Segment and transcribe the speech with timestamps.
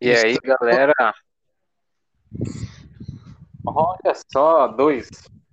[0.00, 0.94] E aí, galera?
[3.66, 5.08] Olha só, dois,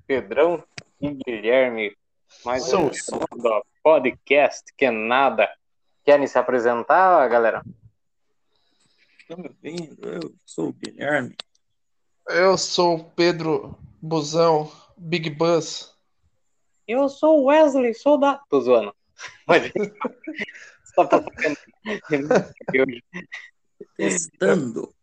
[0.06, 0.64] Pedrão
[1.02, 1.98] e Guilherme,
[2.46, 5.52] mais um do podcast que é nada.
[6.04, 7.64] Querem se apresentar, galera?
[9.28, 10.08] Tá me ouvindo?
[10.08, 11.36] Eu sou o Guilherme.
[12.30, 15.92] Eu sou o Pedro Busão, Big Buzz.
[16.88, 18.40] Eu sou o Wesley, sou da.
[18.48, 18.96] Tô zoando.
[20.94, 21.20] Só pra
[23.98, 24.94] Testando.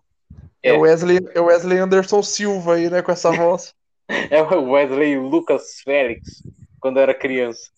[0.63, 0.73] É.
[0.73, 3.75] o Wesley, é o Wesley Anderson Silva aí, né, com essa voz.
[4.31, 6.43] É o Wesley Lucas Félix,
[6.81, 7.71] quando era criança.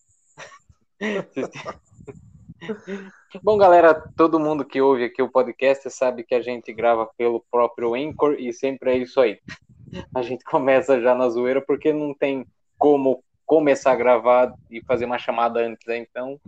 [3.43, 7.45] Bom, galera, todo mundo que ouve aqui o podcast sabe que a gente grava pelo
[7.51, 9.39] próprio Anchor e sempre é isso aí.
[10.15, 12.47] A gente começa já na zoeira porque não tem
[12.79, 15.99] como começar a gravar e fazer uma chamada antes, né?
[15.99, 16.41] então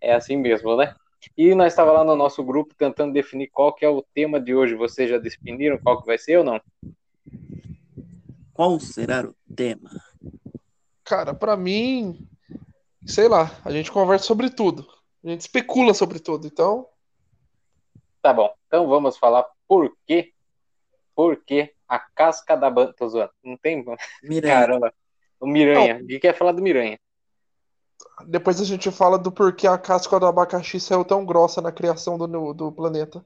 [0.00, 0.94] é assim mesmo, né?
[1.36, 4.54] E nós estava lá no nosso grupo tentando definir qual que é o tema de
[4.54, 4.74] hoje.
[4.74, 6.60] Vocês já definiram qual que vai ser ou não?
[8.52, 9.90] Qual será o tema?
[11.04, 12.26] Cara, para mim,
[13.06, 14.86] sei lá, a gente conversa sobre tudo.
[15.24, 16.86] A gente especula sobre tudo, então.
[18.22, 18.52] Tá bom.
[18.66, 20.32] Então vamos falar por quê?
[21.14, 22.94] Por que a casca da banana.
[22.96, 23.32] Tô zoando.
[23.42, 23.84] Não tem.
[24.22, 24.54] Miranha.
[24.54, 24.94] Caramba.
[25.40, 26.00] O Miranha.
[26.02, 26.98] O que quer falar do Miranha?
[28.26, 32.18] Depois a gente fala do porquê a casca do abacaxi saiu tão grossa na criação
[32.18, 33.24] do, do planeta.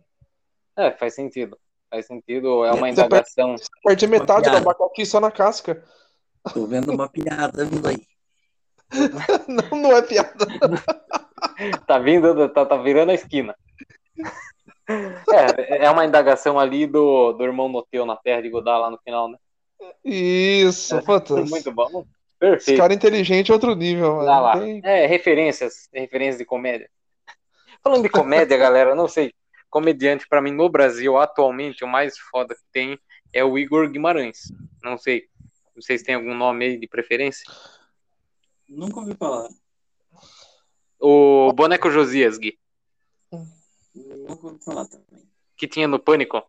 [0.76, 1.58] É, faz sentido.
[1.90, 2.64] Faz sentido.
[2.64, 3.56] É uma indagação.
[3.56, 5.84] Você perde metade do abacaxi só na casca.
[6.52, 8.06] Tô vendo uma piada vindo aí.
[9.48, 10.46] não, não é piada.
[11.86, 13.54] tá vindo, tá, tá virando a esquina.
[14.86, 18.98] É, é uma indagação ali do, do irmão Noteu na Terra de Godá lá no
[18.98, 19.38] final, né?
[20.04, 21.48] Isso, é, fantástico.
[21.48, 22.04] Muito bom.
[22.44, 22.70] Perfeito.
[22.70, 24.26] Esse cara inteligente é outro nível, mano.
[24.26, 24.60] lá.
[24.60, 24.82] Tem...
[24.84, 26.90] É, referências, referências de comédia.
[27.82, 29.32] Falando de comédia, galera, não sei.
[29.70, 32.98] Comediante, para mim, no Brasil, atualmente, o mais foda que tem
[33.32, 34.52] é o Igor Guimarães.
[34.82, 35.24] Não sei.
[35.74, 37.50] Vocês têm algum nome aí de preferência?
[38.68, 39.48] Nunca ouvi falar.
[41.00, 42.58] O Boneco Josias, Gui.
[43.94, 45.26] Nunca ouvi falar também.
[45.56, 46.42] Que tinha no Pânico?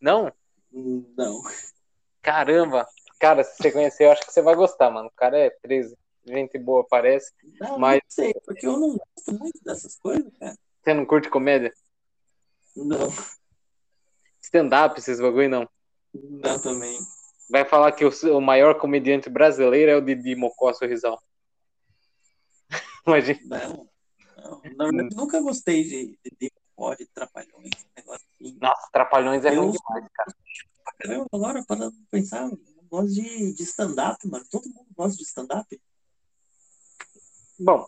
[0.00, 0.32] Não?
[0.72, 1.42] Não.
[2.22, 2.86] Caramba,
[3.20, 5.08] Cara, se você conhecer, eu acho que você vai gostar, mano.
[5.08, 5.94] O cara é 13.
[6.26, 7.30] Gente boa, parece.
[7.60, 8.00] Não, mas...
[8.02, 10.56] não sei, porque eu não gosto muito dessas coisas, cara.
[10.82, 11.72] Você não curte comédia?
[12.74, 13.12] Não.
[14.40, 15.68] Stand-up, esses bagulho, não?
[16.14, 16.98] Não, também.
[17.50, 21.22] Vai falar que o, o maior comediante brasileiro é o Didi Mocó Sorrisal.
[23.06, 23.40] Imagina.
[23.44, 24.62] Não, não.
[24.76, 28.58] Na verdade, nunca gostei de Didi Mocó, de Trapalhões, negócio assim.
[28.58, 29.62] Nossa, Trapalhões é eu...
[29.62, 30.34] ruim demais, cara.
[31.04, 32.50] Eu, agora, para pensar,
[32.90, 34.44] gosto de, de stand-up, mano.
[34.50, 35.80] Todo mundo gosta de stand-up.
[37.58, 37.86] Bom,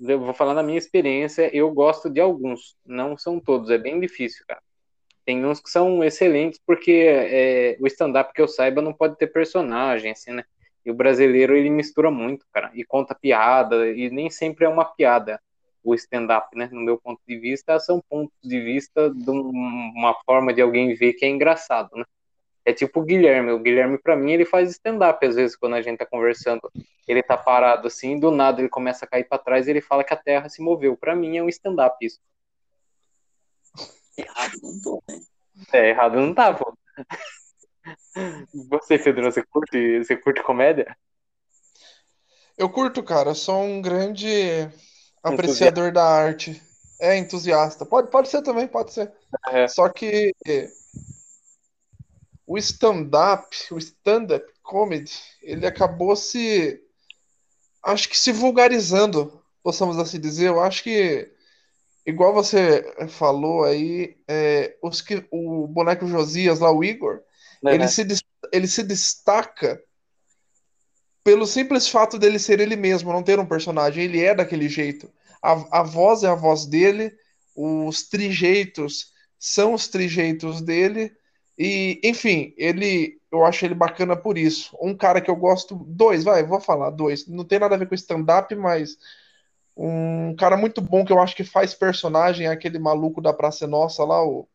[0.00, 4.00] eu vou falar na minha experiência, eu gosto de alguns, não são todos, é bem
[4.00, 4.62] difícil, cara.
[5.24, 9.26] Tem uns que são excelentes, porque é, o stand-up que eu saiba não pode ter
[9.26, 10.44] personagem, assim, né?
[10.84, 14.84] E o brasileiro, ele mistura muito, cara, e conta piada, e nem sempre é uma
[14.84, 15.40] piada
[15.82, 16.68] o stand-up, né?
[16.72, 21.14] No meu ponto de vista, são pontos de vista de uma forma de alguém ver
[21.14, 22.04] que é engraçado, né?
[22.64, 23.52] É tipo o Guilherme.
[23.52, 26.70] O Guilherme, para mim, ele faz stand-up às vezes quando a gente tá conversando.
[27.06, 30.04] Ele tá parado assim, do nada ele começa a cair para trás e ele fala
[30.04, 30.96] que a Terra se moveu.
[30.96, 32.20] Para mim é um stand-up isso.
[34.16, 35.20] Errado não tô, né?
[35.72, 36.76] É, errado não tá, pô.
[38.68, 40.96] Você, Pedro, você curte, você curte comédia?
[42.58, 43.30] Eu curto, cara.
[43.30, 44.28] Eu sou um grande
[45.22, 45.92] apreciador entusiasta.
[45.92, 46.62] da arte.
[47.00, 47.86] É entusiasta.
[47.86, 49.10] Pode, pode ser também, pode ser.
[49.48, 49.66] É.
[49.66, 50.34] Só que
[52.50, 56.82] o stand-up, o stand-up comedy, ele acabou se.
[57.80, 60.48] Acho que se vulgarizando, possamos assim dizer.
[60.48, 61.30] Eu acho que,
[62.04, 67.20] igual você falou aí, é, os que, o boneco Josias lá, o Igor,
[67.62, 67.70] uhum.
[67.70, 68.04] ele, se,
[68.52, 69.80] ele se destaca
[71.22, 74.02] pelo simples fato dele ser ele mesmo, não ter um personagem.
[74.02, 75.08] Ele é daquele jeito.
[75.40, 77.12] A, a voz é a voz dele,
[77.54, 81.12] os trejeitos são os trejeitos dele
[81.62, 84.74] e, enfim, ele, eu acho ele bacana por isso.
[84.80, 87.28] Um cara que eu gosto, dois, vai, vou falar, dois.
[87.28, 88.96] Não tem nada a ver com stand-up, mas
[89.76, 93.66] um cara muito bom que eu acho que faz personagem é aquele maluco da Praça
[93.66, 94.48] Nossa lá, o,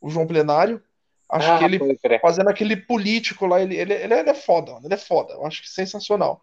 [0.00, 0.82] o João Plenário.
[1.30, 1.78] Acho ah, que ele
[2.20, 5.68] fazendo aquele político lá, ele, ele, ele, é foda, ele é foda, eu acho que
[5.68, 6.42] sensacional.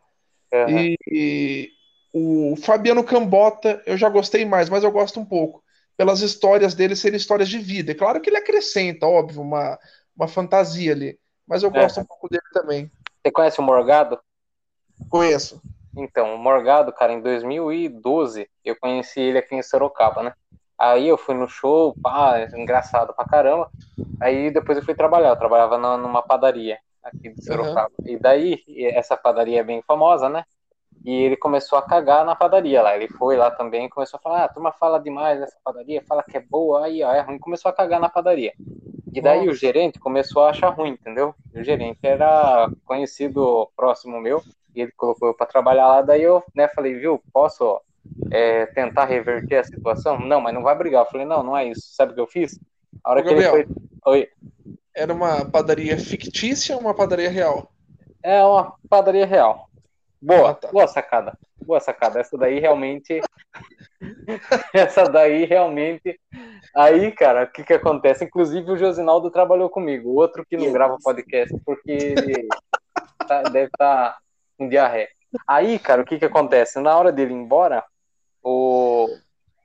[0.53, 0.79] Uhum.
[0.79, 1.71] E, e,
[2.13, 5.61] o Fabiano Cambota, eu já gostei mais, mas eu gosto um pouco.
[5.97, 7.91] Pelas histórias dele serem histórias de vida.
[7.91, 9.77] É claro que ele acrescenta, óbvio, uma,
[10.15, 11.19] uma fantasia ali.
[11.47, 12.03] Mas eu gosto é.
[12.03, 12.91] um pouco dele também.
[13.21, 14.19] Você conhece o Morgado?
[15.09, 15.61] Conheço.
[15.95, 20.33] Então, o Morgado, cara, em 2012, eu conheci ele aqui em Sorocaba, né?
[20.77, 23.69] Aí eu fui no show, pá, engraçado pra caramba.
[24.19, 27.91] Aí depois eu fui trabalhar, eu trabalhava na- numa padaria aqui de Sorocaba.
[28.05, 28.61] E daí,
[28.93, 30.43] essa padaria é bem famosa, né?
[31.05, 32.95] E ele começou a cagar na padaria lá.
[32.95, 36.03] Ele foi lá também e começou a falar: ah, a turma fala demais dessa padaria,
[36.07, 37.37] fala que é boa, aí ó, é ruim.
[37.37, 38.53] Começou a cagar na padaria.
[39.15, 41.33] E daí o gerente começou a achar ruim, entendeu?
[41.53, 44.43] O gerente era conhecido próximo meu,
[44.75, 46.01] e ele colocou eu pra trabalhar lá.
[46.01, 47.79] Daí eu né, falei: viu, posso
[48.29, 50.19] é, tentar reverter a situação?
[50.19, 51.05] Não, mas não vai brigar.
[51.05, 51.95] Eu falei: não, não é isso.
[51.95, 52.59] Sabe o que eu fiz?
[53.01, 53.63] A hora Ô, que ele foi.
[53.63, 53.81] Gabriel.
[54.05, 54.29] Oi.
[54.93, 57.71] Era uma padaria fictícia ou uma padaria real?
[58.21, 59.69] É uma padaria real.
[60.21, 60.71] Boa, Ah, tá.
[60.71, 61.37] boa sacada.
[61.65, 62.19] Boa sacada.
[62.19, 63.21] Essa daí realmente.
[64.73, 66.19] Essa daí realmente.
[66.75, 68.25] Aí, cara, o que que acontece?
[68.25, 72.47] Inclusive o Josinaldo trabalhou comigo, o outro que não grava podcast, porque ele
[73.27, 74.17] tá- deve estar
[74.57, 75.09] com diarreia.
[75.47, 76.79] Aí, cara, o que que acontece?
[76.79, 77.83] Na hora dele ir embora,
[78.43, 79.07] o,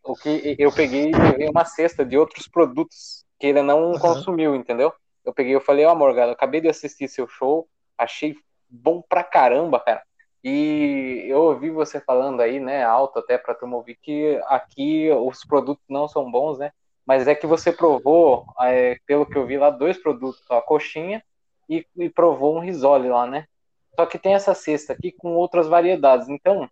[0.05, 3.99] o que eu peguei levei uma cesta de outros produtos que ele não Aham.
[3.99, 4.93] consumiu, entendeu?
[5.25, 8.35] Eu peguei e falei, ó, Morgado, eu acabei de assistir seu show, achei
[8.69, 10.03] bom pra caramba, cara.
[10.43, 15.45] E eu ouvi você falando aí, né, alto até pra turma ouvir que aqui os
[15.45, 16.73] produtos não são bons, né?
[17.07, 21.23] Mas é que você provou, é, pelo que eu vi lá, dois produtos, a coxinha
[21.69, 23.47] e, e provou um risole lá, né?
[23.95, 26.29] Só que tem essa cesta aqui com outras variedades.
[26.29, 26.69] Então,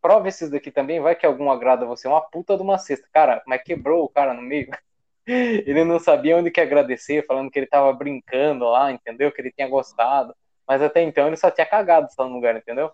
[0.00, 2.06] prova esses daqui também, vai que algum agrada você.
[2.08, 3.08] Uma puta de uma cesta.
[3.12, 4.68] Cara, mas quebrou o cara no meio.
[5.26, 9.30] Ele não sabia onde que agradecer, falando que ele tava brincando lá, entendeu?
[9.30, 10.34] Que ele tinha gostado.
[10.72, 12.90] Mas até então ele só tinha cagado só no lugar, entendeu?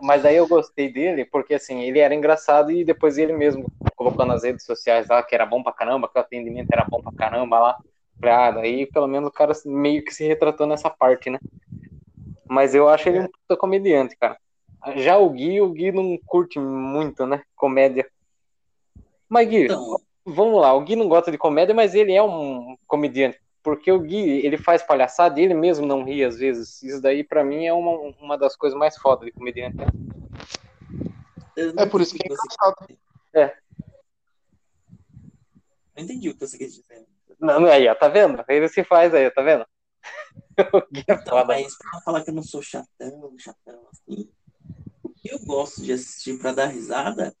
[0.00, 4.26] Mas aí eu gostei dele, porque assim, ele era engraçado e depois ele mesmo colocou
[4.26, 7.12] nas redes sociais lá que era bom pra caramba, que o atendimento era bom pra
[7.12, 7.78] caramba lá.
[8.18, 11.38] Falei, ah, daí pelo menos o cara meio que se retratou nessa parte, né?
[12.48, 14.36] Mas eu acho ele um puta comediante, cara.
[14.96, 17.44] Já o Gui, o Gui não curte muito, né?
[17.54, 18.10] Comédia.
[19.28, 22.76] Mas Gui, Então, vamos lá, o Gui não gosta de comédia, mas ele é um
[22.88, 23.40] comediante.
[23.62, 26.82] Porque o Gui, ele faz palhaçada e ele mesmo não ri às vezes.
[26.82, 29.76] Isso daí, pra mim, é uma, uma das coisas mais fodas de comediante.
[31.76, 32.98] É por isso que é engraçado.
[33.34, 33.56] É.
[35.96, 37.06] Não entendi o que você quis dizer.
[37.38, 38.44] Não, não, aí, ó, tá vendo?
[38.48, 39.64] Ele se faz aí, tá vendo?
[40.72, 41.44] o Gui é Então, foda.
[41.46, 44.28] mas pra falar que eu não sou chatão, chatão assim,
[45.02, 47.34] o que eu gosto de assistir pra dar risada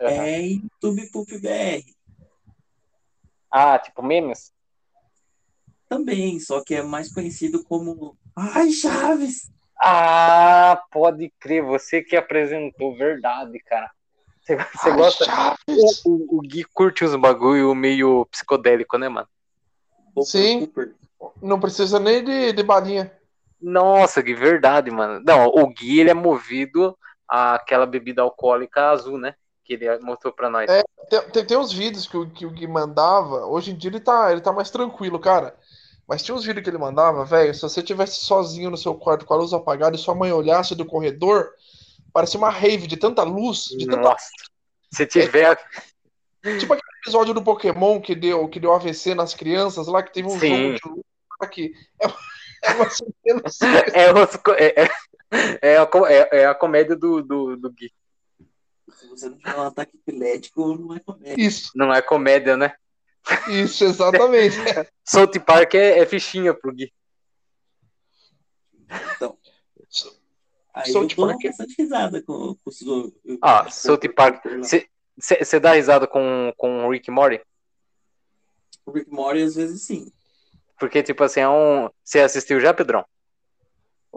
[0.00, 0.10] Aham.
[0.22, 1.84] é YouTube Pup BR.
[3.50, 4.52] Ah, tipo memes?
[5.88, 9.50] Também, só que é mais conhecido como Ai, Chaves!
[9.80, 13.90] Ah, pode crer, você que apresentou, verdade, cara.
[14.42, 15.24] Você, você Ai, gosta.
[15.24, 16.02] Chaves!
[16.04, 19.28] O, o, o Gui curte os bagulho meio psicodélico, né, mano?
[20.22, 20.60] Sim.
[20.60, 20.94] Cooper.
[21.42, 23.12] Não precisa nem de, de balinha.
[23.60, 25.22] Nossa, que verdade, mano.
[25.26, 26.96] Não, o Gui, ele é movido
[27.26, 29.34] àquela bebida alcoólica azul, né?
[29.64, 30.68] Que ele mostrou pra nós.
[30.70, 30.84] É.
[31.08, 33.46] Tem, tem, tem uns vídeos que o, que o Gui mandava.
[33.46, 35.56] Hoje em dia ele tá, ele tá mais tranquilo, cara.
[36.06, 37.54] Mas tinha uns vídeos que ele mandava, velho.
[37.54, 40.74] Se você tivesse sozinho no seu quarto com a luz apagada e sua mãe olhasse
[40.74, 41.50] do corredor,
[42.12, 44.02] parecia uma rave de tanta luz, de tanta.
[44.10, 44.28] Nossa.
[44.92, 45.58] Se tiver.
[46.60, 50.28] Tipo aquele episódio do Pokémon que deu, que deu AVC nas crianças lá, que teve
[50.28, 50.48] um Sim.
[50.48, 52.06] jogo de luz que é,
[52.62, 53.66] é uma cena assim.
[53.92, 54.88] É, os co- é, é,
[55.60, 57.92] é a, é- é a comédia do, do, do Gui.
[58.94, 61.34] Se você não tiver um ataque epilético, não é comédia.
[61.44, 62.74] Isso, Não é comédia, né?
[63.48, 64.56] Isso, exatamente.
[65.04, 66.92] South Park é, é fichinha pro Gui.
[69.16, 69.36] Então,
[70.72, 74.44] aí South eu Park é- bastante risada com, com os do- Ah, com South Park.
[75.18, 77.40] Você dá risada com, com o Rick Morty?
[78.84, 80.12] O Rick Morty, às vezes, sim.
[80.78, 81.88] Porque, tipo assim, é um.
[82.04, 83.04] Você assistiu já, Pedrão?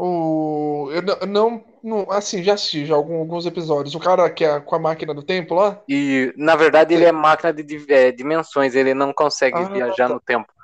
[0.01, 3.93] O, eu não- não, assim, já assisti já algum- alguns episódios.
[3.95, 7.11] O cara que é com a máquina do tempo lá, E, na verdade, ele é
[7.11, 10.13] máquina de é, dimensões, ele não consegue Ah, viajar tá.
[10.13, 10.47] no tempo.
[10.53, 10.63] Ele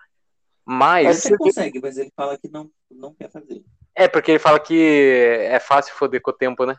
[0.66, 1.26] Mas.
[1.26, 3.62] até consegue, mas ele fala que não, não quer fazer.
[3.94, 6.78] É porque ele fala que é fácil foder com o tempo, né?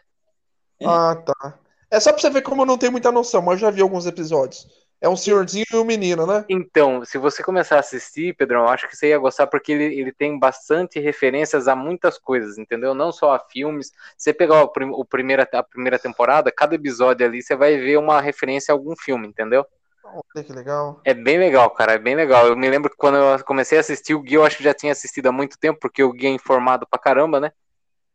[0.81, 0.87] É.
[0.87, 1.59] Ah, tá.
[1.91, 3.83] É só pra você ver como eu não tenho muita noção, mas eu já vi
[3.83, 4.67] alguns episódios.
[5.07, 6.45] É um senhorzinho e um menino, né?
[6.49, 9.85] Então, se você começar a assistir, Pedrão, eu acho que você ia gostar porque ele,
[9.85, 12.93] ele tem bastante referências a muitas coisas, entendeu?
[12.93, 13.93] Não só a filmes.
[14.19, 18.21] Você pegar o, o primeira, a primeira temporada, cada episódio ali, você vai ver uma
[18.21, 19.65] referência a algum filme, entendeu?
[20.03, 21.01] Olha que legal.
[21.05, 22.49] É bem legal, cara, é bem legal.
[22.49, 24.75] Eu me lembro que quando eu comecei a assistir, o Gui eu acho que já
[24.75, 27.53] tinha assistido há muito tempo, porque o Gui é informado pra caramba, né?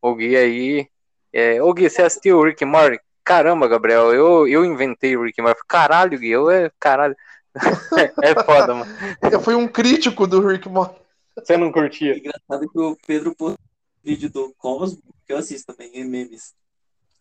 [0.01, 0.89] O Gui aí.
[1.31, 1.63] É...
[1.63, 2.99] Ô Gui, você assistiu o Rick Morty?
[3.23, 5.61] Caramba, Gabriel, eu, eu inventei o Rick Morty.
[5.67, 6.71] Caralho, Gui, eu é.
[6.79, 7.15] Caralho.
[8.23, 8.91] é foda, mano.
[9.31, 10.99] Eu fui um crítico do Rick Morty.
[11.35, 12.17] Você não curtia?
[12.17, 16.53] Engraçado que o Pedro postou um vídeo do Cosmo, que eu assisto também, em memes,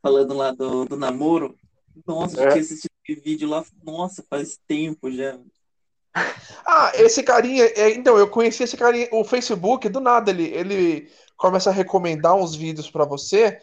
[0.03, 1.55] falando lá do, do namoro.
[2.07, 2.51] Nossa, eu É.
[2.51, 5.39] tinha assistido aquele vídeo lá, nossa, faz tempo já.
[6.67, 11.11] Ah, esse carinha, é, então, eu conheci esse carinha, o Facebook, do nada, ele, ele
[11.37, 13.61] começa a recomendar uns vídeos pra você,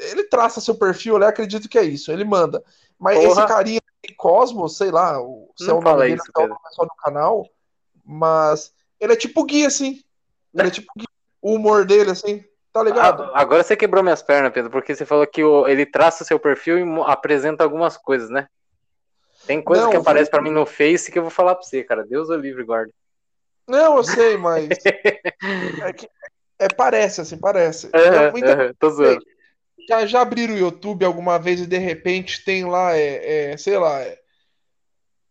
[0.00, 2.62] ele traça seu perfil, eu acredito que é isso, ele manda.
[2.98, 3.40] Mas Porra.
[3.40, 3.80] esse carinha,
[4.16, 7.46] Cosmos, sei lá, o, se é o nome dele, é o só do canal,
[8.04, 10.02] mas ele é tipo Gui, assim.
[10.54, 11.06] Ele é tipo Gui.
[11.42, 13.22] O humor dele, assim, tá ligado?
[13.22, 16.38] Ah, agora você quebrou minhas pernas, Pedro, porque você falou que o- ele traça seu
[16.38, 18.46] perfil e apresenta algumas coisas, né?
[19.46, 21.54] Tem coisa Não, que eu aparece falei- pra mim no Face que eu vou falar
[21.54, 22.04] pra você, cara.
[22.04, 22.92] Deus o livre, guarda.
[23.66, 24.68] Não, eu sei, mas.
[25.82, 26.08] é, que-
[26.58, 27.88] é, parece, assim, parece.
[27.92, 29.24] Eu- aham, Tô zoando.
[29.90, 33.76] Já, já abriram o YouTube alguma vez e de repente tem lá, é, é, sei
[33.76, 34.16] lá, é,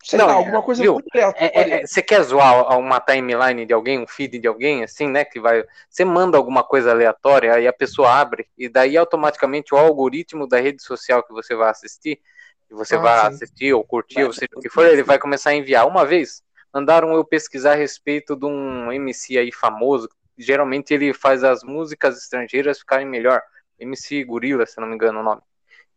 [0.04, 0.94] sei Não, lá, alguma coisa viu?
[0.94, 1.50] muito aleatória.
[1.54, 5.08] É, é, é, você quer zoar uma timeline de alguém, um feed de alguém, assim,
[5.08, 5.24] né?
[5.24, 5.64] Que vai.
[5.88, 10.60] Você manda alguma coisa aleatória, aí a pessoa abre, e daí automaticamente o algoritmo da
[10.60, 12.20] rede social que você vai assistir,
[12.68, 13.26] que você Ah, vai sim.
[13.28, 15.86] assistir ou curtir, Vai ou seja o que for, ele vai começar a enviar.
[15.88, 20.06] Uma vez, mandaram eu pesquisar a respeito de um MC aí famoso.
[20.36, 23.42] Geralmente ele faz as músicas estrangeiras ficarem melhor.
[23.80, 25.40] MC Gorila, se não me engano o nome.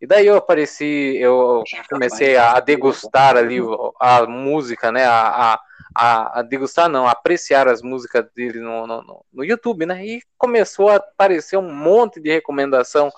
[0.02, 5.06] E daí eu apareci, eu comecei a degustar ali o- a música, né?
[5.06, 5.60] A,
[5.96, 10.06] a, a, degustar, não, a apreciar as músicas dele no, no, no- YouTube, né?
[10.06, 13.10] E começou a aparecer um monte de recomendação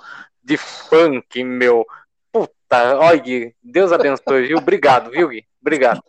[0.44, 1.86] de funk, meu.
[2.32, 4.58] Puta, olha, Gui, Deus abençoe, viu?
[4.58, 5.46] Obrigado, viu, Gui?
[5.62, 6.04] Obrigado.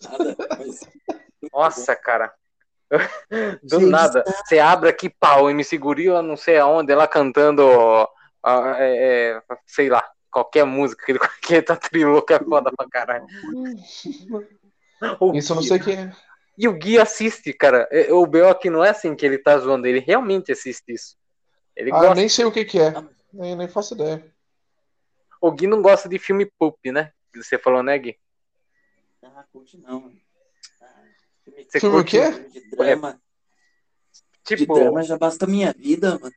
[1.52, 2.32] Nossa, cara.
[3.62, 4.24] Do Gente, nada.
[4.44, 7.62] Você abre aqui, pau, MC Gorila, não sei aonde, lá cantando,
[8.78, 13.26] é, é, sei lá, qualquer música que ele, que tá trilouco é foda pra caralho.
[15.20, 16.12] O Isso eu não sei quem é.
[16.56, 17.86] E o Gui assiste, cara.
[17.92, 18.48] É, O B.O.
[18.48, 21.16] aqui não é assim que ele tá zoando, ele realmente assiste isso.
[21.76, 22.14] Ele Ah, gosta.
[22.16, 22.92] nem sei o que que é.
[23.32, 24.24] Nem, nem faço ideia.
[25.40, 27.12] O Gui não gosta de filme poop, né?
[27.32, 28.18] Você falou, né, Gui?
[29.22, 30.00] Ah, curte não.
[30.00, 30.16] mano.
[31.58, 32.32] Filme, Você Filme o quê?
[32.32, 33.20] filme de drama.
[34.46, 36.34] De Tipo, drama já basta a minha vida, mano.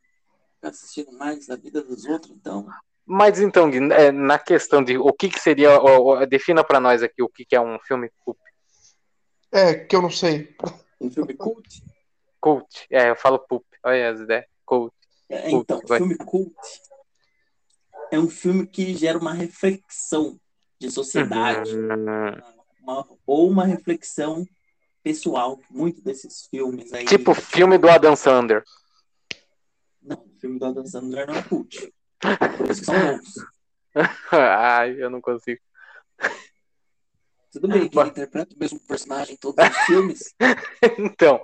[0.56, 2.68] Ficar assistindo mais da vida dos outros, então.
[3.06, 5.72] mas então, Gui, é, na questão de o que, que seria.
[5.80, 8.40] ó, ó, defina pra nós aqui o que, que é um filme poop.
[9.52, 10.56] É, que eu não sei.
[11.00, 11.84] Um filme cult.
[12.40, 12.88] Cult.
[12.90, 13.66] É, eu falo poop.
[13.84, 14.46] Olha as ideias.
[14.66, 14.94] Cult.
[15.30, 15.98] É, Cult, então, vai.
[16.00, 16.56] filme cult
[18.12, 20.38] é um filme que gera uma reflexão
[20.80, 21.74] de sociedade.
[21.76, 21.88] Hum,
[22.82, 24.46] uma- ou uma reflexão
[25.04, 25.60] pessoal.
[25.70, 27.06] Muito desses filmes aí.
[27.06, 28.64] tipo filme do Adam Sandler.
[30.02, 31.94] Não, filme do Adam Sandler não é cult.
[32.58, 33.34] Por isso que são bons.
[34.32, 35.60] Ai, eu não consigo.
[37.52, 40.34] Tudo bem que ele interpreta o mesmo personagem em todos os filmes.
[40.98, 41.42] Então.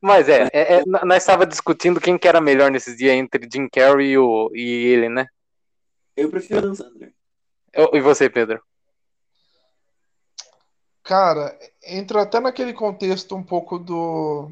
[0.00, 3.68] Mas é, é, é, nós estava discutindo quem que era melhor nesses dias entre Jim
[3.68, 5.26] Carrey e, o, e ele, né?
[6.16, 7.14] Eu prefiro o Adam Sandler.
[7.72, 8.60] Eu- E você, Pedro?
[11.02, 14.50] Cara, entra até naquele contexto um pouco do,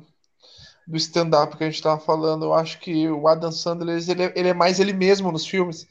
[0.87, 2.47] do stand-up que a gente tava falando.
[2.47, 5.87] Eu acho que o Adam Sandler, ele é, ele é mais ele mesmo nos filmes.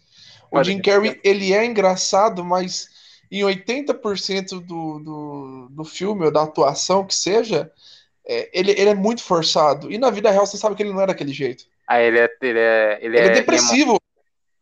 [0.51, 0.81] O Pode Jim.
[0.81, 2.89] Carrey, ele é engraçado, mas
[3.31, 7.71] em 80% do, do, do filme ou da atuação que seja,
[8.25, 9.91] é, ele, ele é muito forçado.
[9.91, 11.65] E na vida real você sabe que ele não é daquele jeito.
[11.87, 12.29] Ah, ele é.
[12.41, 13.99] Ele é, ele Ele é é depressivo,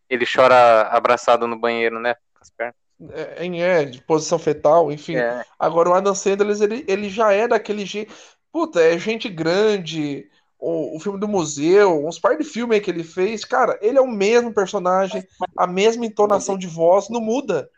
[0.10, 2.14] Ele chora abraçado no banheiro, né?
[2.14, 2.87] Com as pernas.
[3.12, 5.18] É, em- é, de posição fetal, enfim.
[5.18, 5.46] É.
[5.60, 8.14] Agora o Adam Sandler, ele, ele já é daquele jeito.
[8.52, 10.30] Puta, é gente grande.
[10.60, 13.98] O, o filme do museu, uns par de filmes aí que ele fez, cara, ele
[13.98, 15.24] é o mesmo personagem,
[15.56, 17.70] a mesma entonação de voz, não muda.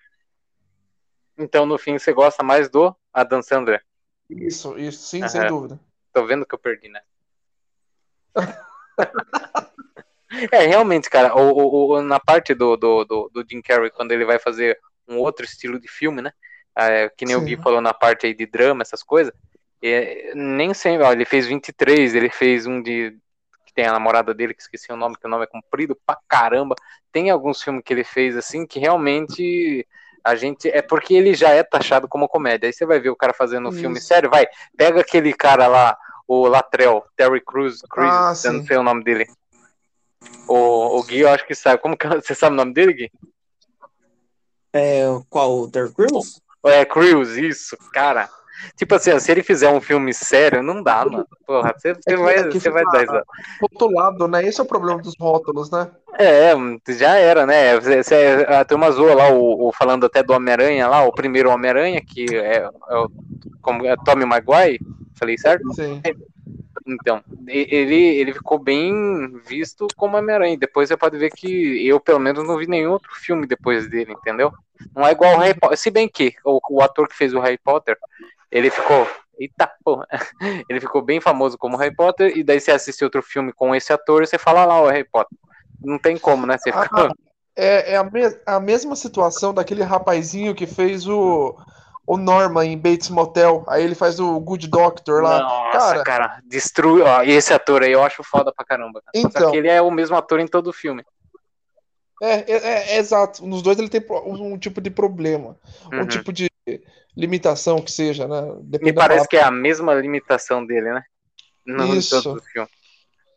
[1.38, 3.84] Então, no fim, você gosta mais do Adam Sandler.
[4.30, 5.30] Isso, isso, sim, Aham.
[5.30, 5.80] sem dúvida.
[6.14, 7.02] Tô vendo que eu perdi, né?
[10.52, 14.12] é, realmente, cara, o, o- o- na parte do, do, do, do Jim Carrey, quando
[14.12, 16.32] ele vai fazer um outro estilo de filme, né?
[16.78, 17.46] É, que nem o Sim.
[17.46, 19.34] Gui falou na parte aí de drama, essas coisas.
[19.84, 23.18] é, nem sempre, ó, ele fez 23, ele fez um de.
[23.66, 26.18] que tem a namorada dele, que esqueci o nome, que o nome é comprido pra
[26.28, 26.76] caramba.
[27.12, 29.86] Tem alguns filmes que ele fez assim que realmente
[30.24, 30.70] a gente.
[30.70, 32.68] É porque ele já é taxado como comédia.
[32.68, 34.48] Aí você vai ver o cara fazendo um filme sério, vai,
[34.78, 35.98] pega aquele cara lá,
[36.28, 39.28] o Latrell, Terry Crews, Crews Ah, eu não sei o nome dele.
[40.48, 41.82] O, o Gui, eu acho que sabe.
[41.82, 42.22] Como que é?
[42.22, 43.12] você sabe o nome dele, Gui?
[44.74, 45.62] É, qual?
[45.62, 46.42] O Terry Crews?
[46.66, 48.30] É, Crews, isso, cara.
[48.76, 51.26] Tipo assim, se ele fizer um filme sério, não dá, mano.
[51.48, 53.24] Porra, você, você É que- vai, é você vai dar.
[53.62, 54.46] Rotulado, né?
[54.46, 55.90] Esse é o problema dos rótulos, né?
[56.18, 56.52] É,
[56.90, 57.80] já era, né?
[57.80, 61.50] Você, você, a turma zoou lá, o, o- falando até do Homem-Aranha lá, o primeiro
[61.50, 62.58] Homem-Aranha, que é,
[62.90, 63.10] é o
[63.62, 64.80] como, é Tommy Maguire,
[65.18, 65.74] falei certo?
[65.74, 66.02] Sim.
[66.94, 70.58] Então, ele, ele ficou bem visto como Homem-Aranha.
[70.58, 74.14] Depois você pode ver que eu, pelo menos, não vi nenhum outro filme depois dele,
[74.14, 74.52] entendeu?
[74.96, 75.78] Não é igual o Harry Potter.
[75.78, 77.98] Se bem que o, o ator que fez o Harry Potter,
[78.52, 79.08] ele ficou.
[79.40, 80.06] Eita porra!
[80.68, 83.94] Ele ficou bem famoso como Harry Potter, e daí você assiste outro filme com esse
[83.94, 85.38] ator e você fala lá, o Harry Potter.
[85.82, 86.58] Não tem como, né?
[86.58, 87.08] Você fica.
[87.08, 87.14] Ah,
[87.56, 91.56] é, é a, me- a mesma situação daquele rapazinho que fez o,
[92.12, 93.64] o Norman em Bates Motel.
[93.68, 95.40] Aí ele faz o Good Doctor lá.
[95.42, 97.04] Nossa, cara, cara, destrui.
[97.04, 99.00] Ó, e esse ator aí eu acho foda pra caramba.
[99.02, 99.12] Cara.
[99.22, 99.52] Só Então.
[99.52, 101.04] que ele é o mesmo ator em todo o filme.
[102.22, 103.46] é, é- é- é exato.
[103.46, 105.56] Nos dois ele tem um tipo de problema.
[105.94, 106.08] Um Uhum.
[106.08, 106.50] tipo de
[107.16, 108.42] limitação que seja, né?
[108.42, 111.04] Me Depende da parece que é a mesma limitação dele, né?
[111.66, 112.22] No Isso.
[112.24, 112.68] todo o filme.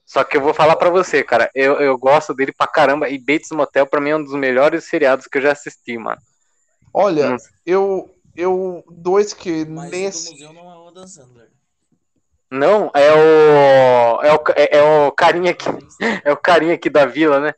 [0.04, 1.48] Só que eu vou falar pra você, cara.
[1.54, 3.08] Eu, eu gosto dele pra caramba.
[3.08, 6.20] E Bates Motel, pra mim, é um dos melhores seriados que eu já assisti, mano.
[6.92, 7.36] Olha, Hum.
[7.64, 8.84] eu, eu.
[8.90, 10.30] Dois que Mas o do nesse.
[10.30, 11.50] museu não é o Adam Sandler.
[12.50, 14.22] Não, é o.
[14.22, 15.64] É o, é, é o carinha que.
[16.24, 17.54] É o o carinha aqui da vila, né?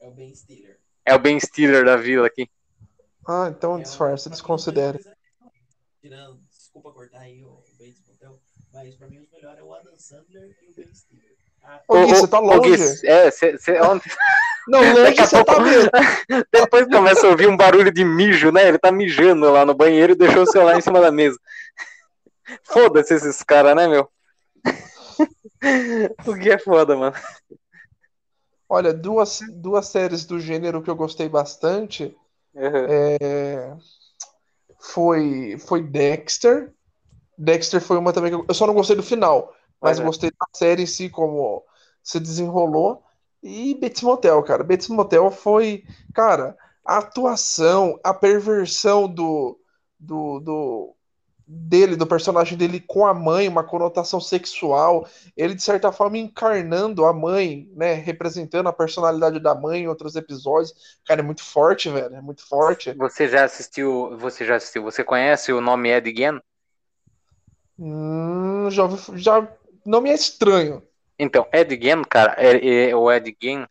[0.00, 0.78] É o Ben Stiller.
[1.04, 2.48] É o Ben Stiller da vila aqui.
[3.28, 4.98] Ah, então É, disfarça, mim, desconsidere.
[5.06, 5.14] é-
[6.00, 8.40] Tirando, desculpa cortar aí o Bates Motel,
[8.72, 11.36] mas pra mim os melhores é o Adam Sandler e o Ben Stiller.
[11.62, 13.06] Ah, Ô, Gui, você tá ô, Gui, longe.
[13.06, 14.10] é, cê, cê, ontem-
[14.70, 15.90] Não, a você tá pouco- mesmo.
[16.52, 18.68] depois começa a ouvir um barulho de mijo, né?
[18.68, 21.38] Ele tá mijando lá no banheiro e deixou o celular em cima da mesa.
[22.64, 24.08] Foda-se esses caras, né, meu?
[26.26, 27.14] o Gui é foda, mano.
[28.68, 32.16] Olha, duas, duas séries do gênero que eu gostei bastante
[32.54, 32.86] Uhum.
[32.88, 33.76] é,
[34.80, 36.72] foi, foi Dexter.
[37.38, 40.06] Dexter foi uma também que eu, eu só não gostei do final, mas Uhum.
[40.06, 41.62] gostei da série em si, como
[42.02, 43.02] se desenrolou.
[43.42, 44.62] E Bates Motel, cara.
[44.62, 49.58] Bates Motel foi, cara, a atuação, a perversão do,
[49.98, 50.96] do, do
[51.46, 57.04] dele, do personagem dele com a mãe, uma conotação sexual, ele de certa forma encarnando
[57.04, 60.72] a mãe, né, representando a personalidade da mãe em outros episódios.
[61.04, 62.92] Cara, é muito forte, velho, é muito forte.
[62.92, 66.40] Você já assistiu, você já assistiu, você conhece o nome Ed Gein?
[67.76, 69.48] Hum, já, já
[69.84, 70.82] não me é estranho.
[71.22, 73.66] Então, Ed Gein, cara, é, é- o Ed Gein,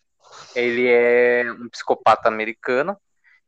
[0.56, 2.96] ele é um psicopata americano.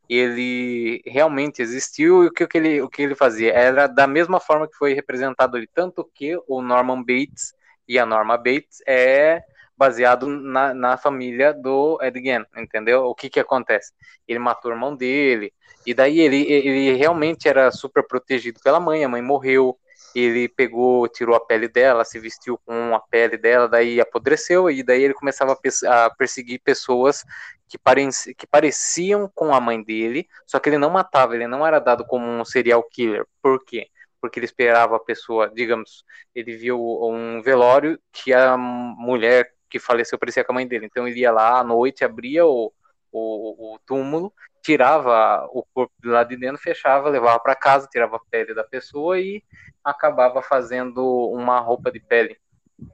[0.08, 4.08] Ele realmente existiu e o que, o que ele, o que ele fazia era da
[4.08, 7.54] mesma forma que foi representado ali, tanto que o Norman Bates
[7.86, 9.40] e a Norma Bates é
[9.76, 13.04] baseado na, na família do Ed Gein, entendeu?
[13.04, 13.92] O que que acontece?
[14.26, 15.52] Ele matou o irmão dele
[15.86, 19.78] e daí ele, ele realmente era super protegido pela mãe, a mãe morreu,
[20.14, 24.82] ele pegou, tirou a pele dela, se vestiu com a pele dela, daí apodreceu, e
[24.82, 27.24] daí ele começava a, perseguir pessoas
[27.68, 31.66] que, pareci- que pareciam com a mãe dele, só que ele não matava, ele não
[31.66, 33.26] era dado como um serial killer.
[33.42, 33.88] Por quê?
[34.20, 40.18] Porque ele esperava a pessoa, digamos, ele viu um velório que a mulher que faleceu
[40.18, 42.72] parecia com a mãe dele, então ele ia lá à noite, abria o,
[43.10, 48.16] o, o túmulo, tirava o corpo de lá de dentro, fechava, levava para casa, tirava
[48.16, 49.42] a pele da pessoa e
[49.84, 52.36] acabava fazendo uma roupa de pele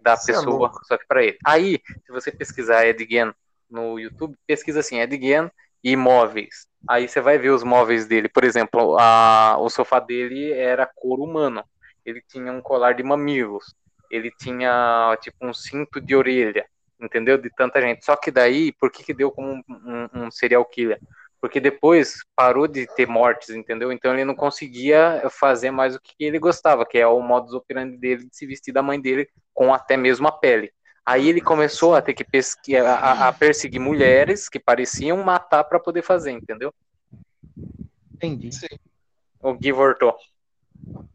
[0.03, 0.81] da Cê é pessoa, louco.
[0.83, 1.39] só que para ele.
[1.45, 3.33] Aí, se você pesquisar Ed Gein
[3.71, 5.51] no YouTube, pesquisa assim, Ed Gein
[5.83, 6.67] e móveis.
[6.89, 8.29] Aí você vai ver os móveis dele.
[8.29, 11.63] Por exemplo, a, o sofá dele era couro humano.
[12.05, 13.75] Ele tinha um colar de mamilos.
[14.11, 16.67] Ele tinha tipo um cinto de orelha,
[17.01, 17.37] entendeu?
[17.37, 18.05] De tanta gente.
[18.05, 20.99] Só que daí, por que, que deu como um, um- um serial killer?
[21.41, 23.93] Porque depois parou de ter mortes, entendeu?
[23.93, 27.97] Então ele não conseguia fazer mais o que ele gostava, que é o modus operandi
[27.97, 30.73] dele de se vestir da mãe dele com até mesmo a pele.
[31.07, 35.81] Aí ele começou a ter que pesqui- a, a- perseguir mulheres que pareciam matar para
[35.81, 36.73] poder fazer, entendeu?
[38.17, 38.51] Entendi.
[39.41, 40.15] O Gui voltou.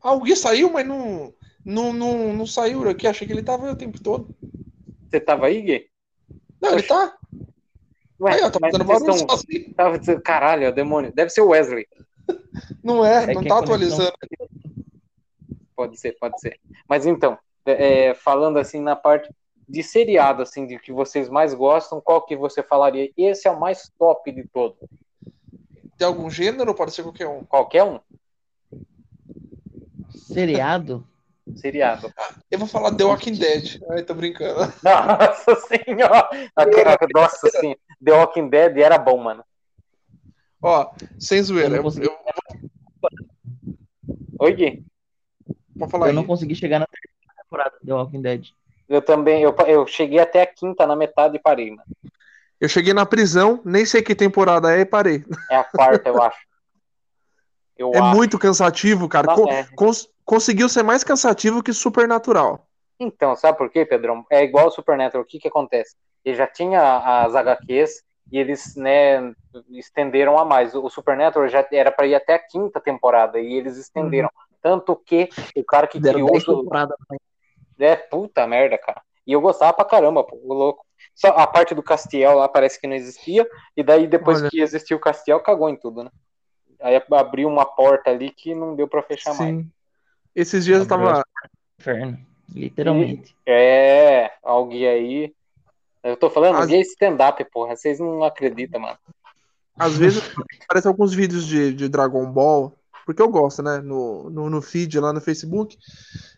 [0.01, 1.33] Ah, o Gui saiu, mas não,
[1.65, 3.05] não, não, não saiu aqui.
[3.07, 4.27] Achei que ele tava aí o tempo todo.
[5.09, 5.89] Você tava aí, Gui?
[6.61, 7.15] Não, ele tá.
[8.23, 9.73] Ué, Aí, ó, tá mas fazendo barulho estão- sozinho.
[9.75, 11.11] tava dizendo, caralho, é demônio.
[11.13, 11.87] Deve ser o Wesley.
[12.83, 14.13] Não é, É não tá atualizando.
[15.75, 16.59] Pode ser, pode ser.
[16.87, 19.29] Mas então, é, falando assim na parte
[19.67, 23.11] de seriado, assim, de que vocês mais gostam, qual que você falaria?
[23.17, 24.75] Esse é o mais top de todo.
[25.97, 26.73] Tem algum gênero?
[26.75, 27.43] Pode ser qualquer um.
[27.43, 27.99] Qualquer um?
[30.09, 31.05] Seriado?
[31.55, 32.11] Seriado.
[32.49, 33.81] Eu vou falar The Walking Dead.
[33.91, 34.61] Ai, tô brincando.
[34.81, 36.29] Nossa senhora!
[36.55, 37.79] Aquela- Nossa senhora.
[38.03, 39.43] The Walking Dead era bom, mano.
[40.61, 41.69] Ó, sem Eu zoeira.
[41.69, 42.17] não Eu, consegui, eu,
[44.39, 44.85] Oi, Gui.
[45.75, 46.15] vou falar eu aí.
[46.15, 48.47] não consegui chegar na terceira temporada de The Walking Dead.
[48.89, 51.83] Eu também, eu, eu cheguei até a quinta na metade e parei, mano.
[52.59, 55.23] Eu cheguei na prisão, nem sei que temporada é e parei.
[55.49, 56.37] É a quarta, eu acho.
[57.77, 58.15] Eu É acho.
[58.15, 59.27] muito cansativo, cara.
[59.27, 59.67] Nossa, Co- é.
[59.75, 62.67] cons- conseguiu ser mais cansativo que Supernatural.
[62.99, 64.25] Então, sabe por quê, Pedrão?
[64.29, 65.23] É igual o Supernatural.
[65.23, 65.95] O que que acontece?
[66.23, 69.33] Ele já tinha as HQs e eles, né,
[69.71, 70.73] estenderam a mais.
[70.73, 74.29] O Supernatural já era para ir até a quinta temporada e eles estenderam.
[74.61, 77.19] Tanto que o cara que Deram criou 10 o- temporadas também.
[77.79, 79.01] é puta merda, cara.
[79.27, 80.85] E eu gostava pra caramba, pô, o louco.
[81.13, 84.49] Só a parte do Castiel lá parece que não existia, e daí depois Olha.
[84.49, 86.09] que existiu o Castiel, cagou em tudo, né?
[86.81, 89.49] Aí abriu uma porta ali que não deu pra fechar mais.
[89.55, 89.71] Sim.
[90.35, 91.23] Esses dias eu tava.
[91.79, 92.17] Inferno.
[92.53, 93.35] Literalmente.
[93.45, 95.35] É, alguém aí.
[96.03, 97.75] Eu tô falando, As- gay stand-up, porra.
[97.75, 98.97] Vocês não acreditam, mano.
[99.77, 100.21] Às vezes
[100.65, 103.79] aparecem alguns vídeos de, de Dragon Ball, porque eu gosto, né?
[103.79, 105.77] No, no, no feed lá no Facebook.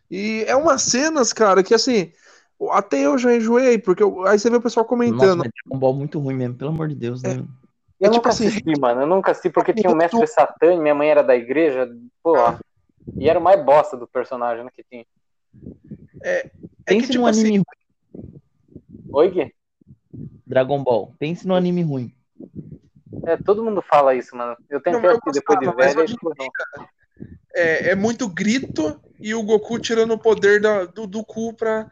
[0.09, 2.13] E é umas cenas, cara, que assim,
[2.71, 5.39] até eu já enjoei, porque eu- aí você vê o pessoal Nossa, comentando.
[5.39, 7.31] mas Dragon Ball muito ruim mesmo, pelo amor de Deus, né?
[7.99, 9.01] Eu É tipo nunca assim, assisti, mano.
[9.01, 11.35] Eu nunca assisti porque tinha o eu Mestre tô- Satã e minha mãe era da
[11.35, 11.89] igreja.
[12.21, 12.59] Pô, Ah.
[13.17, 15.05] e era o mais bosta do personagem né, que tinha.
[16.21, 16.49] é que,
[16.85, 17.65] Pense tipo num assim, anime ruim,
[19.15, 19.55] Oi, Gui?
[20.45, 21.15] Dragon Ball.
[21.17, 22.13] Pense num anime ruim.
[23.25, 24.57] É, todo mundo fala isso, mano.
[24.69, 26.47] Eu tentei Não, eu assistir depois de gostava, mas velho e não.
[27.55, 31.89] é, é muito grito e o Goku tirando o poder da- do, do cu pra.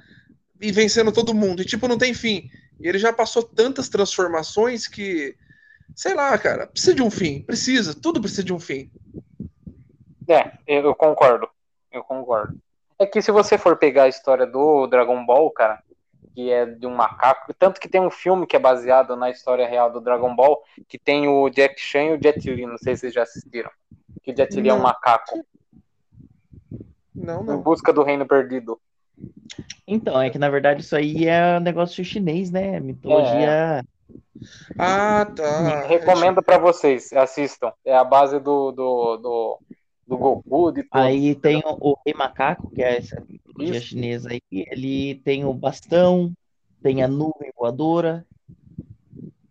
[0.59, 1.61] e vencendo todo mundo.
[1.61, 2.49] E tipo, não tem fim.
[2.77, 5.37] E ele já passou tantas transformações que.
[5.95, 7.41] Sei lá, cara, precisa de um fim.
[7.43, 8.91] Precisa, tudo precisa de um fim.
[10.27, 11.47] É, eu eu concordo.
[11.89, 12.59] Eu concordo.
[12.99, 15.81] É que se você for pegar a história do Dragon Ball, cara,
[16.33, 19.67] que é de um macaco, tanto que tem um filme que é baseado na história
[19.67, 22.95] real do Dragon Ball, que tem o Jack Chan e o Jet Li, não sei
[22.95, 23.69] se vocês já assistiram.
[24.23, 24.83] Que o Jet Li é um Não.
[24.83, 25.45] macaco,
[27.13, 27.61] Não, em não.
[27.61, 28.79] busca do reino perdido.
[29.87, 32.79] Então, é que na verdade isso aí é um negócio chinês, né?
[32.79, 33.85] Mitologia.
[34.77, 35.81] Ah, tá.
[35.87, 37.71] Recomendo pra vocês, assistam.
[37.85, 39.59] É a base do, do, do,
[40.07, 40.89] do Goku, de tudo.
[41.01, 43.87] Aí tem o, o Rei Macaco, que é essa mitologia Isso.
[43.87, 44.41] chinesa aí.
[44.51, 46.31] Ele tem o bastão,
[46.81, 48.25] tem a nuvem voadora.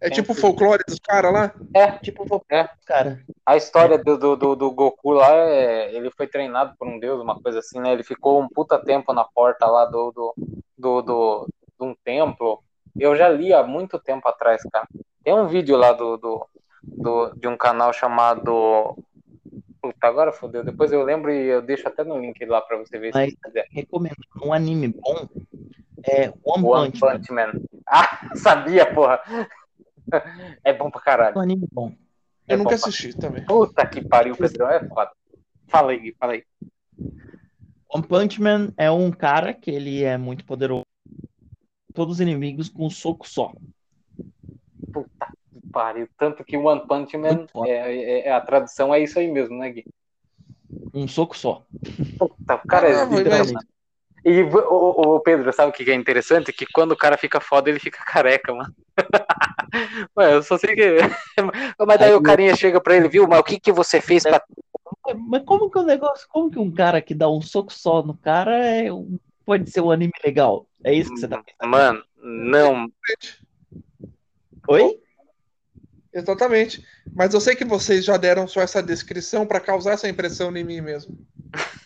[0.01, 1.55] É tipo o folclore dos caras lá?
[1.73, 2.69] É, Tipo, vou- É.
[2.85, 3.21] cara.
[3.47, 7.21] A história do, do, do, do Goku lá, é, ele foi treinado por um deus,
[7.23, 7.93] uma coisa assim, né?
[7.93, 10.35] Ele ficou um puta tempo na porta lá do, do,
[10.77, 12.63] do, do, de um templo.
[12.99, 14.89] Eu já li há muito tempo atrás, cara.
[15.23, 16.47] Tem um vídeo lá do, do,
[16.83, 18.99] do, de um canal chamado.
[19.83, 20.63] Puta, agora fodeu.
[20.65, 23.37] Depois eu lembro e eu deixo até no link lá pra você ver Mas- se
[23.43, 23.67] quiser.
[23.71, 24.15] Recomendo.
[24.43, 25.29] Um anime bom
[26.05, 27.19] é One One Punch Man.
[27.19, 27.53] Punch Man.
[27.85, 29.21] Ah, sabia, porra.
[30.65, 31.37] É bom pra caralho.
[31.37, 31.93] Um anime bom.
[32.49, 33.45] É Eu nunca bom pra- assisti também.
[33.45, 34.71] Puta que pariu, Pedrão.
[34.71, 35.11] É foda.
[35.69, 36.45] Fala aí, Gui, fala aí.
[37.93, 40.85] One Punch Man é um cara que ele é muito poderoso.
[41.93, 43.53] Todos os inimigos com um soco só.
[45.73, 46.09] Pariu.
[46.19, 49.57] Tanto que o One Punch Man, é, é- é- a tradução é isso aí mesmo,
[49.59, 49.87] né, Gui?
[50.95, 51.65] Um soco só.
[52.19, 53.67] Puta, o cara é Ah, literalmente.
[54.25, 56.53] E o, Pedro, sabe o que é interessante?
[56.53, 58.73] Que quando o cara fica foda, ele fica careca, mano.
[60.17, 60.97] Ué, eu só sei que.
[61.87, 63.27] Mas daí Aí o carinha chega pra ele, viu?
[63.27, 64.41] Mas o que que você fez pra.
[65.05, 68.03] Mas- Mas como que o negócio, como que um cara que dá um soco só
[68.03, 70.67] no cara é um- pode ser um anime legal?
[70.85, 71.69] É isso que você tá pensando?
[71.71, 72.87] Mano, não.
[74.69, 75.01] Oi?
[76.13, 76.85] Exatamente.
[77.15, 80.65] Mas eu sei que vocês já deram só essa descrição pra causar essa impressão em
[80.65, 81.17] mim mesmo.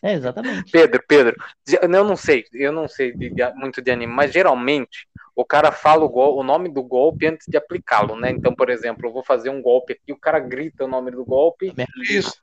[0.02, 0.70] É, exatamente.
[0.70, 1.36] Pedro, Pedro,
[1.82, 5.72] eu não sei, eu não sei de- de- muito de anime, mas geralmente o cara
[5.72, 8.30] fala o, gol- o nome do golpe antes de aplicá-lo, né?
[8.30, 11.24] Então, por exemplo, eu vou fazer um golpe aqui, o cara grita o nome do
[11.24, 11.72] golpe.
[12.10, 12.40] Isso.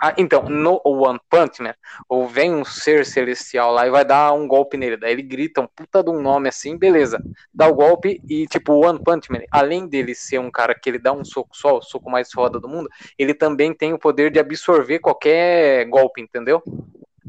[0.00, 1.74] Ah, então, no One Punch Man,
[2.06, 4.98] ou vem um ser celestial lá e vai dar um golpe nele.
[4.98, 7.18] Daí ele grita um puta de um nome assim, beleza.
[7.52, 10.90] Dá o golpe e, tipo, o One Punch Man, além dele ser um cara que
[10.90, 13.98] ele dá um soco só, o soco mais foda do mundo, ele também tem o
[13.98, 16.62] poder de absorver qualquer golpe, entendeu?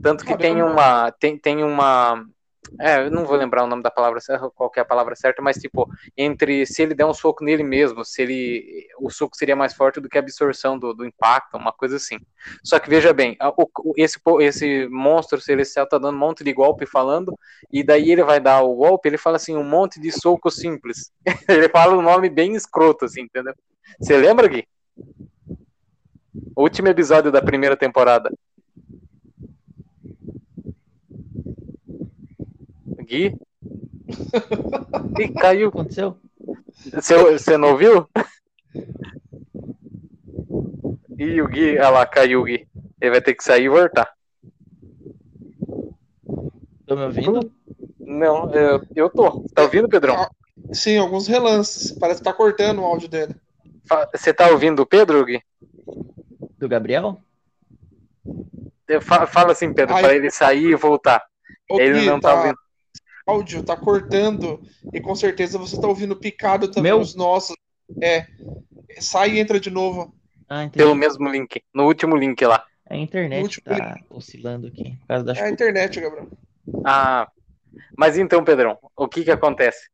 [0.01, 1.11] Tanto que tem uma.
[1.11, 2.25] Tem, tem uma.
[2.79, 4.19] É, eu não vou lembrar o nome da palavra
[4.55, 7.63] qual que é a palavra certa, mas tipo, entre se ele der um soco nele
[7.63, 8.87] mesmo, se ele.
[8.99, 12.17] O soco seria mais forte do que a absorção do, do impacto, uma coisa assim.
[12.63, 16.53] Só que veja bem, o- o- esse, esse monstro celestial tá dando um monte de
[16.53, 17.37] golpe falando,
[17.71, 21.11] e daí ele vai dar o golpe, ele fala assim, um monte de soco simples.
[21.49, 23.53] ele fala um nome bem escroto, assim, entendeu?
[23.99, 24.67] Você lembra, Gui?
[26.55, 28.29] Último episódio da primeira temporada.
[33.09, 33.35] Gui?
[35.19, 35.69] Ih, caiu.
[35.69, 36.17] O que aconteceu?
[36.93, 38.07] Você, você não ouviu?
[41.17, 42.67] Ih, o Gui, olha lá, caiu o Gui.
[43.01, 44.13] Ele vai ter que sair e voltar.
[46.85, 47.51] Tô me ouvindo?
[47.99, 49.43] Não, eu, eu tô.
[49.55, 50.29] Tá ouvindo, Pedrão?
[50.71, 51.91] Sim, alguns relances.
[51.91, 53.35] Parece que tá cortando o áudio dele.
[54.13, 55.41] Você tá ouvindo o Pedro, Gui?
[56.59, 57.19] Do Gabriel?
[58.87, 60.03] Eu fa- Fala assim, Pedro, Ai.
[60.03, 61.23] pra ele sair e voltar.
[61.71, 62.57] Ele Gui, não tá ouvindo.
[63.29, 64.61] Áudio tá cortando
[64.93, 66.99] e com certeza você tá ouvindo picado também Meu?
[66.99, 67.55] os nossos.
[68.99, 70.13] Sai e entra de novo.
[70.47, 70.67] Ah.
[70.71, 71.61] Pelo mesmo link.
[71.73, 72.63] No último link lá.
[72.89, 76.27] A internet tá oscilando aqui por causa da É a internet, Gabriel.
[76.83, 77.27] Ah,
[77.95, 79.89] mas então, Pedrão, o que que acontece?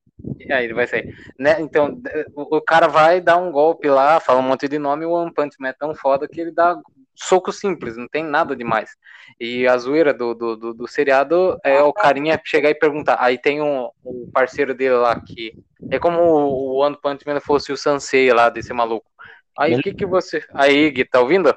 [0.49, 1.13] Aí ele vai sair.
[1.37, 1.59] Né?
[1.59, 2.01] Então,
[2.33, 5.33] o cara vai dar um golpe lá, fala um monte de nome, e o One
[5.33, 6.79] Punch Man é tão foda que ele dá
[7.15, 8.91] soco simples, não tem nada demais.
[9.39, 13.17] E a zoeira do, do, do, do seriado é o carinha chegar e perguntar.
[13.19, 15.53] Aí tem um, o parceiro dele lá que
[15.89, 19.09] é como o One Punch Man fosse o Sansei lá desse maluco.
[19.57, 20.43] Aí o que que você.
[20.53, 21.55] Aí, Gui, tá ouvindo?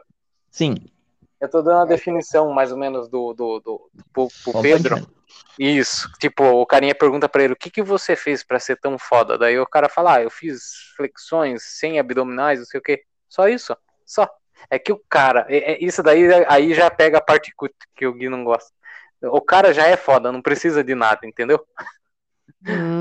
[0.50, 0.76] Sim.
[1.40, 5.08] Eu tô dando a definição mais ou menos do, do, do, One Pedro.
[5.58, 8.96] Isso, tipo, o carinha pergunta pra ele, o que que você fez pra ser tão
[8.96, 9.36] foda?
[9.36, 13.02] Daí o cara fala, ah, eu fiz flexões sem abdominais, não sei o quê.
[13.28, 14.28] Só isso, só.
[14.70, 17.70] É que o cara, é- é- isso daí aí já pega a parte que o-
[17.96, 18.70] que o Gui não gosta.
[19.22, 21.64] O cara já é foda, não precisa de nada, entendeu?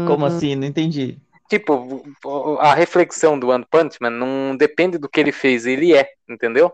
[0.06, 0.56] Como assim?
[0.56, 1.20] Não entendi.
[1.50, 5.96] Tipo, o- a reflexão do One Punch Man não depende do que ele fez, ele
[5.96, 6.74] é, entendeu?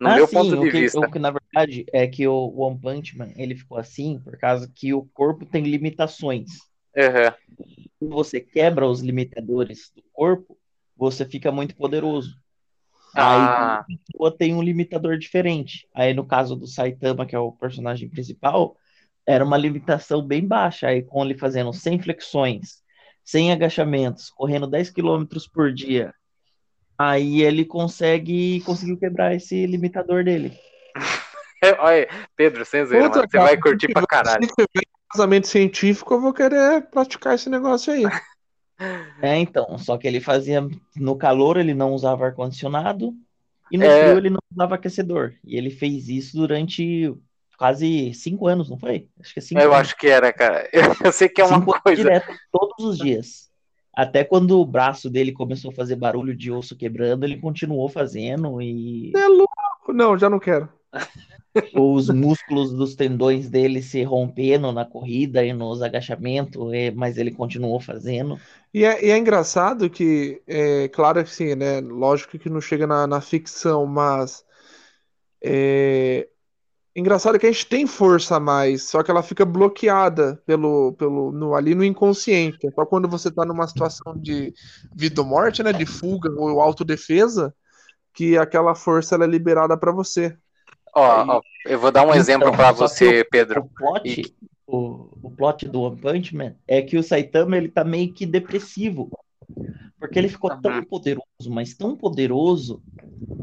[0.00, 0.98] No ah, meu sim, ponto o de que, vista.
[0.98, 4.70] o que na verdade é que o One Punch Man, ele ficou assim por causa
[4.74, 6.50] que o corpo tem limitações.
[6.96, 7.34] Aham.
[7.98, 10.58] Quando você quebra os limitadores do corpo,
[10.96, 12.36] você fica muito poderoso.
[13.14, 15.88] Ah, Aí tem um limitador diferente.
[15.94, 18.76] Aí no caso do Saitama, que é o personagem principal,
[19.26, 20.88] era uma limitação bem baixa.
[20.88, 22.82] Aí com ele fazendo 100 flexões,
[23.24, 26.12] 100 agachamentos, correndo 10 km por dia,
[26.98, 30.58] aí ele consegue conseguiu quebrar esse limitador dele.
[31.78, 34.44] olha, Pedro, sem zoeira, Puta, mano, você cara, vai curtir pra caralho.
[34.44, 38.04] Se tiver casamento científico, eu vou querer praticar esse negócio aí.
[39.22, 40.60] É, então, só que ele fazia
[40.96, 43.14] no calor ele não usava ar condicionado
[43.70, 43.98] e no É.
[43.98, 45.34] frio ele não usava aquecedor.
[45.44, 47.14] E ele fez isso durante
[47.56, 49.08] quase cinco anos, não foi?
[49.20, 49.88] Acho que é cinco Eu anos.
[49.88, 50.68] acho que era, cara.
[51.06, 52.02] Eu sei que é uma Cinco coisa.
[52.02, 53.50] direto, todos os dias.
[53.96, 58.60] Até quando o braço dele começou a fazer barulho de osso quebrando, ele continuou fazendo
[58.60, 59.92] e É louco.
[59.92, 60.68] Não, já não quero.
[61.72, 67.30] os músculos dos tendões dele se rompendo na corrida e nos agachamentos, e- mas ele
[67.32, 68.38] continuou fazendo.
[68.74, 71.80] E é, e é engraçado que, é, claro que sim, né?
[71.80, 74.44] Lógico que não chega na, na ficção, mas
[75.40, 76.28] é
[76.96, 81.30] engraçado que a gente tem força a mais, só que ela fica bloqueada pelo, pelo
[81.32, 82.68] no, ali no inconsciente.
[82.74, 84.52] Só quando você tá numa situação de
[84.94, 85.72] vida ou morte, né?
[85.72, 87.54] De fuga ou autodefesa,
[88.12, 90.36] que aquela força ela é liberada para você.
[90.96, 93.70] Ó, ó, eu vou dar um Então, exemplo que você, O Pedro.
[93.76, 94.34] plot,
[94.66, 98.26] o, o plot do One Punch Man é que o Saitama ele tá meio que
[98.26, 99.10] depressivo.
[99.98, 102.82] Porque ele ficou tão poderoso, mas tão poderoso,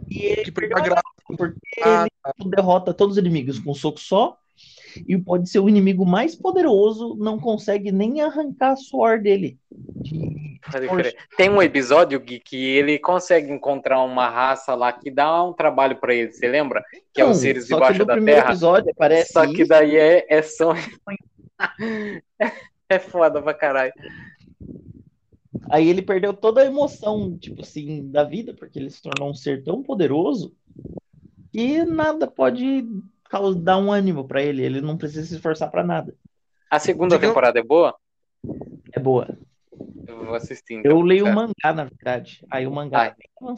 [0.09, 2.05] e ele porque Ah,
[2.39, 4.37] ele derrota todos os inimigos com um soco só,
[5.07, 9.57] e pode ser o inimigo mais poderoso, não consegue nem arrancar a suor dele.
[9.71, 10.51] De.
[11.35, 15.95] Tem um episódio, Gui, que ele consegue encontrar uma raça lá que dá um trabalho
[15.95, 16.83] pra ele, você lembra?
[17.13, 18.49] Que é Então, os seres só que debaixo da terra.
[18.49, 20.73] episódio aparece Só que isso, daí é, é só.
[22.89, 23.93] É foda pra caralho.
[25.69, 29.33] Aí ele perdeu toda a emoção, tipo assim, da vida, porque ele se tornou um
[29.33, 30.53] ser tão poderoso
[31.53, 32.85] que nada pode
[33.31, 34.61] caus- dar um ânimo pra ele.
[34.61, 36.13] Ele não precisa se esforçar pra nada.
[36.69, 37.95] A segunda temporada é boa?
[38.91, 39.27] É boa.
[40.07, 40.75] Eu vou assistir.
[40.75, 40.91] Então.
[40.91, 41.33] Eu leio o É.
[41.33, 42.45] mangá, na verdade.
[42.49, 43.07] Aí o mangá Ai.
[43.09, 43.55] é.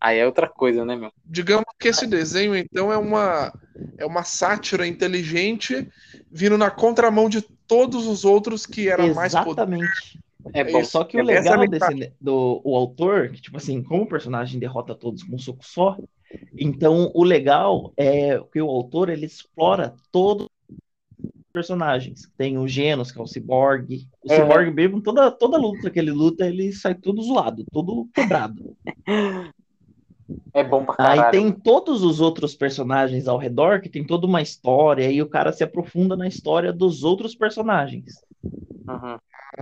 [0.00, 1.10] Aí é outra coisa, né, meu?
[1.24, 3.52] Digamos que esse desenho, então, é uma,
[3.96, 5.88] é uma sátira inteligente
[6.30, 9.32] vindo na contramão de todos os outros que era mais.
[9.32, 10.20] Exatamente.
[10.52, 10.84] É bom.
[10.84, 14.60] Só que o É legal desse do o autor, que, tipo assim, como o personagem
[14.60, 15.96] derrota todos com um soco só,
[16.56, 20.46] então o legal é que o autor ele explora todos
[21.18, 22.30] os personagens.
[22.36, 24.06] Tem o Genos, que é o Cyborg.
[24.22, 24.36] O Uhum.
[24.36, 28.76] Cyborg mesmo, toda, toda luta que ele luta, ele sai todo zoado, todo quebrado.
[30.54, 31.30] É bom pra Aí caralho.
[31.32, 35.52] tem todos os outros personagens ao redor que tem toda uma história, e o cara
[35.52, 38.14] se aprofunda na história dos outros personagens.
[38.88, 39.18] Uhum.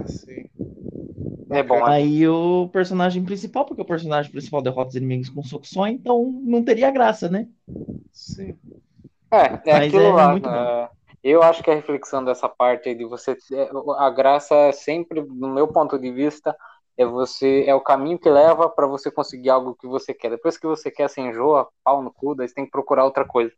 [0.06, 0.48] Sim.
[1.50, 1.82] É bom.
[1.84, 5.86] Aí o personagem principal, porque o personagem principal derrota os inimigos com um soco só,
[5.86, 7.48] então não teria graça, né?
[8.12, 8.58] Sim.
[9.32, 10.26] É, é Mas aquilo é lá.
[10.26, 10.70] muito bom.
[10.84, 10.90] é,
[11.22, 13.36] eu acho que a reflexão dessa parte aí de você.
[13.98, 16.56] A graça é sempre, no meu ponto de vista,
[16.98, 17.64] é você.
[17.66, 20.30] É o caminho que leva pra você conseguir algo que você quer.
[20.30, 23.26] Depois que você quer, você enjoa, pau no cu, daí você tem que procurar outra
[23.26, 23.52] coisa.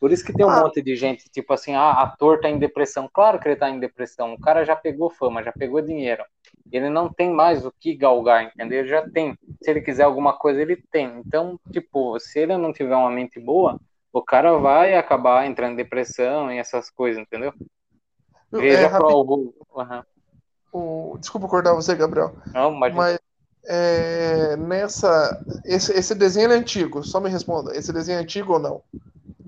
[0.00, 0.60] Por isso que tem um Ah.
[0.60, 3.08] monte de gente, tipo assim, ah, ator tá em depressão.
[3.12, 4.32] Claro que ele tá em depressão.
[4.34, 6.24] O cara já pegou fama, já pegou dinheiro.
[6.70, 8.80] Ele não tem mais o que galgar, entendeu?
[8.80, 9.36] Ele já tem.
[9.62, 11.20] Se ele quiser alguma coisa, ele tem.
[11.26, 13.80] Então, tipo, se ele não tiver uma mente boa,
[14.12, 17.52] o cara vai acabar entrando em depressão e essas coisas, entendeu?
[18.54, 19.54] É, Veja rapidinho, pro.
[19.74, 20.02] Uhum.
[21.12, 22.34] o- Desculpa cortar você, Gabriel.
[22.54, 23.18] Não, mas Mas
[23.66, 25.42] é, nessa.
[25.64, 27.76] Esse, esse desenho é antigo, só me responda.
[27.76, 28.82] Esse desenho é antigo ou não?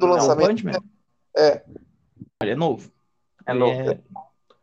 [0.01, 0.49] Do Não, lançamento.
[0.49, 0.75] Bunchman?
[1.37, 1.63] É.
[2.43, 2.91] Ele é novo.
[3.47, 3.91] É Ele novo.
[3.91, 4.01] é-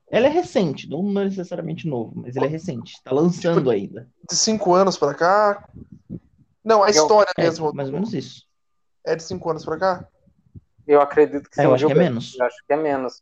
[0.10, 2.94] Ele é recente, não necessariamente novo, mas ele é recente.
[3.04, 4.10] Tá lançando ainda.
[4.30, 5.68] De cinco anos pra cá.
[6.64, 8.46] Não, a história É, mesmo mais ou menos isso.
[9.06, 10.08] é de cinco anos pra cá?
[10.88, 12.36] Eu acredito que É, sim, eu acho que é menos.
[12.40, 13.22] Eu acho que é menos.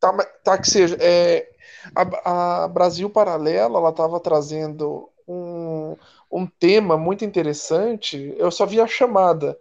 [0.00, 0.96] Tá, mas- tá que seja.
[1.00, 1.48] É,
[1.94, 5.96] a, a Brasil Paralelo, ela estava trazendo um,
[6.30, 8.34] um tema muito interessante.
[8.36, 9.56] Eu só vi a chamada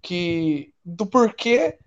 [0.00, 1.78] que do porquê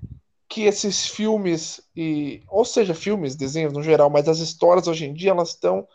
[0.47, 5.13] que esses filmes e, ou seja, filmes, desenhos no geral, mas as histórias hoje em
[5.13, 5.87] dia elas estão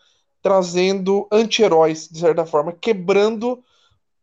[0.43, 3.63] trazendo anti-heróis de certa forma, quebrando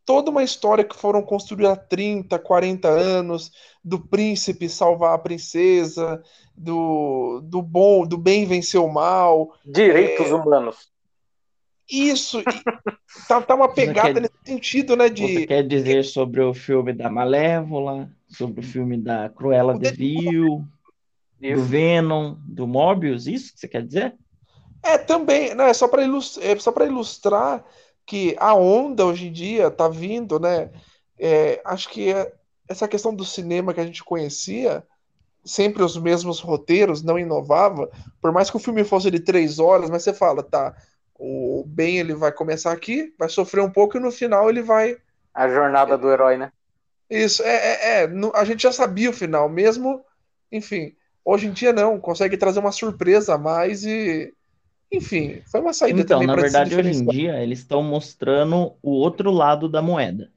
[0.06, 3.52] toda uma história que foram construídas há 30, 40 anos
[3.84, 6.24] do príncipe salvar a princesa,
[6.56, 9.54] do, do bom, do bem vencer o mal.
[9.66, 10.90] Direitos humanos.
[11.90, 12.44] Isso, e
[13.28, 15.08] tá, tá uma Você pegada quer- nesse sentido, né?
[15.08, 19.80] Você De quer dizer sobre o filme da Malévola, sobre o filme da Cruella O
[19.80, 20.66] de Vil,
[21.40, 21.64] do.
[21.64, 23.28] Venom, do Morbius?
[23.28, 24.16] Isso que você quer dizer?
[24.84, 25.74] É, também, né?
[25.74, 27.64] Só para ilustrar, é, só para ilustrar
[28.06, 30.72] que a onda hoje em dia tá vindo, né?
[31.20, 32.34] É, acho que é-
[32.70, 34.84] essa questão do cinema que a gente conhecia,
[35.44, 37.90] sempre os mesmos roteiros, não inovava.
[38.22, 40.76] Por mais que o filme fosse de três horas, mas você fala, tá?
[41.20, 44.98] O Ben ele vai começar aqui, vai sofrer um pouco e no final ele vai.
[45.34, 46.52] A jornada do herói, né?
[47.10, 50.04] Isso, é, é, é, no- a gente já sabia o final, mesmo,
[50.52, 50.96] enfim.
[51.24, 54.34] Hoje em dia não, consegue trazer uma surpresa a mais e,
[54.92, 58.76] enfim, foi uma saída Então, também na para verdade, hoje em dia, eles estão mostrando
[58.82, 60.32] o outro lado da moeda.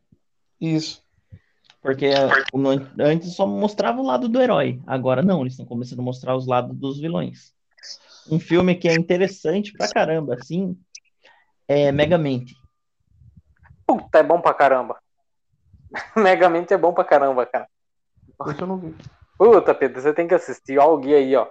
[0.60, 1.02] Isso.
[1.82, 2.10] Porque
[2.52, 4.80] no- antes só mostrava o lado do herói.
[4.86, 7.52] Agora não, eles estão começando a mostrar os lados dos vilões.
[8.30, 10.76] Um filme que é interessante pra caramba, assim,
[11.66, 12.54] é Megamente.
[13.86, 14.98] Puta, é bom pra caramba.
[16.16, 17.66] Megamente é bom pra caramba, cara.
[18.58, 18.94] Eu não ver.
[19.36, 20.78] Puta, Pedro, você tem que assistir.
[20.78, 21.46] Ó, o guia aí, ó.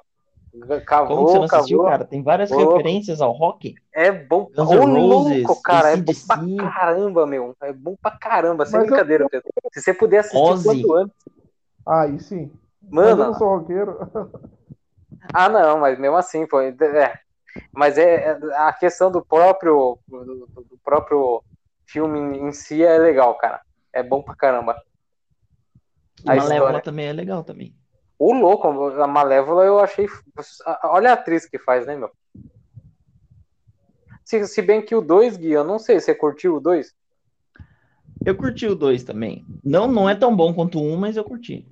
[0.85, 1.91] Cavou, Como você não assistiu, cavou.
[1.91, 2.05] cara?
[2.05, 3.75] Tem várias referências ao rock.
[3.93, 5.91] É bom Guns Ô, N' Roses, louco, cara.
[5.91, 6.55] É bom AC/DC.
[6.55, 7.55] pra caramba, meu.
[7.61, 8.65] É bom pra caramba.
[8.65, 9.47] Sem Mas eu- brincadeira, Pedro.
[9.73, 10.65] Se você puder assistir Ozzy.
[10.83, 11.15] quanto antes.
[11.85, 12.51] Ah, aí sim.
[12.89, 13.97] Mas eu não Mano, sou roqueiro.
[15.33, 16.59] ah, não, mas mesmo assim, pô.
[16.61, 17.19] É.
[17.73, 21.43] Mas é, é- a questão do próprio, do, do próprio
[21.85, 23.61] filme em si é legal, cara.
[23.93, 24.81] É bom pra caramba.
[26.25, 26.81] A Malévola história.
[26.81, 27.73] também é legal também.
[28.17, 30.07] O louco, a Malévola eu achei.
[30.83, 32.11] Olha a atriz que faz, né, meu?
[34.25, 36.93] Se, se bem que o 2, Gui, eu não sei, você curtiu o 2?
[38.25, 39.45] Eu curti o 2 também.
[39.63, 41.65] Não, não é tão bom quanto o 1, um, mas eu curti.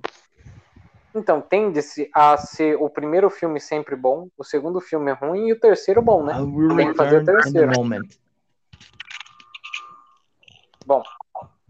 [1.14, 5.52] Então, tende-se a ser o primeiro filme sempre bom, o segundo filme é ruim e
[5.52, 6.34] o terceiro bom, né?
[6.76, 7.72] Tem que fazer o terceiro.
[7.76, 8.08] moment.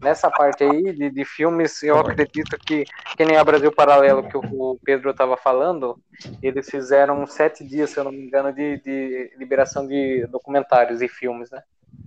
[0.01, 2.85] Nessa parte aí de, de filmes, eu acredito que,
[3.17, 5.99] que nem a Brasil Paralelo que o, o Pedro estava falando,
[6.41, 11.07] eles fizeram sete dias, se eu não me engano, de, de liberação de documentários e
[11.09, 11.61] filmes, né?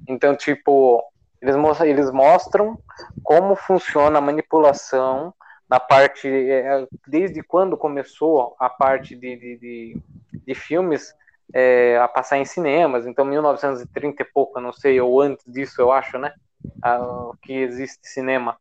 [0.09, 1.03] Então, tipo,
[1.41, 2.79] eles mostram, eles mostram
[3.23, 5.35] como funciona a manipulação
[5.69, 10.03] na parte, é, desde quando começou a parte de, de, de,
[10.47, 11.15] de filmes
[11.53, 15.81] é, a passar em cinemas, então 1930 e pouco, eu não sei, ou antes disso,
[15.81, 16.33] eu acho, né?
[16.83, 18.59] Ah, que existe cinema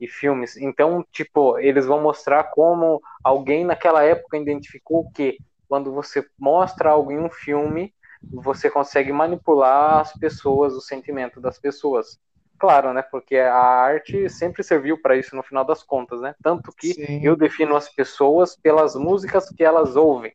[0.00, 0.56] e filmes.
[0.56, 7.12] Então, tipo, eles vão mostrar como alguém naquela época identificou que quando você mostra algo
[7.12, 7.94] em um filme,
[8.32, 12.18] você consegue manipular as pessoas, o sentimento das pessoas.
[12.58, 13.02] Claro, né?
[13.02, 16.34] Porque a arte sempre serviu para isso no final das contas, né?
[16.42, 17.24] Tanto que Sim.
[17.24, 20.32] eu defino as pessoas pelas músicas que elas ouvem.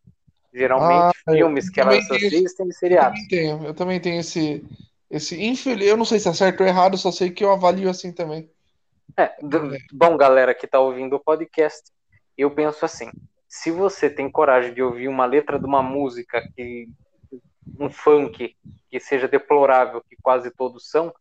[0.54, 3.20] Geralmente, Ah, filmes que elas assistem e Eu seriados.
[3.20, 4.64] também tenho, eu também tenho esse,
[5.10, 7.90] esse infeliz, eu não sei se é certo ou errado, só sei que eu avalio
[7.90, 8.50] assim também.
[9.18, 9.34] É,
[9.94, 11.92] bom, galera que tá ouvindo o podcast,
[12.38, 13.12] eu penso assim:
[13.48, 16.90] se você tem coragem de ouvir uma letra de uma música que
[17.80, 18.56] um funk
[18.90, 21.14] que seja deplorável, que quase todos são,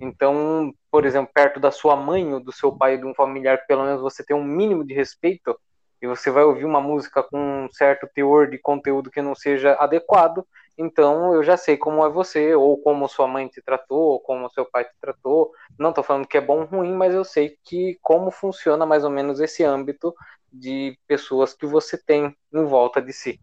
[0.00, 3.64] então, por exemplo, perto da sua mãe ou do seu pai ou de um familiar,
[3.66, 5.58] pelo menos você tem um mínimo de respeito
[6.00, 9.74] e você vai ouvir uma música com um certo teor de conteúdo que não seja
[9.74, 10.44] adequado,
[10.76, 14.50] então eu já sei como é você, ou como sua mãe te tratou, ou como
[14.50, 15.52] seu pai te tratou.
[15.78, 19.04] Não estou falando que é bom ou ruim, mas eu sei que como funciona mais
[19.04, 20.14] ou menos esse âmbito
[20.52, 23.40] de pessoas que você tem em volta de si,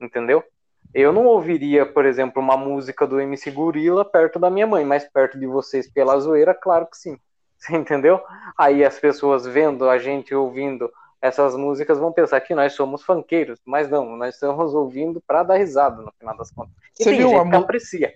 [0.00, 0.44] entendeu?
[0.92, 5.08] Eu não ouviria, por exemplo, uma música do MC Gorila perto da minha mãe, mas
[5.08, 7.18] perto de vocês pela zoeira, claro que sim.
[7.56, 8.20] Você entendeu?
[8.58, 10.90] Aí as pessoas vendo a gente ouvindo
[11.20, 15.56] essas músicas vão pensar que nós somos funkeiros, mas não, nós estamos ouvindo para dar
[15.56, 16.72] risada no final das contas.
[16.98, 18.14] E Você viu a que aprecia.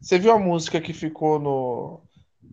[0.00, 2.00] Você viu a música que ficou no,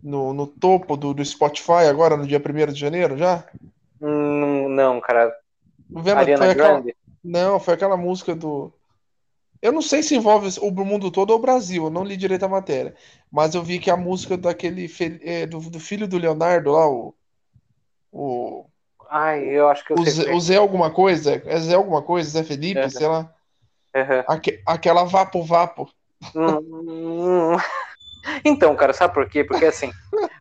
[0.02, 3.44] no, no topo do, do Spotify agora, no dia 1 de janeiro, já?
[4.00, 5.34] Hum, não, cara.
[5.90, 6.96] Vendo, Ariana foi aquela, Grande.
[7.22, 8.72] não, foi aquela música do.
[9.60, 12.44] Eu não sei se envolve o mundo todo ou o Brasil, eu não li direito
[12.44, 12.94] a matéria.
[13.30, 14.90] Mas eu vi que a música daquele
[15.22, 17.14] é, do, do filho do Leonardo lá, o,
[18.10, 18.69] o,
[19.10, 20.12] Ai, eu acho que eu o, sei.
[20.12, 22.88] Zé, qual o Zé alguma coisa, é Zé alguma coisa, Zé Felipe, É.
[22.88, 23.34] sei lá.
[23.94, 24.00] é.
[24.00, 24.24] Aham.
[24.28, 25.90] Aque- aquela Vapo Vapo.
[26.34, 27.56] Hum,
[28.44, 29.44] Então, cara, sabe por quê?
[29.44, 29.90] Porque assim,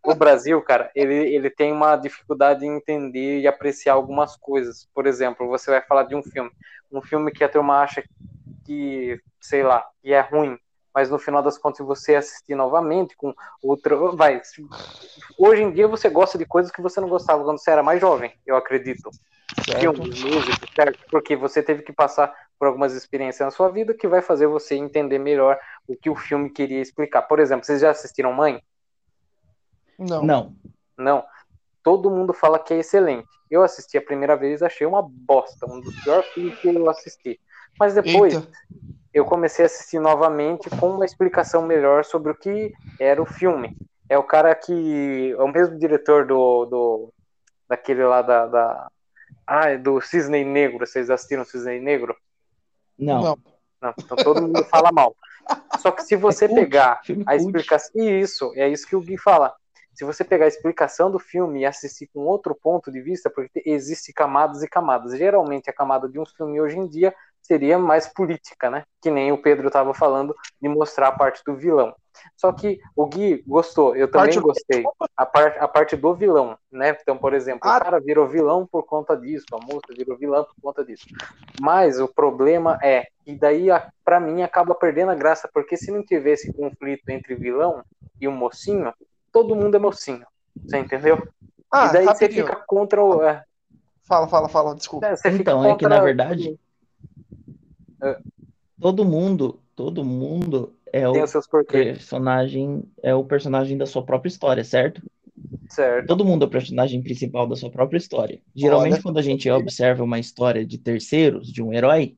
[0.06, 4.88] o Brasil, cara, ele, ele tem uma dificuldade em entender e apreciar algumas coisas.
[4.94, 6.52] Por exemplo, você vai falar de um filme,
[6.92, 8.04] um filme que a turma acha
[8.66, 10.58] que, sei lá, que é ruim,
[10.94, 14.42] mas no final das contas você assistir novamente com outro, vai.
[15.38, 18.02] Hoje em dia você gosta de coisas que você não gostava quando você era mais
[18.02, 19.10] jovem, eu acredito.
[19.66, 19.80] Certo?
[19.80, 21.00] Filme, música, certo?
[21.10, 24.76] Porque você teve que passar por algumas experiências na sua vida que vai fazer você
[24.76, 27.24] entender melhor o que o filme queria explicar.
[27.24, 28.62] Por exemplo, vocês já assistiram Mãe?
[29.98, 30.24] Não.
[30.24, 30.56] Não.
[30.98, 31.26] Não.
[31.82, 33.28] Todo mundo fala que é excelente.
[33.50, 37.40] Eu assisti a primeira vez, achei uma bosta, um dos piores filmes que eu assisti.
[37.80, 38.52] Mas depois Eita.
[39.14, 43.76] Eu comecei a assistir novamente com uma explicação melhor sobre o que era o filme.
[44.08, 45.32] É o cara que.
[45.38, 46.66] É o mesmo diretor do.
[46.66, 47.14] do
[47.68, 48.46] daquele lá da.
[48.48, 48.92] da
[49.46, 50.86] ah, do Cisne Negro.
[50.86, 52.16] Vocês assistiram Cisne Negro?
[52.98, 53.22] Não.
[53.22, 53.38] Não.
[53.82, 55.16] Não, então todo mundo fala mal.
[55.80, 57.46] Só que se você É cult, pegar filme a cult.
[57.46, 57.92] explicação.
[58.04, 59.56] Isso, é isso que o Gui fala.
[59.94, 63.62] Se você pegar a explicação do filme e assistir com outro ponto de vista, porque
[63.66, 65.18] existe camadas e camadas.
[65.18, 67.14] Geralmente a camada de um filme hoje em dia
[67.50, 68.84] seria mais política, né?
[69.02, 71.96] Que nem o Pedro estava falando de mostrar a parte do vilão.
[72.38, 74.84] Só que o Gui gostou, eu também Parte- gostei.
[75.18, 76.96] A, par, a parte do vilão, né?
[77.02, 77.78] Então, por exemplo, Ah.
[77.78, 81.08] o cara virou vilão por conta disso, a moça virou vilã por conta disso.
[81.60, 85.92] Mas o problema é que daí, a- pra mim, acaba perdendo a graça, porque se
[85.92, 87.84] não tivesse conflito entre vilão
[88.22, 88.94] e o mocinho,
[89.32, 90.26] todo mundo é mocinho.
[90.66, 91.26] Você entendeu?
[91.72, 92.46] Ah, e daí você rapidinho.
[92.46, 93.24] fica contra o.
[93.24, 93.44] é,
[94.04, 95.06] Fala, fala, fala, desculpa.
[95.08, 96.60] é, você Então, é que contra- na verdade,
[98.80, 103.86] todo mundo, todo mundo é o Tem os seus porquês, personagem, é o personagem da
[103.86, 105.02] sua própria história, certo?
[105.70, 106.08] certo?
[106.08, 108.42] Todo mundo é o personagem principal da sua própria história.
[108.56, 109.04] Geralmente, Olha.
[109.04, 112.16] quando a gente observa uma história de terceiros, de um herói,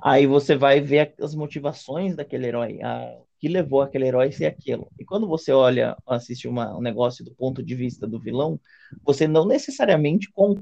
[0.00, 4.46] aí você vai ver as motivações daquele herói, a- que levou aquele herói a ser
[4.46, 4.90] aquilo.
[4.98, 8.58] E quando você olha, assiste uma- um negócio do ponto de vista do vilão,
[9.04, 10.58] você não necessariamente com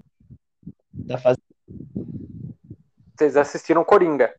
[1.06, 1.42] tá fazendo
[3.16, 4.34] Vocês assistiram Coringa.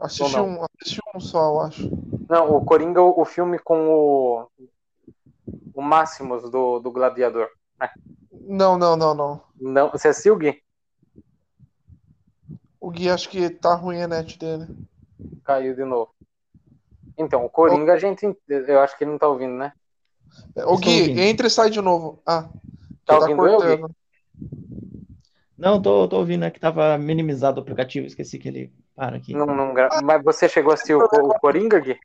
[0.00, 1.90] Assisti um, assisti um só, eu acho.
[2.28, 4.48] Não, o Coringa, o, o filme com o.
[5.74, 7.48] O Máximos do, do Gladiador.
[8.30, 9.40] Não, não, não, não.
[9.60, 10.62] Não, você assistiu, Gui?
[12.80, 14.66] O Gui acho que tá ruim a net dele.
[15.44, 16.12] Caiu de novo.
[17.16, 18.26] Então, o Coringa, a gente.
[18.48, 19.72] Eu acho que ele não tá ouvindo, né?
[20.56, 21.20] O Estou Gui, ouvindo.
[21.20, 22.20] entra e sai de novo.
[22.26, 22.48] Ah,
[23.04, 23.94] Tá tá ouvindo eu, Gui?
[25.62, 29.32] Não, tô, tô ouvindo, é que tava minimizado o aplicativo, esqueci que ele para aqui.
[29.32, 32.00] Não, não gra- Mas você chegou a assistir o, o Coringa, Gui?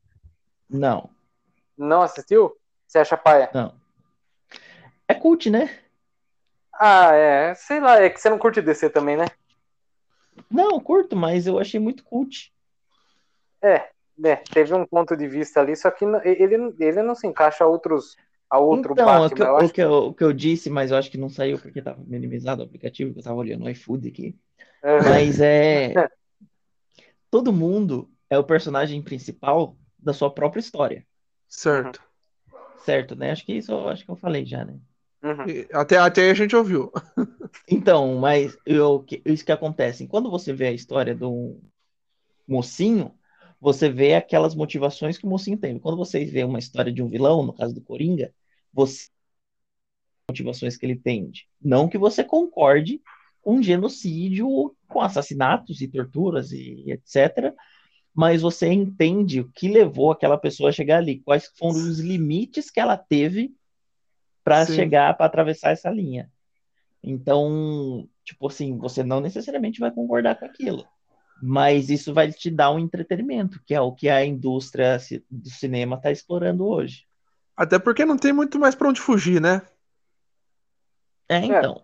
[0.70, 1.10] Não,
[1.76, 2.56] Não assistiu?
[2.86, 3.50] Você acha paia?
[3.52, 3.74] não.
[5.08, 5.76] É cult, né?
[6.72, 7.52] Ah, é.
[7.56, 9.24] Sei lá, é que você não curte DC também, né?
[10.48, 12.52] Não, curto, mas eu achei muito cult.
[13.60, 13.88] É,
[14.24, 17.66] é, teve um ponto de vista ali, só que ele, ele não se encaixa a
[17.66, 18.16] outros
[18.50, 19.26] a outro Então, Batman.
[19.26, 21.18] o que, eu- eu o, que eu, o que eu disse, mas eu acho que
[21.18, 24.38] não saiu porque tava minimizado o aplicativo, que eu tava olhando o iFood aqui.
[24.82, 26.02] É, Mas é.
[27.30, 31.06] Todo mundo é o personagem principal da sua própria história,
[31.48, 32.00] Certo.
[32.76, 33.30] certo, né?
[33.30, 34.78] Acho que isso eu acho que eu falei já, né?
[35.22, 35.54] uhum.
[35.72, 36.90] Até, até aí a gente ouviu.
[37.70, 41.60] Então, mas eu, que- isso que acontece, quando você vê a história do
[42.48, 43.14] mocinho,
[43.60, 45.78] você vê aquelas motivações que o mocinho tem.
[45.78, 48.34] Quando você vê uma história de um vilão, no caso do Coringa,
[48.72, 49.08] você
[50.30, 51.30] motivações que ele tem.
[51.60, 53.00] Não que você concorde
[53.40, 57.54] com genocídio, com assassinatos e torturas e etc.
[58.14, 62.70] Mas você entende o que levou aquela pessoa a chegar ali, quais foram os limites
[62.70, 63.54] que ela teve
[64.44, 66.30] para chegar, para atravessar essa linha.
[67.02, 70.84] Então, tipo assim, você não necessariamente vai concordar com aquilo,
[71.40, 74.98] mas isso vai te dar um entretenimento, que é o que a indústria
[75.30, 77.07] do cinema está explorando hoje.
[77.58, 79.62] Até porque não tem muito mais pra onde fugir, né?
[81.28, 81.82] É, então.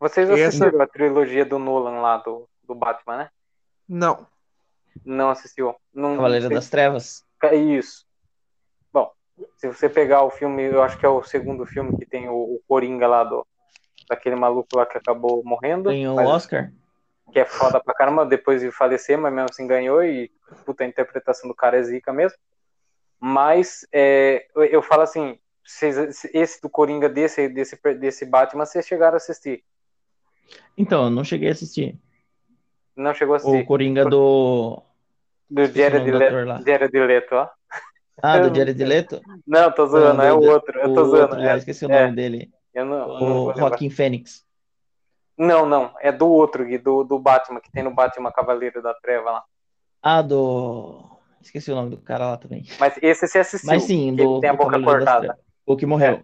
[0.00, 3.30] Vocês Essa- assistiram a trilogia do Nolan lá, do, do Batman, né?
[3.88, 4.26] Não.
[5.04, 5.76] Não assistiu?
[5.94, 7.24] Não, Cavaleiro sei- das Trevas.
[7.44, 8.04] É Isso.
[8.92, 9.12] Bom,
[9.56, 12.34] se você pegar o filme, eu acho que é o segundo filme que tem o,
[12.34, 13.46] o Coringa lá do
[14.08, 15.90] daquele maluco lá que acabou morrendo.
[15.90, 16.72] Tem o mas- Oscar.
[17.32, 20.28] que é foda pra caramba depois de falecer, mas mesmo assim ganhou e
[20.66, 22.36] puta, a interpretação do cara é zica mesmo.
[23.26, 28.86] Mas é, eu, eu falo assim, vocês, esse do Coringa desse, desse, desse Batman, vocês
[28.86, 29.64] chegaram a assistir?
[30.76, 31.98] Então, eu não cheguei a assistir.
[32.94, 33.62] Não chegou a assistir?
[33.62, 34.82] O Coringa do.
[35.48, 36.10] Do Jared.
[36.10, 37.48] Leto, Jared Leto, ó.
[38.22, 39.22] Ah, do Jared Leto?
[39.46, 41.22] Não, tô zoando, Não, é o outro, eu tô o zoando.
[41.22, 42.52] outro, é, ah, esqueci o é, nome dele.
[42.74, 43.54] eu não, O.
[43.56, 44.44] Joaquim Fênix.
[45.38, 48.92] Não, não, é do outro, Gui, do, do Batman, que tem no Batman Cavaleiro da
[48.92, 49.44] Treva lá.
[50.02, 51.13] Ah, do.
[51.44, 52.64] Esqueci o nome do cara lá também.
[52.80, 55.38] Mas esse você assistiu, Mas sim, do, tem a boca cortada.
[55.66, 56.22] O que morreu.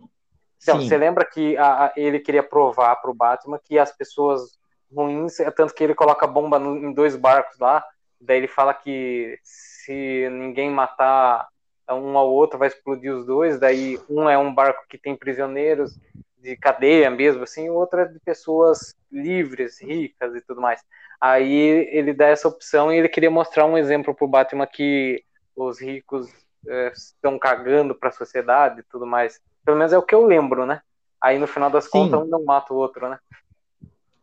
[0.62, 0.88] Então, sim.
[0.88, 4.58] você lembra que a- a- ele queria provar pro Batman que as pessoas
[4.94, 7.84] ruins, é tanto que ele coloca bomba no- em dois barcos lá,
[8.20, 11.48] daí ele fala que se ninguém matar
[11.90, 15.98] um ao outro vai explodir os dois, daí um é um barco que tem prisioneiros
[16.38, 20.80] de cadeia mesmo, assim, o outro é de pessoas livres, ricas e tudo mais.
[21.20, 25.22] Aí ele dá essa opção e ele queria mostrar um exemplo pro Batman que
[25.54, 26.30] os ricos
[26.66, 29.38] é, estão cagando para a sociedade e tudo mais.
[29.64, 30.80] Pelo menos é o que eu lembro, né?
[31.20, 31.90] Aí no final das Sim.
[31.90, 33.18] contas um não mata o outro, né?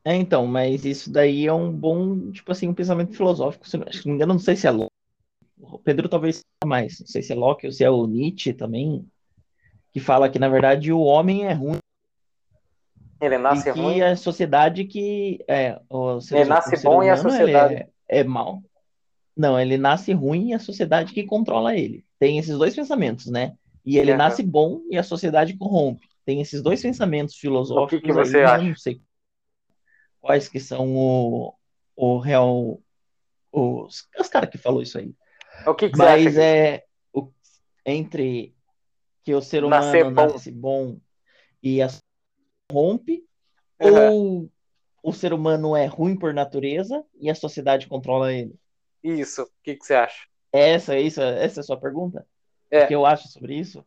[0.04, 3.68] É, então, mas isso daí é um bom, tipo assim, um pensamento filosófico.
[3.68, 4.91] Se não se não me engano, não sei se é Locke.
[5.60, 7.00] O Pedro talvez mais.
[7.00, 9.06] Não sei se é Locke ou se é o Nietzsche também,
[9.91, 11.78] que fala que, na verdade, o homem é ruim
[13.20, 14.01] Ele nasce e que ruim.
[14.01, 17.32] a sociedade que é o ser, Ele nasce o ser bom e a humano, ele
[17.32, 17.74] sociedade-
[18.07, 18.61] é, é mal.
[19.36, 22.03] Não, ele nasce ruim e a sociedade que controla ele.
[22.20, 23.55] Tem esses dois pensamentos, né?
[23.86, 26.07] E ele nasce bom e a sociedade corrompe.
[26.26, 28.63] Tem esses dois pensamentos filosóficos O que que você aí, eu acha?
[28.65, 29.01] não sei
[30.20, 31.53] quais que são o,
[31.95, 32.80] o real
[33.51, 35.15] os, os caras que falou isso aí.
[35.65, 36.24] O que, que você acha?
[36.26, 37.32] Mas é o,
[37.86, 38.53] entre
[39.24, 40.28] que o ser humano Nascer bom.
[40.28, 40.99] nasce bom
[41.63, 41.88] e a
[42.68, 43.24] corrompe,
[43.82, 44.11] Aham.
[44.11, 44.51] ou
[45.01, 48.55] o ser humano é ruim por natureza e a sociedade controla ele?
[49.03, 50.28] Isso, o que, que você acha?
[50.51, 52.28] Essa, isso, essa é a sua pergunta?
[52.70, 52.84] É.
[52.84, 53.86] O que eu acho sobre isso?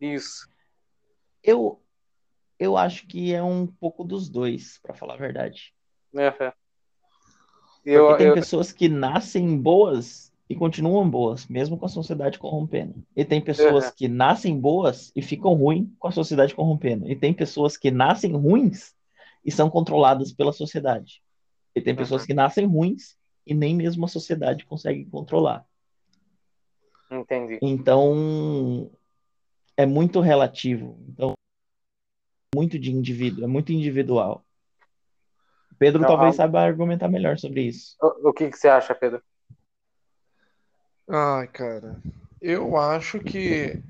[0.00, 0.48] Isso.
[1.42, 1.82] Eu,
[2.58, 5.74] eu acho que é um pouco dos dois, para falar a verdade.
[6.14, 6.52] Aham.
[7.82, 12.38] Porque Eu, tem eu, pessoas que nascem boas e continuam boas, mesmo com a sociedade
[12.38, 13.02] corrompendo.
[13.16, 13.94] E tem pessoas Aham.
[13.96, 17.10] que nascem boas e ficam ruins com a sociedade corrompendo.
[17.10, 18.94] E tem pessoas que nascem ruins
[19.42, 21.22] e são controladas pela sociedade.
[21.74, 22.26] E tem pessoas Uhum.
[22.26, 25.64] que nascem ruins e nem mesmo a sociedade consegue controlar.
[27.10, 27.58] entendi.
[27.62, 28.90] Então,
[29.74, 30.98] é muito relativo.
[31.08, 31.32] Então,
[32.54, 34.44] muito de indivíduo, é muito individual.
[35.78, 37.96] Pedro Não, talvez a- saiba argumentar melhor sobre isso.
[38.02, 39.22] O, o que, que você acha, Pedro?
[41.08, 42.00] Ai, cara,
[42.40, 43.82] eu acho que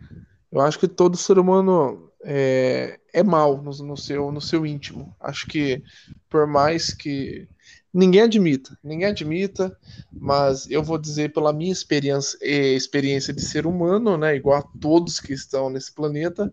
[0.50, 5.14] eu acho que todo ser humano é, é mal no, no seu no seu íntimo.
[5.20, 5.82] Acho que
[6.30, 7.48] por mais que
[7.92, 9.76] ninguém admita, ninguém admita,
[10.12, 14.80] mas eu vou dizer pela minha experiência, eh, experiência de ser humano, né, igual a
[14.80, 16.52] todos que estão nesse planeta,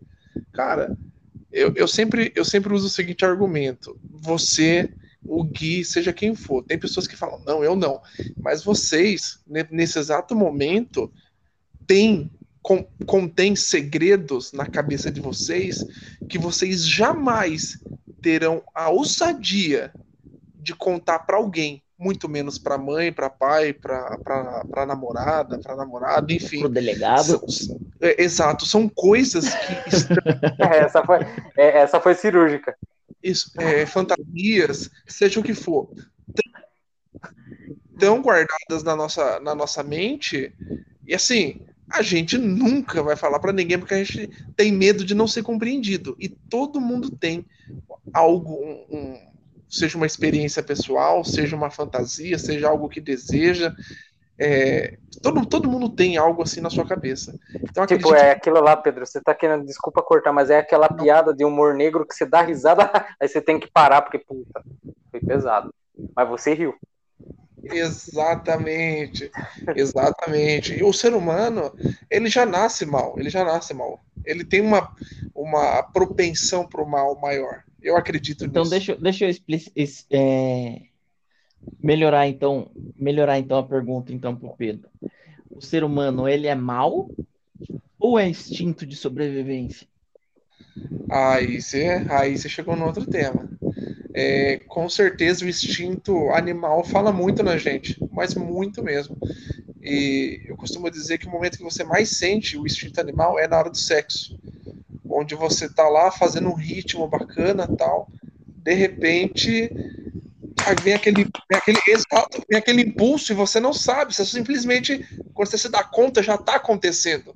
[0.53, 0.97] cara,
[1.51, 4.91] eu, eu sempre eu sempre uso o seguinte argumento: você
[5.25, 6.63] o Gui, seja quem for.
[6.63, 8.01] Tem pessoas que falam, não, eu não.
[8.41, 11.11] Mas vocês, ne- nesse exato momento,
[11.85, 15.85] têm, con- contém segredos na cabeça de vocês
[16.27, 17.77] que vocês jamais
[18.21, 19.93] terão a ousadia
[20.55, 26.59] de contar para alguém, muito menos para mãe, para pai, para namorada, para namorado, enfim.
[26.59, 30.17] Pro delegado, São- é, exato, são coisas que estão
[30.59, 31.19] essa, foi,
[31.57, 32.75] é, essa foi cirúrgica.
[33.57, 35.89] É, fantasias, seja o que for,
[37.99, 40.53] tão guardadas na nossa, na nossa mente,
[41.05, 45.15] e assim, a gente nunca vai falar pra ninguém porque a gente tem medo de
[45.15, 46.15] não ser compreendido.
[46.19, 47.45] E todo mundo tem
[48.13, 49.29] algo, um- um-
[49.69, 53.75] seja uma experiência pessoal, seja uma fantasia, seja algo que deseja.
[54.39, 57.37] É, todo, todo mundo tem algo assim na sua cabeça.
[57.55, 59.05] Então, Tipo, é aquilo lá, Pedro.
[59.05, 62.41] Você tá querendo, desculpa cortar, mas é aquela piada de humor negro que você dá
[62.41, 64.63] risada, aí você tem que parar, porque, puta,
[65.11, 65.73] foi pesado.
[66.15, 66.75] Mas você riu.
[67.63, 69.29] Exatamente,
[69.75, 70.73] exatamente.
[70.73, 71.73] E o ser humano,
[72.09, 73.99] ele já nasce mal, ele já nasce mal.
[74.25, 74.89] Ele tem uma,
[75.35, 77.63] uma propensão para o mal maior.
[77.81, 78.71] Eu acredito Então nisso.
[78.71, 80.81] deixa, eu- deixa eu expli- es- é,
[81.81, 84.89] melhorar então, melhorar então a pergunta então pro Pedro.
[85.49, 87.09] O ser humano, ele é mau
[87.99, 89.87] ou é instinto de sobrevivência?
[91.09, 93.49] Aí você, aí você chegou no outro tema.
[94.13, 99.17] É, com certeza o instinto animal fala muito na gente, mas muito mesmo.
[99.81, 103.47] E eu costumo dizer que o momento que você mais sente o instinto animal é
[103.47, 104.37] na hora do sexo,
[105.09, 108.09] onde você tá lá fazendo um ritmo bacana tal,
[108.47, 109.71] de repente
[110.81, 114.13] vem aquele, vem aquele exato, vem aquele impulso e você não sabe.
[114.13, 117.33] Você simplesmente, quando você se dá conta, já está acontecendo.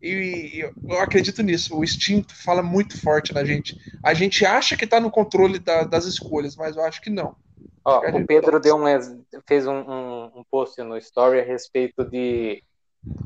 [0.00, 1.76] E eu acredito nisso.
[1.76, 3.76] O instinto fala muito forte na gente.
[4.02, 7.34] A gente acha que está no controle da, das escolhas, mas eu acho que não.
[7.84, 8.84] Ó, o Pedro deu um,
[9.46, 12.62] fez um, um, um, post no story a respeito de,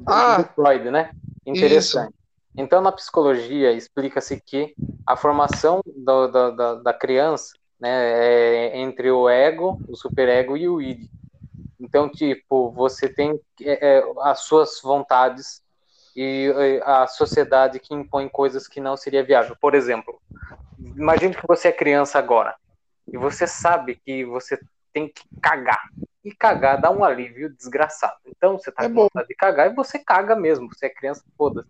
[0.06, 1.10] ah, Freud, né?
[1.44, 2.08] Interessante.
[2.08, 2.22] Isso.
[2.56, 4.74] Então, na psicologia, explica-se que
[5.06, 7.52] a formação do, do, da, da criança
[7.82, 11.10] né, é entre o ego, o superego e o id.
[11.80, 15.60] Então, tipo, você tem é, é, as suas vontades
[16.14, 16.48] e
[16.84, 19.56] a sociedade que impõe coisas que não seria viável.
[19.60, 20.20] Por exemplo,
[20.78, 22.54] imagine que você é criança agora
[23.12, 24.60] e você sabe que você
[24.92, 25.82] tem que cagar.
[26.24, 28.14] E cagar dá um alívio desgraçado.
[28.26, 30.72] Então você tá é com vontade de cagar e você caga mesmo.
[30.72, 31.68] Você é criança, foda-se.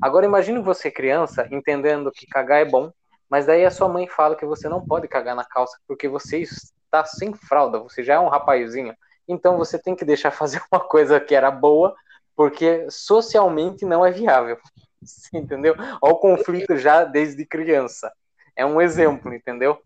[0.00, 2.92] Agora imagine você criança entendendo que cagar é bom,
[3.30, 6.38] mas daí a sua mãe fala que você não pode cagar na calça porque você
[6.38, 8.94] está sem fralda, você já é um rapazinho.
[9.26, 11.94] Então você tem que deixar fazer uma coisa que era boa
[12.34, 14.58] porque socialmente não é viável.
[15.32, 15.74] entendeu?
[16.00, 18.12] Olha o conflito já desde criança.
[18.56, 19.80] É um exemplo, entendeu?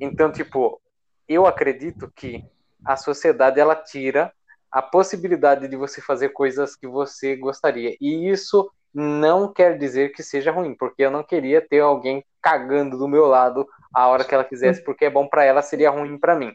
[0.00, 0.80] Então, tipo,
[1.28, 2.44] eu acredito que
[2.84, 4.32] a sociedade ela tira
[4.70, 7.96] a possibilidade de você fazer coisas que você gostaria.
[8.00, 12.96] E isso não quer dizer que seja ruim, porque eu não queria ter alguém cagando
[12.96, 16.16] do meu lado a hora que ela quisesse, porque é bom para ela, seria ruim
[16.16, 16.54] para mim.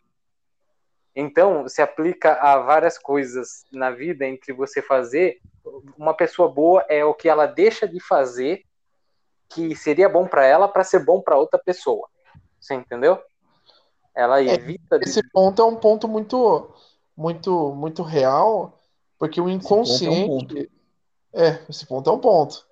[1.16, 5.40] Então, se aplica a várias coisas na vida entre você fazer.
[5.98, 8.64] Uma pessoa boa é o que ela deixa de fazer
[9.50, 12.08] que seria bom para ela para ser bom para outra pessoa.
[12.60, 13.20] Você entendeu?
[14.16, 14.98] Ela é, evita.
[14.98, 16.70] É, esse ponto é um ponto muito,
[17.18, 18.80] muito, muito real,
[19.18, 20.70] porque o inconsciente.
[21.34, 22.66] É, esse ponto é um ponto.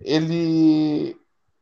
[0.00, 1.16] Ele.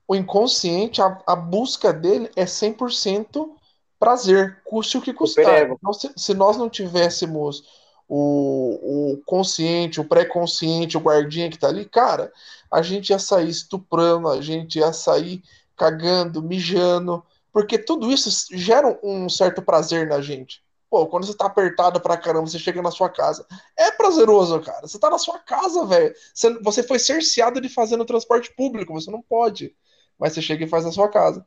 [0.07, 3.51] O inconsciente, a, a busca dele é 100%
[3.99, 5.71] prazer, custe o que custar.
[5.71, 7.63] Então, se, se, nós não tivéssemos
[8.09, 12.33] o, o consciente, o pré-consciente, o guardinha que tá ali, cara,
[12.71, 15.43] a gente ia sair estuprando, a gente ia sair
[15.77, 17.23] cagando, mijando,
[17.53, 20.63] porque tudo isso gera um certo prazer na gente.
[20.91, 23.47] Pô, quando você tá apertado pra caramba, você chega na sua casa.
[23.77, 24.87] É prazeroso, cara.
[24.87, 26.15] Você tá na sua casa, velho.
[26.33, 29.75] Você, você foi cerceado de fazer no transporte público, você não pode.
[30.19, 31.47] Mas você chega e faz na sua casa.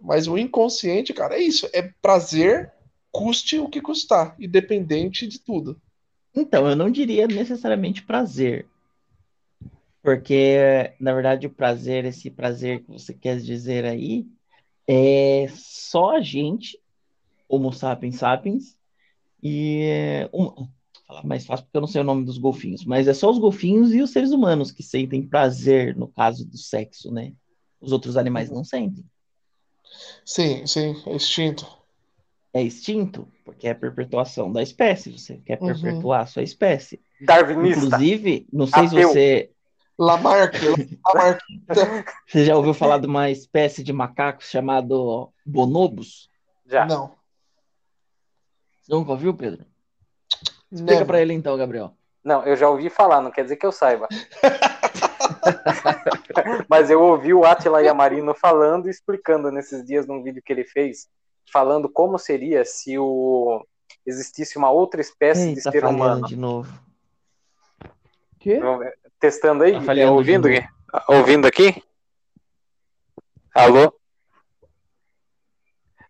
[0.00, 1.68] Mas o inconsciente, cara, é isso.
[1.72, 2.72] É prazer,
[3.12, 5.80] custe o que custar, independente de tudo.
[6.34, 8.66] Então, eu não diria necessariamente prazer.
[10.02, 14.26] Porque, na verdade, o prazer, esse prazer que você quer dizer aí,
[14.86, 16.80] é só a gente,
[17.48, 18.76] Homo sapiens sapiens,
[19.42, 20.68] e um,
[21.06, 23.38] falar mais fácil porque eu não sei o nome dos golfinhos, mas é só os
[23.38, 27.32] golfinhos e os seres humanos que sentem prazer no caso do sexo, né?
[27.80, 29.04] Os outros animais não sentem.
[30.24, 31.66] Sim, sim, é extinto.
[32.52, 35.16] É extinto, porque é a perpetuação da espécie.
[35.16, 35.68] Você quer uhum.
[35.68, 37.00] perpetuar a sua espécie.
[37.20, 37.86] Darwinista.
[37.86, 38.90] Inclusive, não sei Ateu.
[38.90, 39.50] se você.
[39.98, 40.54] Lamarck,
[41.06, 41.40] Lamarck.
[42.26, 46.30] Você já ouviu falar de uma espécie de macaco chamado bonobos?
[46.64, 46.86] Já.
[46.86, 47.19] Não.
[48.90, 49.64] Nunca ouviu, Pedro?
[50.70, 51.94] Explica para ele então, Gabriel.
[52.24, 54.08] Não, eu já ouvi falar, não quer dizer que eu saiba.
[56.68, 60.64] Mas eu ouvi o Atila Yamarino falando e explicando nesses dias num vídeo que ele
[60.64, 61.08] fez,
[61.52, 63.64] falando como seria se o
[64.04, 66.26] existisse uma outra espécie Eita, de ser humano.
[66.26, 66.76] de novo.
[68.40, 68.58] Que?
[69.20, 69.74] Testando aí?
[69.84, 70.66] Tá ouvindo aqui?
[71.06, 71.80] Ouvindo aqui?
[73.54, 73.99] Alô?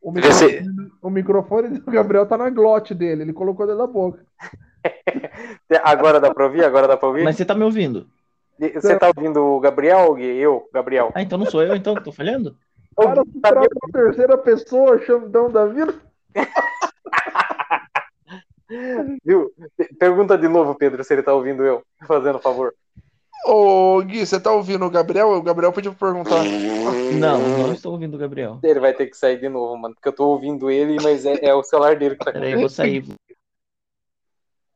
[0.01, 4.25] O microfone, o microfone do Gabriel tá na glote dele, ele colocou dentro da boca.
[5.85, 6.65] Agora dá pra ouvir?
[6.65, 7.25] Agora dá pra ouvir?
[7.25, 8.07] Mas você tá me ouvindo?
[8.59, 11.11] Você tá ouvindo o Gabriel ou eu, Gabriel?
[11.15, 12.57] Ah, então não sou eu, então, que tô falhando?
[12.97, 15.95] Cara, tu trata uma terceira pessoa, chamando da vida.
[19.25, 19.51] Viu?
[19.99, 22.73] Pergunta de novo, Pedro, se ele tá ouvindo eu, fazendo favor.
[23.45, 25.30] Ô, Gui, você tá ouvindo o Gabriel?
[25.30, 26.45] O Gabriel pediu pra perguntar.
[27.12, 28.59] Não, não estou ouvindo o Gabriel.
[28.62, 31.38] Ele vai ter que sair de novo, mano, porque eu tô ouvindo ele, mas é,
[31.43, 33.05] é o celular dele que tá Peraí, eu vou sair.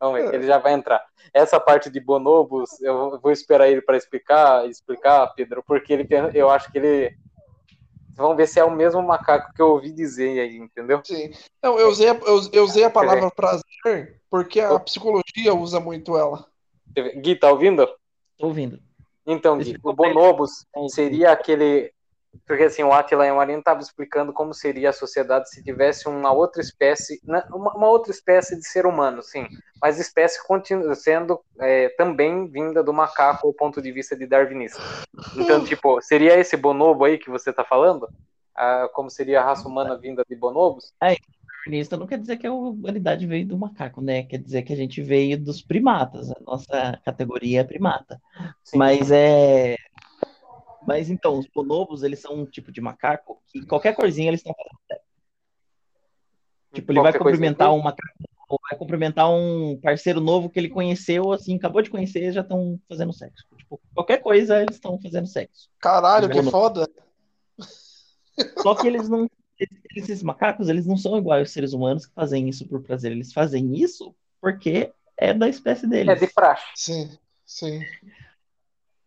[0.01, 1.03] Não, ele já vai entrar.
[1.33, 6.51] Essa parte de bonobos, eu vou esperar ele para explicar, explicar, Pedro, porque ele, eu
[6.51, 7.17] acho que ele
[8.17, 11.01] Vamos ver se é o mesmo macaco que eu ouvi dizer aí, entendeu?
[11.05, 11.33] Sim.
[11.63, 13.65] Não, eu usei, a, eu, eu usei a palavra prazer
[14.31, 16.47] porque a psicologia usa muito ela.
[17.17, 17.89] Gui, tá ouvindo?
[18.39, 18.79] Tô ouvindo.
[19.27, 21.93] Então, Gui, o bonobos seria aquele
[22.47, 26.61] porque assim, o Attila Marino estava explicando como seria a sociedade se tivesse uma outra
[26.61, 27.21] espécie,
[27.53, 29.47] uma, outra espécie de ser humano, sim,
[29.81, 34.83] mas espécie continua sendo é, também vinda do macaco ao ponto de vista de darwinista.
[35.37, 38.09] Então, tipo, seria esse bonobo aí que você está falando?
[38.57, 40.93] Ah, como seria a raça humana vinda de bonobos?
[41.03, 41.17] É,
[41.65, 44.23] modernista não quer dizer que a humanidade veio do macaco, né?
[44.25, 46.31] Quer dizer que a gente veio dos primatas.
[46.31, 48.21] A nossa categoria é primata.
[48.63, 48.79] Sim.
[48.79, 49.77] Mas é.
[50.87, 54.55] Mas então, os bonobos, eles são um tipo de macaco que qualquer coisinha eles estão
[54.55, 55.05] fazendo sexo.
[56.75, 58.13] Tipo, ele vai cumprimentar um macaco,
[58.49, 62.79] ou vai cumprimentar um parceiro novo que ele conheceu, assim, acabou de conhecer, já estão
[62.89, 63.47] fazendo sexo.
[63.57, 65.71] Tipo, qualquer coisa eles estão fazendo sexo.
[65.81, 66.87] Caralho, que foda.
[68.63, 69.31] Só que eles não.
[69.97, 73.13] Esses macacos, eles não são iguais aos seres humanos que fazem isso por prazer.
[73.13, 76.21] Eles fazem isso porque é da espécie É deles.
[76.21, 76.65] de praxe.
[76.75, 77.11] Sim,
[77.47, 77.81] sim.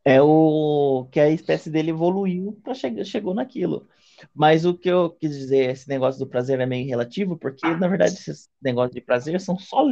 [0.05, 3.87] É o que a espécie dele evoluiu para chegar, chegou naquilo.
[4.33, 7.87] Mas o que eu quis dizer, esse negócio do prazer é meio relativo, porque na
[7.89, 9.85] verdade esses negócios de prazer são só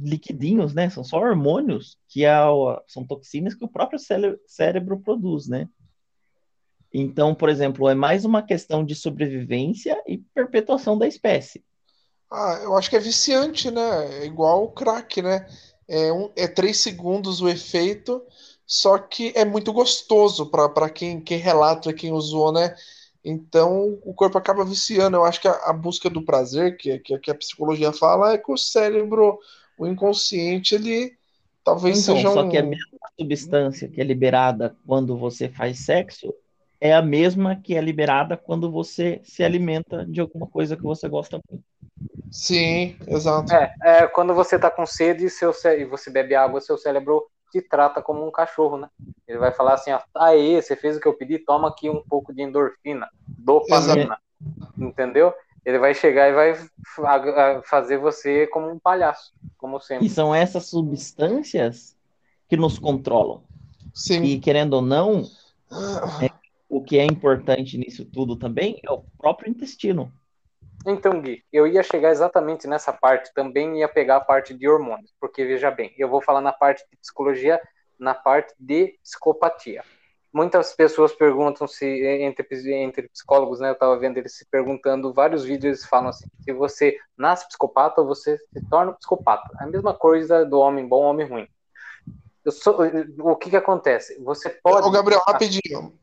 [0.00, 0.88] liquidinhos, né?
[0.88, 2.32] São só hormônios que é
[2.86, 5.68] são toxinas que o próprio cére- cérebro produz, né?
[6.92, 11.64] Então, por exemplo, é mais uma questão de sobrevivência e perpetuação da espécie.
[12.30, 14.22] Ah, eu acho que é viciante, né?
[14.22, 15.46] É igual o crack, né?
[15.88, 18.22] É, um, é três segundos o efeito,
[18.66, 22.74] só que é muito gostoso para quem, quem relata, quem usou, né?
[23.24, 25.16] Então o corpo acaba viciando.
[25.16, 28.38] Eu acho que a, a busca do prazer, que, que, que a psicologia fala, é
[28.38, 29.38] que o cérebro,
[29.76, 31.16] o inconsciente, ele
[31.64, 32.48] talvez Então, seja só um.
[32.48, 36.34] que a mesma substância que é liberada quando você faz sexo
[36.82, 41.08] é a mesma que é liberada quando você se alimenta de alguma coisa que você
[41.08, 41.64] gosta muito.
[42.32, 43.52] Sim, exato.
[43.54, 47.24] É, é, quando você tá com sede seu cé- e você bebe água, seu cérebro
[47.52, 48.88] te trata como um cachorro, né?
[49.28, 52.02] Ele vai falar assim, ó, aê, você fez o que eu pedi, toma aqui um
[52.02, 53.08] pouco de endorfina,
[53.38, 54.18] dopamina,
[54.76, 55.32] entendeu?
[55.64, 60.06] Ele vai chegar e vai fazer você como um palhaço, como sempre.
[60.06, 61.96] E são essas substâncias
[62.48, 63.44] que nos controlam.
[63.94, 64.24] Sim.
[64.24, 65.22] E querendo ou não,
[66.72, 70.10] o que é importante nisso tudo também é o próprio intestino.
[70.86, 75.12] Então, Gui, eu ia chegar exatamente nessa parte, também ia pegar a parte de hormônios,
[75.20, 77.60] porque veja bem, eu vou falar na parte de psicologia,
[77.98, 79.84] na parte de psicopatia.
[80.32, 85.44] Muitas pessoas perguntam se, entre, entre psicólogos, né, eu estava vendo eles se perguntando, vários
[85.44, 89.54] vídeos eles falam assim, se você nasce psicopata ou você se torna psicopata.
[89.60, 91.46] É a mesma coisa do homem bom, homem ruim.
[92.42, 92.78] Eu sou-
[93.20, 94.18] o que que acontece?
[94.24, 94.88] Você pode...
[94.88, 96.00] Ô, Gabriel, rapidinho.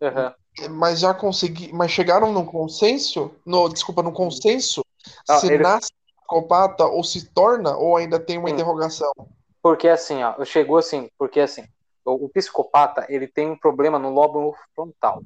[0.00, 0.34] Aham.
[0.70, 1.72] Mas já consegui.
[1.72, 3.30] Mas chegaram num consenso?
[3.46, 4.84] No, desculpa, num consenso?
[5.28, 8.54] Ah, se eles- nasce psicopata ou se torna, ou ainda tem uma Sim.
[8.54, 9.12] interrogação?
[9.62, 11.64] Porque assim, ó, chegou assim, porque assim,
[12.04, 15.18] o, o psicopata, ele tem um problema no lóbulo frontal.
[15.20, 15.24] O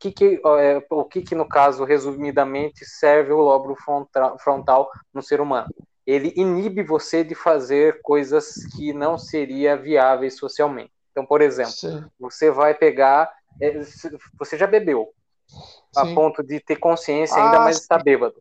[0.00, 3.76] que que, é, o que que, no caso, resumidamente, serve o lóbulo
[4.38, 5.68] frontal, no ser humano?
[6.06, 10.92] Ele inibe você de fazer coisas que não seria viáveis socialmente.
[11.12, 13.32] Então, por exemplo, Sim, você vai pegar,
[14.38, 15.12] você já bebeu,
[15.96, 16.14] a sim.
[16.14, 18.34] ponto de ter consciência ainda, Ah, mas está bêbado.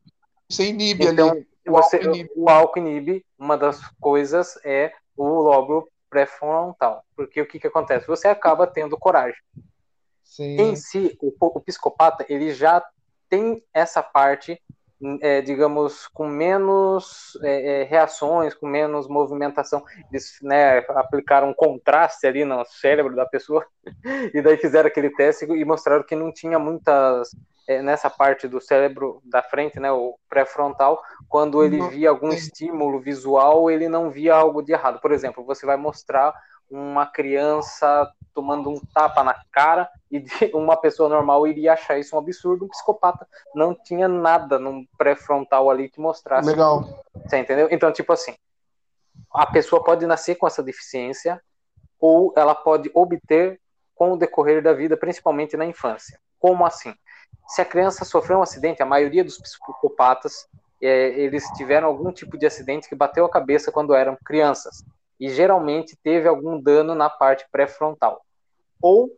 [0.49, 1.47] Você inibe Então, ali.
[1.67, 2.31] O você, álcool inibe.
[2.35, 7.03] o álcool inibe, uma das coisas é o lóbulo pré-frontal.
[7.15, 8.05] Porque o que, que acontece?
[8.07, 9.39] Você acaba tendo coragem.
[10.23, 10.59] Sim.
[10.59, 12.83] Em si, o, o psicopata, ele já
[13.29, 14.61] tem essa parte,
[15.21, 19.83] é, digamos, com menos é, é, reações, com menos movimentação.
[20.11, 23.65] Eles né, aplicaram um contraste ali no cérebro da pessoa
[24.33, 27.31] e daí fizeram aquele teste e mostraram que não tinha muitas
[27.67, 32.99] é, nessa parte do cérebro da frente, né, o pré-frontal, quando ele via algum estímulo
[32.99, 34.99] visual, ele não via algo de errado.
[34.99, 36.33] Por exemplo, você vai mostrar
[36.69, 42.19] uma criança tomando um tapa na cara e uma pessoa normal iria achar isso um
[42.19, 47.03] absurdo, um psicopata não tinha nada no pré-frontal ali que mostrasse Legal.
[47.13, 47.67] você entendeu?
[47.71, 48.33] Então, tipo assim,
[49.31, 51.41] a pessoa pode nascer com essa deficiência
[51.99, 53.59] ou ela pode obter
[53.95, 56.19] com o decorrer da vida, principalmente na infância.
[56.39, 56.93] Como assim?
[57.47, 60.47] Se a criança sofreu um acidente, a maioria dos psicopatas,
[60.81, 64.83] é, eles tiveram algum tipo de acidente que bateu a cabeça quando eram crianças.
[65.23, 68.25] E geralmente teve algum dano na parte pré-frontal.
[68.81, 69.09] Ou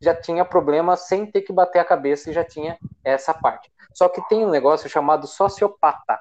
[0.00, 3.70] já tinha problema sem ter que bater a cabeça e já tinha essa parte.
[3.94, 6.18] Só que tem um negócio chamado sociopata,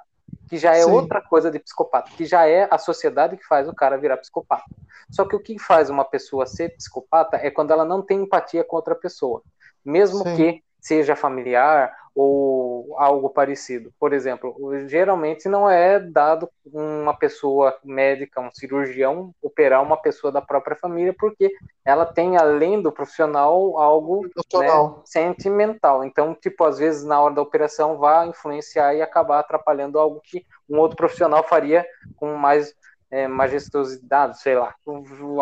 [0.47, 0.91] que já é Sim.
[0.91, 4.65] outra coisa de psicopata, que já é a sociedade que faz o cara virar psicopata.
[5.09, 8.63] Só que o que faz uma pessoa ser psicopata é quando ela não tem empatia
[8.63, 9.41] com outra pessoa,
[9.83, 10.35] mesmo Sim.
[10.35, 13.93] que seja familiar ou algo parecido.
[13.99, 14.55] Por exemplo,
[14.87, 21.15] geralmente não é dado uma pessoa médica, um cirurgião, operar uma pessoa da própria família,
[21.17, 21.53] porque
[21.85, 25.01] ela tem, além do profissional, algo Emocional.
[25.05, 26.03] sentimental.
[26.03, 30.45] Então, tipo, às vezes na hora da operação vai influenciar e acabar atrapalhando algo que
[30.69, 31.85] um outro profissional faria
[32.17, 32.73] com mais
[33.09, 34.73] é, majestosidade, sei lá,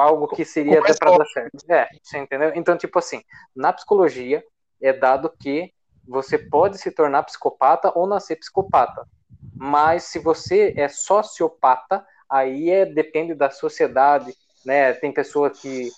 [0.01, 1.71] algo que seria até para dar certo.
[1.71, 2.51] É, você entendeu?
[2.55, 3.21] Então, tipo assim,
[3.55, 4.43] na psicologia
[4.81, 5.71] é dado que
[6.09, 9.07] você pode se tornar psicopata ou nascer psicopata.
[9.55, 14.33] Mas se você é sociopata, aí é depende da sociedade,
[14.65, 14.93] né?
[14.93, 15.89] Tem pessoa que,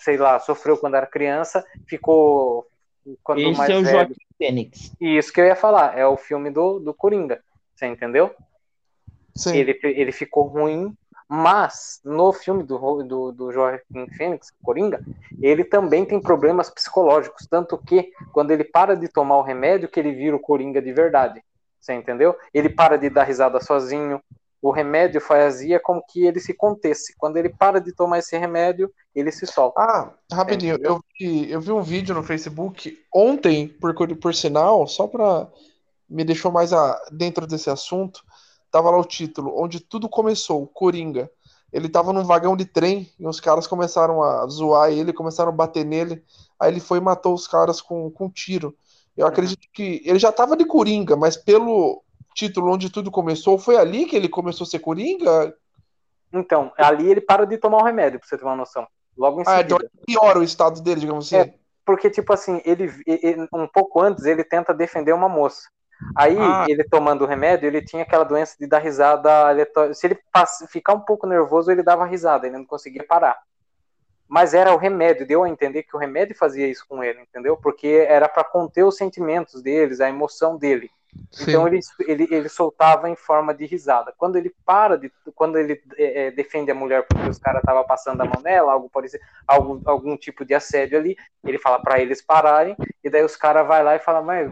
[0.00, 2.66] sei lá, sofreu quando era criança, ficou
[3.22, 3.92] quanto Esse mais é o velho.
[3.92, 4.92] Joaquim Fênix.
[5.00, 7.42] E isso que eu ia falar, é o filme do, do Coringa,
[7.74, 8.34] você entendeu?
[9.34, 9.56] Sim.
[9.56, 10.96] Ele, ele ficou ruim,
[11.32, 15.00] mas no filme do, do, do Joaquim Fênix, Coringa,
[15.40, 20.00] ele também tem problemas psicológicos, tanto que quando ele para de tomar o remédio, que
[20.00, 21.40] ele vira o Coringa de verdade,
[21.78, 22.34] você entendeu?
[22.52, 24.20] Ele para de dar risada sozinho,
[24.60, 27.14] o remédio fazia com que ele se contesse.
[27.16, 29.80] Quando ele para de tomar esse remédio, ele se solta.
[29.80, 35.06] Ah, rapidinho, eu vi, eu vi um vídeo no Facebook ontem, por, por sinal, só
[35.06, 35.46] pra
[36.08, 38.20] me deixou mais a- dentro desse assunto,
[38.70, 41.30] tava lá o título, onde tudo começou, Coringa.
[41.72, 45.54] Ele tava num vagão de trem e os caras começaram a zoar ele, começaram a
[45.54, 46.24] bater nele,
[46.58, 48.74] aí ele foi e matou os caras com, com um tiro.
[49.16, 52.02] Eu acredito que ele já tava de Coringa, mas pelo
[52.34, 55.54] título onde tudo começou, foi ali que ele começou a ser Coringa?
[56.32, 58.86] Então, ali ele para de tomar o remédio, pra você ter uma noção.
[59.16, 59.74] Logo em Ah, seguida.
[59.76, 61.36] então piora o estado dele, digamos assim.
[61.36, 61.54] É.
[61.84, 65.62] Porque, tipo assim, ele, ele- um pouco antes ele tenta defender uma moça.
[66.16, 66.66] Aí, Ah.
[66.68, 69.94] ele tomando o remédio, ele tinha aquela doença de dar risada aleatória.
[69.94, 70.18] Se ele
[70.68, 73.38] ficar um pouco nervoso, ele dava risada, ele não conseguia parar.
[74.28, 77.56] Mas era o remédio, deu a entender que o remédio fazia isso com ele, entendeu?
[77.56, 80.90] Porque era para conter os sentimentos deles, a emoção dele.
[81.42, 84.14] Então ele, ele, ele soltava em forma de risada.
[84.16, 85.10] Quando ele para de.
[85.34, 88.72] Quando ele é, é, defende a mulher porque os caras estavam passando a mão nela,
[88.72, 93.24] algo ser, algo, algum tipo de assédio ali, ele fala para eles pararem, e daí
[93.24, 94.48] os caras vai lá e fala, mas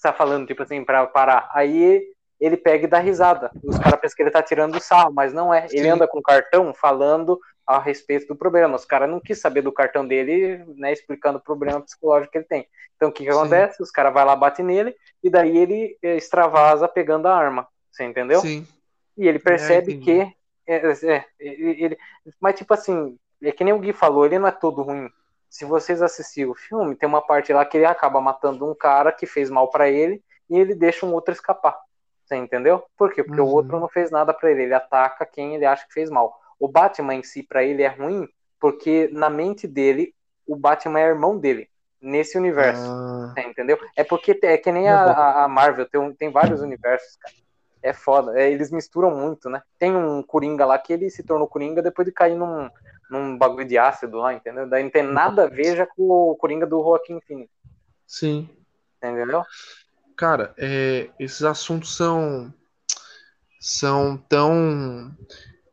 [0.00, 1.50] que você tá falando, tipo assim, pra parar?
[1.52, 2.02] Aí
[2.40, 3.50] ele pega e dá risada.
[3.62, 5.66] Os caras pensam que ele tá tirando sarro, mas não é.
[5.66, 5.90] Ele Sim.
[5.90, 8.76] anda com o cartão falando a respeito do problema.
[8.76, 12.46] Os caras não quis saber do cartão dele, né, explicando o problema psicológico que ele
[12.46, 12.66] tem.
[12.96, 13.38] Então o que, que Sim.
[13.38, 13.82] acontece?
[13.82, 17.68] Os caras vai lá, bate nele, e daí ele eh, extravasa pegando a arma.
[17.90, 18.40] Você entendeu?
[18.40, 18.66] Sim.
[19.16, 20.04] E ele percebe entendi.
[20.26, 20.40] que.
[20.66, 21.98] É, é, ele-
[22.40, 25.10] mas, tipo assim, é que nem o Gui falou, ele não é todo ruim.
[25.50, 29.10] Se vocês assistirem o filme, tem uma parte lá que ele acaba matando um cara
[29.12, 31.76] que fez mal pra ele e ele deixa um outro escapar.
[32.24, 32.84] Você entendeu?
[32.96, 33.24] Por quê?
[33.24, 33.48] Porque Uhum.
[33.48, 34.62] o outro não fez nada pra ele.
[34.62, 36.38] Ele ataca quem ele acha que fez mal.
[36.60, 38.28] O Batman em si, pra ele, é ruim
[38.60, 40.14] porque na mente dele,
[40.46, 41.68] o Batman é irmão dele.
[42.00, 42.88] Nesse universo.
[42.88, 43.78] Ah, É, entendeu?
[43.96, 47.34] É porque é que nem a, a- Marvel, tem, tem vários universos, cara.
[47.82, 48.38] É foda.
[48.40, 49.62] É, eles misturam muito, né?
[49.78, 52.70] Tem um Coringa lá que ele se tornou Coringa depois de cair num,
[53.10, 54.68] num bagulho de ácido lá, entendeu?
[54.68, 57.50] Daí não tem nada a ver já com o Coringa do Joaquim Phoenix,
[58.06, 58.48] sim.
[59.02, 59.42] entendeu?
[60.16, 62.52] Cara, é, esses assuntos são
[63.60, 65.14] são tão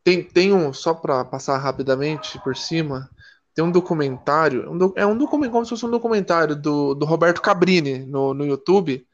[0.04, 3.10] tem, tem um só para passar rapidamente por cima
[3.56, 7.06] tem um documentário um do- é um documentário como se fosse um documentário do, do
[7.06, 9.08] Roberto Cabrini no, no YouTube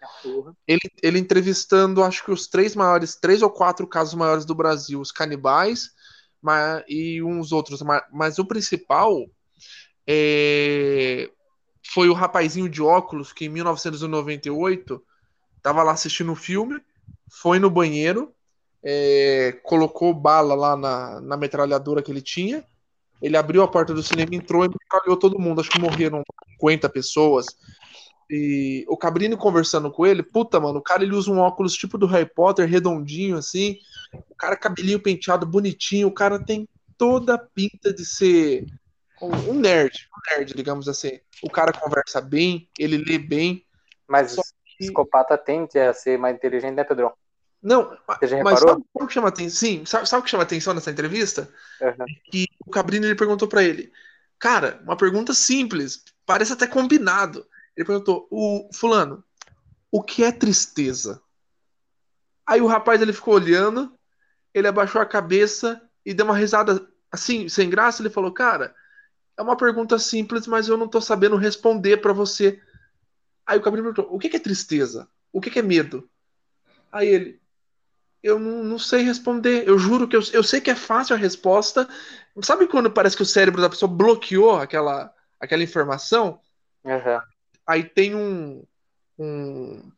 [0.67, 4.99] ele, ele entrevistando acho que os três maiores três ou quatro casos maiores do Brasil
[4.99, 5.91] os canibais
[6.43, 9.25] ma- e uns outros ma- mas o principal
[10.07, 11.29] é,
[11.85, 15.03] foi o rapazinho de óculos que em 1998
[15.61, 16.79] tava lá assistindo o filme,
[17.31, 18.33] foi no banheiro,
[18.83, 22.65] é, colocou bala lá na, na metralhadora que ele tinha,
[23.21, 26.89] ele abriu a porta do cinema, entrou e metralhou todo mundo, acho que morreram 50
[26.89, 27.47] pessoas.
[28.29, 31.97] E o Cabrini conversando com ele, puta, mano, o cara ele usa um óculos tipo
[31.97, 33.77] do Harry Potter, redondinho assim,
[34.29, 38.65] o cara cabelinho penteado, bonitinho, o cara tem toda a pinta de ser
[39.21, 41.19] um nerd, um nerd, digamos assim.
[41.41, 43.65] O cara conversa bem, ele lê bem,
[44.07, 44.41] Mas Só
[44.77, 47.13] psicopata tende a ser mais inteligente, né, Pedrão?
[47.61, 47.97] Não,
[48.43, 49.57] mas sabe o que chama atenção?
[49.57, 51.49] Sim, sabe, sabe o que chama atenção nessa entrevista?
[51.81, 52.05] Uhum.
[52.29, 53.89] Que o Cabrini ele perguntou pra ele,
[54.37, 57.47] cara, uma pergunta simples, parece até combinado.
[57.75, 59.23] Ele perguntou, o fulano,
[59.89, 61.21] o que é tristeza?
[62.45, 63.97] Aí o rapaz ele ficou olhando,
[64.53, 68.75] ele abaixou a cabeça e deu uma risada assim, sem graça, ele falou, cara,
[69.37, 72.61] é uma pergunta simples, mas eu não tô sabendo responder pra você.
[73.45, 75.07] Aí o Cabrini perguntou, o que é tristeza?
[75.31, 76.09] O que que é medo?
[76.91, 77.41] Aí ele,
[78.21, 79.67] eu não, não sei responder.
[79.67, 81.87] Eu juro que eu, eu sei que é fácil a resposta.
[82.41, 86.39] Sabe quando parece que o cérebro da pessoa bloqueou aquela, aquela informação?
[86.83, 87.21] Uhum.
[87.65, 88.63] Aí tem um,
[89.17, 89.91] um,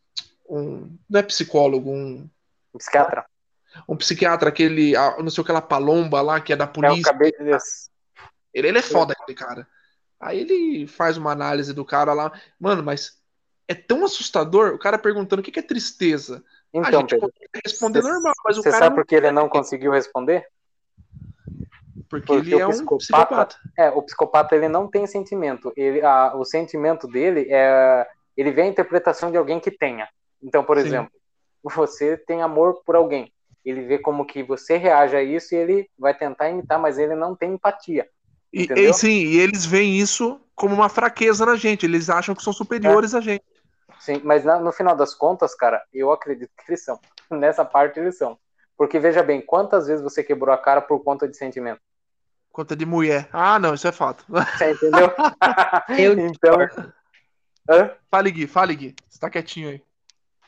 [0.49, 2.29] um- Não é psicólogo, um,
[2.77, 3.25] Psiquiatra.
[3.87, 4.93] Um psiquiatra, aquele.
[4.93, 7.11] Não sei o que, aquela palomba lá, que é da É polícia.
[7.11, 7.33] cabelo.
[8.53, 9.67] Ele, ele é foda, aquele cara.
[10.19, 12.31] Aí ele faz uma análise do cara lá.
[12.59, 13.21] Mano, mas
[13.67, 16.43] é tão assustador o cara perguntando o que que é tristeza.
[16.73, 17.31] a Então, gente Pedro,
[17.65, 20.47] responder cê- normal, mas o você cara sabe não por que ele não conseguiu responder?
[22.09, 23.55] Porque, Porque ele é um psicopata- psicopata.
[23.77, 25.73] É, o psicopata ele não tem sentimento.
[25.75, 28.07] Ele, a- o sentimento dele é
[28.37, 30.09] ele vê a interpretação de alguém que tenha.
[30.43, 30.85] Então, por Sim.
[30.87, 31.11] exemplo,
[31.63, 33.31] você tem amor por alguém.
[33.65, 37.15] Ele vê como que você reage a isso e ele vai tentar imitar, mas ele
[37.15, 38.07] não tem empatia.
[38.53, 38.91] E, Entendeu?
[38.91, 41.85] e sim, e eles veem isso como uma fraqueza na gente.
[41.85, 43.43] Eles acham que são superiores a gente.
[43.99, 46.99] Sim, mas na- no final das contas, cara, eu acredito que eles são.
[47.31, 48.37] Nessa parte eles são.
[48.77, 51.79] Porque veja bem, quantas vezes você quebrou a cara por conta de sentimento?
[52.51, 53.29] Conta de mulher.
[53.33, 54.25] Ah, não, isso é fato.
[54.29, 55.11] Você entendeu?
[55.97, 56.57] Eu então.
[57.69, 57.91] Hã?
[58.11, 58.95] fale, Gui, fale, Gui.
[59.09, 59.81] Você tá quietinho aí.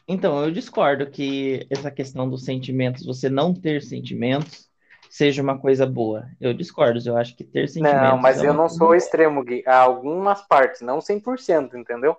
[0.08, 4.70] Então, eu discordo que essa questão dos sentimentos, você não ter sentimentos,
[5.10, 6.30] seja uma coisa boa.
[6.40, 8.02] Eu discordo, eu acho que ter sentimentos.
[8.02, 8.98] Não, mas é eu não sou boa.
[8.98, 9.64] extremo, Gui.
[9.68, 12.16] Há algumas partes, não 100%, entendeu?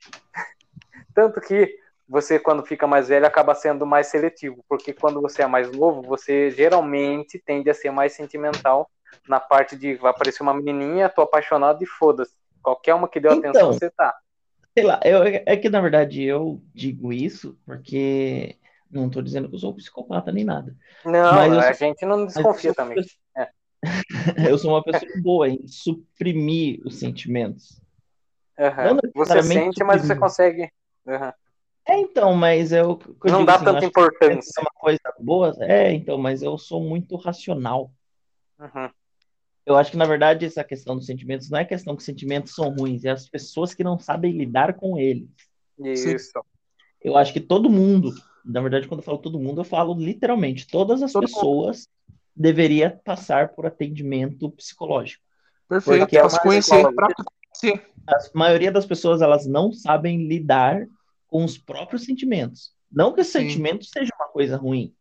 [1.14, 1.76] Tanto que
[2.08, 6.02] você, quando fica mais velho, acaba sendo mais seletivo, porque quando você é mais novo,
[6.02, 8.88] você geralmente tende a ser mais sentimental
[9.28, 12.32] na parte de vai aparecer uma menininha, tô apaixonado e foda-se.
[12.62, 14.14] Qualquer uma que deu Então, atenção, você tá.
[14.76, 18.56] Sei lá, eu, é que na verdade eu digo isso porque
[18.90, 20.76] não tô dizendo que eu sou um psicopata nem nada.
[21.04, 22.96] Não, eu a sou- gente não desconfia sou também.
[22.96, 23.50] pessoa- É.
[24.50, 27.80] Eu sou uma pessoa boa em suprimir os sentimentos.
[28.58, 30.70] Não Você sente, mas você consegue.
[31.06, 31.32] Aham.
[31.88, 34.52] É, então, mas eu, eu Não dá assim, tanta importância.
[34.58, 35.54] é uma coisa boa.
[35.60, 37.92] É, então, mas eu sou muito racional.
[38.58, 38.90] Uhum.
[39.66, 42.70] Eu acho que, na verdade, essa questão dos sentimentos não é questão que sentimentos são
[42.70, 45.28] ruins, é as pessoas que não sabem lidar com eles.
[45.78, 46.40] Isso.
[47.02, 48.14] Eu acho que todo mundo,
[48.44, 51.34] na verdade, quando eu falo todo mundo, eu falo literalmente, todas as Todo mundo.
[51.34, 51.88] pessoas
[52.34, 55.22] deveriam passar por atendimento psicológico.
[55.68, 56.00] Perfeito.
[56.00, 56.84] Porque é se uma conhecer.
[56.84, 57.90] conhecer.
[58.06, 60.86] A maioria das pessoas, elas não sabem lidar
[61.26, 62.72] com os próprios sentimentos.
[62.90, 63.40] Não que os Sim.
[63.40, 64.94] sentimentos seja uma coisa ruim.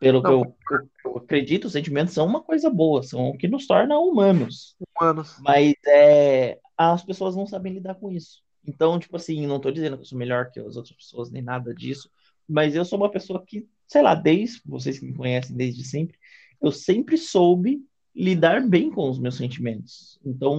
[0.00, 0.40] Pelo que Não.
[0.40, 3.98] eu, eu- eu acredito, os sentimentos são uma coisa boa, são o que nos torna
[3.98, 4.76] humanos.
[5.00, 5.36] Humanos.
[5.40, 8.42] Mas é, as pessoas não sabem lidar com isso.
[8.66, 11.42] Então, tipo assim, não tô dizendo que eu sou melhor que as outras pessoas, nem
[11.42, 12.10] nada disso,
[12.48, 16.18] mas eu sou uma pessoa que, sei lá, desde vocês que me conhecem desde sempre,
[16.60, 17.80] eu sempre soube
[18.14, 20.18] lidar bem com os meus sentimentos.
[20.24, 20.56] Então,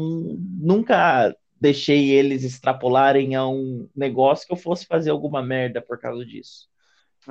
[0.60, 6.26] nunca deixei eles extrapolarem a um negócio que eu fosse fazer alguma merda por causa
[6.26, 6.70] disso.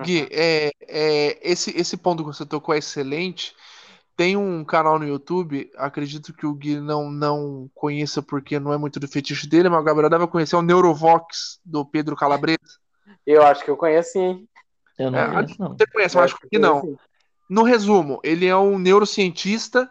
[0.00, 3.54] Gui, é, é, esse, esse ponto que você tocou é excelente.
[4.16, 8.78] Tem um canal no YouTube, acredito que o Gui não, não conheça porque não é
[8.78, 12.58] muito do fetiche dele, mas o Gabriel deve conhecer é o Neurovox do Pedro Calabresa.
[13.26, 14.48] Eu acho que eu conheço sim.
[14.98, 15.76] Eu não É, conheço, não.
[15.76, 16.96] Você conhece, mas acho que não.
[17.48, 19.90] No resumo, ele é um neurocientista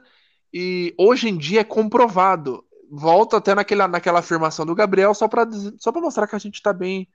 [0.53, 2.63] e hoje em dia é comprovado.
[2.91, 5.47] Volta até naquela, naquela afirmação do Gabriel, só para
[5.79, 7.07] só para mostrar que a gente está bem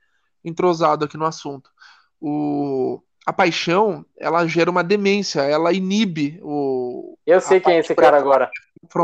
[0.45, 1.71] entrosado aqui no assunto.
[2.21, 7.95] O, a paixão, ela gera uma demência, ela inibe o Eu sei quem é esse
[7.95, 8.51] cara agora.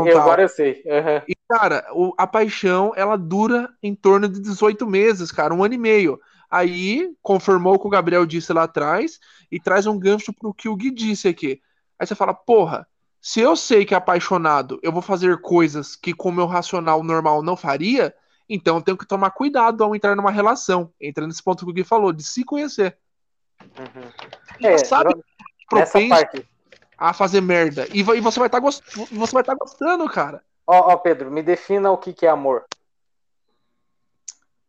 [0.05, 0.83] Eu, agora eu sei.
[0.87, 1.21] Aham.
[1.27, 5.73] E, cara, o- a paixão, ela dura em torno de 18 meses, cara, um ano
[5.73, 6.19] e meio.
[6.49, 9.19] Aí, confirmou o que o Gabriel disse lá atrás
[9.51, 11.61] e traz um gancho pro que o Gui disse aqui.
[11.99, 12.87] Aí você fala, porra,
[13.21, 17.03] se eu sei que é apaixonado, eu vou fazer coisas que com o meu racional
[17.03, 18.13] normal não faria,
[18.47, 20.91] então eu tenho que tomar cuidado ao entrar numa relação.
[21.01, 22.97] Entra nesse ponto que o Gui falou, de se conhecer.
[23.61, 24.11] Uhum.
[24.59, 25.15] Já É, sabe
[25.71, 26.49] nessa propenso parte.
[26.97, 27.87] a fazer merda.
[27.93, 30.43] E, e você vai estar você vai estar gostando, cara.
[30.65, 32.65] Ó, ó, Pedro, me defina o que, que é amor.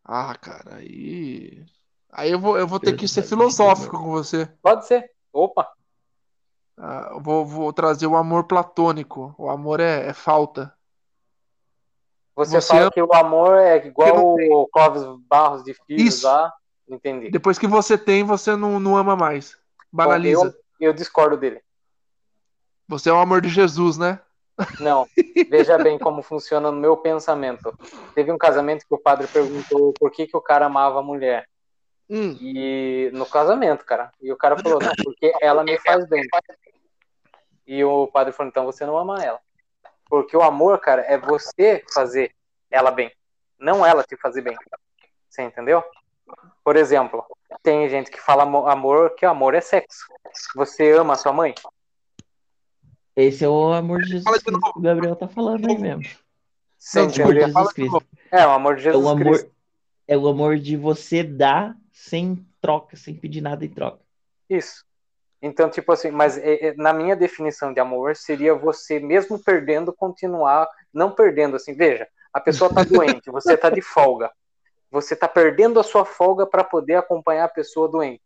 [0.04, 1.64] Ah, cara, aí.
[2.10, 4.46] Aí eu vou, eu vou ter que ser filosófico com você.
[4.62, 5.10] Pode ser.
[5.32, 5.70] Opa.
[6.76, 9.34] Ah, eu vou, vou trazer o amor platônico.
[9.36, 10.72] O amor é, é falta.
[12.36, 16.26] Você, Você fala ama- que o amor é igual o Clóvis Barros de Filhos Isso.
[16.26, 16.52] lá.
[16.88, 17.30] Entendi.
[17.30, 19.56] Depois que você tem, você não, não ama mais.
[19.92, 20.56] Bom, Banaliza.
[20.80, 21.60] eu, eu discordo dele.
[22.86, 24.20] Você é o amor de Jesus, né?
[24.80, 25.06] Não,
[25.50, 27.76] veja bem como funciona no meu pensamento.
[28.14, 31.46] Teve um casamento que o padre perguntou por que, que o cara amava a mulher.
[32.10, 34.10] Hum, E no casamento, cara.
[34.20, 36.26] E o cara falou, não, porque ela me faz bem.
[37.66, 39.38] E o padre falou, então você não ama ela.
[40.08, 42.34] Porque o amor, cara, é você fazer
[42.70, 43.12] ela bem,
[43.58, 44.56] não ela te fazer bem.
[45.28, 45.84] Você entendeu?
[46.68, 47.24] Por exemplo,
[47.62, 50.04] tem gente que fala amo- amor, que amor é sexo.
[50.54, 51.54] Você ama a sua mãe?
[53.16, 55.78] Esse é o amor de Jesus Fala de Cristo que o Gabriel tá falando aí
[55.78, 56.02] mesmo.
[56.78, 57.40] Você Não, amor de entendeu?
[57.40, 57.92] Jesus Fala de Cristo.
[57.94, 58.06] novo.
[58.30, 59.52] É, o amor de É Jesus o amor, Cristo.
[60.08, 64.00] é o amor de você dar sem troca, sem pedir nada em troca.
[64.50, 64.84] Isso.
[65.40, 69.90] Então, tipo assim, mas é, é, na minha definição de amor seria você mesmo perdendo
[69.90, 74.30] continuar, não perdendo assim, veja, a pessoa tá doente, você tá de folga.
[74.90, 78.22] Você tá perdendo a sua folga para poder acompanhar a pessoa doente.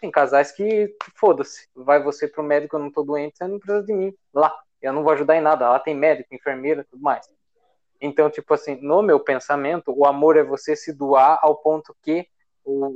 [0.00, 3.84] Tem casais que foda-se, vai você pro médico, eu não tô doente, você não precisa
[3.84, 4.14] de mim.
[4.32, 7.26] Lá, eu não vou ajudar em nada, lá tem médico, enfermeira, tudo mais.
[8.00, 12.28] Então, tipo assim, no meu pensamento, o amor é você se doar ao ponto que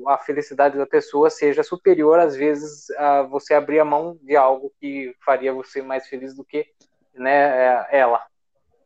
[0.09, 4.73] a felicidade da pessoa seja superior, às vezes, a você abrir a mão de algo
[4.81, 6.67] que faria você mais feliz do que
[7.15, 8.25] né, é, ela.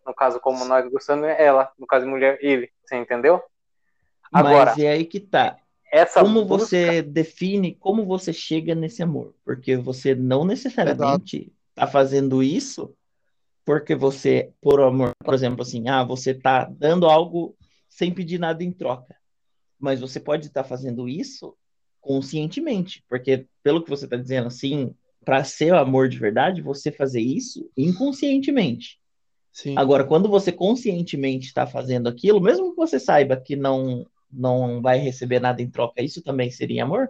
[0.07, 1.73] No caso, como nós gostamos, é ela.
[1.79, 2.71] No caso mulher, ele.
[2.85, 3.43] Você entendeu?
[4.35, 5.57] Agora, Mas é aí que tá.
[5.93, 6.67] Essa como busca...
[6.67, 9.35] você define, como você chega nesse amor?
[9.45, 12.95] Porque você não necessariamente está fazendo isso
[13.65, 17.57] porque você, por amor, por exemplo, assim, ah, você está dando algo
[17.89, 19.17] sem pedir nada em troca
[19.85, 21.55] mas você pode estar fazendo isso
[22.01, 26.91] conscientemente, porque pelo que você está dizendo, assim, para ser o amor de verdade, você
[26.91, 28.99] fazer isso inconscientemente.
[29.53, 29.75] Sim.
[29.77, 34.99] Agora, quando você conscientemente está fazendo aquilo, mesmo que você saiba que não não vai
[34.99, 37.09] receber nada em troca, isso também seria amor?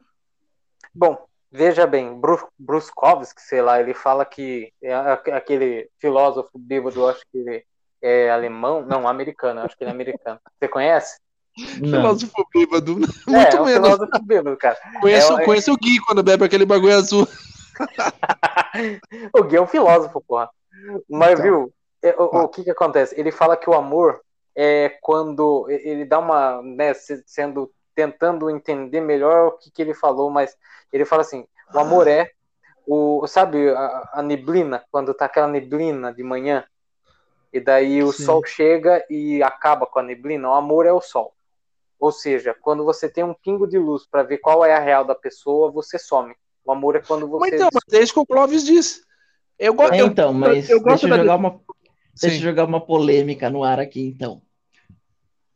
[0.95, 1.18] Bom,
[1.51, 2.20] veja bem,
[2.59, 4.95] Bruskovski, sei lá, ele fala que é
[5.33, 7.64] aquele filósofo bêbado, acho que ele
[8.03, 10.39] é alemão, não, americano, acho que ele é americano.
[10.59, 11.18] Você conhece?
[11.57, 12.99] Filósofo bêbado.
[13.27, 13.89] É, Muito é, um menos.
[13.89, 14.79] filósofo bêbado, cara.
[15.01, 15.72] Conheço, é, conheço é...
[15.72, 17.27] o Gui quando bebe aquele bagulho azul.
[19.33, 20.51] o Gui é um filósofo, porra.
[21.09, 21.43] Mas, então.
[21.43, 23.18] viu, é, o, o, que que acontece?
[23.18, 24.20] Ele fala que o amor
[24.55, 30.31] é quando ele dá uma, né, sendo, tentando entender melhor o que que ele falou,
[30.31, 30.57] mas
[30.93, 32.31] ele fala assim, o amor é
[32.87, 36.65] o, sabe, a, a neblina, quando tá aquela neblina de manhã,
[37.53, 38.25] e daí o Sim.
[38.25, 41.35] sol chega e acaba com a neblina, o amor é o sol.
[41.99, 45.05] Ou seja, quando você tem um pingo de luz para ver qual é a real
[45.05, 46.35] da pessoa, você some.
[46.65, 47.51] O amor é quando você.
[47.51, 49.03] Mas então, mas é isso que o Clóvis disse.
[49.59, 49.95] Eu gosto.
[49.95, 51.61] É, então, mas eu, eu deixa, eu jogar uma,
[52.21, 54.43] deixa eu jogar uma polêmica no ar aqui, então.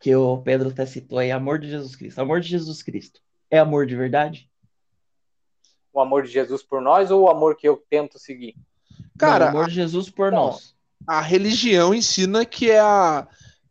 [0.00, 2.20] Que o Pedro até citou aí, amor de Jesus Cristo.
[2.20, 3.20] Amor de Jesus Cristo.
[3.50, 4.48] É amor de verdade?
[5.92, 8.54] O amor de Jesus por nós ou o amor que eu tento seguir?
[9.18, 10.74] Cara, Não, o amor de Jesus por não, nós.
[11.06, 13.26] A religião ensina que é a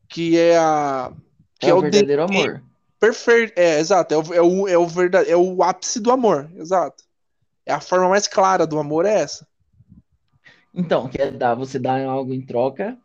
[0.09, 1.13] que é a
[1.59, 2.38] que é, é o verdadeiro de...
[2.38, 2.63] amor.
[2.99, 6.49] Perfeito, é, exato, é o, é, o, é, o verdade, é o ápice do amor,
[6.55, 7.03] exato.
[7.65, 9.47] É a forma mais clara do amor, é essa.
[10.73, 12.97] Então, que é dar, você dá algo em troca,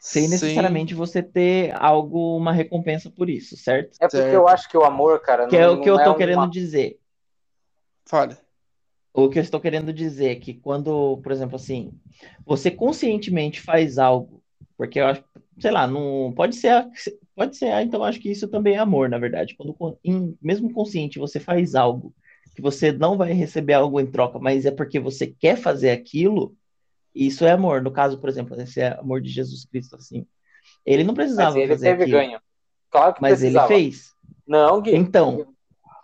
[0.00, 0.98] sem necessariamente Sim.
[0.98, 3.96] você ter algo, uma recompensa por isso, certo?
[4.00, 4.34] É porque certo.
[4.34, 5.46] eu acho que o amor, cara.
[5.46, 6.50] Que não, é o que eu tô é querendo uma...
[6.50, 6.98] dizer.
[8.04, 8.36] Fale.
[9.12, 11.92] O que eu estou querendo dizer é que quando, por exemplo, assim,
[12.44, 14.42] você conscientemente faz algo,
[14.76, 15.24] porque eu acho,
[15.58, 16.86] sei lá, não pode ser
[17.36, 19.54] Pode ser, ah, então acho que isso também é amor, na verdade.
[19.54, 22.14] Quando, em, mesmo consciente, você faz algo
[22.54, 26.56] que você não vai receber algo em troca, mas é porque você quer fazer aquilo,
[27.16, 27.82] isso é amor.
[27.82, 30.26] No caso, por exemplo, esse é amor de Jesus Cristo, assim.
[30.84, 32.18] Ele não precisava mas ele fazer teve aquilo.
[32.18, 32.40] ganho.
[32.90, 33.72] Claro que mas precisava.
[33.72, 34.12] ele fez.
[34.46, 34.94] Não, Gui.
[34.94, 35.54] Então,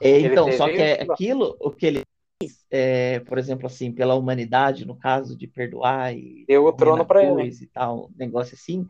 [0.00, 2.02] é, então só que é aquilo, o que ele
[2.42, 7.04] fez, é, por exemplo, assim, pela humanidade, no caso de perdoar e deu o trono
[7.04, 8.86] para ele e tal, negócio assim,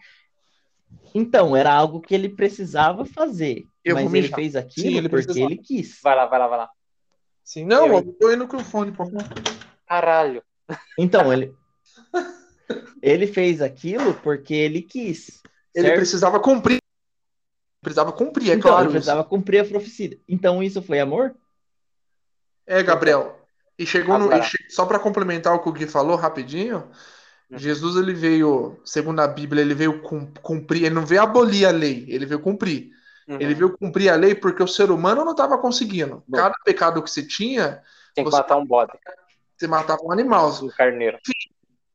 [1.15, 3.67] então, era algo que ele precisava fazer.
[3.85, 5.53] Eu mas ele fez aquilo Sim, ele porque precisava.
[5.53, 6.01] ele quis.
[6.03, 6.71] Vai lá, vai lá, vai lá.
[7.45, 9.25] Sim, não, eu, eu no microfone, por favor.
[9.87, 10.43] Caralho.
[10.99, 11.53] Então, ele.
[13.03, 15.43] Ele fez aquilo porque ele quis.
[15.75, 15.99] Ele certo?
[15.99, 16.79] precisava cumprir.
[17.81, 18.85] Precisava cumprir, é então, claro.
[18.87, 20.19] Ele precisava cumprir a profecia.
[20.29, 21.35] Então, isso foi amor?
[22.65, 23.41] É, Gabriel.
[23.77, 24.33] E chegou no.
[24.33, 24.57] E che...
[24.69, 26.89] Só para complementar o que o Gui falou rapidinho.
[27.51, 27.59] Uhum.
[27.59, 32.07] Jesus ele veio, segundo a Bíblia, ele veio cumprir, ele não veio abolir a lei,
[32.09, 32.91] ele veio cumprir.
[33.29, 33.39] Uhum.
[33.41, 36.23] Ele veio cumprir a lei porque o ser humano não estava conseguindo.
[36.27, 36.37] Bom.
[36.37, 37.83] Cada pecado que você tinha.
[38.15, 38.93] Tem que matar um bode.
[39.57, 40.53] Você matava um animal.
[40.63, 41.19] Um carneiro.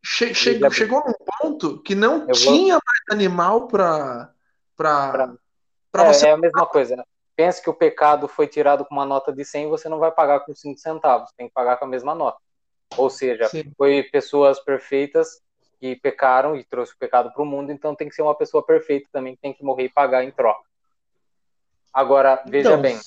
[0.10, 2.82] Che, che, chegou num ponto que não Eu tinha vou...
[2.86, 4.34] mais animal para.
[4.78, 5.36] Para
[5.96, 6.28] é, você.
[6.28, 7.06] É a mesma coisa.
[7.36, 10.40] Pensa que o pecado foi tirado com uma nota de 100, você não vai pagar
[10.40, 12.40] com 5 centavos, tem que pagar com a mesma nota.
[12.96, 13.70] Ou seja, Sim.
[13.78, 15.42] foi pessoas perfeitas
[15.78, 18.66] que pecaram e trouxe o pecado para o mundo, então tem que ser uma pessoa
[18.66, 20.64] perfeita também que tem que morrer e pagar em troca.
[21.94, 22.82] Agora, veja então...
[22.82, 22.98] bem,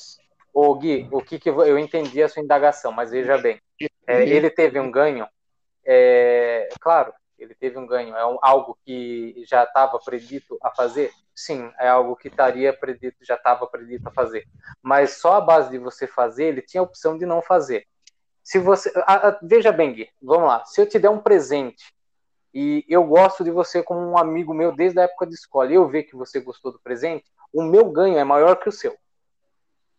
[0.53, 3.59] o Gui, o que, que eu entendi a sua indagação, mas veja bem,
[4.07, 5.27] é, ele teve um ganho,
[5.85, 11.11] é, claro, ele teve um ganho, é um, algo que já estava predito a fazer?
[11.35, 14.47] Sim, é algo que estaria predito, já estava predito a fazer.
[14.83, 17.87] Mas só a base de você fazer, ele tinha a opção de não fazer.
[18.43, 20.65] Se você, a, a, veja bem, Gui, vamos lá.
[20.65, 21.95] Se eu te der um presente
[22.53, 25.77] e eu gosto de você como um amigo meu desde a época de escola, e
[25.77, 28.97] eu ver que você gostou do presente, o meu ganho é maior que o seu.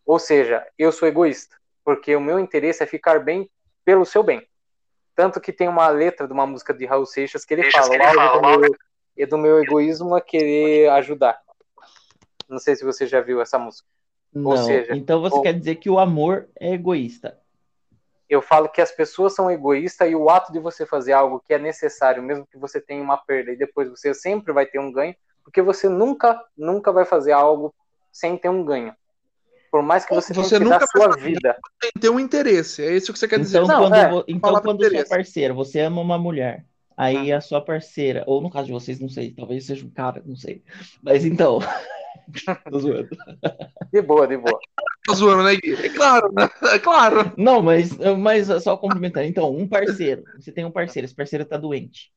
[0.06, 3.50] Ou seja, eu sou egoísta, porque o meu interesse é ficar bem
[3.84, 4.46] pelo seu bem.
[5.14, 7.98] Tanto que tem uma letra de uma música de Raul Seixas que ele Seixas fala,
[7.98, 8.76] que ele fala do, meu,
[9.18, 11.40] é do meu egoísmo a querer ajudar.
[12.48, 13.86] Não sei se você já viu essa música.
[14.32, 17.38] Não, Ou seja, então você quer dizer que o amor é egoísta
[18.32, 21.52] eu falo que as pessoas são egoístas e o ato de você fazer algo que
[21.52, 24.90] é necessário, mesmo que você tenha uma perda e depois você sempre vai ter um
[24.90, 25.14] ganho,
[25.44, 27.74] porque você nunca, nunca vai fazer algo
[28.10, 28.96] sem ter um ganho.
[29.72, 31.32] Por mais que você, Você tenha que nunca sua vai saber.
[31.32, 31.56] vida.
[31.80, 32.82] Tem que ter um interesse.
[32.84, 33.58] É isso que você quer dizer.
[33.58, 35.08] Então, Não, quando, é, vo- então quando sua interesse.
[35.08, 36.66] parceira, você ama uma mulher,
[36.96, 37.36] aí Hum.
[37.36, 40.36] a sua parceira, ou no caso de vocês, não sei, talvez seja um cara, não
[40.36, 40.62] sei.
[41.02, 41.58] Mas então.
[42.70, 43.08] Tô zoando.
[43.92, 44.60] De boa, de boa.
[45.06, 45.74] Tô zoando, né, Gui?
[45.74, 46.48] É claro, né?
[46.72, 47.32] É claro.
[47.36, 49.24] Não, mas, mas só complementar.
[49.24, 50.24] Então, um parceiro.
[50.38, 52.12] Você tem um parceiro, esse parceiro tá doente.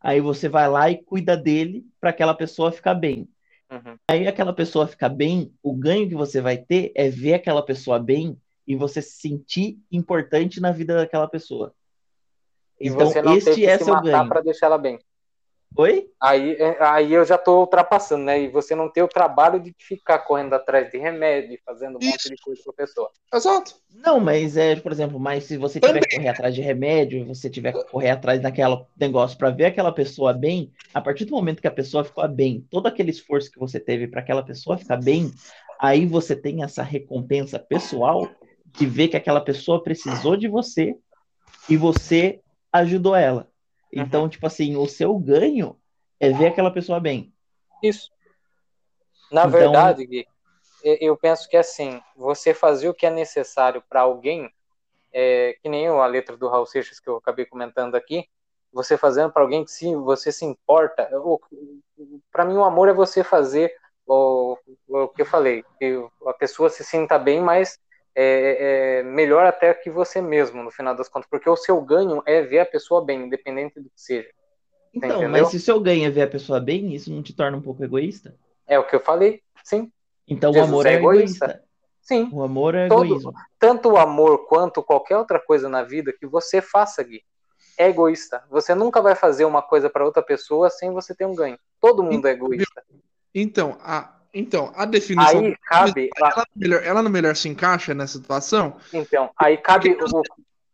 [0.00, 3.28] Aí você vai lá e cuida dele para aquela pessoa ficar bem.
[3.74, 3.96] Uhum.
[4.08, 7.98] Aí aquela pessoa ficar bem, o ganho que você vai ter é ver aquela pessoa
[7.98, 11.74] bem e você se sentir importante na vida daquela pessoa.
[12.80, 14.28] E Então, você não ter este que é se seu matar ganho.
[14.28, 14.98] para deixar ela bem.
[15.76, 16.06] Oi?
[16.20, 18.40] Aí, é- aí eu já tô ultrapassando, né?
[18.42, 22.20] E você não ter o trabalho de ficar correndo atrás de remédio, fazendo um monte
[22.20, 22.28] Isso.
[22.30, 23.10] de coisa pra pessoa.
[23.32, 23.74] Exato.
[23.92, 27.50] Não, mas é, por exemplo, mas se você tiver que correr atrás de remédio, você
[27.50, 31.60] tiver que correr atrás daquela negócio para ver aquela pessoa bem, a partir do momento
[31.60, 34.96] que a pessoa ficou bem, todo aquele esforço que você teve para aquela pessoa ficar
[34.96, 35.32] bem,
[35.80, 38.28] aí você tem essa recompensa pessoal
[38.66, 40.96] de ver que aquela pessoa precisou de você
[41.68, 42.40] e você
[42.72, 43.48] ajudou ela.
[44.00, 45.76] Então, tipo assim, o seu ganho
[46.20, 47.32] é ver aquela pessoa bem.
[47.82, 48.10] Isso.
[49.30, 50.26] Na Então- verdade, Gui,
[50.82, 54.52] eu penso que assim, você fazer o que é necessário para alguém,
[55.12, 58.28] é, que nem a letra do Raul Seixas que eu acabei comentando aqui,
[58.72, 61.08] você fazendo para alguém que sim, você se importa.
[62.32, 63.72] Para mim, o amor é você fazer
[64.06, 64.58] o,
[64.88, 65.96] o que eu falei, que
[66.26, 67.78] a pessoa se sinta bem, mas
[68.14, 72.22] é, é melhor até que você mesmo, no final das contas, porque o seu ganho
[72.26, 74.28] é ver a pessoa bem, independente do que seja.
[74.94, 75.28] Então, entendeu?
[75.28, 77.62] mas se o seu ganho é ver a pessoa bem, isso não te torna um
[77.62, 78.36] pouco egoísta?
[78.66, 79.90] É o que eu falei, sim,
[80.28, 81.44] Então, Jesus o amor é é egoísta.
[81.46, 81.64] egoísta.
[82.00, 82.28] sim.
[82.32, 83.32] O amor é Todo- egoísmo.
[83.58, 87.22] tanto o amor quanto qualquer outra coisa na vida que você faça, Gui,
[87.76, 88.44] é egoísta.
[88.48, 91.58] Você nunca vai fazer uma coisa para outra pessoa sem você ter um ganho.
[91.80, 92.84] Todo mundo é egoísta.
[93.34, 95.40] Então, a, então, a definição.
[95.40, 98.76] Aí cabe, Ela, melhor, ela no melhor se encaixa nessa situação?
[98.92, 100.22] então, aí cabe o,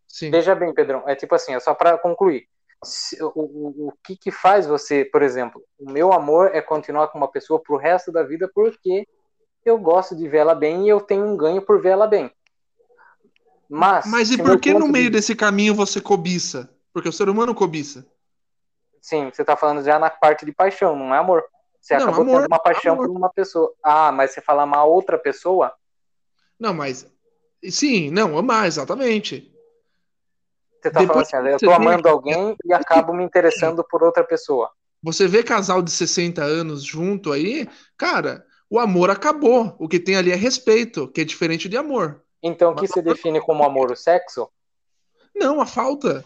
[0.09, 0.31] Sim.
[0.31, 2.49] Veja bem, Pedrão, é tipo assim, é só para concluir.
[2.85, 7.09] Se- o, o, o que que faz você, por exemplo, o meu amor é continuar
[7.09, 9.07] com uma pessoa pro resto da vida porque
[9.65, 12.31] eu gosto de ver ela bem e eu tenho um ganho por ver ela bem.
[13.69, 16.69] Mas, Mas e por que no ponto de- meio desse caminho você cobiça?
[16.93, 18.05] Porque o ser humano cobiça.
[19.01, 21.45] Sim, você tá falando já na parte de paixão, não é amor.
[21.81, 23.07] Você Não, acabou amor, tendo uma paixão amor.
[23.09, 23.73] por uma pessoa.
[23.82, 25.73] Ah, mas você fala amar outra pessoa?
[26.59, 27.07] Não, mas.
[27.70, 29.52] Sim, não, amar, exatamente.
[30.81, 33.85] Você tá Depois falando assim, eu você tô vê- amando alguém e acabo me interessando
[33.85, 34.70] por outra pessoa.
[35.02, 39.74] Você vê casal de 60 anos junto aí, cara, o amor acabou.
[39.78, 42.23] O que tem ali é respeito, que é diferente de amor.
[42.43, 43.90] Então, o que se define como amor?
[43.90, 44.51] O sexo?
[45.35, 46.24] Não, a falta.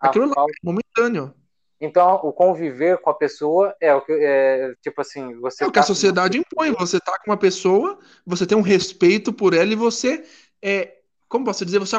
[0.00, 0.52] A Aquilo lá falta.
[0.52, 1.34] é momentâneo.
[1.80, 5.72] Então, o conviver com a pessoa é o que é tipo assim, você É o
[5.72, 6.72] que a tá- sociedade impõe.
[6.72, 10.22] Você tá com uma pessoa, você tem um respeito por ela e você
[10.62, 11.96] é, como posso dizer, você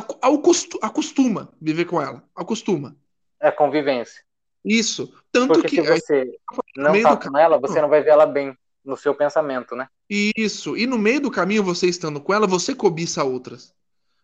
[0.82, 2.96] acostuma viver com ela, acostuma.
[3.40, 4.22] é convivência.
[4.64, 5.12] Isso.
[5.32, 6.38] Tanto Porque que se você
[6.78, 8.56] não tá do com ela, você não vai ver ela bem
[8.86, 9.88] no seu pensamento, né?
[10.10, 10.78] isso.
[10.78, 13.74] E no meio do caminho, você estando com ela, você cobiça outras.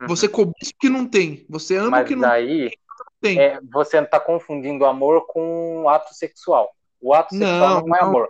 [0.02, 0.08] Uhum.
[0.08, 1.46] Você cobiça o que não tem.
[1.50, 2.78] Você ama o Mas que não daí tem.
[3.24, 6.70] É, você tá confundindo amor com um ato sexual.
[7.02, 8.08] O ato sexual Não, não, é não.
[8.08, 8.30] amor.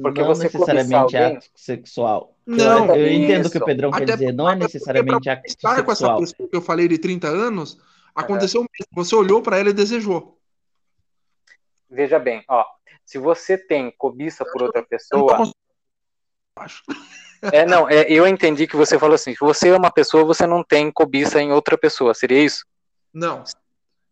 [0.00, 2.34] Porque não você necessariamente cobiçar alguém- ato sexual.
[2.46, 5.42] Não, eu, eu entendo o que o Pedrão quer Até dizer, não é necessariamente ato
[5.46, 6.20] Estar com essa sexual.
[6.20, 7.78] pessoa que eu falei de 30 anos,
[8.14, 8.86] aconteceu mesmo.
[8.92, 10.38] Você olhou pra ela e desejou.
[11.90, 12.64] Veja bem, ó,
[13.04, 15.50] se você tem cobiça por outra pessoa,
[16.56, 16.82] acho.
[17.52, 20.46] é não, é, eu entendi que você falou assim, se você é uma pessoa, você
[20.46, 22.64] não tem cobiça em outra pessoa, seria isso?
[23.12, 23.44] Não.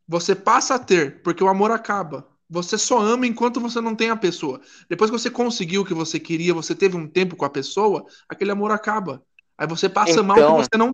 [0.07, 2.29] Você passa a ter, porque o amor acaba.
[2.49, 4.61] Você só ama enquanto você não tem a pessoa.
[4.89, 8.05] Depois que você conseguiu o que você queria, você teve um tempo com a pessoa,
[8.29, 9.23] aquele amor acaba.
[9.57, 10.93] Aí você passa a amar o Então, que você não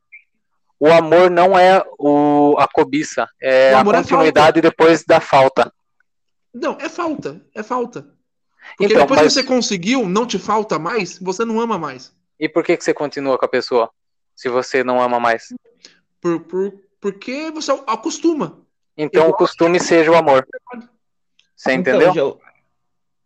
[0.79, 5.73] O amor não é o, a cobiça, é a é continuidade depois da falta.
[6.55, 7.45] Não, é falta.
[7.55, 8.03] É falta.
[8.77, 12.15] Porque Então, depois mas- que você conseguiu, não te falta mais, você não ama mais.
[12.39, 13.91] E por que, que você continua com a pessoa?
[14.35, 15.53] Se você não ama mais.
[16.21, 18.61] Por, por, porque você acostuma.
[19.03, 20.47] Então o costume seja o amor.
[21.57, 22.11] Você entendeu?
[22.11, 22.53] Então, já,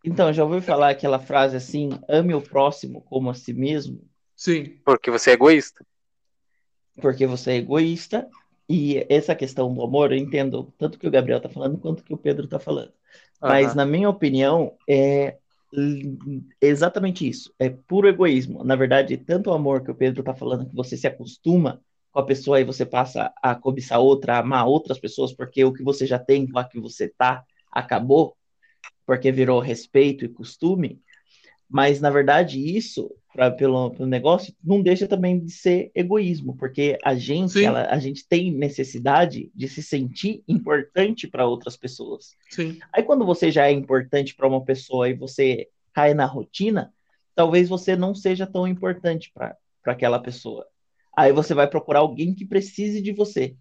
[0.05, 4.01] então, já ouviu falar aquela frase assim, ame o próximo como a si mesmo?
[4.35, 4.79] Sim.
[4.85, 5.85] Porque você é egoísta.
[7.01, 8.25] porque você é egoísta.
[8.69, 12.13] E essa questão do amor, eu entendo tanto que o Gabriel tá falando quanto que
[12.13, 12.93] o Pedro tá falando.
[13.41, 13.75] Mas, Aham.
[13.75, 15.37] na minha opinião, é
[16.61, 17.53] exatamente isso.
[17.59, 18.63] É puro egoísmo.
[18.63, 21.81] Na verdade, tanto o amor que o Pedro tá falando, que você se acostuma
[22.15, 25.73] com a pessoa e você passa a cobiçar outra, a amar outras pessoas, porque o
[25.73, 28.37] que você já tem lá que você tá acabou,
[29.05, 31.01] porque virou respeito e costume.
[31.69, 36.97] Mas, na verdade, isso, pra, pelo, pelo negócio, não deixa também de ser egoísmo, porque
[37.03, 42.33] a gente, ela, a gente tem necessidade de se sentir importante para outras pessoas.
[42.49, 42.79] Sim.
[42.93, 46.93] Aí, quando você já é importante para uma pessoa e você cai na rotina,
[47.35, 50.65] talvez você não seja tão importante para aquela pessoa.
[51.15, 53.55] Aí você vai procurar alguém que precise de você,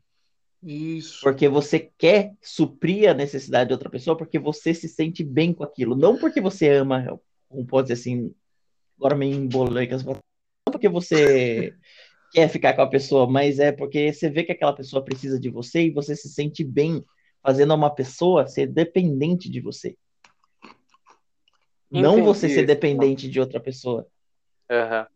[0.63, 1.21] Isso.
[1.23, 5.63] porque você quer suprir a necessidade de outra pessoa, porque você se sente bem com
[5.63, 8.35] aquilo, não porque você ama, como pode dizer assim,
[8.99, 10.25] agora me embolei com as palavras,
[10.67, 11.75] não porque você
[12.33, 15.49] quer ficar com a pessoa, mas é porque você vê que aquela pessoa precisa de
[15.49, 17.05] você e você se sente bem
[17.41, 19.97] fazendo uma pessoa ser dependente de você.
[21.91, 24.09] Não Entendi você ser dependente de outra pessoa.
[24.69, 25.07] Aham.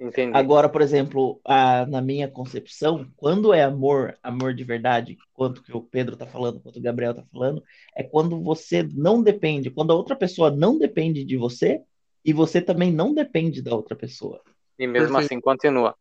[0.00, 0.36] Entendi.
[0.36, 5.76] Agora, por exemplo, a- na minha concepção, quando é amor, amor de verdade, quanto que
[5.76, 7.62] o Pedro tá falando, quanto o Gabriel tá falando,
[7.96, 11.82] é quando você não depende, quando a outra pessoa não depende de você
[12.24, 14.40] e você também não depende da outra pessoa.
[14.78, 15.26] E mesmo Perfeito.
[15.26, 15.96] assim continua.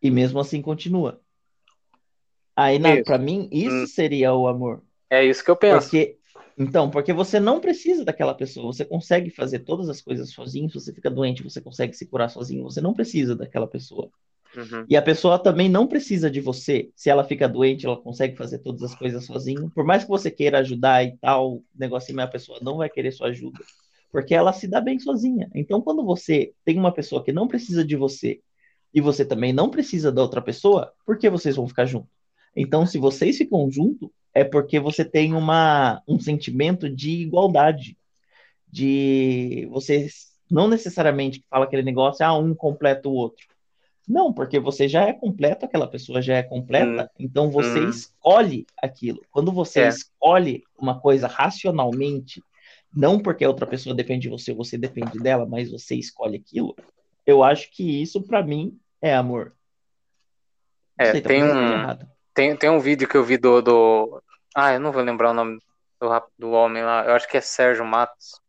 [0.00, 1.20] E mesmo assim continua.
[2.56, 3.86] Aí, pra mim, isso Hum.
[3.86, 4.82] seria o amor.
[5.10, 5.90] É isso que eu penso.
[5.90, 6.18] Porque,
[6.56, 10.74] então, porque você não precisa daquela pessoa, você consegue fazer todas as coisas sozinho, se
[10.74, 14.10] você fica doente, você consegue se curar sozinho, você não precisa daquela pessoa.
[14.56, 14.86] Uhum.
[14.88, 16.90] E a pessoa também não precisa de você.
[16.94, 19.68] Se ela fica doente, ela consegue fazer todas as coisas sozinha.
[19.74, 23.10] Por mais que você queira ajudar e tal, negocinho, mas a pessoa não vai querer
[23.12, 23.58] sua ajuda.
[24.12, 25.50] Porque ela se dá bem sozinha.
[25.54, 28.40] Então, quando você tem uma pessoa que não precisa de você
[28.92, 32.10] e você também não precisa da outra pessoa, por que vocês vão ficar juntos?
[32.56, 37.96] Então, se vocês ficam juntos, é porque você tem uma, um sentimento de igualdade.
[38.68, 43.46] De vocês não necessariamente que fala aquele negócio, ah, um completa o outro.
[44.06, 47.88] Não, porque você já é completo, aquela pessoa já é completa, então você Hum.
[47.88, 49.24] escolhe aquilo.
[49.30, 49.88] Quando você É.
[49.88, 52.42] escolhe uma coisa racionalmente,
[52.94, 56.76] não porque a outra pessoa depende de você, você depende dela, mas você escolhe aquilo,
[57.24, 59.54] eu acho que isso pra mim é amor.
[60.98, 62.06] É, sei, tem um- errado.
[62.34, 64.22] Tem, tem um vídeo que eu vi do, do.
[64.54, 65.58] Ah, eu não vou lembrar o nome
[66.00, 66.08] do,
[66.38, 67.04] do homem lá.
[67.04, 68.40] Eu acho que é Sérgio Matos.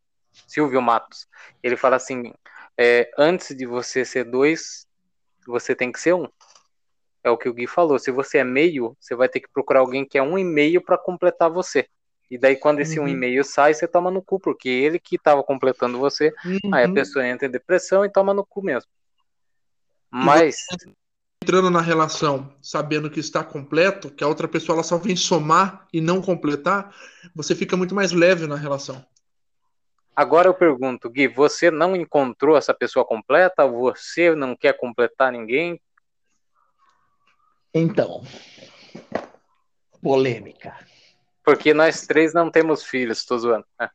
[0.47, 1.27] Silvio Matos.
[1.61, 2.33] Ele fala assim:
[2.77, 4.87] é, antes de você ser dois,
[5.45, 6.27] você tem que ser um.
[7.23, 7.97] É o que o Gui falou.
[7.97, 10.81] Se você é meio, você vai ter que procurar alguém que é um e meio
[10.81, 11.87] para completar você.
[12.29, 13.09] E daí, quando esse um Uhum.
[13.09, 16.33] e meio sai, você toma no cu, porque ele que estava completando você.
[16.71, 16.93] Aí a Uhum.
[16.93, 18.89] pessoa entra em depressão e toma no cu mesmo.
[20.11, 20.57] Mas,
[21.45, 25.88] Entrando na relação, sabendo que está completo, que a outra pessoa ela só vem somar
[25.93, 26.91] e não completar,
[27.35, 29.05] você fica muito mais leve na relação.
[30.15, 33.67] Agora eu pergunto, Gui, você não encontrou essa pessoa completa?
[33.67, 35.80] Você não quer completar ninguém?
[37.72, 38.23] Então,
[40.01, 40.76] polêmica.
[41.43, 43.65] Porque nós três não temos filhos, tô zoando.
[43.77, 43.91] Ah,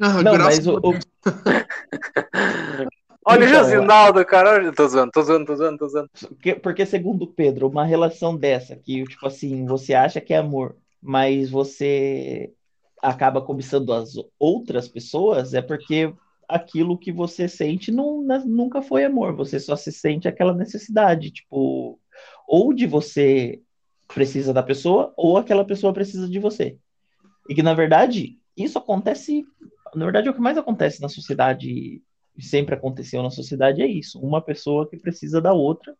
[0.00, 0.80] Não, graças mas o,
[3.24, 4.50] Olha o Então, Josinaldo, cara.
[4.54, 6.10] olha- Tô zoando, tô zoando, tô zoando, tô zoando.
[6.28, 10.38] Porque, porque, segundo o Pedro, uma relação dessa, que, tipo assim, você acha que é
[10.38, 12.52] amor, mas você
[13.00, 16.12] acaba cobiçando as outras pessoas, é porque
[16.48, 21.30] aquilo que você sente não, na- nunca foi amor, você só se sente aquela necessidade,
[21.30, 21.98] tipo,
[22.46, 23.60] ou de você
[24.12, 26.76] precisa da pessoa, ou aquela pessoa precisa de você.
[27.48, 29.44] E que, na verdade, isso acontece,
[29.94, 32.02] na verdade, é o que mais acontece na sociedade
[32.40, 34.20] sempre aconteceu na sociedade é isso.
[34.20, 35.94] Uma pessoa que precisa da outra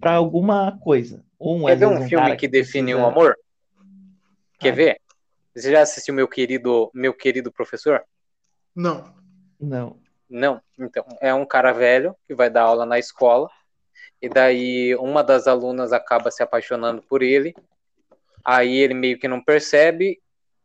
[0.00, 1.24] para alguma coisa.
[1.40, 3.36] Um, Quer ver um um filme que define precisa- o amor?
[4.58, 4.76] Quer Ah.
[4.76, 5.00] ver?
[5.54, 8.02] Você já assistiu meu querido, meu querido professor?
[8.74, 9.12] Não.
[9.60, 9.98] Não.
[10.28, 10.60] Não.
[10.78, 13.48] Então, é um cara velho que vai dar aula na escola.
[14.20, 17.54] E daí uma das alunas acaba se apaixonando por ele.
[18.44, 20.20] Aí ele meio que não percebe,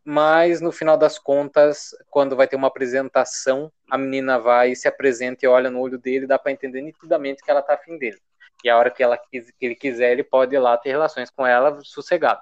[0.05, 4.88] mas no final das contas, quando vai ter uma apresentação, a menina vai e se
[4.88, 8.19] apresenta e olha no olho dele, dá para entender nitidamente que ela tá afim dele.
[8.63, 11.45] E a hora que, ela, que ele quiser, ele pode ir lá ter relações com
[11.45, 12.41] ela sossegado.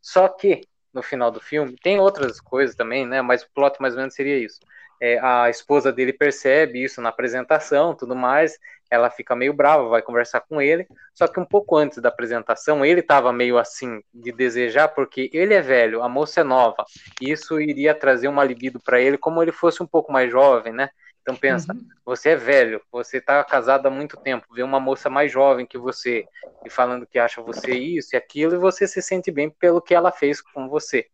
[0.00, 3.20] Só que no final do filme tem outras coisas também, né?
[3.20, 4.60] Mas o plot mais ou menos seria isso.
[5.00, 8.58] É, a esposa dele percebe isso na apresentação, tudo mais.
[8.90, 10.86] Ela fica meio brava, vai conversar com ele.
[11.14, 15.54] Só que um pouco antes da apresentação, ele estava meio assim de desejar, porque ele
[15.54, 16.84] é velho, a moça é nova.
[17.20, 20.72] E isso iria trazer uma libido para ele, como ele fosse um pouco mais jovem,
[20.72, 20.88] né?
[21.22, 21.80] Então pensa, Uhum.
[22.04, 25.76] você é velho, você tá casado há muito tempo, vê uma moça mais jovem que
[25.76, 26.24] você
[26.64, 29.94] e falando que acha você isso e aquilo, e você se sente bem pelo que
[29.94, 31.06] ela fez com você.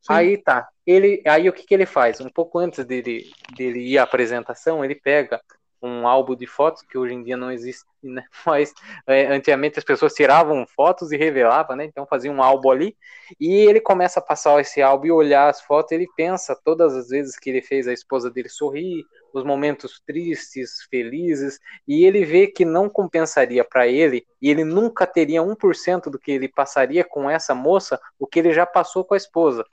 [0.00, 0.12] Sim.
[0.12, 0.68] Aí tá.
[0.86, 2.20] Ele, aí o que, que ele faz?
[2.20, 5.40] Um pouco antes dele, dele ir à apresentação, ele pega
[5.82, 8.24] um álbum de fotos, que hoje em dia não existe, né?
[8.44, 8.72] Mas
[9.06, 11.84] é, antigamente as pessoas tiravam fotos e revelavam, né?
[11.84, 12.96] Então fazia um álbum ali,
[13.40, 17.08] e ele começa a passar esse álbum e olhar as fotos, ele pensa todas as
[17.08, 22.46] vezes que ele fez a esposa dele sorrir, os momentos tristes, felizes, e ele vê
[22.46, 27.30] que não compensaria para ele, e ele nunca teria 1% do que ele passaria com
[27.30, 29.64] essa moça, o que ele já passou com a esposa.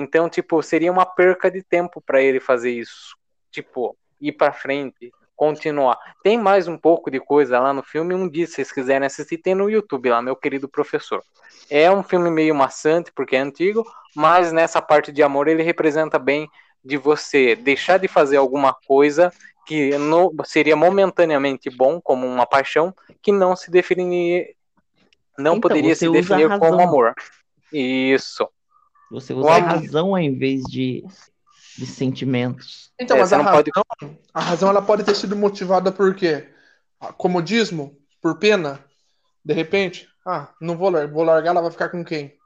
[0.00, 3.16] Então, tipo, seria uma perca de tempo para ele fazer isso.
[3.50, 5.98] Tipo, ir para frente, continuar.
[6.22, 9.38] Tem mais um pouco de coisa lá no filme, um dia, se vocês quiserem assistir,
[9.38, 11.20] tem no YouTube lá, meu querido professor.
[11.68, 13.84] É um filme meio maçante, porque é antigo,
[14.14, 16.48] mas nessa parte de amor ele representa bem
[16.84, 19.32] de você deixar de fazer alguma coisa
[19.66, 24.54] que no, seria momentaneamente bom, como uma paixão, que não se definir,
[25.36, 27.14] não Então, poderia se definir como amor.
[27.72, 28.48] Isso.
[29.10, 31.04] Você usa a razão ao invés de,
[31.76, 32.92] de sentimentos.
[33.00, 36.14] Então, É, mas a não razão, pode- a razão ela pode ter sido motivada por
[36.14, 36.48] quê?
[37.16, 37.96] Comodismo?
[38.20, 38.84] Por pena?
[39.44, 40.08] De repente?
[40.26, 42.36] Ah, não vou largar, vou largar, ela vai ficar com quem?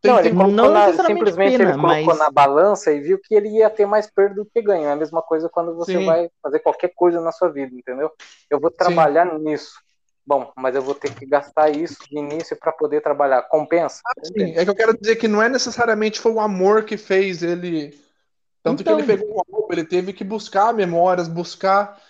[0.00, 3.00] Tem, não, tem- ele colocou não na, simplesmente pena, ele colocou mas- na balança e
[3.00, 4.84] viu que ele ia ter mais perda do que ganho.
[4.86, 6.04] É a mesma coisa quando você Sim.
[6.06, 8.10] vai fazer qualquer coisa na sua vida, entendeu?
[8.48, 9.72] Eu vou trabalhar nisso.
[10.26, 13.42] Bom, mas eu vou ter que gastar isso de início para poder trabalhar.
[13.42, 14.00] Compensa?
[14.22, 17.42] Sim, é que eu quero dizer que não é necessariamente foi o amor que fez
[17.42, 17.90] ele.
[18.62, 18.96] Tanto Então.
[18.96, 22.00] que ele pegou o amor, ele teve que buscar memórias, buscar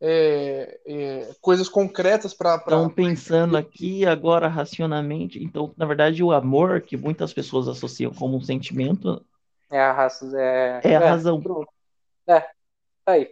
[0.00, 2.62] é, é, coisas concretas para.
[2.64, 8.36] Então, pensando aqui agora racionalmente, então, na verdade, o amor, que muitas pessoas associam como
[8.36, 9.22] um sentimento,
[9.70, 10.26] É a raça.
[10.40, 11.42] É, é a razão.
[11.42, 11.68] pronto.
[12.26, 12.40] É,
[13.04, 13.30] tá aí.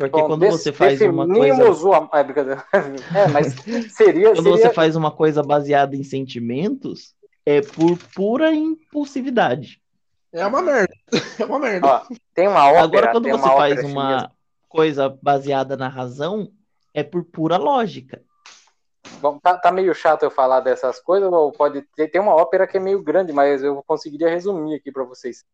[0.00, 1.70] Porque Bom, quando você faz uma coisa.
[1.70, 2.64] o É, brincadeira.
[3.14, 3.54] É, mas
[3.92, 4.32] seria.
[4.32, 4.56] Quando seria...
[4.56, 7.14] você faz uma coisa baseada em sentimentos,
[7.44, 9.82] é por pura impulsividade.
[10.32, 10.94] É uma merda.
[11.38, 11.86] É uma merda.
[11.86, 12.02] Ó,
[12.34, 12.84] tem uma ópera.
[12.84, 14.32] Agora, quando tem você uma faz uma chinesa.
[14.70, 16.50] coisa baseada na razão,
[16.94, 18.22] é por pura lógica.
[19.20, 22.08] Bom, tá, tá meio chato eu falar dessas coisas, ou pode ter.
[22.08, 25.44] Tem uma ópera que é meio grande, mas eu conseguiria resumir aqui para vocês.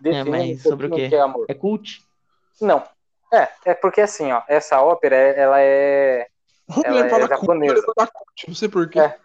[0.00, 1.08] Defina mas um sobre o quê?
[1.08, 1.46] que é amor.
[1.48, 2.09] É cult.
[2.60, 2.82] Não.
[3.32, 6.26] É, é porque assim, ó, essa ópera, ela é.
[6.84, 7.82] Ela é cult, japonesa.
[7.82, 9.00] cult, não sei porquê.
[9.00, 9.18] É.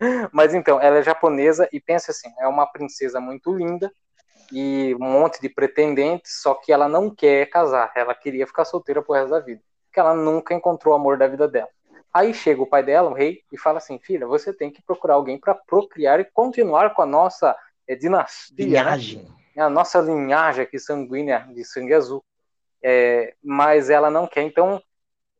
[0.32, 3.92] Mas então, ela é japonesa e pensa assim, é uma princesa muito linda
[4.52, 9.02] e um monte de pretendentes, só que ela não quer casar, ela queria ficar solteira
[9.02, 11.68] pro resto da vida, porque ela nunca encontrou o amor da vida dela.
[12.12, 15.14] Aí chega o pai dela, o rei, e fala assim, filha, você tem que procurar
[15.14, 17.54] alguém para procriar e continuar com a nossa
[17.86, 18.64] é, dinastia, né?
[18.64, 19.28] Linhagem.
[19.28, 22.24] É a nossa linhagem aqui sanguínea de sangue azul.
[22.82, 24.80] É, mas ela não quer, então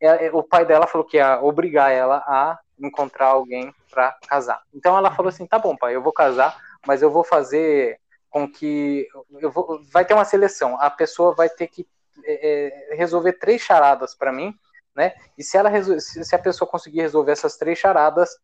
[0.01, 4.62] é, é, o pai dela falou que ia obrigar ela a encontrar alguém para casar.
[4.74, 8.01] Então ela falou assim: tá bom, pai, eu vou casar, mas eu vou fazer
[8.31, 9.09] com que.
[9.40, 10.81] Eu vou, vai ter uma seleção.
[10.81, 11.86] A pessoa vai ter que
[12.24, 14.55] é, é, resolver três charadas para mim,
[14.95, 15.15] né?
[15.36, 18.36] E se, ela resol- se se a pessoa conseguir resolver essas três charadas,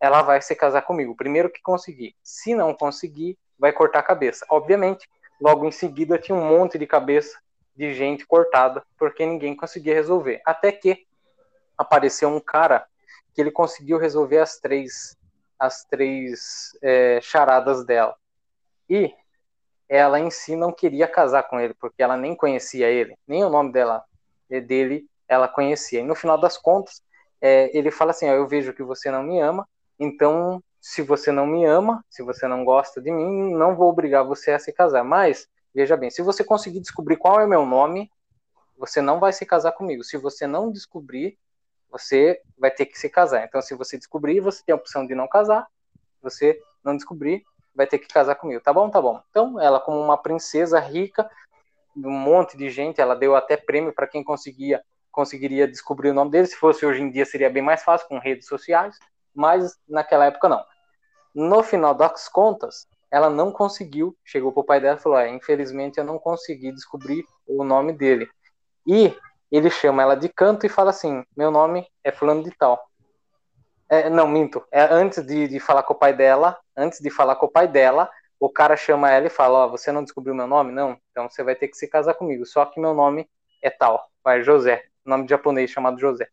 [0.00, 1.16] ela vai se casar comigo.
[1.16, 2.16] Primeiro que conseguir.
[2.22, 4.46] Se não conseguir, vai cortar a cabeça.
[4.48, 5.08] Obviamente,
[5.40, 7.38] logo em seguida tinha um monte de cabeça
[7.76, 10.40] de gente cortada, porque ninguém conseguia resolver.
[10.44, 11.06] Até que
[11.76, 12.86] apareceu um cara
[13.34, 15.16] que ele conseguiu resolver as três,
[15.58, 18.16] as três é, charadas dela.
[18.88, 19.14] E
[19.88, 23.50] ela em si não queria casar com ele, porque ela nem conhecia ele, nem o
[23.50, 24.04] nome dela
[24.48, 26.00] eh, dele ela conhecia.
[26.00, 27.02] E no final das contas,
[27.40, 29.68] é, ele fala assim: ó, eu vejo que você não me ama,
[29.98, 34.24] então se você não me ama, se você não gosta de mim, não vou obrigar
[34.24, 35.04] você a se casar.
[35.04, 38.10] Mas veja bem, se você conseguir descobrir qual é meu nome,
[38.78, 40.02] você não vai se casar comigo.
[40.02, 41.38] Se você não descobrir,
[41.90, 43.44] você vai ter que se casar.
[43.44, 45.66] Então, se você descobrir, você tem a opção de não casar.
[45.92, 47.44] Se você não descobrir,
[47.74, 48.62] vai ter que casar comigo.
[48.62, 48.88] Tá bom?
[48.88, 49.22] Tá bom.
[49.30, 51.30] Então, ela, como uma princesa rica,
[51.96, 54.82] um monte de gente, ela deu até prêmio para quem conseguia
[55.12, 56.46] conseguiria descobrir o nome dele.
[56.46, 58.96] Se fosse hoje em dia, seria bem mais fácil com redes sociais,
[59.34, 60.64] mas naquela época não.
[61.34, 64.16] No final das contas, ela não conseguiu.
[64.24, 68.28] Chegou pro pai dela e falou: é, infelizmente eu não consegui descobrir o nome dele.
[68.86, 69.14] E
[69.50, 72.82] ele chama ela de canto e fala assim: meu nome é fulano de tal.
[73.88, 74.64] É, não, minto.
[74.70, 77.66] É, antes de, de falar com o pai dela, antes de falar com o pai
[77.66, 78.08] dela,
[78.38, 80.72] o cara chama ela e fala: Ó, você não descobriu meu nome?
[80.72, 82.46] Não, então você vai ter que se casar comigo.
[82.46, 83.28] Só que meu nome
[83.62, 86.28] é tal, vai José, nome de japonês chamado José.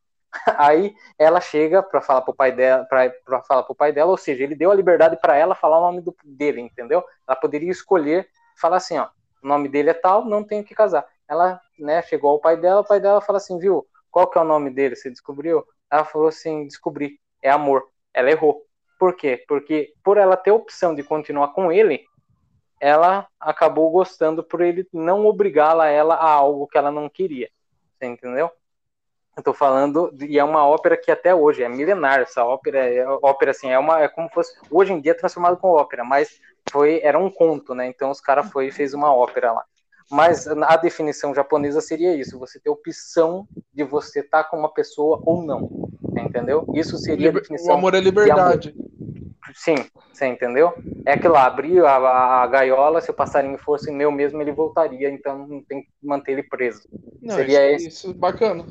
[0.57, 4.43] Aí ela chega para falar pro pai dela, para falar pro pai dela, ou seja,
[4.43, 7.03] ele deu a liberdade para ela falar o nome do, dele, entendeu?
[7.27, 9.07] Ela poderia escolher, falar assim, ó,
[9.43, 11.05] o nome dele é tal, não tenho que casar.
[11.27, 13.85] Ela, né, chegou ao pai dela, o pai dela fala assim, viu?
[14.09, 14.95] Qual que é o nome dele?
[14.95, 15.65] Você descobriu?
[15.91, 17.87] Ela falou assim, descobri, é amor.
[18.13, 18.63] Ela errou.
[18.97, 19.43] Por quê?
[19.47, 22.03] Porque por ela ter a opção de continuar com ele,
[22.79, 27.49] ela acabou gostando por ele não obrigá-la ela a algo que ela não queria.
[27.93, 28.51] Você entendeu?
[29.43, 33.51] Tô falando, e é uma ópera que até hoje é milenar, essa ópera, é, ópera
[33.51, 36.39] assim, é uma, é como fosse, hoje em dia é transformado com ópera, mas
[36.71, 39.63] foi, era um conto, né, então os caras foi e fez uma ópera lá.
[40.09, 45.21] Mas a definição japonesa seria isso: você ter opção de você estar com uma pessoa
[45.25, 45.69] ou não.
[46.17, 46.65] Entendeu?
[46.73, 47.75] Isso seria a Liber- definição.
[47.75, 48.73] O amor é liberdade.
[49.53, 49.75] Sim,
[50.11, 50.73] você entendeu?
[51.05, 55.09] É aquilo lá, abrir a, a gaiola, se o passarinho fosse meu mesmo, ele voltaria,
[55.09, 56.81] então não tem que manter ele preso.
[57.21, 58.65] Não, Seria isso, isso é bacana.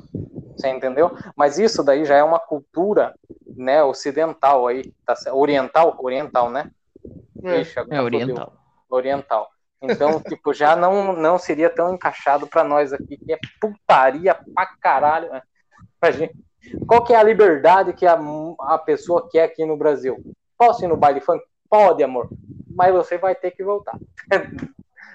[0.57, 1.11] Você entendeu?
[1.37, 3.15] Mas isso daí já é uma cultura,
[3.47, 6.71] né, ocidental aí, tá oriental, oriental, né?
[7.45, 7.61] É.
[7.61, 8.21] Ixi, agora É fodeu.
[8.21, 8.53] oriental.
[8.89, 9.49] Oriental.
[9.83, 14.67] Então, tipo, já não, não seria tão encaixado pra nós aqui, que é putaria pra
[14.81, 15.31] caralho.
[15.31, 15.43] né?
[16.01, 16.35] Pra gente.
[16.89, 18.19] Qual que é a liberdade que a,
[18.61, 20.17] a pessoa quer aqui no Brasil?
[20.59, 21.45] Posso ir no baile funk?
[21.69, 22.29] Pode, amor.
[22.75, 23.97] Mas você vai ter que voltar.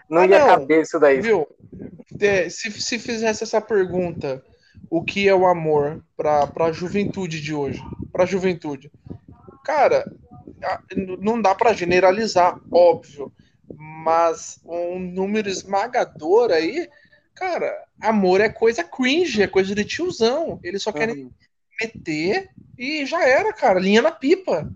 [0.10, 0.48] Não Ah, ia não.
[0.48, 1.22] caber isso daí.
[1.22, 1.48] Viu?
[2.20, 4.44] É, se, se fizesse essa pergunta,
[4.92, 7.82] o que é o amor para a juventude de hoje?
[8.14, 8.92] Para a juventude.
[9.66, 10.08] Cara,
[11.20, 13.32] não dá para generalizar, óbvio,
[13.76, 16.90] mas um número esmagador aí,
[17.36, 20.60] cara, amor é coisa cringe, é coisa de tiozão.
[20.64, 21.32] Eles só querem Uhum.
[21.82, 24.72] meter e já era, cara, linha na pipa.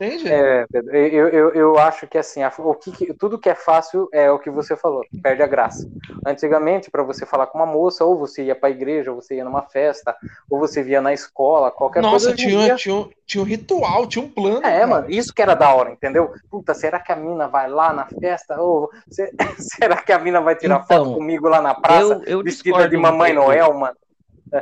[0.00, 0.48] Entende?
[0.48, 4.08] É, Pedro, eu, eu, eu acho que assim, a- o que, tudo que é fácil
[4.12, 5.86] é o que você falou, perde a graça.
[6.24, 9.36] Antigamente, para você falar com uma moça, ou você ia para a igreja, ou você
[9.36, 10.16] ia numa festa,
[10.50, 12.34] ou você via na escola, qualquer Nossa, coisa.
[12.38, 14.60] em tinha, dia- tinha, um- tinha um ritual, tinha um plano.
[14.62, 14.86] É, cara.
[14.86, 16.32] mano, isso que era da hora, entendeu?
[16.50, 18.60] Puta, será que a mina vai lá na festa?
[18.60, 22.24] Ou se- será que a mina vai tirar Então, foto comigo lá na praça, Eu,
[22.24, 23.34] eu vestida de um Mamãe pouco.
[23.34, 23.96] Noel, mano?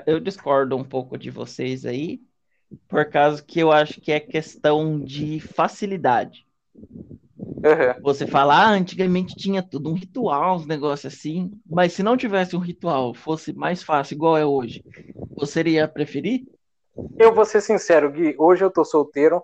[0.06, 2.22] Eu discordo um pouco de vocês aí,
[2.88, 6.46] por causa que eu acho que é questão de facilidade.
[7.36, 8.02] Uhum.
[8.02, 12.54] Você fala, ah, antigamente tinha tudo, um ritual, uns negócios assim, mas se não tivesse
[12.54, 14.84] um ritual, fosse mais fácil, igual é hoje,
[15.36, 16.44] você iria preferir?
[17.18, 19.42] Eu vou ser sincero, Gui, hoje eu tô solteiro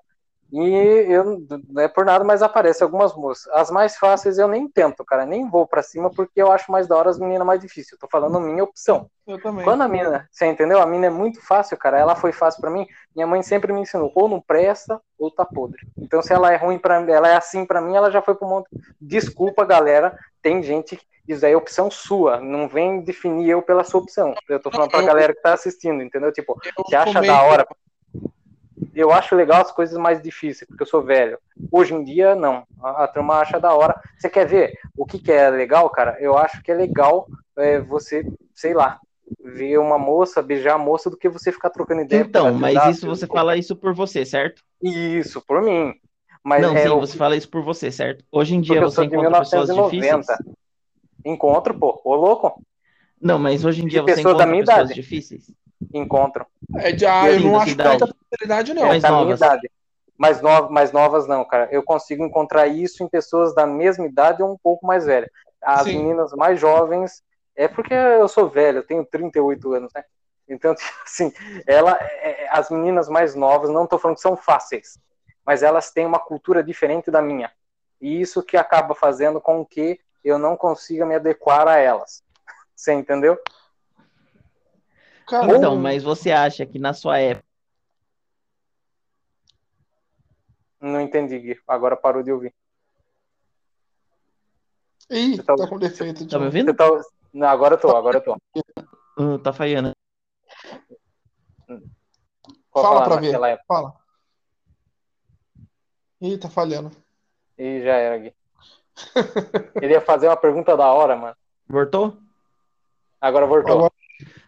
[0.53, 3.47] e eu não é por nada, mas aparece algumas moças.
[3.55, 6.87] As mais fáceis eu nem tento, cara, nem vou pra cima porque eu acho mais
[6.87, 7.93] da hora as meninas mais difíceis.
[7.93, 9.09] Eu tô falando minha opção.
[9.27, 9.65] Eu também.
[9.65, 10.81] Quando a mina, você entendeu?
[10.81, 11.99] A mina é muito fácil, cara.
[11.99, 12.87] Ela foi fácil pra mim.
[13.15, 15.87] Minha mãe sempre me ensinou, ou não presta, ou tá podre.
[15.97, 18.49] Então, se ela é ruim para ela é assim pra mim, ela já foi pro
[18.49, 18.69] monte.
[19.01, 20.19] Desculpa, galera.
[20.43, 22.41] Tem gente que isso aí é opção sua.
[22.41, 24.35] Não vem definir eu pela sua opção.
[24.49, 26.33] Eu tô falando pra Eu- galera que tá assistindo, entendeu?
[26.33, 27.67] Tipo, você acha da hora?
[28.95, 31.39] Eu acho legal as coisas mais difíceis, porque eu sou velho.
[31.71, 32.65] Hoje em dia, não.
[32.83, 34.01] A, a turma acha da hora.
[34.19, 36.17] Você quer ver o que, que é legal, cara?
[36.21, 37.27] Eu acho que é legal
[37.57, 38.99] é, você, sei lá,
[39.45, 42.21] ver uma moça, beijar a moça, do que você ficar trocando ideia.
[42.23, 44.63] Então, mas isso você fala isso por você, certo?
[44.83, 45.95] Isso, por mim.
[46.43, 48.25] Mas Não, é sim, o você fala isso por você, certo?
[48.33, 50.27] Hoje em dia porque você encontra pessoas difíceis?
[50.27, 50.61] 1990.
[51.25, 52.01] Encontro, pô.
[52.05, 52.63] Ô, louco.
[53.21, 54.95] Não, mas hoje em dia De você encontra pessoas idade.
[54.95, 55.53] difíceis?
[55.93, 56.47] Encontro.
[56.77, 58.85] É de, ah, eu não acho tanta facilidade, não.
[58.85, 59.39] É, Mais da minha novas.
[59.39, 59.71] idade.
[60.17, 60.71] Mais, no...
[60.71, 61.69] mais novas não, cara.
[61.71, 65.31] Eu consigo encontrar isso em pessoas da mesma idade ou um pouco mais velhas.
[65.63, 65.99] As Sim.
[65.99, 67.23] meninas mais jovens,
[67.57, 70.05] é porque eu sou velho, eu tenho 38 anos, né?
[70.49, 70.75] Então,
[71.05, 71.33] assim,
[71.67, 74.99] ela, é- as meninas mais novas, não tô falando que são fáceis,
[75.45, 77.51] mas elas têm uma cultura diferente da minha.
[78.01, 82.23] E isso que acaba fazendo com que eu não consiga me adequar a elas.
[82.75, 83.39] Você entendeu?
[85.31, 87.49] Cara, Então, mas você acha que na sua época,
[90.81, 91.61] Não entendi, Gui.
[91.69, 92.55] Agora parou de ouvir.
[95.11, 96.27] Ih, Você tá- tá com defeito.
[96.27, 96.73] tá me ouvindo?
[96.73, 96.87] Você tá...
[97.35, 98.37] Não, agora eu tô, agora eu tô.
[99.19, 99.93] Ah, tá falhando.
[101.67, 101.85] Pode
[102.73, 103.27] Fala pra ver.
[103.27, 103.65] naquela época.
[103.69, 103.95] Fala.
[106.23, 106.91] Ih, tá falhando.
[107.59, 108.35] E já era, Gui.
[109.83, 111.37] Ele ia fazer uma pergunta da hora, mano.
[111.69, 112.17] Voltou?
[113.21, 113.73] Agora voltou.
[113.77, 113.93] Agora-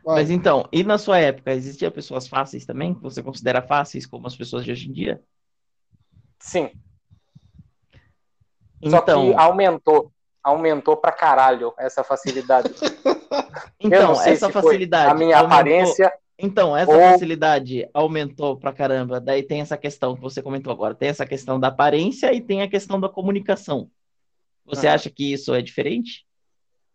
[0.05, 0.17] Vai.
[0.17, 2.95] Mas então, e na sua época, existiam pessoas fáceis também?
[2.95, 5.23] Que você considera fáceis como as pessoas de hoje em dia?
[6.41, 6.71] Sim.
[8.85, 10.13] Só Então, que aumentou.
[10.43, 12.69] Aumentou pra caralho essa facilidade.
[13.79, 16.13] então essa facilidade a minha aumentou- aparência.
[16.37, 19.21] Então, essa Ou- facilidade aumentou pra caramba.
[19.21, 20.97] Daí tem essa questão que você comentou agora.
[20.97, 23.89] Tem essa questão da aparência e tem a questão da comunicação.
[24.65, 24.95] Você Aham.
[24.97, 26.27] acha que isso é diferente?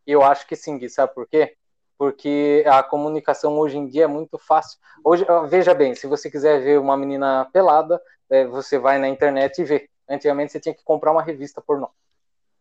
[0.06, 0.90] Eu acho que sim, Gui.
[0.90, 1.56] Sabe por quê?
[1.98, 4.78] Porque a comunicação hoje em dia é muito fácil.
[5.04, 8.00] Hoje, veja bem, se você quiser ver uma menina pelada,
[8.30, 9.90] é, você vai na internet e vê.
[10.08, 11.90] Antigamente você tinha que comprar uma revista pornô.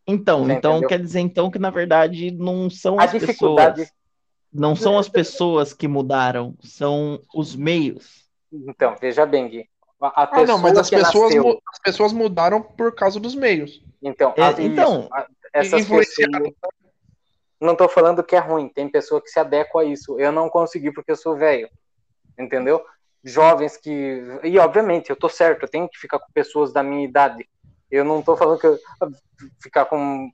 [0.06, 0.88] Então, Você então entendeu?
[0.88, 3.92] quer dizer então que na verdade não são A as dificuldade- pessoas,
[4.52, 8.24] não são as pessoas que mudaram, são os meios.
[8.52, 9.68] Então, veja bem, Gui.
[10.00, 13.82] Ah, não, mas as pessoas, nasceu- as pessoas mudaram por causa dos meios.
[14.02, 16.06] Então, É, a- então, isso, a- essas pessoas.
[17.60, 20.18] Não tô falando que é ruim, tem pessoa que se adequa a isso.
[20.20, 21.68] Eu não consegui porque eu sou velho.
[22.38, 22.84] Entendeu?
[23.24, 24.22] Jovens que.
[24.44, 27.48] E obviamente, eu tô certo, eu tenho que ficar com pessoas da minha idade.
[27.90, 28.78] Eu não tô falando que eu,
[29.60, 30.30] ficar com.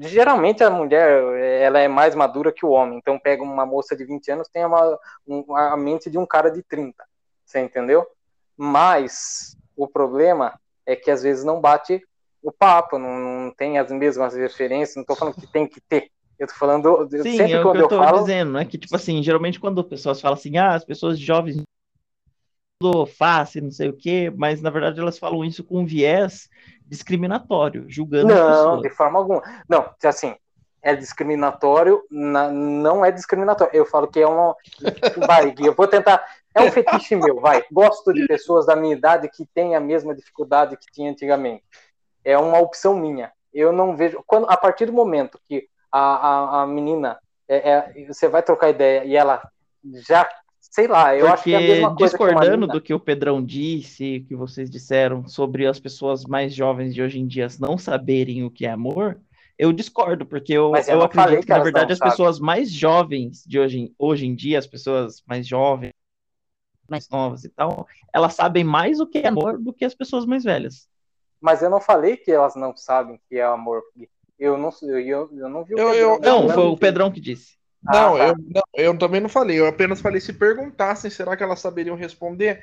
[0.00, 1.22] Geralmente a mulher
[1.60, 2.98] ela é mais madura que o homem.
[2.98, 4.98] Então pega uma moça de 20 anos, tem uma,
[5.56, 7.04] a mente de um cara de 30.
[7.44, 8.06] Você entendeu?
[8.56, 12.02] Mas o problema é que às vezes não bate
[12.42, 14.96] o papo, não, não tem as mesmas referências.
[14.96, 16.10] Não tô falando que tem que ter.
[16.38, 17.08] Eu tô falando.
[17.10, 18.20] Sim, sempre é o quando que eu eu tô falo.
[18.20, 18.64] dizendo, né?
[18.64, 21.62] Que, tipo assim, geralmente quando pessoas falam assim, ah, as pessoas jovens
[22.78, 26.48] tudo fácil, não sei o quê, mas na verdade elas falam isso com viés
[26.84, 29.42] discriminatório, julgando as Não, de forma alguma.
[29.68, 30.34] Não, assim,
[30.82, 33.74] é discriminatório, na- não é discriminatório.
[33.74, 34.54] Eu falo que é um.
[35.26, 36.24] Vai, eu vou tentar.
[36.54, 37.64] É um fetiche meu, vai.
[37.72, 41.64] Gosto de pessoas da minha idade que têm a mesma dificuldade que tinha antigamente.
[42.24, 43.32] É uma opção minha.
[43.52, 44.22] Eu não vejo.
[44.26, 47.18] Quando, a partir do momento que a, a, a menina.
[47.48, 49.42] é- é- você vai trocar ideia e ela
[50.08, 50.28] já.
[50.60, 52.72] Sei lá, eu acho que é a Porque mesma coisa que discordando menina.
[52.72, 57.18] do que o Pedrão disse, que vocês disseram sobre as pessoas mais jovens de hoje
[57.18, 59.18] em dia não saberem o que é amor,
[59.58, 63.42] eu discordo, porque eu, eu eu acredito que que, na verdade, as pessoas mais jovens
[63.46, 65.92] de hoje, hoje em dia, as pessoas mais jovens,
[66.88, 70.26] mais novas e tal, elas sabem mais o que é amor do que as pessoas
[70.26, 70.88] mais velhas.
[71.40, 73.82] Mas eu não falei que elas não sabem que é amor.
[74.38, 76.76] Eu não, eu, eu, eu não vi o Eu- Pedrão eu- Não, falando foi o
[76.76, 77.56] Pedrão que disse.
[77.82, 78.26] Não, Ah, tá.
[78.28, 79.58] eu, não, eu também não falei.
[79.58, 82.62] Eu apenas falei se perguntassem, será que elas saberiam responder?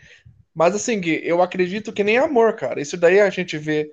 [0.53, 2.79] Mas assim, Gui, eu acredito que nem amor, cara.
[2.81, 3.91] Isso daí a gente vê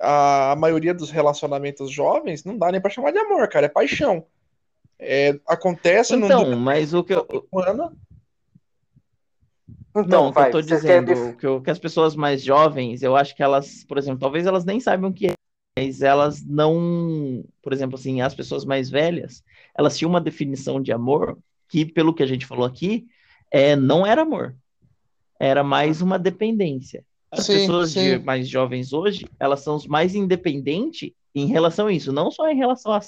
[0.00, 3.66] a, a maioria dos relacionamentos jovens, não dá nem pra chamar de amor, cara.
[3.66, 4.26] É paixão.
[4.98, 7.96] É, acontece Então, mas o que eu, ano.
[9.90, 12.42] Então, Não, o que vai, eu tô dizendo, querem que, eu- que as pessoas mais
[12.42, 15.32] jovens, eu acho que elas, por exemplo, talvez elas nem saibam o que é,
[15.76, 19.42] elas não, por exemplo, assim, as pessoas mais velhas,
[19.76, 21.36] elas tinham uma definição de amor
[21.68, 23.06] que, pelo que a gente falou aqui,
[23.50, 24.54] é, não era amor,
[25.38, 27.04] era mais uma dependência.
[27.30, 28.18] As Sim, pessoas sim.
[28.18, 32.56] mais jovens hoje, elas são os mais independentes em relação a isso, não só em
[32.56, 33.00] relação a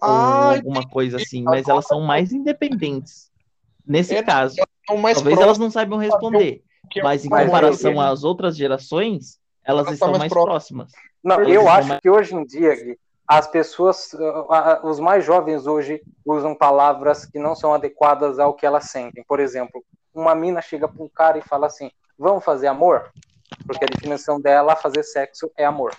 [0.00, 3.30] Ah, alguma coisa assim, mas elas são mais independentes.
[3.86, 4.56] Nesse caso,
[4.86, 6.62] talvez elas próximo não saibam responder,
[6.94, 10.92] eu- mas em Mas comparação às outras gerações, elas Elas estão estão mais mais próximas.
[10.92, 11.13] próximas.
[11.24, 15.00] Não, Eles eu acho mais- que hoje em dia, Gui, as pessoas, uh, uh, os
[15.00, 19.24] mais jovens hoje usam palavras que não são adequadas ao que elas sentem.
[19.26, 19.82] Por exemplo,
[20.12, 23.10] uma mina chega para um cara e fala assim: vamos fazer amor?
[23.66, 25.96] Porque a definição dela, fazer sexo, é amor.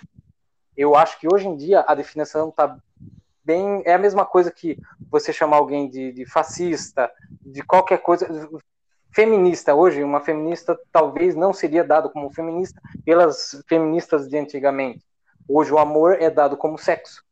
[0.76, 2.78] Eu acho que hoje em dia a definição tá
[3.44, 3.82] bem.
[3.84, 4.78] É a mesma coisa que
[5.10, 7.10] você chamar alguém de, de fascista,
[7.44, 8.28] de qualquer coisa.
[9.10, 15.02] Feminista, hoje, uma feminista talvez não seria dado como feminista pelas feministas de antigamente.
[15.48, 17.22] Hoje o amor é dado como sexo.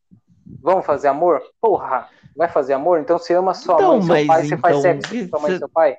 [0.62, 1.42] Vamos fazer amor?
[1.60, 3.00] Porra, vai fazer amor?
[3.00, 5.54] Então você ama sua Então, mãe, seu pai, você faz então, sexo com sua mãe
[5.54, 5.96] e seu pai?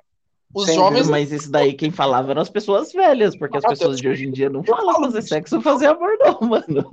[0.54, 1.10] Os Sem jovens.
[1.10, 4.26] Mas isso daí quem falava eram as pessoas velhas, porque as Ah, pessoas de hoje
[4.26, 5.28] em dia não eu falam fazer isso.
[5.30, 6.90] sexo ou fazer amor, não, mano.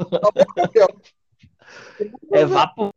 [2.33, 2.91] É vapo.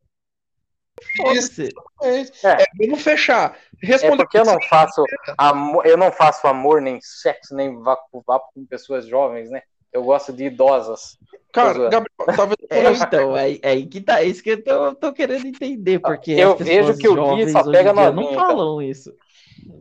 [1.18, 1.70] Foda-se.
[2.02, 3.58] É, é, vamos fechar.
[3.84, 5.04] É Responde porque eu não faço
[5.38, 9.62] amor, eu não faço amor nem sexo nem vapo vapo com pessoas jovens, né?
[9.96, 11.18] Eu gosto de idosas.
[11.54, 12.06] Cara, Gabriel,
[12.36, 15.48] talvez É, então, é, é aí que tá, é isso que eu tô, tô querendo
[15.48, 19.14] entender, porque Eu vejo que o Gui só pega dia não novinha, falam isso.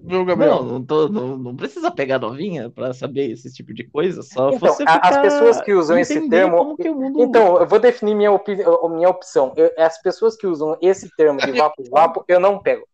[0.07, 0.63] viu, Gabriel?
[0.63, 4.53] Não, não, tô, não, não precisa pegar novinha pra saber esse tipo de coisa, só
[4.53, 7.67] Então, você a- as pessoas que usam esse termo- como que o mundo Então, eu
[7.67, 8.57] vou definir minha, opi-
[8.91, 9.53] minha opção.
[9.57, 12.87] Eu- as pessoas que usam esse termo de vapo vapo, eu não pego.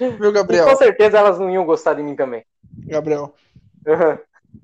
[0.00, 0.66] Viu, E Gabriel?
[0.68, 2.44] com certeza elas não iam gostar de mim também.
[2.86, 3.32] Gabriel,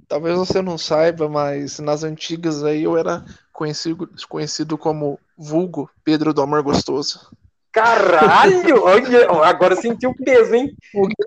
[0.09, 6.33] talvez você não saiba, mas nas antigas aí eu era conhecido, conhecido como vulgo Pedro
[6.33, 7.31] do Amor Gostoso.
[7.73, 8.83] Caralho!
[8.87, 10.77] Olha, agora senti o peso, hein?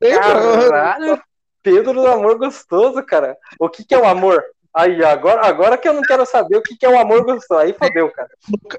[0.01, 1.21] Caralho!
[1.61, 3.35] Pedro do amor gostoso, cara.
[3.59, 4.41] O que, que é o amor?
[4.73, 7.59] Aí, agora, agora que eu não quero saber o que, que é o amor gostoso.
[7.59, 8.29] Aí fodeu, cara.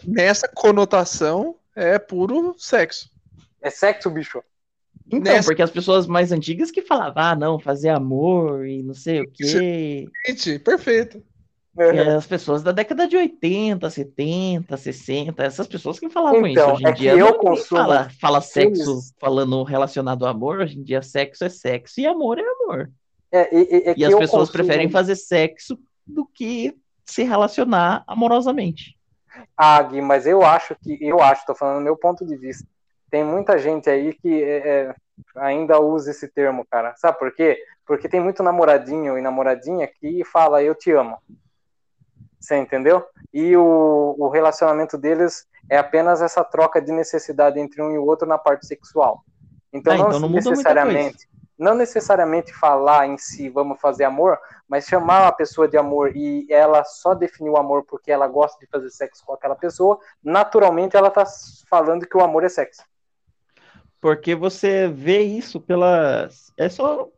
[0.07, 3.11] Nessa conotação é puro sexo.
[3.61, 4.43] É sexo, bicho.
[5.11, 8.95] Então, Nessa- porque as pessoas mais antigas que falavam, ah, não, fazer amor e não
[8.95, 10.07] sei o quê.
[10.27, 11.23] Gente, perfeito.
[11.79, 16.73] E as pessoas da década de 80, 70, 60, essas pessoas que falavam Então, isso.
[16.75, 20.59] Hoje em é que dia eu consumo fala, fala sexo falando relacionado ao amor.
[20.59, 22.91] Hoje em dia sexo é sexo e amor é amor.
[23.31, 23.43] É,
[23.91, 26.75] é que E as eu pessoas consumo- preferem fazer sexo do que
[27.07, 28.97] se relacionar amorosamente.
[29.57, 32.67] Ah, Gui, mas eu acho que, eu acho, tô falando do meu ponto de vista.
[33.11, 34.95] Tem muita gente aí que é, é,
[35.37, 36.95] ainda usa esse termo, cara.
[36.97, 37.59] Sabe por quê?
[37.87, 41.19] Porque tem muito namoradinho e namoradinha que fala eu te amo.
[42.39, 43.05] Você entendeu?
[43.33, 48.05] E o, o relacionamento deles é apenas essa troca de necessidade entre um e o
[48.05, 49.25] outro na parte sexual.
[49.73, 51.29] Então, Ah, não, então não necessariamente.
[51.59, 56.47] não necessariamente falar em si, vamos fazer amor, mas chamar a pessoa de amor e
[56.51, 60.97] ela só definiu o amor porque ela gosta de fazer sexo com aquela pessoa, naturalmente
[60.97, 61.25] ela tá
[61.69, 62.83] falando que o amor é sexo.
[64.01, 66.53] Porque você vê isso pelas.
[66.57, 67.09] É só,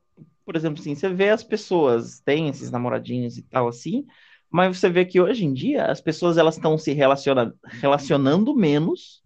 [0.44, 4.07] por exemplo, assim, você vê as pessoas, têm esses namoradinhos e tal assim,
[4.51, 7.55] mas você vê que hoje em dia as pessoas elas estão se relaciona...
[7.65, 9.23] relacionando menos,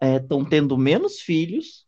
[0.00, 1.86] estão tendo menos filhos.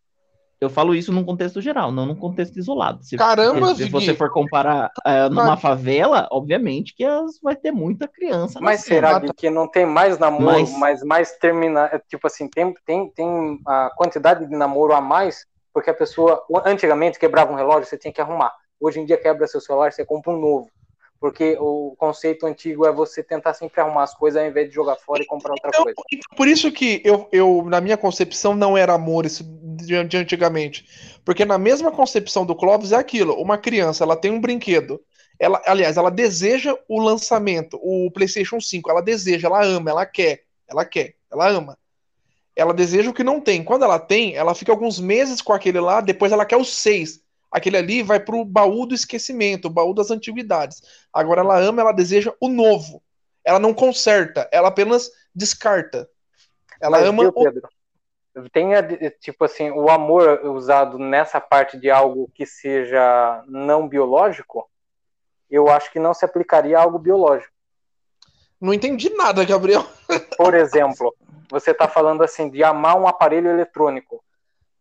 [0.63, 3.03] Eu falo isso num contexto geral, não num contexto isolado.
[3.03, 3.91] Se, Caramba, se Ziggy.
[3.91, 8.61] você for comparar eh, numa favela, obviamente que as, vai ter muita criança.
[8.61, 12.73] Mas será Gui, que não tem mais namoro, Mas- mas mais termina, tipo assim, tem,
[12.87, 15.45] tem, tem a quantidade de namoro a mais,
[15.75, 18.53] porque a pessoa, antigamente quebrava um relógio, você tinha que arrumar.
[18.81, 20.69] Hoje em dia quebra seu celular, você compra um novo.
[21.23, 24.97] Porque o conceito antigo é você tentar sempre arrumar as coisas ao invés de jogar
[24.97, 25.97] fora e comprar outra Então, coisa.
[26.37, 30.85] por isso que eu, eu, na minha concepção, não era amor isso de, de antigamente.
[31.25, 35.01] Porque na mesma concepção do Clóvis é aquilo: uma criança ela tem um brinquedo.
[35.39, 38.91] Ela, aliás, ela deseja o lançamento, o PlayStation 5.
[38.91, 41.79] Ela deseja, ela ama, ela quer, ela quer, ela ama.
[42.57, 43.63] Ela deseja o que não tem.
[43.63, 47.23] Quando ela tem, ela fica alguns meses com aquele lá, depois ela quer os seis.
[47.53, 50.83] Aquele ali vai pro baú do esquecimento, o baú das antiguidades.
[51.13, 53.03] Agora ela ama, ela deseja o novo.
[53.45, 56.09] Ela não conserta, ela apenas descarta.
[56.81, 57.69] Ela Mas, ama viu, o Pedro?
[58.51, 58.83] Tem, a-
[59.21, 64.69] tipo assim, o amor usado nessa parte de algo que seja não biológico,
[65.51, 67.53] eu acho que não se aplicaria a algo biológico.
[68.59, 69.85] Não entendi nada, Gabriel.
[70.39, 71.15] Por exemplo,
[71.51, 74.25] você está falando assim de amar um aparelho eletrônico.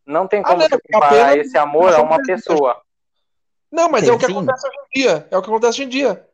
[0.05, 2.81] Não tem Ah, como não, você comparar apenas- esse amor a uma pessoa.
[3.71, 4.31] Não, mas Tem é o que sim.
[4.31, 5.27] acontece hoje em dia.
[5.31, 6.25] É o que acontece hoje em dia.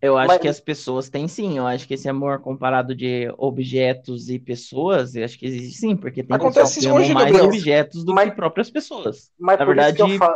[0.00, 1.56] Eu acho Mas- que as pessoas têm sim.
[1.58, 5.96] Eu acho que esse amor comparado de objetos e pessoas, eu acho que existe sim,
[5.96, 7.46] porque tem Acontece pessoas que hoje, amam mais Gabriel.
[7.46, 9.30] objetos do Mas- que próprias pessoas.
[9.38, 10.34] Mas Na verdade, falo.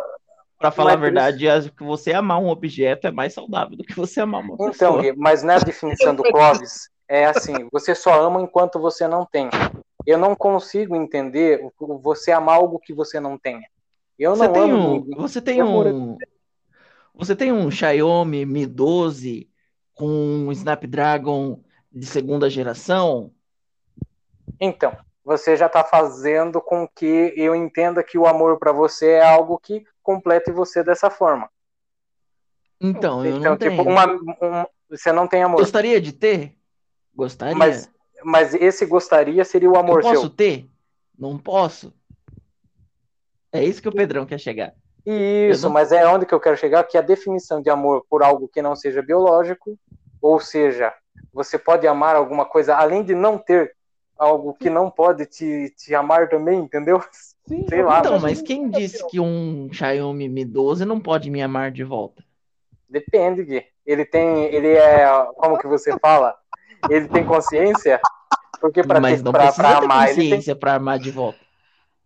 [0.59, 3.77] Pra falar a Mas por verdade, acho que você amar um objeto é mais saudável
[3.77, 5.03] do que você amar uma Então, pessoa.
[5.03, 9.51] Gui, mas na definição do Clóvis, é assim: você só ama enquanto você não tem.
[10.07, 11.61] Eu não consigo entender
[12.01, 13.67] você amar algo que você não tenha.
[14.19, 15.17] Eu Você não tem amo um, ninguém.
[15.17, 16.17] você tem Amor, um,
[17.15, 19.51] você tem um Xiaomi Mi 12
[19.95, 23.33] com um Snapdragon de segunda geração?
[24.61, 29.25] Então, você já está fazendo com que eu entenda que o amor para você é
[29.25, 31.51] algo que complete você dessa forma.
[32.81, 33.91] Então, eu então, não tipo, tenho.
[33.91, 35.63] uma, um- você não tem amor.
[35.63, 36.57] Gostaria de ter?
[37.15, 37.57] Gostaria.
[37.57, 37.91] Mas,
[38.25, 40.31] mas esse gostaria seria o amor eu posso seu.
[40.31, 40.69] ter?
[41.19, 41.93] Não posso.
[43.53, 44.75] É isso que o Pedrão quer chegar.
[45.05, 48.23] Isso, não- mas é onde que eu quero chegar, que a definição de amor por
[48.23, 49.79] algo que não seja biológico,
[50.21, 50.93] ou seja,
[51.33, 53.75] você pode amar alguma coisa além de não ter
[54.19, 57.01] algo que não pode te, te amar também, entendeu?
[57.69, 61.41] Sei lá, Então, mas mas quem disse que um Xiaomi Mi 12 não pode me
[61.41, 62.25] amar de volta?
[62.89, 63.65] depende, Gui.
[63.85, 65.07] Ele tem, ele é,
[65.37, 66.37] como que você fala?
[66.91, 68.01] Ele tem consciência?
[68.61, 71.11] Porque para Mas não pra, precisa pra ter amar, ele tem, consciência pra amar de
[71.11, 71.39] volta.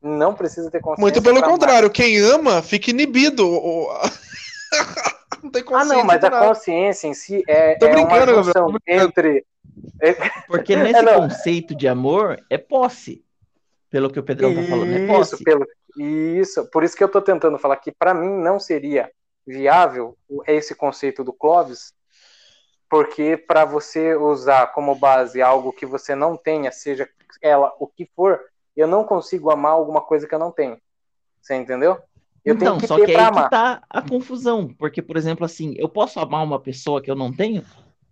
[0.03, 1.01] não precisa ter consciência.
[1.03, 1.59] Muito pelo pra amar.
[1.59, 3.47] contrário, quem ama fica inibido.
[3.47, 3.89] O-
[5.43, 6.47] não tem Ah, consciência não, mas a nada.
[6.49, 9.45] consciência em si é, Tô é uma brincando, junção tô entre
[10.47, 11.23] Porque nesse não.
[11.29, 13.25] conceito de amor é posse.
[13.91, 15.45] Pelo que o Pedrão tá falando, é Isso, posse.
[15.45, 15.67] pelo,
[15.97, 19.11] isso, por isso que eu estou tentando falar que para mim não seria
[19.45, 20.17] viável
[20.47, 21.93] esse conceito do Clóvis,
[22.91, 27.09] porque para você usar como base algo que você não tenha, seja
[27.41, 28.41] ela o que for,
[28.77, 30.77] eu não consigo amar alguma coisa que eu não tenho.
[31.41, 31.97] Você entendeu?
[32.45, 33.49] Eu então, tenho que só ter que aí que amar.
[33.49, 34.75] tá a confusão.
[34.79, 37.63] Porque, por exemplo, assim, eu posso amar uma pessoa que eu não tenho?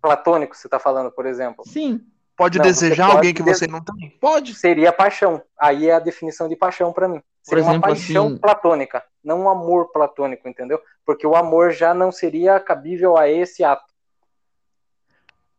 [0.01, 1.63] Platônico, você está falando, por exemplo.
[1.67, 2.01] Sim.
[2.37, 4.11] Pode Não, desejar pode alguém que des- você não tem?
[4.21, 4.53] Pode.
[4.53, 5.41] Seria paixão.
[5.59, 7.21] Aí é a definição de paixão para mim.
[7.43, 10.79] Seria uma exemplo, paixão assim- platônica, não um amor platônico, entendeu?
[11.05, 13.83] Porque o amor já não seria cabível a esse ato.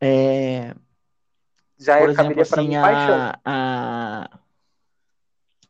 [0.01, 0.74] É,
[1.78, 4.39] Já por é, exemplo, assim, a, a,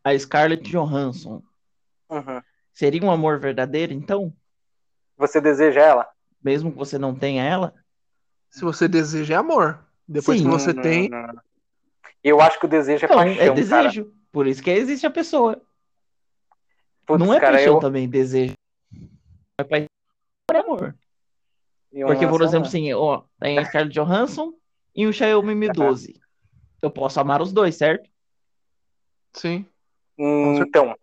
[0.05, 1.43] a Scarlett Johansson
[2.09, 2.43] Uhum.
[2.73, 4.32] seria um amor verdadeiro, então?
[5.16, 6.09] Você deseja ela?
[6.43, 7.74] Mesmo que você não tenha ela?
[8.51, 9.85] Se você deseja, é amor.
[10.09, 10.44] Depois Sim.
[10.44, 11.11] que você Hum, tem.
[12.23, 13.55] Eu acho que o desejo é Então, paixão, é cara.
[13.55, 14.12] desejo.
[14.32, 15.61] Por isso que existe a pessoa.
[17.07, 17.81] Putz, não é cara, paixão eu...
[17.81, 18.55] também, desejo.
[19.59, 19.89] É paixão
[20.52, 20.97] é amor.
[21.93, 22.67] Porque, não por exemplo, não.
[22.69, 24.53] assim, ó, tem a Scarlett Johansson
[24.95, 26.15] e o Xiaomi Mi 12.
[26.83, 28.09] Eu posso amar os dois, certo?
[29.35, 29.67] Sim.
[30.19, 30.97] Hum, Então,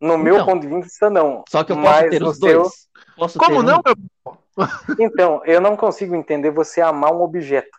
[0.00, 0.46] no meu Então.
[0.46, 1.42] ponto de vista, não.
[1.48, 2.88] Só que eu posso Mas ter no os seu- dois.
[3.16, 3.82] Posso Como ter não, um?
[3.84, 4.38] meu?
[5.00, 7.70] Então, eu não consigo entender você amar um objeto.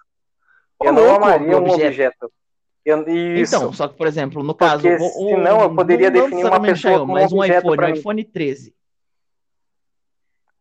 [0.79, 1.85] Ô, Eu não amaria um objeto.
[1.87, 2.31] objeto.
[2.83, 3.55] Eu- Isso.
[3.55, 4.81] Então, só que, por exemplo, no caso.
[4.81, 7.81] Porque o- senão eu poderia não definir uma necessariamente pessoa Xiaomi, como mas um iPhone,
[7.83, 8.75] um iPhone 13.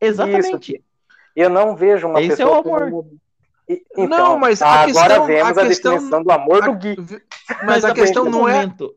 [0.01, 0.85] Exatamente.
[1.35, 2.57] Eu não vejo uma Esse é pessoa.
[2.57, 2.91] o amor.
[2.91, 3.21] como-
[3.69, 6.75] E- Então, Não, mas a agora questão- vemos a a, questão- definição do amor do
[6.75, 6.97] Gui.
[7.65, 8.95] Mas a questão não é momento.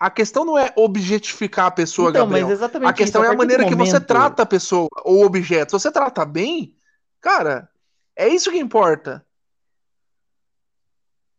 [0.00, 2.46] a questão não é objetificar a pessoa, Então, Gabriel.
[2.48, 4.46] mas exatamente A questão isso, é a partir do maneira que você momento- trata a
[4.46, 5.70] pessoa ou o objeto.
[5.70, 6.74] Se você trata bem,
[7.20, 7.68] cara,
[8.16, 9.24] é isso que importa.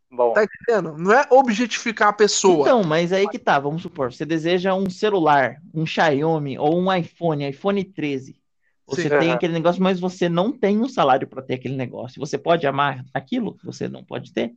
[0.10, 0.98] Bom, Tá entendendo?
[0.98, 2.62] Não é objetificar a pessoa.
[2.62, 6.94] Então, mas aí que tá, vamos supor, você deseja um celular, um Xiaomi ou um
[6.94, 8.40] iPhone, iPhone 13.
[8.88, 9.10] Você Sim.
[9.10, 9.36] tem Aham.
[9.36, 12.20] aquele negócio, mas você não tem um salário para ter aquele negócio.
[12.20, 14.54] Você pode amar aquilo que você não pode ter?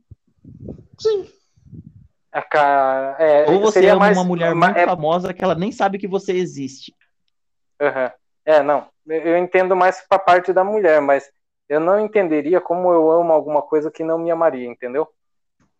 [0.99, 1.25] Sim.
[2.31, 5.43] a ca- é, Ou você seria ama mais- uma mulher ma- muito é, famosa que
[5.43, 6.95] ela nem sabe que você existe.
[7.81, 8.11] aham.
[8.45, 8.87] É, não.
[9.07, 11.27] Eu entendo mais pra parte da mulher, mas
[11.67, 15.07] eu não entenderia como eu amo alguma coisa que não me amaria, entendeu?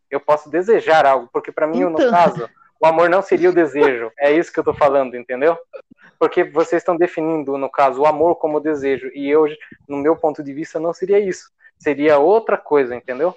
[0.09, 2.09] Eu posso desejar algo, porque pra mim, no Então.
[2.09, 2.49] caso,
[2.79, 4.11] o amor não seria o desejo.
[4.19, 5.55] É isso que eu tô falando, entendeu?
[6.19, 9.45] Porque vocês estão definindo, no caso, o amor como desejo, e eu,
[9.87, 11.49] no meu ponto de vista, não seria isso.
[11.77, 13.33] Seria outra coisa, entendeu?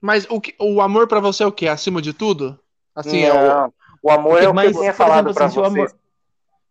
[0.00, 1.68] Mas o, que, o amor pra você é o quê?
[1.68, 2.58] Acima de tudo?
[2.94, 3.74] Assim, é o- não.
[4.02, 5.92] O amor é o que Mas, eu tinha falado pra assim, se o vocês.
[5.92, 6.00] amor-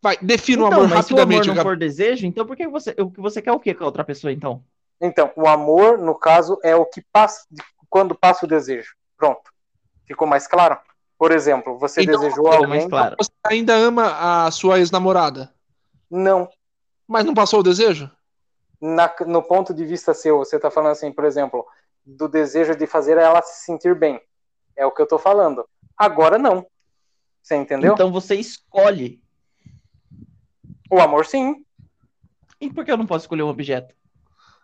[0.01, 2.57] Vai, defina o Então, amor mas se o amor rapidamente, não for desejo, então por
[2.57, 4.61] que você, o que você quer o quê com a outra pessoa, então?
[5.01, 7.47] Então, o amor, no caso, é o que passa
[7.89, 8.93] quando passa o desejo.
[9.17, 9.49] Pronto.
[10.05, 10.77] Ficou mais claro?
[11.23, 12.89] Por exemplo, você Então, desejou Ficou alguém.
[12.89, 13.15] claro.
[13.17, 15.53] Você ainda ama a sua ex-namorada,
[16.11, 16.49] Não.
[17.07, 18.11] mas não passou o desejo?
[18.81, 21.65] Na- no ponto de vista seu, você está falando assim, por exemplo,
[22.05, 24.19] do desejo de fazer ela se sentir bem.
[24.75, 25.65] É o que eu tô falando.
[25.97, 26.67] Agora não.
[27.41, 27.93] Você entendeu?
[27.93, 29.23] Então você escolhe.
[30.91, 31.65] O amor sim,
[32.59, 33.95] E por que eu não posso escolher um objeto?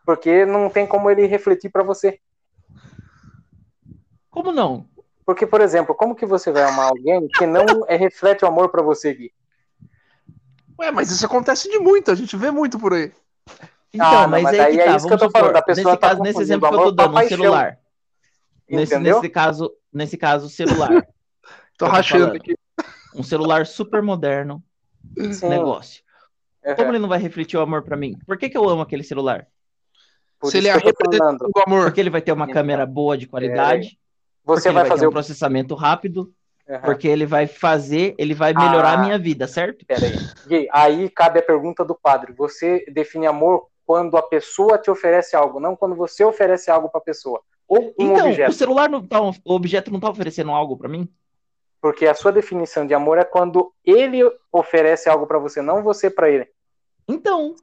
[0.06, 2.19] porque não tem como ele refletir para você.
[4.30, 4.90] Como não?
[5.30, 8.70] Porque, por exemplo, como que você vai amar alguém que não é, reflete o amor
[8.70, 9.32] para você, Gui?
[10.80, 13.12] Ué, mas isso acontece de muito, a gente vê muito por aí.
[13.94, 15.58] Então, Ah, não, mas, mas aí é tá, isso que eu vamos tô falando, supor,
[15.58, 17.78] a pessoa nesse, tá caso, nesse exemplo que eu tô dando, um celular.
[18.68, 21.08] Nesse, nesse caso, nesse caso, celular.
[21.78, 22.36] Tô rachando falando.
[22.38, 22.56] aqui.
[23.14, 24.64] Um celular super moderno,
[25.32, 25.48] Sim.
[25.48, 26.02] negócio.
[26.66, 26.76] Uhum.
[26.76, 28.18] Como ele não vai refletir o amor pra mim?
[28.26, 29.46] Por que, que eu amo aquele celular?
[30.40, 31.14] Por Se ele é que eu tô falando.
[31.34, 31.84] representante do amor.
[31.86, 34.00] Porque ele vai ter uma Então, câmera boa de qualidade, porque
[34.45, 35.14] Você vai vai fazer um o.
[35.14, 36.32] processamento rápido,
[36.68, 36.82] Uhum.
[36.82, 38.94] porque ele vai fazer, ele vai melhorar Ah.
[38.94, 39.86] a minha vida, certo?
[39.86, 40.14] Peraí.
[40.48, 42.32] Gui, aí cabe a pergunta do padre.
[42.34, 46.99] Você define amor quando a pessoa te oferece algo, não quando você oferece algo para
[46.99, 47.41] a pessoa.
[47.68, 48.53] Ou um Então, o objeto.
[48.53, 51.07] celular não tá, o objeto não tá oferecendo algo pra mim?
[51.82, 54.22] Porque a sua definição de amor é quando ele
[54.52, 56.48] oferece algo para você, não você para ele.
[57.07, 57.56] Então,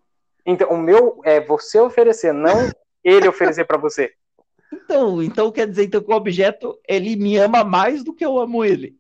[0.44, 2.70] Então, o meu é você oferecer, não
[3.04, 4.12] ele oferecer para você.
[4.72, 8.38] Então, então quer dizer então que o objeto ele me ama mais do que eu
[8.38, 8.96] amo ele,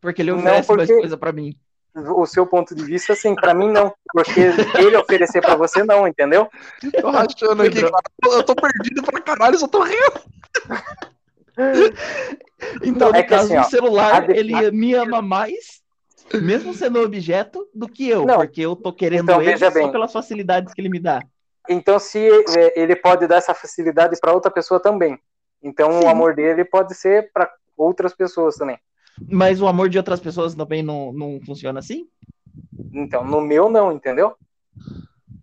[0.00, 1.54] porque ele Não, oferece mais porque- coisa pra mim.
[1.92, 3.92] O seu ponto de vista, assim, para mim não.
[4.12, 4.40] Porque
[4.78, 6.48] ele oferecer para você, não, entendeu?
[7.00, 7.92] Tô rachando aqui, cara.
[8.26, 10.20] Eu tô perdido pra caralho, só tô rindo.
[12.82, 15.20] Então, Não, é no que caso assim, ó, do celular, a de- ele me ama
[15.20, 15.82] mais,
[16.32, 18.36] mesmo sendo objeto, do que eu, Não.
[18.36, 19.90] porque eu tô querendo Então, ele só bem.
[19.90, 21.22] pelas facilidades que ele me dá.
[21.68, 25.18] Então, se é, ele pode dar essa facilidade para outra pessoa também.
[25.62, 26.06] Então, Sim.
[26.06, 28.78] o amor dele pode ser para outras pessoas também.
[29.28, 32.08] Mas o amor de outras pessoas também não, não funciona assim?
[32.92, 34.34] Então, no meu, não, entendeu?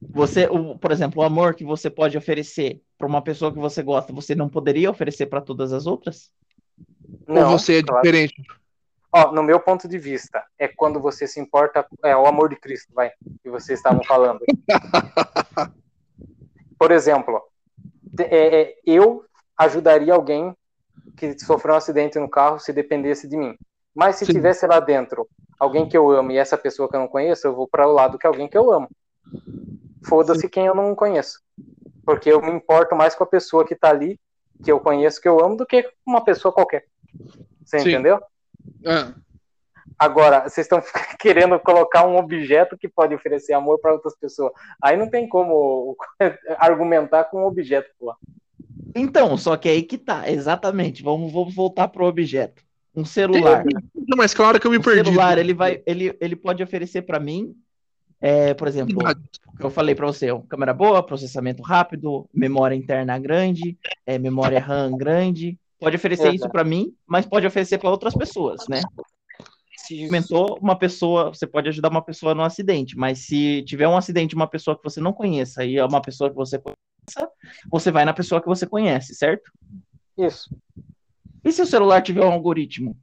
[0.02, 3.84] Você, o, por exemplo, o amor que você pode oferecer para uma pessoa que você
[3.84, 6.32] gosta, você não poderia oferecer para todas as outras?
[7.28, 8.02] Não, Ou você é claro.
[8.02, 8.42] diferente.
[9.12, 12.56] Ó, no meu ponto de vista, é quando você se importa, é o amor de
[12.56, 13.12] Cristo, vai,
[13.42, 14.40] que vocês estavam falando.
[16.78, 17.42] Por exemplo,
[18.20, 19.24] é, é, eu
[19.58, 20.56] ajudaria alguém
[21.16, 23.58] que sofreu um acidente no carro se dependesse de mim.
[23.96, 24.34] Mas se Sim.
[24.34, 25.28] tivesse lá dentro
[25.60, 27.92] alguém que eu amo e essa pessoa que eu não conheço, eu vou para o
[27.92, 28.88] lado que é alguém que eu amo.
[30.08, 31.42] Foda-se quem eu não conheço.
[32.06, 34.20] Porque eu me importo mais com a pessoa que tá ali,
[34.64, 36.86] que eu conheço, que eu amo, do que uma pessoa qualquer.
[37.66, 37.90] Você Sim.
[37.90, 38.22] entendeu?
[38.86, 39.14] Ah,
[39.98, 40.82] Agora, vocês estão
[41.20, 44.52] querendo colocar um objeto que pode oferecer amor para outras pessoas.
[44.82, 45.96] Aí não tem como
[46.58, 48.14] argumentar com um objeto, pô.
[48.96, 51.04] Então, só que aí que tá, exatamente.
[51.04, 52.64] Vamos, vamos voltar pro objeto.
[52.96, 53.64] Um celular.
[53.96, 55.04] Não, mas claro que eu me O perdi.
[55.06, 57.56] celular, ele vai, ele, ele pode oferecer para mim,
[58.20, 59.30] é, por exemplo, Verdade.
[59.60, 65.60] eu falei para você, câmera boa, processamento rápido, memória interna grande, é, memória RAM grande.
[65.80, 68.82] Pode oferecer isso para mim, mas pode oferecer para outras pessoas, né?
[69.88, 73.96] Se comentou uma pessoa, você pode ajudar uma pessoa no acidente, mas se tiver um
[73.96, 77.32] acidente de uma pessoa que você não conheça e é uma pessoa que você conheça,
[77.72, 79.50] você vai na pessoa que você conhece, certo?
[80.18, 80.54] Isso.
[81.44, 82.98] E se o celular tiver um algoritmo?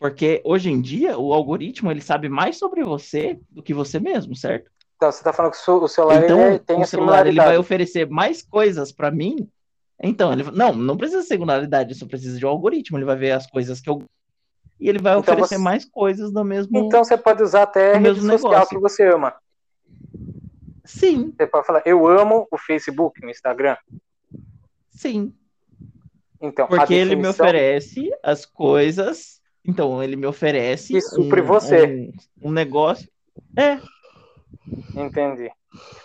[0.00, 4.34] Porque hoje em dia o algoritmo ele sabe mais sobre você do que você mesmo,
[4.34, 4.70] certo?
[4.96, 8.08] Então, você tá falando que o celular Então, ele tem o celular ele vai oferecer
[8.08, 9.48] mais coisas para mim.
[10.02, 12.98] Então, ele não, não precisa de singularidade, só precisa de um algoritmo.
[12.98, 14.02] Ele vai ver as coisas que eu
[14.80, 16.78] e ele vai Então oferecer você- mais coisas do mesmo.
[16.78, 18.68] Então você pode usar até o a rede mesmo social negócio.
[18.76, 19.34] que você ama.
[20.84, 23.76] Sim, Você pode falar, eu amo o Facebook, o Instagram.
[24.90, 25.32] sim.
[26.40, 29.40] Então, Porque ele me definição- oferece as coisas.
[29.64, 32.12] Então, ele me oferece Que supre um, você.
[32.42, 33.08] um, um negócio.
[33.56, 33.78] É,
[34.94, 35.50] Entendi.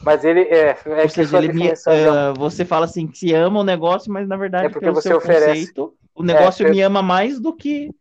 [0.02, 3.34] Mas ele é, é ou seja, ele me, definição ah, você fala assim que se
[3.34, 5.48] ama o negócio, mas na verdade, É porque pelo você seu oferece.
[5.48, 7.92] conceito, o negócio É, me ama mais do que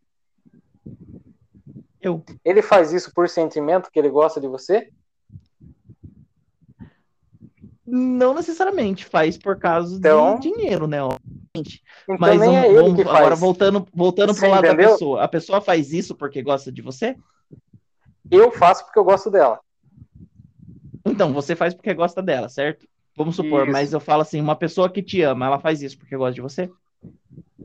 [2.00, 2.22] eu.
[2.44, 4.90] ele faz isso por sentimento que ele gosta de você?
[7.86, 11.02] Não necessariamente faz por causa Então- de dinheiro, né?
[11.02, 11.82] obviamente.
[12.04, 13.16] Então Mas nem vamos, é ele que faz.
[13.16, 14.92] agora voltando, voltando pro lado da entendeu?
[14.92, 15.22] pessoa.
[15.24, 17.16] A pessoa faz isso porque gosta de você?
[18.30, 19.58] Eu faço porque eu gosto dela.
[21.04, 22.86] Então, você faz porque gosta dela, certo?
[23.16, 23.72] Vamos supor, Isso.
[23.72, 26.40] mas eu falo assim, uma pessoa que te ama, ela faz isso porque gosta de
[26.40, 26.70] você?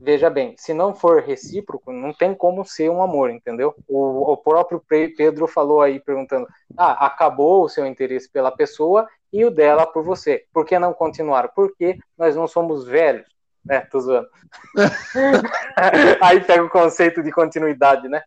[0.06, 3.74] Veja bem, se não for recíproco, não tem como ser um amor, entendeu?
[3.88, 6.46] O, o próprio Pe- Pedro falou aí, perguntando:
[6.78, 10.44] ah, acabou o seu interesse pela pessoa e o dela por você.
[10.52, 11.48] Por que não continuar?
[11.48, 13.26] Porque nós não somos velhos.
[13.68, 14.28] É, tô zoando.
[16.22, 18.22] aí pega o conceito de continuidade, né?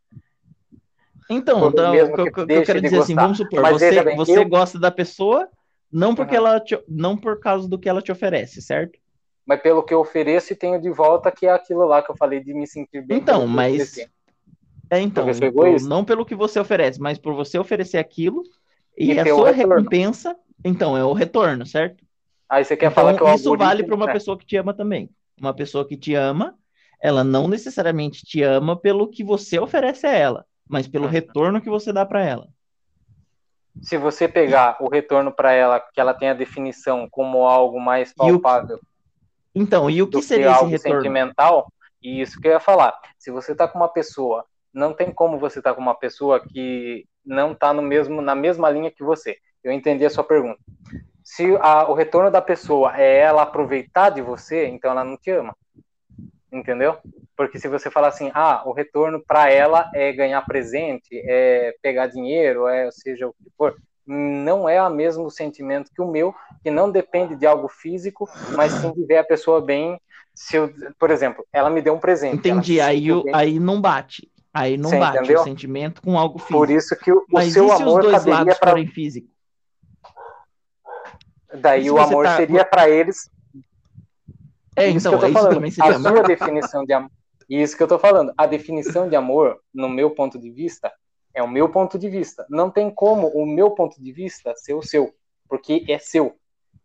[1.30, 4.18] Então, então mesmo que, eu- que eu quero dizer assim, vamos supor, Mas você, bem,
[4.18, 5.48] você eu- gosta da pessoa
[5.90, 6.46] não porque Aham.
[6.46, 9.00] ela te- não por causa do que ela te oferece, certo?
[9.50, 12.16] Mas pelo que eu ofereço e tenho de volta, que é aquilo lá que eu
[12.16, 13.18] falei de me sentir bem.
[13.18, 13.98] Então, eu mas
[14.92, 18.44] é então, eu por- não pelo que você oferece, mas por você oferecer aquilo
[18.96, 22.04] e, E a o sua recompensa, então é o retorno, certo?
[22.48, 24.14] Aí você quer Então, falar que o isso vale para uma é.
[24.14, 25.10] pessoa que te ama também.
[25.40, 26.56] Uma pessoa que te ama,
[27.02, 31.12] ela não necessariamente te ama pelo que você oferece a ela, mas pelo Uhum.
[31.12, 32.48] retorno que você dá para ela.
[33.82, 38.14] se você pegar o retorno para ela, que ela tem a definição como algo mais
[38.14, 38.80] palpável
[39.60, 41.18] Então, e o que que seria esse algo retorno?
[41.18, 41.72] sentimental,
[42.02, 42.94] e isso que eu ia falar.
[43.18, 47.06] Se você tá com uma pessoa, não tem como você tá com uma pessoa que
[47.26, 49.38] não tá no mesmo, na mesma linha que você.
[49.64, 50.60] Eu entendi a sua pergunta.
[51.24, 55.32] Se a- o retorno da pessoa é ela aproveitar de você, então ela não te
[55.32, 55.56] ama.
[56.52, 56.98] Entendeu?
[57.38, 62.08] Porque se você falar assim, ah, o retorno para ela é ganhar presente, é pegar
[62.08, 63.76] dinheiro, é seja o que for,
[64.12, 66.34] não é o mesmo sentimento que o meu,
[66.64, 70.02] que não depende de algo físico, mas sim de ver a pessoa bem.
[70.34, 72.36] Se eu, por exemplo, ela me deu um presente.
[72.38, 74.28] Entendi, aí, o- bem, aí não bate.
[74.52, 75.42] Aí não Você bate entendeu?
[75.42, 76.58] o sentimento com algo físico.
[76.58, 78.70] Por isso que o, o Mas seu e se amor os dois lados para.
[78.72, 79.30] forem físicos?
[81.62, 83.30] Daí o amor tá- seria para eles.
[84.76, 85.54] É, isso então, que eu isso tô falando.
[85.56, 87.12] também seria a sua definição de amor.
[87.50, 88.34] Isso que eu tô falando.
[88.38, 90.92] A definição de amor, no meu ponto de vista,
[91.34, 92.46] é o meu ponto de vista.
[92.50, 95.14] Não tem como o meu ponto de vista ser o seu,
[95.48, 96.36] porque é seu.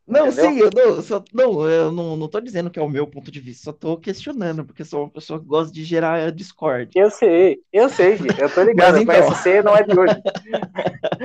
[0.07, 0.51] Não, Entendeu?
[0.51, 3.07] sim, eu não, eu só, não, eu não, não tô dizendo que é o meu
[3.07, 6.91] ponto de vista, só tô questionando, porque sou uma pessoa que gosta de gerar discord.
[6.95, 9.23] Eu sei, eu sei, Gui, eu tô ligado, então.
[9.31, 10.21] você, não é de hoje.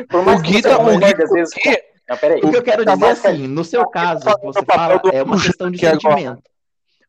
[0.10, 1.54] Por mais O que Gui você tá- concorde, às vezes.
[1.54, 1.78] o Gui-
[2.08, 2.40] Não, peraí.
[2.42, 4.98] O que eu quero Tá dizer mais que- assim, no seu caso, que você fala,
[4.98, 5.78] do é uma questão de
[6.32, 6.42] sentimento.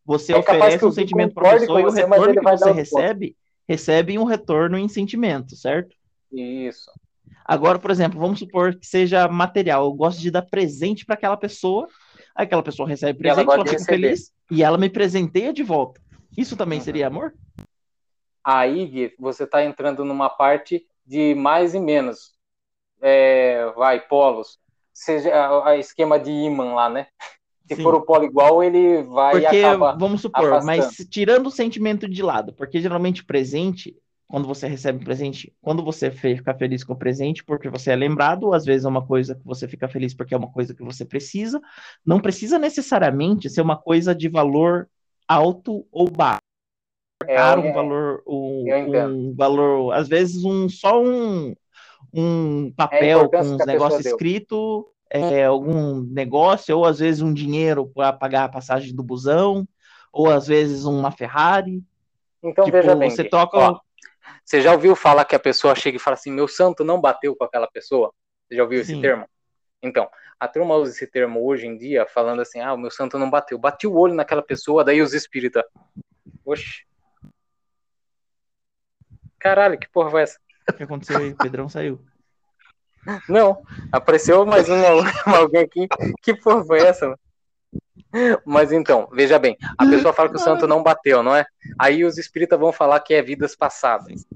[0.04, 3.36] Você É oferece que um sentimento para pessoa e o retorno que você recebe,
[3.68, 5.94] recebe um retorno em sentimento, certo?
[6.32, 6.90] Isso.
[7.44, 9.84] Agora, por exemplo, vamos supor que seja material.
[9.84, 11.88] Eu gosto de dar presente para aquela pessoa,
[12.34, 16.00] aquela pessoa recebe ela presente, ela de fica feliz e ela me presenteia de volta.
[16.36, 16.84] Isso também Uhum.
[16.84, 17.34] seria amor?
[18.44, 22.32] Aí, Gui, você está entrando numa parte de mais e menos.
[23.02, 24.58] É, vai, polos.
[24.92, 27.06] Seja a, a esquema de ímã lá, né?
[27.66, 27.82] Se Sim.
[27.82, 29.62] for o polo igual, ele vai Porque,
[29.96, 30.64] vamos supor, afastando.
[30.64, 33.96] mas tirando o sentimento de lado, porque geralmente presente,
[34.30, 37.96] quando você recebe um presente, quando você fica feliz com o presente, porque você é
[37.96, 40.84] lembrado, às vezes é uma coisa que você fica feliz porque é uma coisa que
[40.84, 41.60] você precisa,
[42.06, 44.88] não precisa necessariamente ser uma coisa de valor
[45.26, 46.38] alto ou baixo.
[47.26, 48.64] É, Caro, um é, valor, um,
[49.08, 51.52] um valor, às vezes um só um,
[52.14, 57.00] um É papel com uns que a pessoa negócios escrito, é, algum negócio, ou às
[57.00, 59.66] vezes um dinheiro para pagar a passagem do busão,
[60.12, 61.82] ou às vezes uma Ferrari.
[62.42, 63.10] Então, tipo, veja bem.
[63.10, 63.58] você toca.
[63.58, 63.80] Ó,
[64.44, 67.34] você já ouviu falar que a pessoa chega e fala assim: meu santo não bateu
[67.36, 68.12] com aquela pessoa?
[68.48, 69.00] Você já ouviu esse Sim.
[69.00, 69.28] termo?
[69.82, 70.08] Então,
[70.38, 73.30] a turma usa esse termo hoje em dia, falando assim: ah, o meu santo não
[73.30, 73.58] bateu.
[73.58, 75.62] Bati o olho naquela pessoa, daí os espíritas.
[76.44, 76.84] Oxi.
[79.38, 80.38] Caralho, que porra foi essa?
[80.68, 81.32] O que aconteceu aí?
[81.32, 82.00] O Pedrão saiu.
[83.28, 84.74] Não, apareceu mais um
[85.34, 85.88] alguém aqui.
[86.22, 87.06] Que porra foi essa?
[87.06, 87.18] mano?
[88.44, 91.46] Mas então, veja bem, a pessoa fala que o santo não bateu, não é?
[91.78, 94.26] Aí os espíritas vão falar que é vidas passadas.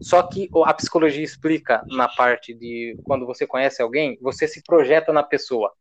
[0.00, 5.12] Só que a psicologia explica na parte de quando você conhece alguém, você se projeta
[5.12, 5.72] na pessoa.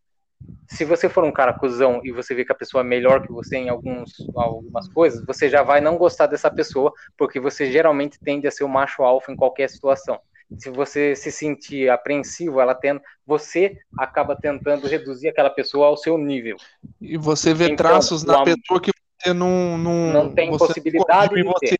[0.68, 3.32] Se você for um cara cuzão e você vê que a pessoa é melhor que
[3.32, 8.20] você em alguns, algumas coisas, você já vai não gostar dessa pessoa, porque você geralmente
[8.20, 10.20] tende a ser o macho alfa em qualquer situação.
[10.60, 16.18] Se você se sentir apreensivo, ela tenta, você acaba tentando reduzir aquela pessoa ao seu
[16.18, 16.58] nível.
[17.02, 19.78] E você vê Então, traços na pessoa que você não.
[19.78, 21.78] Não, Não tem possibilidade de ter.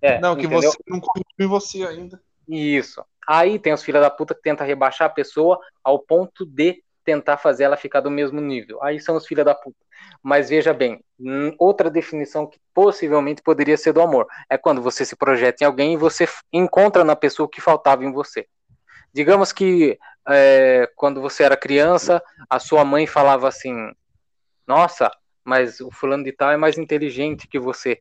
[0.00, 0.70] É, Não, que entendeu?
[0.70, 2.20] você não corrigiu em você ainda.
[2.48, 3.04] Isso.
[3.26, 7.38] Aí tem os filhos da puta que tenta rebaixar a pessoa ao ponto de tentar
[7.38, 8.82] fazer ela ficar do mesmo nível.
[8.82, 9.78] Aí são os filhos da puta.
[10.22, 11.02] Mas veja bem,
[11.58, 15.94] outra definição que possivelmente poderia ser do amor é quando você se projeta em alguém
[15.94, 18.46] e você encontra na pessoa o que faltava em você.
[19.14, 19.96] Digamos que
[20.28, 22.20] é, quando você era criança,
[22.50, 23.74] a sua mãe falava assim:
[24.66, 25.10] Nossa,
[25.44, 28.00] mas o fulano de tal é mais inteligente que você.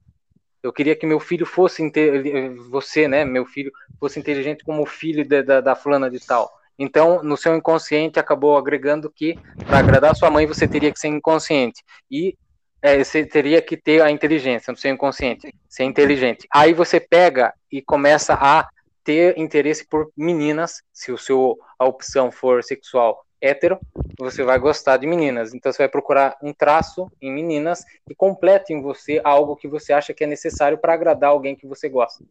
[0.64, 4.86] Eu queria que meu filho fosse inte- você, né, meu filho, fosse inteligente como o
[4.88, 6.52] filho da, da, da fulana de tal.
[6.78, 11.08] Então, no seu inconsciente, acabou agregando que para agradar sua mãe você teria que ser
[11.08, 12.36] inconsciente e
[12.82, 16.48] é, você teria que ter a inteligência no seu inconsciente, ser inteligente.
[16.54, 18.68] Aí você pega e começa a
[19.04, 23.80] ter interesse por meninas, se o seu a opção for sexual hétero,
[24.20, 25.54] você vai gostar de meninas.
[25.54, 29.94] Então você vai procurar um traço em meninas que complete em você algo que você
[29.94, 32.24] acha que é necessário para agradar alguém que você gosta.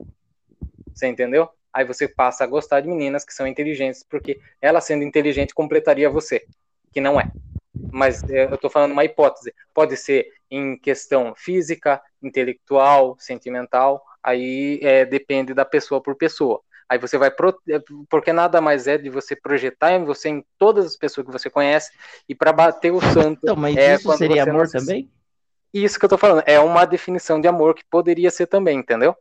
[0.92, 1.48] Você entendeu?
[1.74, 6.10] Aí você passa a gostar de meninas que são inteligentes, porque ela sendo inteligente completaria
[6.10, 6.46] você,
[6.92, 7.30] que não é.
[7.90, 9.54] Mas é, eu estou falando uma hipótese.
[9.72, 14.04] Pode ser em questão física, intelectual, sentimental.
[14.22, 16.60] Aí é, depende da pessoa por pessoa.
[16.88, 17.30] Aí você vai.
[17.30, 17.50] Pro...
[17.68, 21.32] é, Porque nada mais é de você projetar em você, em todas as pessoas que
[21.32, 21.92] você conhece,
[22.28, 23.40] e para bater o santo.
[23.42, 25.10] Então, mas é isso seria não amor se- também?
[25.72, 26.42] Isso que eu tô falando.
[26.46, 29.16] É uma definição de amor que poderia ser também, entendeu?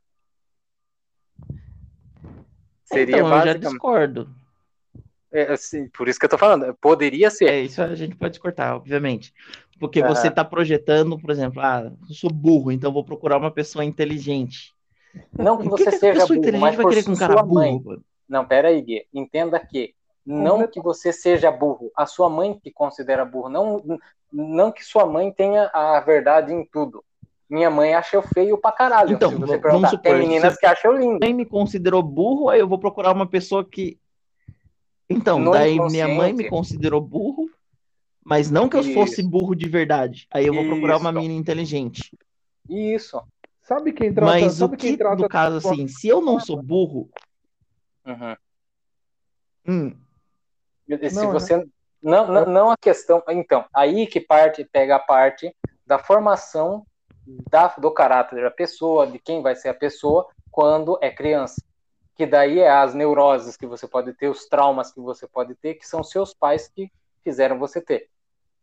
[2.93, 3.71] Seria então, eu já basicamente.
[3.71, 4.29] discordo.
[5.31, 6.73] é, assim, por isso que eu tô falando.
[6.75, 7.49] Poderia ser.
[7.49, 9.33] É, isso a gente pode cortar, obviamente.
[9.79, 13.83] Porque você está projetando, por exemplo, ah, eu sou burro, então vou procurar uma pessoa
[13.83, 14.73] inteligente.
[15.37, 17.43] Não que você que seja pessoa burro, inteligente mas vai por querer com um cara
[17.43, 17.77] mãe.
[17.77, 18.03] burro?
[18.29, 19.05] Não, pera aí, Gui.
[19.13, 19.93] Entenda que
[20.25, 23.49] não que você seja burro, a sua mãe te considera burro.
[23.49, 23.99] Não,
[24.31, 27.03] não que sua mãe tenha a verdade em tudo.
[27.49, 29.11] Minha mãe acha eu feio pra caralho.
[29.13, 31.19] Então, se v- você vamos supor, tem meninas se- que acham eu lindo.
[31.21, 33.99] mãe me considerou burro, aí eu vou procurar uma pessoa que.
[35.09, 37.49] Então, No daí minha mãe me considerou burro,
[38.23, 38.93] mas não que eu Isso.
[38.93, 40.27] fosse burro de verdade.
[40.31, 41.19] Aí eu vou procurar uma Isso.
[41.19, 42.17] menina inteligente.
[42.69, 43.21] Isso.
[43.61, 46.39] Sabe quem trata, Mas o sabe quem que, trata no caso, assim, se eu não
[46.39, 47.09] sou burro,
[48.05, 48.35] Uhum.
[49.67, 49.97] hum,
[50.87, 51.39] Se Não, é.
[51.39, 51.65] você
[52.01, 55.55] não, não, não a questão, então, aí que parte pega a parte
[55.85, 56.85] da formação
[57.25, 61.63] da, do caráter da pessoa, de quem vai ser a pessoa quando é criança.
[62.15, 65.75] Que daí é as neuroses que você pode ter, os traumas que você pode ter,
[65.75, 66.91] que são seus pais que
[67.23, 68.09] fizeram você ter.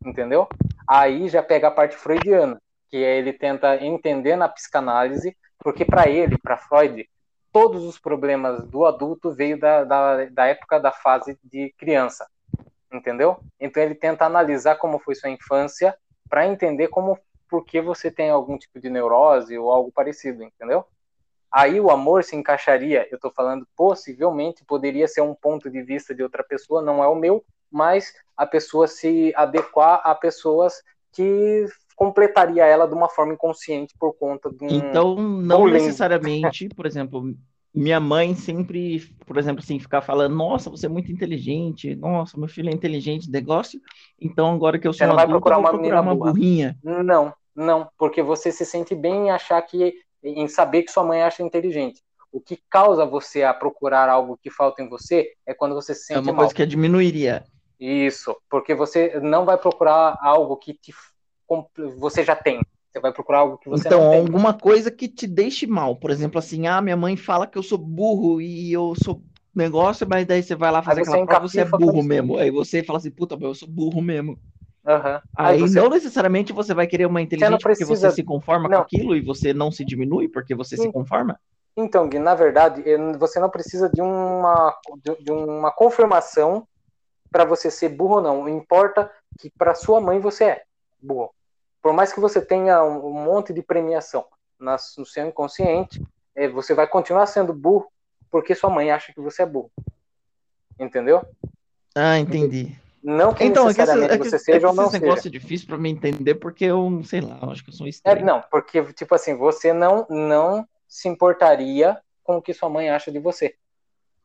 [0.04, 0.48] Entendeu?
[0.86, 6.08] Aí já pega a parte freudiana, que é ele tenta entender na psicanálise, porque para
[6.08, 7.08] ele, para Freud,
[7.52, 12.26] todos os problemas do adulto veio da, da, da época da fase de criança,
[12.92, 13.38] entendeu?
[13.58, 15.96] Então ele tenta analisar como foi sua infância
[16.28, 17.18] para entender como
[17.50, 20.84] por que você tem algum tipo de neurose ou algo parecido, entendeu?
[21.52, 26.14] Aí o amor se encaixaria, eu estou falando possivelmente poderia ser um ponto de vista
[26.14, 30.80] de outra pessoa, não é o meu, mas a pessoa se adequar a pessoas
[31.12, 31.66] que
[31.96, 37.34] completaria ela de uma forma inconsciente por conta de um então não necessariamente, por exemplo,
[37.72, 42.48] minha mãe sempre, por exemplo, assim, ficar falando, nossa, você é muito inteligente, nossa, meu
[42.48, 43.80] filho é inteligente, negócio.
[44.20, 46.76] Então agora que eu Você sou não vai procurar uma procurar uma burrinha.
[46.82, 51.22] Não, não, porque você se sente bem em achar que, em saber que sua mãe
[51.22, 52.02] acha inteligente.
[52.32, 56.12] O que causa você a procurar algo que falta em você é quando você se
[56.12, 56.36] É sente uma mal.
[56.42, 57.44] coisa que diminuiria.
[57.78, 60.92] Isso, porque você não vai procurar algo que te,
[61.98, 62.60] você já tem.
[62.90, 64.20] Você vai procurar algo que você então, não tem.
[64.20, 65.94] alguma coisa que te deixe mal.
[65.96, 69.22] Por exemplo, assim, ah, minha mãe fala que eu sou burro e eu sou
[69.54, 72.36] negócio, mas daí você vai lá fazer você aquela prova, você é burro mesmo.
[72.36, 74.38] Aí você fala assim, puta, mas eu sou burro mesmo.
[74.86, 75.22] Aham.
[75.36, 78.78] Aí você- não necessariamente você vai querer uma porque você precisa- se conforma Não.
[78.78, 80.92] com aquilo e você não se diminui porque você se Sim.
[80.92, 81.38] conforma.
[81.76, 82.82] Então, Gui, na verdade,
[83.18, 84.74] você não precisa de uma,
[85.20, 86.66] de uma confirmação
[87.30, 88.48] para você ser burro ou não.
[88.48, 90.62] Importa que para sua mãe você é
[91.00, 91.30] burro.
[91.82, 94.26] Por mais que você tenha um, monte de premiação
[94.58, 96.02] no seu inconsciente,
[96.34, 97.90] eh, você vai continuar sendo burro
[98.30, 99.70] porque sua mãe acha que você é burro.
[100.78, 101.24] Entendeu?
[101.94, 102.78] Ah, entendi.
[103.02, 104.92] Não que Então, é que, necessariamente é que, você é que seja ou não esse
[104.92, 105.04] seja.
[105.06, 107.86] negócio é difícil pra mim entender porque eu, sei lá, eu acho que eu sou
[107.86, 108.24] É, estranho.
[108.24, 113.10] não, porque, tipo assim, você não, não se importaria com o que sua mãe acha
[113.10, 113.56] de você.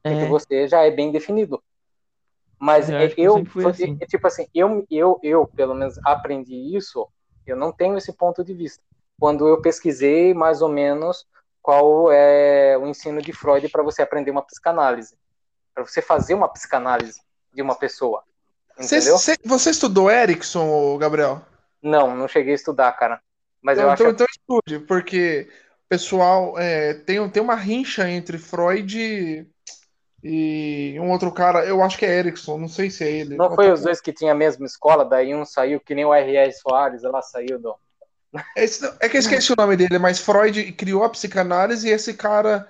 [0.04, 1.64] Porque É, você já é bem definido.
[2.60, 3.98] Mas Eu é, eu eu, assim.
[4.00, 7.08] é, tipo assim, eu, eu, eu, pelo menos, aprendi isso,
[7.46, 8.84] eu não tenho esse ponto de vista.
[9.20, 11.26] Quando eu pesquisei mais ou menos
[11.62, 15.16] qual é o ensino de Freud para você aprender uma psicanálise.
[15.74, 17.22] Para você fazer uma psicanálise
[17.54, 18.24] de uma pessoa.
[18.78, 19.18] Você, Entendeu?
[19.18, 21.42] você- você estudou Erickson, Gabriel?
[21.82, 23.22] Não, não cheguei a estudar, cara.
[23.62, 25.50] Mas eu Então, acho então, então estude, porque
[25.88, 29.48] pessoal é, tem, tem uma rincha entre Freud e,
[30.28, 33.38] e um outro cara, eu acho que é Erickson, não sei se é ele.
[33.38, 36.14] Não foi os dois que tinham a mesma escola, daí um saiu que nem o
[36.14, 36.52] R.R.
[36.52, 37.76] Soares, ela saiu do.
[38.58, 42.16] Esse- é que eu esqueci o nome dele, mas Freud criou a psicanálise e esse
[42.16, 42.68] cara,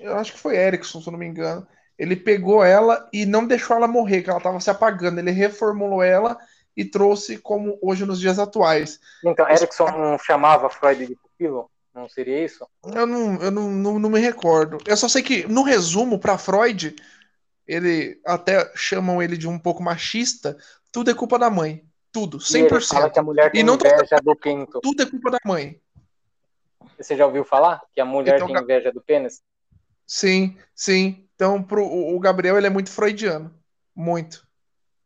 [0.00, 1.66] eu acho que foi Erickson, se eu não me engano.
[1.98, 5.18] Ele pegou ela e não deixou ela morrer, que ela estava se apagando.
[5.18, 6.38] Ele reformulou ela
[6.76, 8.98] e trouxe como hoje nos dias atuais.
[9.24, 11.70] Então, Erickson não chamava Freud de pupilo?
[11.94, 12.66] Não seria isso?
[12.84, 14.78] Eu não, eu não, não, não me recordo.
[14.84, 16.94] Eu só sei que, no resumo, para Freud,
[17.66, 20.56] ele até chamam ele de um pouco machista.
[20.90, 21.84] Tudo é culpa da mãe.
[22.10, 23.12] Tudo, E ele fala 100%.
[23.12, 24.80] que a mulher tem E não inveja do pinto.
[24.80, 25.80] Tudo é culpa da mãe.
[26.98, 29.42] Você já ouviu falar que a mulher Então, tem inveja do pênis?
[30.06, 31.28] Sim, sim.
[31.34, 33.52] Então, pro, o o Gabriel, ele é muito freudiano.
[33.94, 34.46] Muito.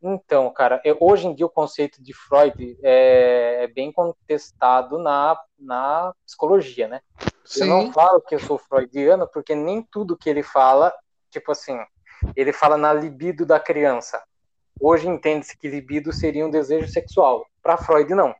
[0.01, 5.37] Então, cara, eu- hoje em dia o conceito de Freud é, é bem contestado na,
[5.57, 7.01] na psicologia, né?
[7.55, 10.93] Eu não Sim, falo que eu sou freudiano porque nem tudo que ele fala,
[11.29, 11.77] tipo assim,
[12.35, 14.23] ele fala na libido da criança.
[14.79, 17.45] Hoje entende-se que libido seria um desejo sexual.
[17.61, 18.33] Para Freud, não.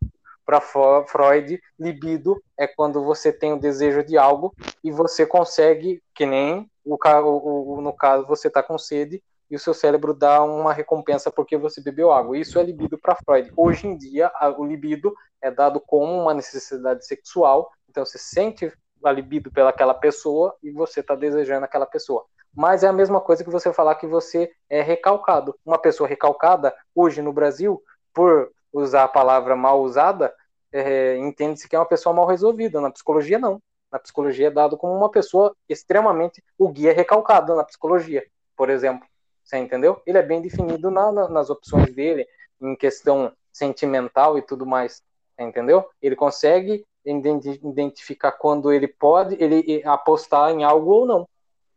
[0.45, 6.26] Para Freud, libido é quando você tem o desejo de algo e você consegue, que
[6.26, 10.43] nem o, o- o- no caso você está com sede e o seu cérebro dá
[10.43, 12.38] uma recompensa porque você bebeu água.
[12.38, 13.51] Isso é libido para Freud.
[13.55, 17.71] Hoje em dia, a- o libido é dado como uma necessidade sexual.
[17.89, 18.71] Então você sente
[19.03, 22.26] a libido pelaquela pessoa e você está desejando aquela pessoa.
[22.53, 25.55] Mas é a mesma coisa que você falar que você é recalcado.
[25.65, 27.81] Uma pessoa recalcada, hoje no Brasil,
[28.13, 30.34] por usar a palavra mal usada,
[30.71, 32.81] é, entende-se que é uma pessoa mal resolvida.
[32.81, 33.61] Na psicologia, não.
[33.91, 36.43] Na psicologia é dado como uma pessoa extremamente.
[36.57, 38.23] O guia é recalcado na psicologia,
[38.55, 39.07] por exemplo.
[39.49, 39.99] Você entendeu?
[40.05, 42.27] Ele é bem definido na- na- nas opções dele,
[42.61, 45.01] em questão sentimental e tudo mais.
[45.35, 45.89] Você entendeu?
[45.99, 51.27] Ele consegue identi- identificar quando ele pode ele apostar em algo ou não.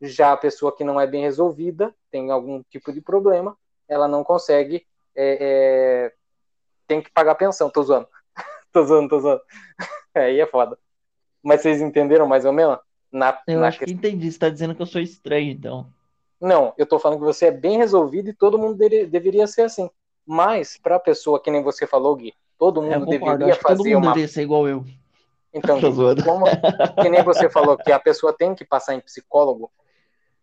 [0.02, 3.56] Já a pessoa que não é bem resolvida, tem algum tipo de problema,
[3.88, 4.86] ela não consegue,
[5.16, 6.12] é, é,
[6.86, 7.70] tem que pagar pensão.
[7.70, 8.06] Tô zoando.
[8.70, 9.40] tô zoando, tô zoando.
[10.14, 10.78] Aí é foda.
[11.42, 12.78] Mas vocês entenderam mais ou menos?
[13.10, 14.30] Na, eu na acho que entendi.
[14.30, 15.90] Você tá dizendo que eu sou estranho, então.
[16.42, 19.62] Não, eu tô falando que você é bem resolvido e todo mundo dele- deveria ser
[19.62, 19.88] assim.
[20.26, 23.38] Mas, pra pessoa que nem você falou, Gui, todo É, mundo concordo.
[23.38, 24.12] deveria que todo fazer mundo uma.
[24.12, 24.84] deveria ser igual eu.
[25.54, 26.24] Então, zoando.
[26.24, 26.46] como
[27.00, 29.70] que nem você falou que a pessoa tem que passar em psicólogo,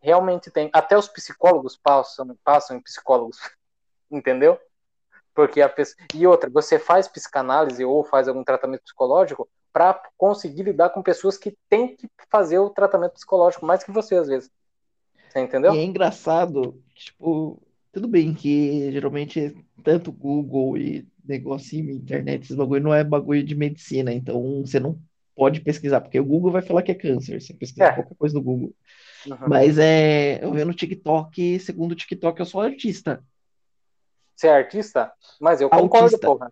[0.01, 0.69] realmente tem.
[0.71, 3.37] Até os psicólogos passam, passam em psicólogos,
[4.09, 4.57] entendeu?
[5.35, 5.97] Porque a pessoa...
[6.13, 11.37] E outra, você faz psicanálise ou faz algum tratamento psicológico para conseguir lidar com pessoas
[11.37, 14.49] que têm que fazer o tratamento psicológico mais que você, às vezes.
[15.29, 15.73] Você entendeu?
[15.75, 17.61] E é engraçado, tipo,
[17.91, 23.55] tudo bem que geralmente tanto Google e negocinho, internet, esses bagulho não é bagulho de
[23.55, 24.99] medicina, então você não
[25.35, 27.93] pode pesquisar, porque o Google vai falar que é câncer, você pesquisa É.
[27.93, 28.73] qualquer coisa no Google.
[29.27, 29.37] Uhum.
[29.47, 33.23] Mas é, eu vi no TikTok, segundo o TikTok, eu sou artista.
[34.35, 35.11] Você é artista?
[35.39, 36.25] Mas eu concordo, Autista.
[36.27, 36.51] porra.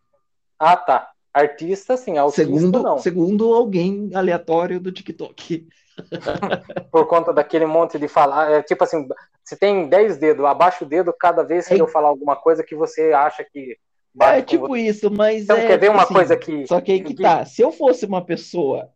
[0.59, 1.09] Ah, tá.
[1.33, 2.17] Artista, sim.
[2.17, 2.97] Autista, Segundo, não.
[2.97, 5.67] segundo alguém aleatório do TikTok.
[6.91, 8.51] Por conta daquele monte de falar.
[8.51, 9.07] É, tipo assim,
[9.43, 11.81] você tem 10 dedos, abaixa o dedo cada vez que É.
[11.81, 13.77] eu falar alguma coisa que você acha que
[14.19, 14.81] É tipo você.
[14.81, 16.67] isso, mas Então, é quer ver tipo uma assim, coisa que.
[16.67, 17.45] Só que aí que tá.
[17.45, 18.89] Se eu fosse uma pessoa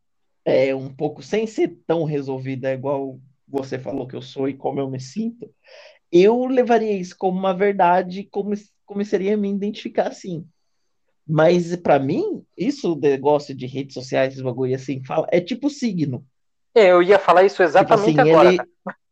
[0.45, 4.79] é, um pouco sem ser tão resolvida, igual você falou que eu sou e como
[4.79, 5.49] eu me sinto,
[6.11, 8.53] eu levaria isso como uma verdade, como
[8.85, 10.45] começaria a me identificar assim.
[11.27, 15.69] Mas pra mim, isso, o negócio de redes sociais, esse bagulho assim, fala, é tipo
[15.69, 16.25] signo.
[16.73, 18.49] É, Eu ia falar isso Tipo exatamente assim, agora.
[18.49, 18.59] ele.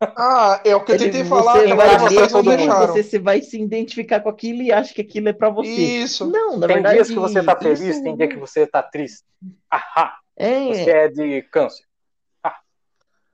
[0.02, 2.88] Ah, é o que eu ele- tentei você falar, vai todo mundo, deixaram.
[2.94, 5.69] você se vai se identificar com aquilo e acha que aquilo é pra você.
[5.69, 6.26] Isso.
[6.26, 8.81] Não, na Tem verdade, dias que você tá feliz, isso tem dia que você tá
[8.81, 9.23] triste.
[9.69, 11.84] Ahá, você é, é de câncer.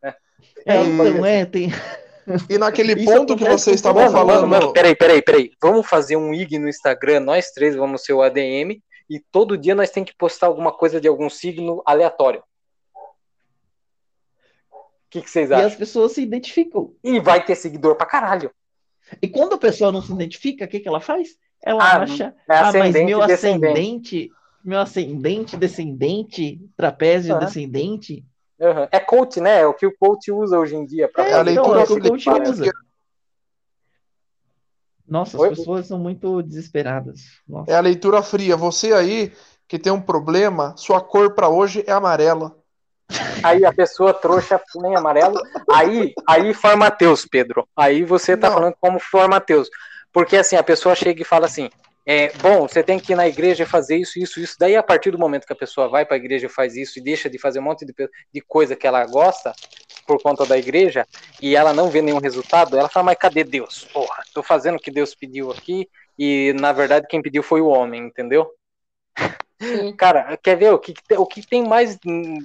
[0.04, 0.14] é,
[0.66, 1.72] É, então, é, tem,
[2.50, 5.52] E naquele Isso ponto que vocês estavam falando, mano, mano, peraí, peraí, peraí.
[5.62, 9.76] Vamos fazer um IG no Instagram, nós três vamos ser o ADM e todo dia
[9.76, 12.42] nós tem que postar alguma coisa de algum signo aleatório.
[15.16, 15.78] O que, que vocês e as acham?
[15.80, 16.94] pessoas se identificam.
[17.02, 18.52] E vai ter seguidor pra caralho.
[19.22, 21.38] E quando a pessoa não se identifica, o que que ela faz?
[21.64, 23.32] Ela Ah, acha, é ah, mas meu descendente.
[23.32, 24.32] ascendente,
[24.64, 27.40] meu ascendente, descendente, trapézio Ah.
[27.40, 28.26] descendente,
[28.58, 28.88] Uhum.
[28.90, 29.60] É coach, né?
[29.62, 31.10] É o que o coach usa hoje em dia.
[31.10, 31.52] Pra É, a fazer.
[31.52, 32.64] então, é o que o fria, coach usa.
[32.64, 32.72] que
[35.08, 35.50] Nossa, Oi?
[35.52, 37.22] as pessoas são muito desesperadas.
[37.48, 37.70] Nossa.
[37.72, 38.56] É a leitura fria.
[38.58, 39.34] Você aí
[39.68, 42.58] que tem um problema, sua cor pra hoje é amarela.
[43.44, 45.40] Aí a pessoa trouxa põe amarelo.
[45.72, 47.68] Aí, aí formateus, Pedro.
[47.76, 48.56] Aí você tá Não.
[48.56, 49.70] falando como formateus.
[50.12, 51.70] Porque assim, a pessoa chega e fala assim:
[52.06, 54.56] é, bom, você tem que ir na igreja fazer isso, isso, isso.
[54.60, 57.02] Daí, a partir do momento que a pessoa vai para a igreja faz isso e
[57.02, 57.94] deixa de fazer um monte de,
[58.32, 59.52] de coisa que ela gosta
[60.06, 61.06] por conta da igreja
[61.42, 63.88] e ela não vê nenhum resultado, ela fala: mas cadê Deus?
[63.92, 67.68] Porra, tô fazendo o que Deus pediu aqui e na verdade quem pediu foi o
[67.68, 68.50] homem, entendeu?
[69.62, 69.96] Sim.
[69.96, 71.98] Cara, quer ver o que, o que tem mais.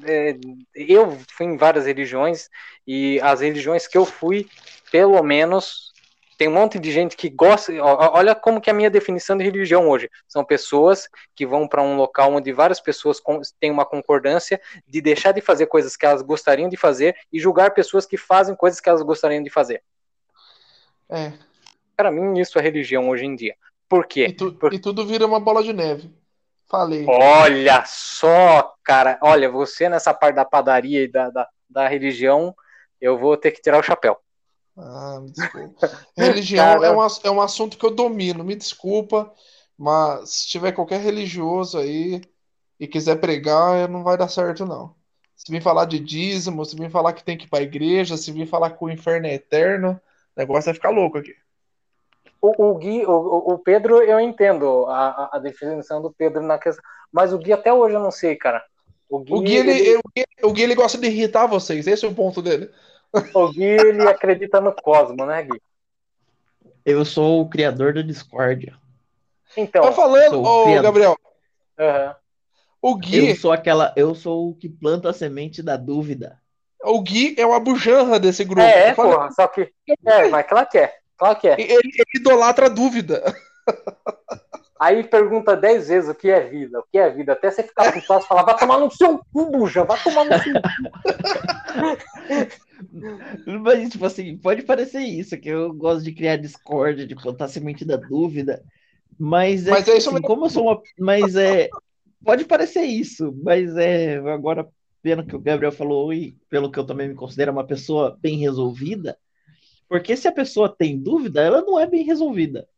[0.04, 0.36] é,
[0.74, 2.48] eu fui em várias religiões
[2.86, 4.46] e as religiões que eu fui,
[4.92, 5.92] pelo menos,
[6.38, 7.72] tem um monte de gente que gosta.
[7.82, 10.08] Olha como que é a minha definição de religião hoje.
[10.28, 13.20] São pessoas que vão para um local onde várias pessoas
[13.58, 17.74] têm uma concordância de deixar de fazer coisas que elas gostariam de fazer e julgar
[17.74, 19.82] pessoas que fazem coisas que elas gostariam de fazer.
[21.10, 21.32] É.
[21.96, 23.56] Para mim, isso é religião hoje em dia.
[23.88, 24.26] Por quê?
[24.26, 26.19] E, tu- Por- e tudo vira uma bola de neve.
[26.70, 27.04] Falei.
[27.08, 29.18] Olha só, cara.
[29.20, 32.54] Olha, você nessa parte da padaria e da, da, da religião,
[33.00, 34.16] eu vou ter que tirar o chapéu.
[34.76, 35.90] Ah, me desculpa.
[36.16, 36.86] Religião Cara.
[36.86, 39.32] é um, é um assunto que eu domino, me desculpa,
[39.76, 42.22] mas se tiver qualquer religioso aí
[42.78, 44.94] e quiser pregar, não vai dar certo, não.
[45.34, 48.30] Se vir falar de dízimo, se vir falar que tem que ir pra igreja, se
[48.30, 50.00] vir falar que o inferno é eterno,
[50.36, 51.34] o negócio vai ficar louco aqui.
[52.42, 53.12] O, o Gui, o,
[53.54, 57.72] o- Pedro, eu entendo a, a- definição do Pedro na questão, mas o Gui até
[57.72, 58.64] hoje eu não sei, cara.
[59.08, 61.86] O Gui, O Gui, ele, ele, o Gui, o Gui, ele gosta de irritar vocês,
[61.86, 62.70] esse é o ponto dele.
[63.34, 65.60] o Gui, ele acredita no cosmo, né, Gui?
[66.84, 68.76] Eu sou o criador da discórdia.
[69.56, 70.82] Então, Tá falando, ô.
[70.82, 71.16] Gabriel,
[71.78, 72.16] aham.
[72.82, 76.40] o Gui, Eu sou aquela, eu sou o que planta a semente da dúvida.
[76.84, 78.62] o Gui é o abujanra desse grupo.
[78.62, 79.72] é, é, porra, só que.
[80.06, 80.99] É, mas que é.
[81.20, 81.60] Claro que é.
[81.60, 83.22] ele, ele idolatra a dúvida.
[84.80, 87.92] Aí pergunta dez vezes o que é vida, o que é vida, até você ficar
[87.92, 90.54] putaço e falar, vai tomar no seu cu, buja, vai tomar no seu
[93.60, 97.84] Mas, tipo assim, pode parecer isso, que eu gosto de criar discórdia, de plantar semente
[97.84, 98.64] da dúvida,
[99.18, 100.26] mas é, Mas é isso assim, mesmo.
[100.26, 100.80] como eu sou uma.
[100.98, 101.68] Mas é.
[102.24, 104.16] Pode parecer isso, mas é.
[104.16, 104.66] Agora,
[105.02, 108.38] pelo que o Gabriel falou e pelo que eu também me considero uma pessoa bem
[108.38, 109.18] resolvida,
[109.90, 112.68] porque se a pessoa tem dúvida, ela não é bem resolvida.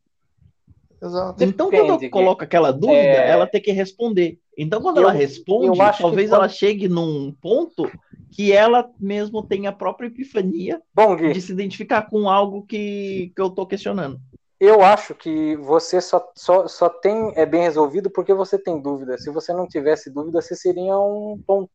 [1.01, 1.45] Exato.
[1.45, 3.29] Então, quando eu coloco aquela dúvida, É.
[3.29, 4.39] ela tem que responder.
[4.57, 7.91] Então, quando Eu- ela responde, eu acho que talvez quando- ela chegue num ponto
[8.31, 13.31] que ela mesmo tenha a própria epifania Bom, Gui, de se identificar com algo que,
[13.35, 14.19] que eu tô questionando.
[14.61, 19.19] eu acho que você só, só, só tem é bem resolvido porque você tem dúvida.
[19.19, 21.69] Se você não tivesse dúvida, você seria um tonto.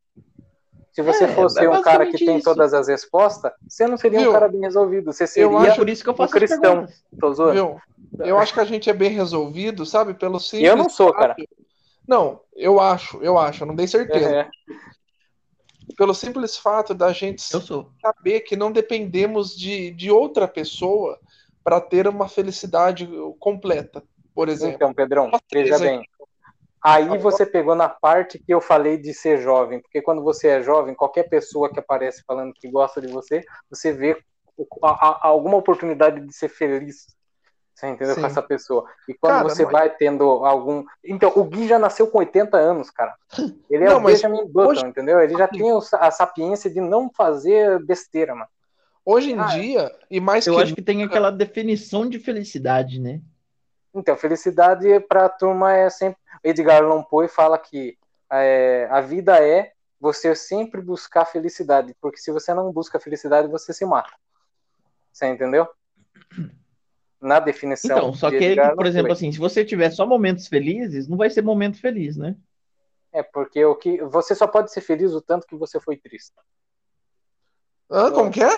[0.97, 2.43] Se você É, fosse é um cara que basicamente tem isso.
[2.45, 4.31] todas as respostas, você não seria Viu?
[4.31, 5.13] um cara bem resolvido.
[5.13, 5.57] Você Eu seria.
[5.59, 6.87] É acho- por isso que eu faço as cristão.
[7.19, 7.79] Tô zoando.
[8.17, 10.15] Eu acho que a gente é bem resolvido, sabe?
[10.15, 10.67] Pelo E simples.
[10.67, 11.35] eu não sou, cara.
[12.07, 14.27] Não, eu acho, eu acho, eu não dei certeza.
[14.27, 14.49] É,
[15.95, 17.61] Pelo simples fato da gente Eu
[18.01, 21.19] saber que não dependemos de, de outra pessoa
[21.63, 23.07] para ter uma felicidade
[23.39, 24.01] completa,
[24.33, 24.77] por exemplo.
[24.77, 26.01] Então, Pedrão, veja isso bem.
[26.83, 30.61] Aí você pegou na parte que eu falei de ser jovem, porque quando você é
[30.63, 34.17] jovem, qualquer pessoa que aparece falando que gosta de você, você vê
[34.83, 37.07] a- a- alguma oportunidade de ser feliz.
[37.73, 38.15] Você entendeu?
[38.15, 38.21] Sim.
[38.21, 38.85] Com essa pessoa.
[39.07, 40.83] E quando Cara, você mas- vai tendo algum.
[41.03, 43.13] Então, o Gui já nasceu com 80 anos, cara.
[43.69, 45.19] Ele é Não, o mas Benjamin Button, hoje- entendeu?
[45.19, 48.49] Ele já tem a sapiência de não fazer besteira, mano.
[49.05, 52.99] Hoje em Ah, dia, e mais Eu que acho que tem aquela definição de felicidade,
[52.99, 53.21] né?
[53.93, 56.17] Então, felicidade para a turma é sempre.
[56.43, 57.97] Edgar Allan Poe fala que
[58.31, 63.73] é, a vida é você sempre buscar felicidade, porque se você não busca felicidade, você
[63.73, 64.11] se mata.
[65.11, 65.67] Você entendeu?
[67.19, 67.97] Na definição.
[67.97, 69.13] Então, só de que, Edgar por exemplo, Poe.
[69.13, 72.35] assim, se você tiver só momentos felizes, não vai ser momento feliz, né?
[73.11, 76.33] É porque o que você só pode ser feliz o tanto que você foi triste.
[77.89, 78.55] Hã, como que é?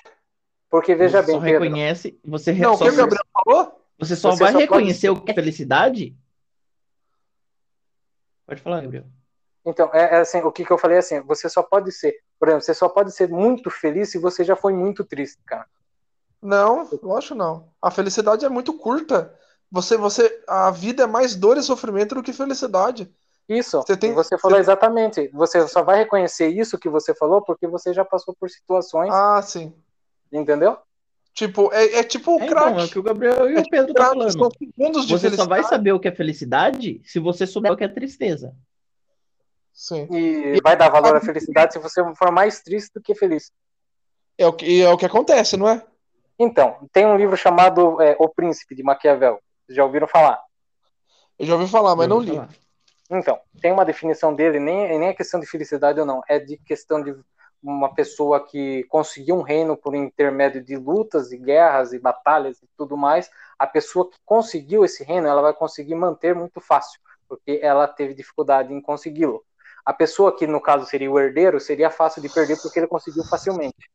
[0.69, 3.23] Porque veja você bem, só Pedro, reconhece, você, re- Não, o só, que o Gabriel
[3.31, 3.85] falou?
[3.97, 6.15] você só você vai só pode reconhecer o que é felicidade.
[8.49, 9.05] Pode falar, Gabriel.
[9.65, 12.15] Então, é, é assim, o que, que eu falei é assim, você só pode ser,
[12.39, 15.67] por exemplo, você só pode ser muito feliz se você já foi muito triste, cara.
[16.41, 17.69] Não, lógico não.
[17.81, 19.37] A felicidade é muito curta.
[19.71, 23.13] Você, você, a vida é mais dor e sofrimento do que felicidade.
[23.47, 25.27] Isso, Você tem- você falou você- exatamente.
[25.29, 29.41] Você só vai reconhecer isso que você falou porque você já passou por situações, Ah,
[29.41, 29.73] sim.
[30.31, 30.77] entendeu?
[31.33, 32.91] Tipo, é, é tipo o É, então, é o crack.
[32.91, 34.31] que o Gabriel e o Pedro tá Crack falando.
[34.31, 35.69] são segundos de Você só vai felicidade.
[35.69, 38.53] saber o que é felicidade se você souber o que é tristeza.
[39.73, 40.07] Sim.
[40.11, 43.51] E vai dar valor à felicidade se você for mais triste do que feliz.
[44.37, 45.81] É o que, é o que acontece, não é?
[46.37, 49.39] Então, tem um livro chamado é, O Príncipe, de Maquiavel.
[49.65, 50.41] Vocês já ouviram falar?
[51.37, 52.31] Eu já ouvi falar, mas não li.
[52.35, 52.49] Falar.
[53.11, 56.57] Então, tem uma definição dele, nem, nem é questão de felicidade ou não, é de
[56.57, 57.15] questão de
[57.61, 62.67] uma pessoa que conseguiu um reino por intermédio de lutas e guerras e batalhas e
[62.77, 63.29] tudo mais.
[63.57, 68.13] A pessoa que conseguiu esse reino, ela vai conseguir manter muito fácil, porque ela teve
[68.13, 69.43] dificuldade em consegui-lo.
[69.85, 73.23] A pessoa que, no caso, seria o herdeiro, seria fácil de perder porque ele conseguiu
[73.25, 73.89] facilmente.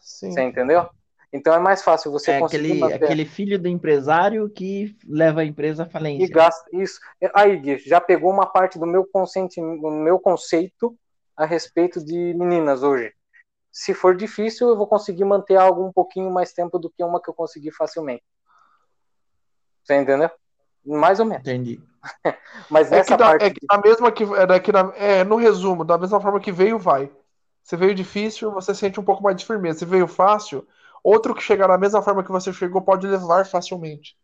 [0.00, 0.32] Sim.
[0.32, 0.88] Você entendeu?
[1.32, 3.04] Então é mais fácil você É conseguir aquele, manter.
[3.04, 6.28] aquele filho do empresário que leva a empresa à E falência.
[6.34, 7.00] gasta isso.
[7.34, 9.60] Aí, Gui, já pegou uma parte do meu, consenti...
[9.60, 10.96] do meu conceito
[11.36, 13.12] a respeito de meninas hoje.
[13.70, 17.20] Se for difícil, eu vou conseguir manter algo um pouquinho mais tempo do que uma
[17.20, 18.22] que eu consegui facilmente.
[19.82, 20.30] Você entendeu?
[20.84, 21.46] Mais ou menos.
[21.46, 21.80] Entendi.
[22.70, 23.44] Mas É nessa da, parte.
[23.44, 24.22] é que da mesma que.
[24.24, 27.10] É, que da- é, no resumo, da mesma forma que veio, vai.
[27.62, 29.80] Se veio difícil, você sente um pouco mais de firmeza.
[29.80, 30.66] Se veio fácil,
[31.02, 34.16] outro que chegar da mesma forma que você chegou pode levar facilmente.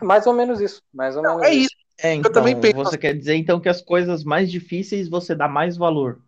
[0.00, 0.80] Mais ou menos isso.
[0.94, 1.74] Mais ou menos É isso.
[2.02, 5.46] É, então, também penso você quer dizer então que as coisas mais difíceis você dá
[5.46, 6.18] mais valor.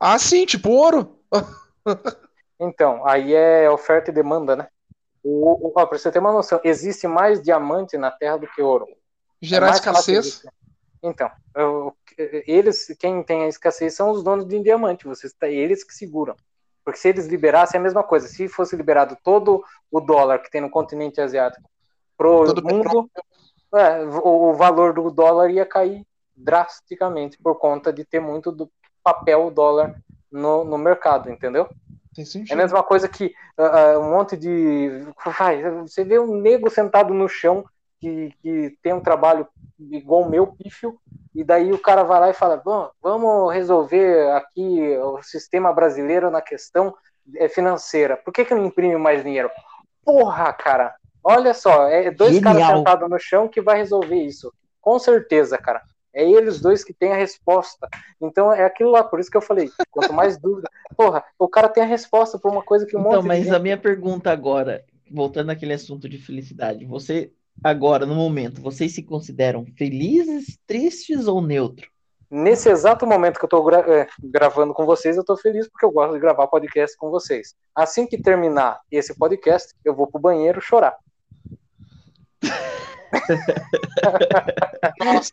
[0.00, 1.18] Ah, sim, tipo ouro.
[2.60, 4.68] Então, aí é oferta e demanda, né?
[5.22, 8.62] O, o, ó, pra você ter uma noção, existe mais diamante na Terra do que
[8.62, 8.86] ouro.
[9.40, 10.42] Gerar É escassez.
[11.02, 11.96] Então, eu-
[12.46, 16.34] eles, quem tem a escassez são os donos de diamante, vocês, eles que seguram.
[16.84, 18.26] Porque se eles liberassem é a mesma coisa.
[18.26, 21.68] Se fosse liberado todo o dólar que tem no continente asiático
[22.16, 23.10] pro Todo mundo,
[23.74, 26.04] é, o, o valor do dólar ia cair
[26.34, 28.70] drasticamente por conta de ter muito do
[29.08, 29.94] papel dólar
[30.30, 31.68] no, no mercado, entendeu?
[32.14, 35.06] Tem É a mesma coisa que ah, um monte de.
[35.82, 37.64] Você vê um nego sentado no chão
[38.00, 39.46] que, que tem um trabalho
[39.90, 40.98] igual o meu, pífio,
[41.34, 46.30] e daí o cara vai lá e fala: "Vamos- vamos resolver aqui o sistema brasileiro
[46.30, 46.94] na questão
[47.36, 48.16] eh, financeira.
[48.16, 49.50] Por que, que não imprime mais dinheiro?
[50.04, 54.52] Porra, cara, olha só, é dois caras sentados no chão que vai resolver isso.
[54.80, 55.82] Com certeza, cara.
[56.14, 57.88] É eles dois que têm a resposta.
[58.20, 60.68] Então é aquilo lá, por isso que eu falei, quanto mais dúvida.
[60.96, 63.54] Porra, o cara tem a resposta para uma coisa que um Então, monte mas gente...
[63.54, 67.32] a minha pergunta agora, voltando àquele assunto de felicidade, você
[67.62, 71.88] agora, no momento, vocês se consideram felizes, tristes ou neutro?
[72.30, 75.86] Nesse exato momento que eu tô gra- é, gravando com vocês, eu tô feliz porque
[75.86, 77.54] eu gosto de gravar podcast com vocês.
[77.74, 80.94] Assim que terminar esse podcast, eu vou pro banheiro chorar.
[85.00, 85.32] Nossa,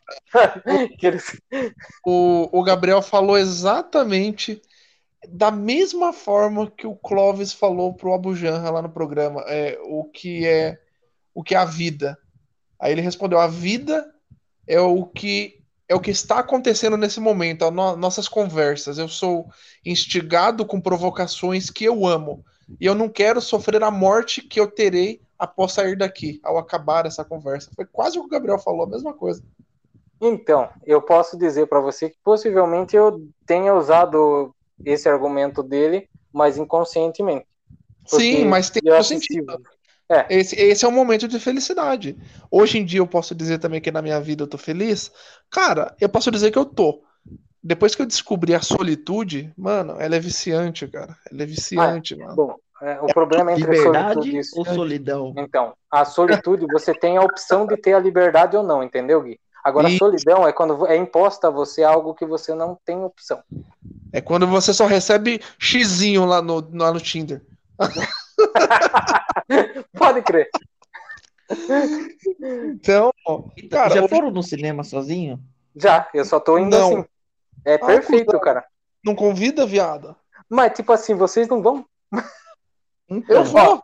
[2.06, 4.62] o, o Gabriel falou exatamente
[5.28, 10.04] da mesma forma que o Clóvis falou pro Abu Janra lá no programa, é, o
[10.06, 10.80] que é
[11.34, 12.18] o que é a vida.
[12.80, 14.06] Aí ele respondeu: a vida
[14.68, 18.98] é o que é o que está acontecendo nesse momento, no- nossas conversas.
[18.98, 19.48] Eu sou
[19.86, 22.44] instigado com provocações que eu amo
[22.80, 27.06] e eu não quero sofrer a morte que eu terei após sair daqui, ao acabar
[27.06, 27.72] essa conversa.
[27.76, 29.44] Foi quase o que o Gabriel falou, a mesma coisa.
[30.22, 34.56] Então, eu posso dizer para você que possivelmente eu tenha usado
[34.86, 37.46] esse argumento dele, mas inconscientemente.
[38.08, 39.62] Sim, mas tem assisti- sentido.
[40.30, 42.18] Esse, esse é um momento de felicidade.
[42.50, 45.12] Hoje em dia eu posso dizer também que na minha vida eu tô feliz.
[45.50, 47.04] Cara, eu posso dizer que eu tô.
[47.64, 51.18] Depois que eu descobri a solitude, mano, ela é viciante, cara.
[51.32, 52.36] Ela é viciante, mano.
[52.36, 55.34] Bom, é, o problema entre a Liberdade solitude e ou solidão?
[55.38, 59.40] Então, a solitude, você tem a opção de ter a liberdade ou não, entendeu, Gui?
[59.64, 60.00] Agora, a Isso.
[60.00, 63.42] solidão é quando é imposta a você algo que você não tem opção.
[64.14, 67.42] É quando você só recebe xizinho lá no, lá no Tinder.
[69.98, 70.50] Pode crer.
[72.66, 73.12] Então,
[73.72, 75.40] cara, Já hoje- foram no cinema sozinho?
[75.76, 76.88] Já, eu só tô indo Não.
[77.00, 77.06] assim.
[77.66, 78.40] É perfeito, cuzão.
[78.42, 78.66] cara.
[79.04, 80.16] não convida, viado?
[80.50, 81.86] Mas, tipo assim, vocês não vão?
[83.10, 83.84] Então, Eu vou.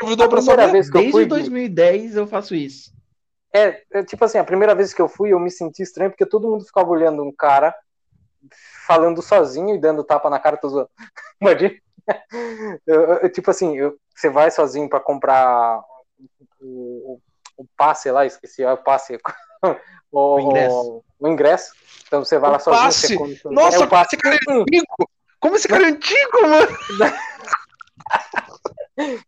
[0.00, 0.72] Convidou A pra primeira saber?
[0.72, 2.90] vez que eu Desde fui, Gui, 2010 eu faço isso.
[3.54, 6.26] é, é, tipo assim, a primeira vez que eu fui, eu me senti estranho, porque
[6.26, 7.74] todo mundo ficava olhando um cara
[8.86, 10.90] falando sozinho e dando tapa na cara, tô zoando.
[12.86, 15.80] Eu- eu- tipo assim, eu- você vai sozinho pra comprar
[16.60, 17.20] o, o,
[17.56, 19.18] o passe lá, esqueci, é o passe.
[20.12, 21.04] O, O ingresso.
[21.18, 21.72] o ingresso.
[22.06, 22.84] Então você vai O lá sozinho.
[22.84, 23.16] passe?
[23.16, 24.14] Você Nossa, é o passe.
[24.14, 24.86] esse cara é antigo.
[25.40, 26.68] Como esse cara é antigo, mano?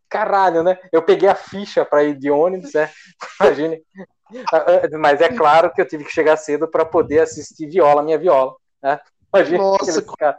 [0.09, 0.79] Caralho, né?
[0.93, 2.91] Eu peguei a ficha pra ir de ônibus, né?
[3.41, 3.83] Imagine.
[4.53, 8.03] Ah, ah, Mas é claro que eu tive que chegar cedo pra poder assistir Viola,
[8.03, 8.55] minha Viola.
[8.83, 9.01] Né?
[9.35, 10.39] Imagina Nossa, cara-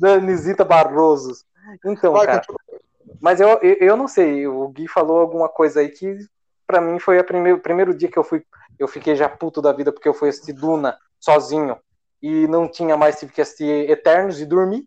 [0.00, 1.44] Danisita Barroso.
[1.84, 2.80] Então, Vai, cara, continua.
[3.20, 6.18] mas eu, eu, eu não sei, o Gui falou alguma coisa aí que
[6.66, 8.42] pra mim foi a primeiro, o primeiro dia que eu fui,
[8.78, 11.76] eu fiquei já puto da vida porque eu fui assistir Duna sozinho.
[12.22, 14.84] e não tinha mais, tive que assistir Eternos e dormir,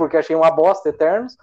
[0.00, 1.36] porque achei uma bosta Eternos.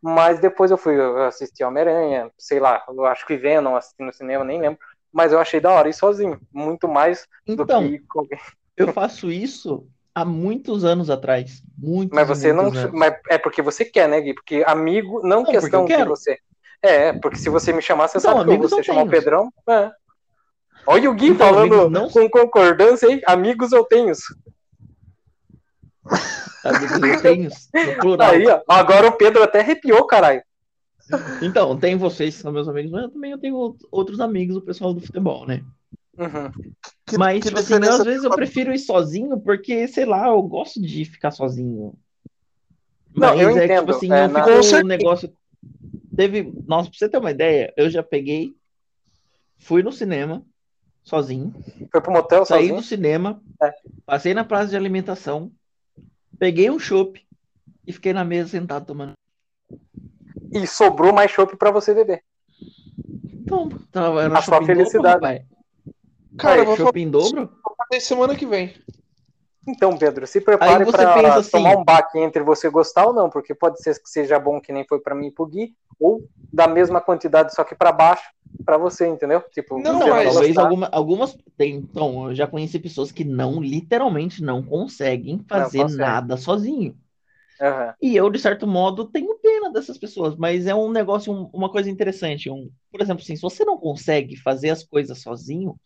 [0.00, 0.94] Mas depois eu fui
[1.26, 4.78] assistir Homem-Aranha, sei lá, eu acho que Venom assisti no cinema, nem lembro.
[5.12, 8.40] Mas eu achei da hora ir sozinho, muito mais Então, do que alguém.
[8.76, 11.62] eu faço isso há muitos anos atrás.
[11.78, 12.64] Muitos Mas e você não.
[12.66, 12.92] anos.
[12.92, 14.34] Mas é porque você quer, né, Gui?
[14.34, 16.10] Porque amigo, não, Não, questão quero.
[16.10, 16.38] você.
[16.82, 19.02] É, porque se você me chamar, você Então, sabe que eu amigos vou eu chamar
[19.04, 19.08] o.
[19.08, 19.50] Pedrão.
[19.70, 19.90] É.
[20.86, 23.22] Olha o Gui Então, falando não- com concordância, hein?
[23.26, 24.12] Amigos eu tenho.
[26.64, 27.50] Amigos eu tenho,
[27.86, 28.30] no plural.
[28.30, 28.60] Aí, ó.
[28.68, 30.42] Agora o Pedro até arrepiou, caralho.
[31.42, 34.56] Então, tem vocês que são meus amigos, mas eu também eu tenho out- outros amigos,
[34.56, 35.62] o pessoal do futebol, né?
[36.16, 36.50] Uhum.
[37.06, 40.40] Que- Mas, que tipo assim, às vezes eu prefiro ir sozinho porque, sei lá, eu
[40.42, 41.92] gosto de ficar sozinho.
[43.14, 45.32] Não, Mas eu é entendo, tipo assim, é, não na- ficou um negócio.
[46.16, 46.52] Teve.
[46.66, 48.54] Nossa, pra você ter uma ideia, eu já peguei,
[49.58, 50.42] fui no cinema,
[51.02, 51.52] sozinho,
[51.92, 52.76] Foi pro motel saí sozinho?
[52.76, 53.72] do cinema, É.
[54.06, 55.52] passei na praça de alimentação,
[56.38, 57.20] peguei um chopp
[57.86, 59.12] e fiquei na mesa sentado tomando.
[60.52, 62.22] E sobrou mais chopp pra você beber.
[63.32, 65.14] Então, tava, era A sua dobro, felicidade.
[65.14, 65.42] rapaz.
[66.38, 67.50] Cara, eu vou em dobro?
[67.90, 68.74] fazer semana que vem.
[69.66, 73.54] Então, Pedro, se prepare pensa assim- tomar um baque entre você gostar ou não, porque
[73.54, 76.68] pode ser que seja bom que nem foi pra mim e pro Gui, ou da
[76.68, 78.24] mesma quantidade, só que pra baixo,
[78.64, 79.42] pra você, entendeu?
[79.52, 81.36] Tipo, Não, mas- Talvez alguma, algumas.
[81.56, 86.00] Tem, então, eu já conheci pessoas que não, literalmente, não conseguem fazer consegue.
[86.00, 86.96] nada sozinho.
[87.60, 87.94] Aham.
[88.02, 91.70] E eu, de certo modo, tenho pena dessas pessoas, mas é um negócio, um- uma
[91.70, 92.50] coisa interessante.
[92.50, 95.76] Um, por exemplo, assim, se você não consegue fazer as coisas sozinho,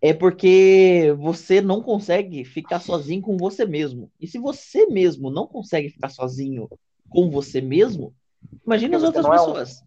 [0.00, 4.10] é porque você não consegue ficar sozinho com você mesmo.
[4.20, 6.68] E se você mesmo não consegue ficar sozinho
[7.08, 8.12] com você mesmo,
[8.64, 9.82] imagine Porque as outras não é um- pessoas.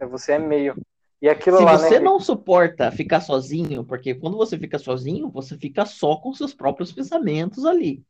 [0.00, 0.74] É, Você é meio.
[1.20, 2.00] E aquilo Se lá, você né?
[2.00, 6.92] não suporta ficar sozinho, porque quando você fica sozinho, você fica só com seus próprios
[6.92, 8.02] pensamentos ali.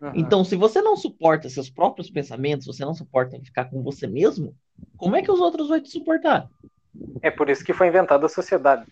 [0.00, 0.12] Uhum.
[0.16, 4.56] Então, se você não suporta seus próprios pensamentos, você não suporta ficar com você mesmo,
[4.96, 6.48] como é que os outros vão te suportar?
[7.22, 8.86] É por isso que foi inventada a sociedade.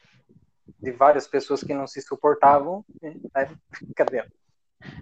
[0.80, 2.84] De várias pessoas que não se suportavam.
[3.02, 3.48] né?
[3.94, 4.24] Cadê?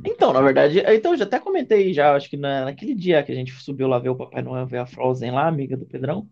[0.04, 3.32] Então, na verdade, então eu já até comentei já, acho que na- naquele dia que
[3.32, 6.28] a gente subiu lá ver o Papai Noel ver a Frozen lá, amiga do Pedrão,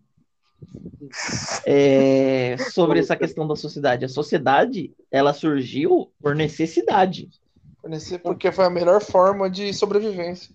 [1.65, 4.05] é, sobre essa questão da sociedade.
[4.05, 7.29] A sociedade, ela surgiu por necessidade.
[8.21, 10.53] Porque foi a melhor forma de sobrevivência.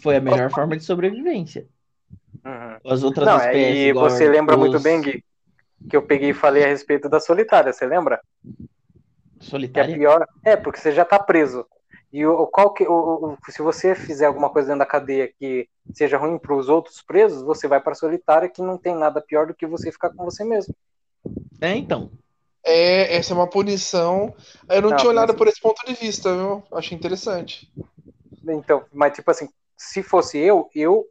[0.00, 1.66] Foi a melhor forma de sobrevivência.
[2.44, 2.92] Uhum.
[2.92, 5.24] As outras Não, espécies, e você lembra os muito bem, Gui,
[5.88, 8.20] que eu peguei e falei a respeito da solitária, você lembra?
[8.42, 8.66] Que
[9.44, 9.94] é solitária.
[9.94, 10.26] pior.
[10.44, 11.66] É, porque você já tá preso.
[12.12, 15.68] E o, qual que, o, o- se você fizer alguma coisa dentro da cadeia que
[15.94, 19.46] seja ruim para os outros presos, você vai para solitária, que não tem nada pior
[19.46, 20.74] do que você ficar com você mesmo.
[21.60, 22.10] É, então.
[22.64, 24.34] É, essa é uma punição.
[24.68, 26.62] Eu não Não, tinha olhado mas- por esse ponto de vista, viu?
[26.72, 27.70] Achei interessante.
[28.48, 31.06] Então, mas tipo assim, se fosse eu, eu,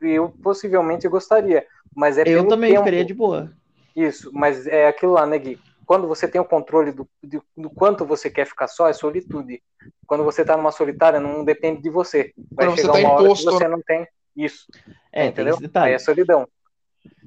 [0.00, 1.66] eu possivelmente gostaria.
[1.94, 2.80] Mas é Eu pelo também tempo.
[2.82, 3.52] ficaria de boa.
[3.94, 5.58] Isso, mas é aquilo lá, né, Gui?
[5.88, 9.62] Quando você tem o controle do, do, do quanto você quer ficar só, é solitude.
[10.06, 12.34] Quando você tá numa solitária, não depende de você.
[12.52, 14.06] Vai Quando você chegar tá uma hora imposto, que você não tem
[14.36, 14.66] isso,
[15.10, 15.56] É, tem entendeu?
[15.76, 16.46] Aí é solidão.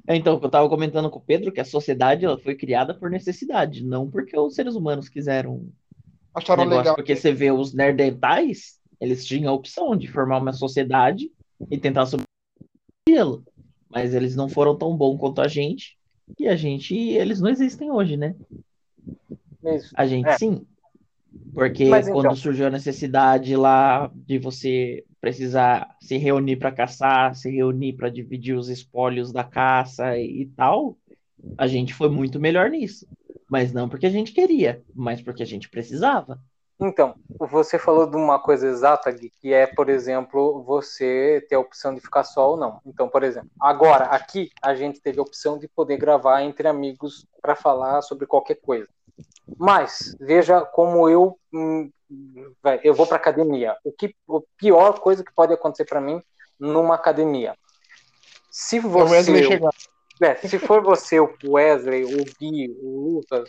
[0.06, 3.10] É, Então, eu tava comentando com o Pedro que a sociedade ela foi criada por
[3.10, 5.68] necessidade, não porque os seres humanos quiseram
[6.32, 6.82] Acharam negócio.
[6.82, 6.94] legal.
[6.94, 11.32] Porque você vê os nerdentais, eles tinham a opção de formar uma sociedade
[11.68, 13.42] e tentar sobreviver.
[13.90, 15.98] Mas eles não foram tão bons quanto a gente.
[16.38, 18.34] E a gente, eles não existem hoje, né?
[19.94, 20.38] A gente É.
[20.38, 20.66] sim.
[21.54, 27.34] Porque Mas então- quando surgiu a necessidade lá de você precisar se reunir para caçar,
[27.34, 30.96] se reunir para dividir os espólios da caça e tal,
[31.56, 33.06] a gente foi muito melhor nisso.
[33.48, 36.40] Mas não porque a gente queria, mas porque a gente precisava.
[36.84, 41.60] Então, você falou de uma coisa exata, Gui, que é, por exemplo, você ter a
[41.60, 42.80] opção de ficar só ou não.
[42.84, 47.24] Então, por exemplo, agora, aqui, a gente teve a opção de poder gravar entre amigos
[47.40, 48.88] para falar sobre qualquer coisa.
[49.56, 51.38] Mas, veja como eu.
[51.54, 51.88] hum,
[52.82, 53.76] eu vou para academia.
[53.84, 56.20] O que a pior coisa que pode acontecer para mim
[56.58, 57.54] numa academia?
[58.50, 59.60] Se você.
[60.20, 63.48] É, se for você, o Wesley, o Gui, o Lucas,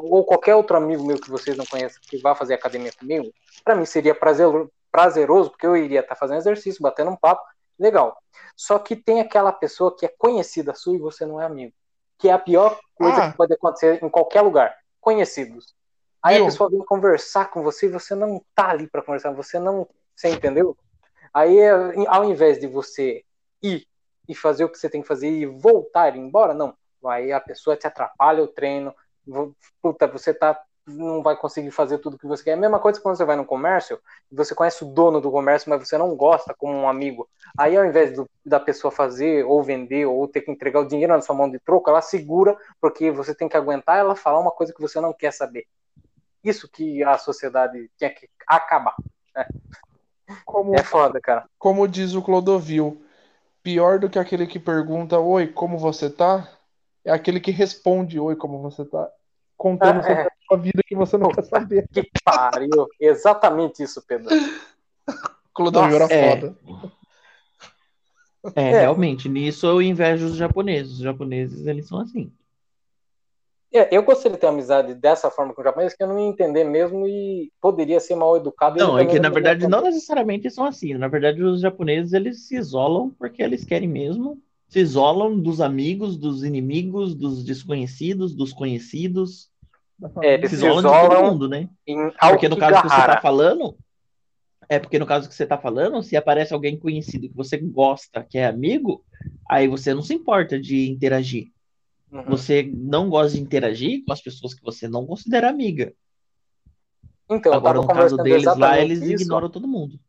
[0.00, 3.32] ou qualquer outro amigo meu que vocês não conhecem que vá fazer academia comigo,
[3.64, 4.48] para mim seria prazer-
[4.90, 7.42] prazeroso, porque eu iria estar fazendo exercício, batendo um papo,
[7.78, 8.16] legal.
[8.56, 11.72] Só que tem aquela pessoa que é conhecida sua e você não é amigo,
[12.18, 13.30] que é a pior coisa Ah.
[13.30, 15.74] que pode acontecer em qualquer lugar, conhecidos.
[16.22, 19.58] Aí a pessoa vem conversar com você e você não tá ali para conversar, você
[19.58, 20.76] não, você entendeu?
[21.34, 21.70] Aí é,
[22.06, 23.24] ao invés de você
[23.60, 23.86] ir
[24.28, 26.76] e fazer o que você tem que fazer e voltar e ir embora, não.
[27.04, 28.94] Aí a pessoa te atrapalha o treino,
[29.80, 32.50] puta, você tá não vai conseguir fazer tudo que você quer.
[32.50, 34.00] É a mesma coisa quando você vai no comércio,
[34.30, 37.28] você conhece o dono do comércio, mas você não gosta como um amigo.
[37.56, 41.12] Aí, ao invés do, da pessoa fazer, ou vender, ou ter que entregar o dinheiro
[41.12, 44.50] na sua mão de troco, ela segura, porque você tem que aguentar ela falar uma
[44.50, 45.66] coisa que você não quer saber.
[46.42, 48.96] Isso que a sociedade tinha que acabar.
[49.34, 49.46] Né?
[50.44, 51.44] Como, É foda, cara.
[51.58, 53.04] como diz o Clodovil,
[53.62, 56.48] pior do que aquele que pergunta Oi, como você tá?
[57.04, 59.08] É aquele que responde Oi, como você tá?
[59.56, 60.26] Contando Ah, sobre é.
[60.26, 61.88] a sua vida que você não quer saber.
[61.92, 62.88] Que pariu.
[63.00, 64.28] Exatamente isso, Pedro.
[65.54, 66.30] Clodovil Nossa, era é.
[66.30, 66.56] foda.
[68.56, 68.80] É, É.
[68.80, 70.94] realmente, nisso eu invejo os japoneses.
[70.94, 72.32] Os japoneses, eles são assim.
[73.74, 76.26] É, eu gostaria de ter amizade dessa forma com o japonês, que eu não ia
[76.26, 78.78] entender mesmo e poderia ser mal educado.
[78.78, 80.92] Não, é que na verdade não necessariamente são assim.
[80.94, 84.42] Na verdade, os japoneses eles se isolam porque eles querem mesmo.
[84.72, 89.50] Se isolam dos amigos, dos inimigos, dos desconhecidos, dos conhecidos.
[90.22, 91.68] É, eles Se se isolam de todo isolam mundo, né?
[92.18, 93.14] Porque no caso que você Aokigahara.
[93.16, 93.76] tá falando,
[94.70, 98.24] é porque no caso que você tá falando, se aparece alguém conhecido que você gosta,
[98.24, 99.04] que é amigo,
[99.46, 101.52] aí você não se importa de interagir.
[102.10, 102.24] Uhum.
[102.30, 105.92] Você não gosta de interagir com as pessoas que você não considera amiga.
[107.30, 110.00] Então, Agora, no caso deles lá, eles ignoram todo mundo.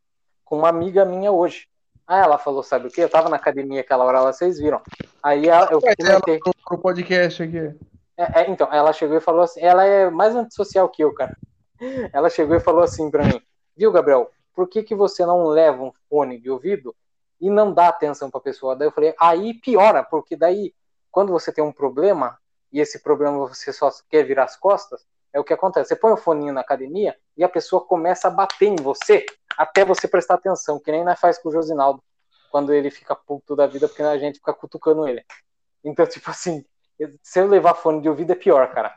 [0.46, 1.68] com uma amiga minha hoje.
[2.08, 3.02] Ah, ela falou, sabe o quê?
[3.04, 4.82] Eu tava na academia aquela hora lá, vocês viram.
[5.22, 6.40] Aí ela- eu ela comentei.
[6.66, 7.74] pro podcast aqui.
[8.18, 11.36] É, é, então, ela chegou e falou assim, ela é mais antissocial que eu, cara.
[12.14, 13.42] Ela chegou e falou assim pra mim,
[13.76, 16.96] viu, Gabriel, por que, que você não leva um fone de ouvido
[17.42, 18.76] e não dá atenção pra pessoa?
[18.76, 20.74] Daí eu falei, aí piora, porque daí,
[21.12, 22.38] quando você tem um problema,
[22.72, 25.90] e esse problema você só quer virar as costas, é o que acontece.
[25.90, 29.26] Você põe o foninho na academia e a pessoa começa a bater em você
[29.58, 32.02] até você prestar atenção, que nem nós faz com o Josinaldo,
[32.52, 35.24] quando ele fica puto da vida, porque a gente fica cutucando ele.
[35.84, 36.64] Então, tipo assim,
[37.22, 38.96] se eu levar fone de ouvido é pior, cara.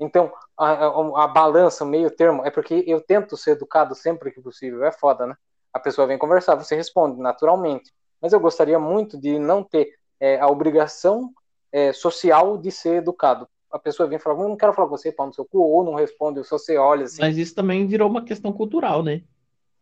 [0.00, 4.30] Então, a, a, a balança, o meio termo, é porque eu tento ser educado sempre
[4.30, 4.84] que possível.
[4.84, 5.36] É foda, né?
[5.72, 7.92] A pessoa vem conversar, você responde naturalmente.
[8.20, 11.30] Mas eu gostaria muito de não ter é, a obrigação
[11.70, 13.48] é, social de ser educado.
[13.74, 15.82] A pessoa vem falar, "Eu não quero falar com você, pau no seu cu, ou
[15.82, 17.20] não responde, ou só você olha assim.
[17.20, 19.22] Mas isso também virou uma questão cultural, né?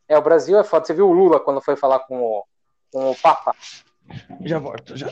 [0.09, 0.86] É, o Brasil é foda.
[0.86, 2.44] Você viu o Lula quando foi falar com o,
[2.91, 3.55] com o Papa?
[4.41, 5.08] Já volto, já.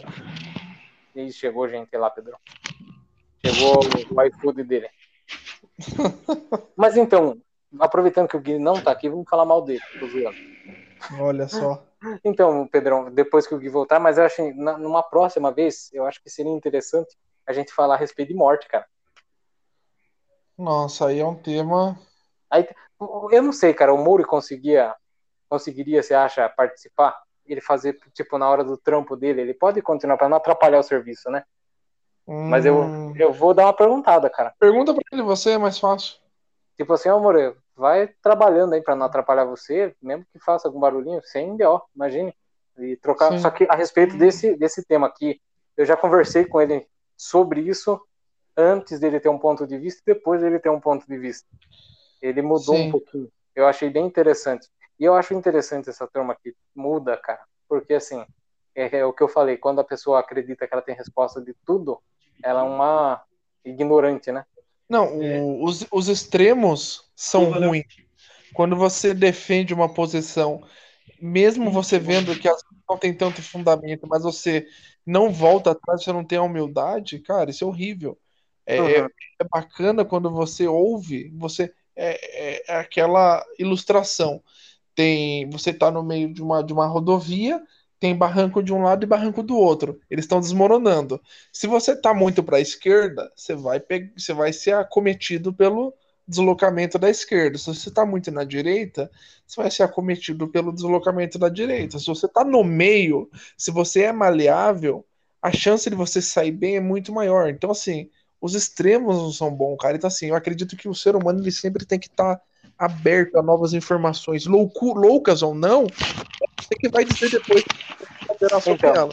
[1.14, 2.38] E chegou gente lá, Pedro.
[3.44, 3.80] Chegou
[4.10, 4.88] o iFood dele.
[6.74, 7.36] Mas então,
[7.78, 9.82] aproveitando que o Gui não tá aqui, vamos falar mal dele.
[9.98, 10.38] Tô zoando.
[11.20, 11.84] Olha só.
[12.24, 16.22] Então, Pedrão, depois que o Gui voltar, mas eu acho numa próxima vez, eu acho
[16.22, 17.14] que seria interessante
[17.50, 18.86] a gente falar a respeito de morte, cara.
[20.56, 21.98] Nossa, aí é um tema.
[22.50, 22.68] Aí,
[23.30, 24.94] eu não sei, cara, o Moura conseguia,
[25.48, 27.18] conseguiria, você acha, participar?
[27.46, 30.82] Ele fazer, tipo, na hora do trampo dele, ele pode continuar para não atrapalhar o
[30.82, 31.44] serviço, né?
[32.26, 34.54] Mas eu, Hum, eu vou dar uma perguntada, cara.
[34.58, 36.18] Pergunta pra ele, você é mais fácil.
[36.76, 40.78] Tipo assim, ô Moura, vai trabalhando aí para não atrapalhar você, mesmo que faça algum
[40.78, 42.34] barulhinho, sem BO, imagine.
[42.78, 43.32] E trocar.
[43.32, 43.38] Sim.
[43.38, 45.40] Só que a respeito desse, desse tema aqui,
[45.76, 46.86] eu já conversei com ele
[47.20, 48.00] sobre isso
[48.56, 51.46] antes dele ter um ponto de vista e depois dele ter um ponto de vista.
[52.22, 52.88] Ele mudou Sim.
[52.88, 53.30] um pouquinho.
[53.54, 54.68] Eu achei bem interessante.
[54.98, 57.42] E eu acho interessante essa turma que muda, cara.
[57.68, 58.24] Porque assim,
[58.74, 61.54] é, é o que eu falei, quando a pessoa acredita que ela tem resposta de
[61.66, 62.00] tudo,
[62.42, 63.22] ela é uma
[63.64, 64.46] ignorante, né?
[64.88, 65.38] Não, É.
[65.40, 67.68] o- os, os extremos são Valeu.
[67.68, 67.86] ruins.
[68.54, 70.66] Quando você defende uma posição,
[71.20, 74.66] mesmo você vendo que as não tem tanto fundamento, mas você
[75.10, 78.18] não volta atrás, você não tem a humildade, cara, isso é horrível.
[78.66, 79.10] É, é- Uhum.
[79.40, 84.42] é bacana quando você ouve, você é, é- é aquela ilustração.
[84.94, 87.62] Tem, você tá no meio de uma, de uma rodovia,
[87.98, 90.00] tem barranco de um lado e barranco do outro.
[90.10, 91.20] Eles estão desmoronando.
[91.52, 93.82] Se você tá muito para a esquerda, você vai,
[94.16, 95.94] você vai ser acometido pelo
[96.30, 97.58] deslocamento da esquerda.
[97.58, 99.10] Se você tá muito na direita,
[99.46, 101.98] você vai ser acometido pelo deslocamento da direita.
[101.98, 103.28] Se você tá no meio,
[103.58, 105.04] se você é maleável,
[105.42, 107.48] a chance de você sair bem é muito maior.
[107.48, 108.08] Então, assim,
[108.40, 109.96] os extremos não são bons, cara.
[109.96, 112.40] Então, assim, eu acredito que o ser humano ele sempre tem que estar
[112.78, 117.62] aberto a novas informações, loucas ou não, você que vai dizer depois
[118.62, 119.10] sobre Então.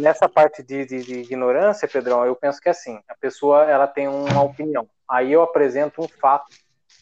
[0.00, 3.86] nessa parte de, de- de ignorância, Pedrão, eu penso que é assim, a pessoa ela
[3.86, 4.86] tem uma opinião.
[5.08, 6.54] Aí eu apresento um fato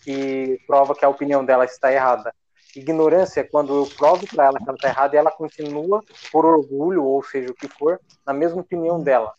[0.03, 2.35] que prova que a opinião dela está errada.
[2.77, 6.45] Ignorância é quando eu provo para ela que ela está errada e ela continua por
[6.45, 9.33] orgulho ou seja o que for na mesma opinião dela.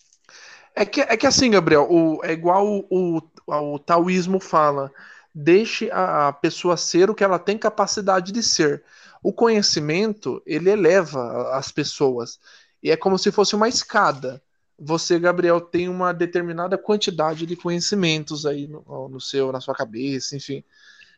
[0.74, 3.22] É que, é que assim, Gabriel, o, é igual o, o,
[3.76, 4.92] o taoísmo fala.
[5.34, 8.84] Deixe a, pessoa ser o que ela tem capacidade de ser.
[9.22, 12.40] O conhecimento, ele eleva as pessoas.
[12.82, 14.42] E é como se fosse uma escada.
[14.77, 20.35] Você, Gabriel, tem uma determinada quantidade de conhecimentos aí no, no seu, na sua cabeça,
[20.35, 20.63] enfim.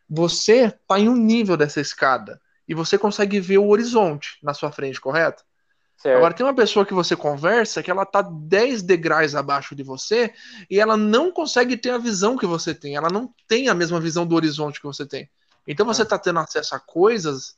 [0.10, 4.72] Você está em um nível dessa escada e você consegue ver o horizonte na sua
[4.72, 5.44] frente, correto?
[5.98, 6.18] Certo.
[6.18, 10.32] Agora tem uma pessoa que você conversa que ela tá 10 degraus abaixo de você
[10.70, 14.00] e ela não consegue ter a visão que você tem, ela não tem a mesma
[14.00, 15.28] visão do horizonte que você tem.
[15.68, 17.58] Então você está tendo acesso a coisas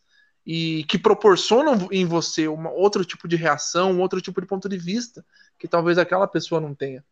[0.51, 4.67] e que proporcionam em você um outro tipo de reação, um outro tipo de ponto
[4.67, 5.23] de vista
[5.59, 7.05] que talvez aquela pessoa não tenha.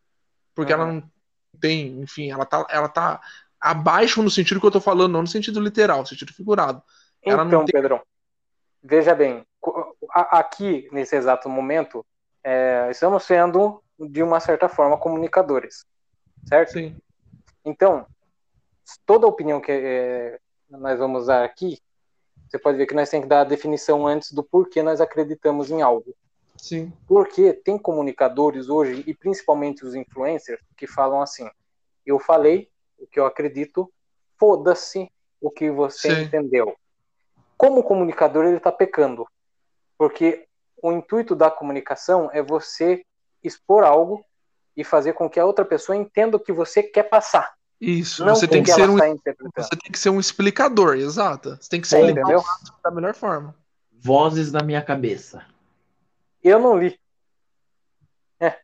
[0.56, 0.82] Porque Uhum.
[0.82, 1.12] ela não
[1.62, 3.22] tem, enfim, ela tá, ela tá
[3.62, 6.82] abaixo no sentido que eu tô falando, não no sentido literal, no sentido figurado.
[7.24, 8.02] Ela Então, tem- Pedrão,
[8.82, 9.46] veja bem,
[10.10, 12.04] aqui, nesse exato momento,
[12.44, 15.86] é, estamos sendo, de uma certa forma, comunicadores,
[16.50, 16.72] certo?
[16.72, 16.98] Sim.
[17.64, 18.08] Então,
[19.06, 21.78] toda opinião que é, nós vamos dar aqui,
[22.50, 25.70] você pode ver que nós temos que dar a definição antes do porquê nós acreditamos
[25.70, 26.16] em algo.
[26.58, 26.92] Sim.
[27.08, 31.48] Porque tem comunicadores hoje, e principalmente os influencers, que falam assim:
[32.06, 33.92] eu falei o que eu acredito,
[34.40, 36.22] foda-se o que você Sim.
[36.24, 36.76] entendeu.
[37.58, 39.28] Como comunicador, ele está pecando.
[39.98, 40.48] Porque
[40.82, 43.04] o intuito da comunicação é você
[43.44, 44.24] expor algo
[44.76, 47.56] e fazer com que a outra pessoa entenda o que você quer passar.
[47.80, 48.26] Isso.
[48.26, 49.52] Não você tem que que ser um interpretando.
[49.56, 51.56] você tem que ser um explicador, exato.
[51.62, 52.44] Você tem que explicar entendeu?
[52.84, 53.56] da melhor forma.
[53.94, 55.46] Vozes na minha cabeça.
[56.44, 57.00] Eu não li.
[58.40, 58.60] É.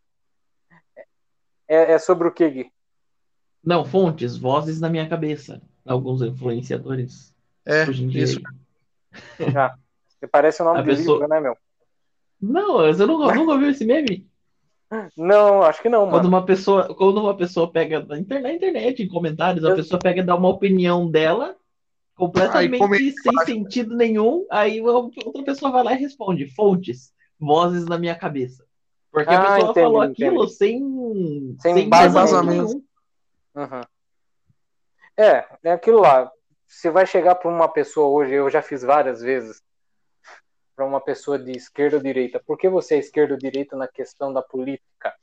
[1.68, 2.72] É, é sobre o que, Gui?
[3.64, 5.62] Não, fontes, vozes na minha cabeça.
[5.86, 7.34] Alguns influenciadores.
[7.66, 8.40] É, isso.
[10.20, 11.58] Você parece o nome A do pessoa- livro, né, meu?
[12.42, 14.30] Não, você nunca, nunca ouviu esse meme?
[15.18, 16.28] Não, acho que não, Quando mano.
[16.30, 20.00] uma pessoa, quando uma pessoa pega na internet, na internet, em comentários, a Eu- pessoa
[20.00, 21.56] pega e dá uma opinião dela
[22.16, 27.98] completamente comenta sem sentido nenhum, aí outra pessoa vai lá e responde, fontes, vozes na
[27.98, 28.66] minha cabeça.
[29.12, 30.26] Porque a Ah, pessoa entendi, falou entendi.
[30.26, 32.84] aquilo sem, Sem sem embasamento.
[33.56, 33.82] Uhum.
[35.18, 36.32] É, é aquilo lá.
[36.68, 39.62] Você vai chegar para uma pessoa hoje, eu já fiz várias vezes,
[40.76, 42.42] para uma pessoa de esquerda ou direita.
[42.46, 45.14] Por que você é esquerda ou direita na questão da política?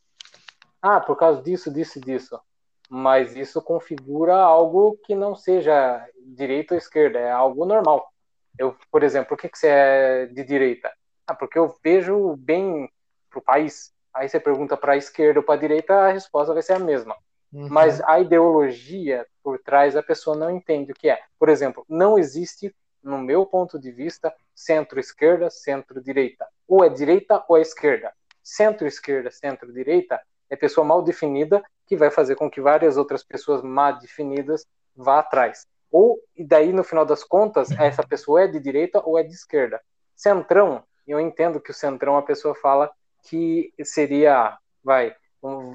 [0.82, 2.40] Ah, por causa disso, disso e disso.
[2.88, 8.12] Mas isso configura algo que não seja direita ou esquerda, é algo normal.
[8.58, 10.92] Eu, por exemplo, por que, que você é de direita?
[11.26, 12.90] Ah, porque eu vejo bem
[13.30, 13.92] pro país.
[14.12, 16.78] Aí você pergunta para a esquerda ou para a direita, a resposta vai ser a
[16.78, 17.16] mesma
[17.52, 17.68] Uhum.
[17.68, 21.20] mas a ideologia por trás a pessoa não entende o que é.
[21.38, 26.46] Por exemplo, não existe, no meu ponto de vista, centro-esquerda, centro-direita.
[26.68, 28.12] Ou é direita ou é esquerda.
[28.42, 33.98] Centro-esquerda, centro-direita é pessoa mal definida que vai fazer com que várias outras pessoas mal
[33.98, 35.66] definidas vá atrás.
[35.90, 39.32] Ou, e daí, no final das contas, essa pessoa é de direita ou é de
[39.32, 39.80] esquerda.
[40.14, 42.90] Centrão, eu entendo que o centrão a pessoa fala
[43.22, 45.14] que seria, vai,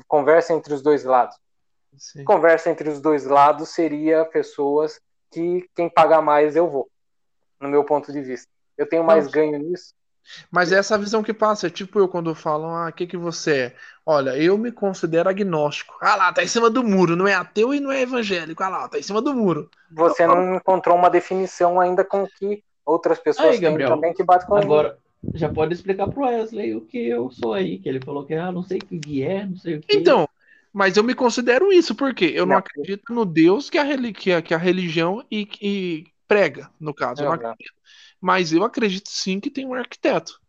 [0.08, 1.36] conversa entre os dois lados
[1.98, 2.24] Sim.
[2.24, 5.00] conversa entre os dois lados seria pessoas
[5.32, 6.90] que quem pagar mais eu vou,
[7.66, 8.48] no meu ponto de vista.
[8.78, 9.32] Eu tenho mais Não.
[9.32, 9.94] ganho nisso.
[10.50, 13.18] Mas é essa visão que passa, é tipo eu quando falam, ah, o que que
[13.18, 13.76] você é?
[14.06, 15.96] Olha, eu me considero agnóstico.
[16.02, 18.64] Ah lá, tá em cima do muro, não é ateu e não é evangélico.
[18.64, 19.70] Ah lá, tá em cima do muro.
[19.92, 24.24] Você não encontrou uma definição ainda com que outras pessoas Aí, têm Gabriel, também que
[24.24, 24.98] bate com Agora,
[25.34, 28.52] já pode explicar pro Wesley o que eu sou aí, que ele falou que, ah,
[28.52, 29.96] não sei o que é, não sei o que.
[29.96, 30.28] Então,
[30.72, 32.58] mas eu me considero isso, porque eu não, Não.
[32.58, 37.24] acredito no Deus que a, que a, que a religião e, e prega, no caso.
[37.24, 37.50] Não Não, não.
[37.52, 37.74] acredito.
[38.22, 40.40] Mas eu acredito sim que tem um arquiteto.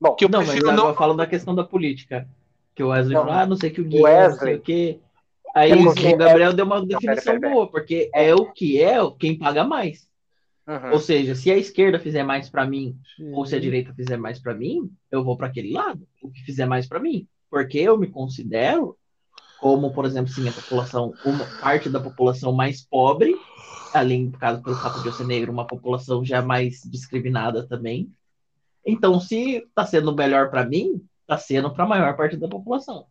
[0.00, 0.94] Bom, Que eu Não, mas não.
[0.94, 2.28] falando da questão da política.
[2.74, 3.22] Que o Wesley Não.
[3.24, 4.54] falou, ah, não sei o que o Gui é, não sei Wesley.
[4.54, 5.00] o que.
[5.54, 7.52] Aí É o porque Gabriel deu uma pera, definição pera, pera.
[7.52, 8.28] boa, porque É.
[8.28, 10.06] é o que é quem paga mais.
[10.68, 10.92] uhum.
[10.92, 12.96] Ou seja, se a esquerda fizer mais pra mim,
[13.32, 16.44] ou se a direita fizer mais pra mim, eu vou pra aquele lado, o que
[16.44, 18.96] fizer mais pra mim, porque eu me considero
[19.58, 23.34] como, por exemplo, sim, a população, uma parte da população mais pobre,
[23.94, 28.12] além do caso pelo fato de eu ser negro, uma população já mais discriminada também.
[28.84, 33.06] Então, se tá sendo melhor pra mim, tá sendo pra maior parte da população.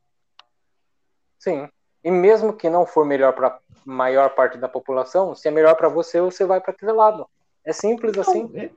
[1.38, 1.68] Sim.
[2.04, 5.88] E mesmo que não for melhor para maior parte da população, se é melhor para
[5.90, 7.28] você, você vai para aquele lado.
[7.66, 8.42] É simples assim.
[8.42, 8.72] Então, é-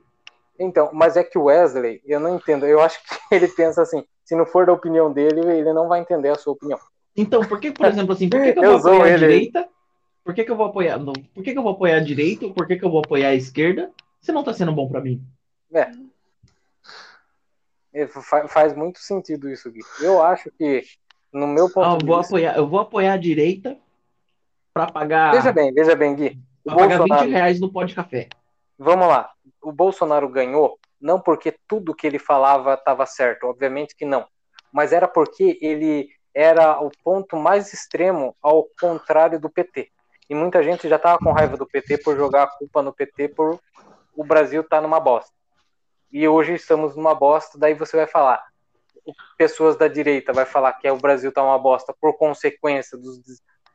[0.59, 2.65] Então, mas é que o Wesley, eu não entendo.
[2.65, 6.01] Eu acho que ele pensa assim: se não for da opinião dele, ele não vai
[6.01, 6.79] entender a sua opinião.
[7.15, 9.67] Então, por que, por exemplo, assim, por que, que eu Eu vou a direita?
[10.23, 10.97] Por que, que eu vou apoiar?
[10.99, 12.45] Não, por que, que eu vou apoiar a direita?
[12.45, 13.91] Ou por que, que eu vou apoiar a esquerda?
[14.21, 15.23] Se não tá sendo bom pra mim.
[17.93, 19.81] É, fa- Faz muito sentido isso, Gui.
[20.01, 20.83] Eu acho que,
[21.33, 22.29] no meu ponto Ah, eu de vou vista.
[22.29, 23.77] apoiar, eu vou apoiar a direita
[24.73, 26.39] pra pagar, Veja bem, veja bem, Gui.
[26.63, 28.29] Pra pagar 20 Bolsonaro, reais no pó de café.
[28.77, 29.31] vamos lá.
[29.61, 34.25] O Bolsonaro ganhou não porque tudo que ele falava estava certo, obviamente que não.
[34.71, 39.91] Mas era porque ele era o ponto mais extremo ao contrário do PT.
[40.31, 43.27] E muita gente já estava com raiva do PT por jogar a culpa no PT
[43.27, 43.59] por
[44.15, 45.29] o Brasil estar tá numa bosta.
[46.09, 48.41] E hoje estamos numa bosta, daí você vai falar,
[49.37, 53.19] pessoas da direita vai falar que é o Brasil tá uma bosta por consequência dos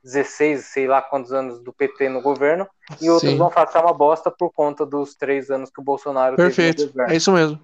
[0.02, 2.66] 16, sei lá quantos anos do PT no governo,
[3.02, 3.36] e outros Sim.
[3.36, 6.76] vão falar que é uma bosta por conta dos três anos que o Bolsonaro Perfeito.
[6.76, 7.12] teve no governo.
[7.12, 7.60] É isso mesmo.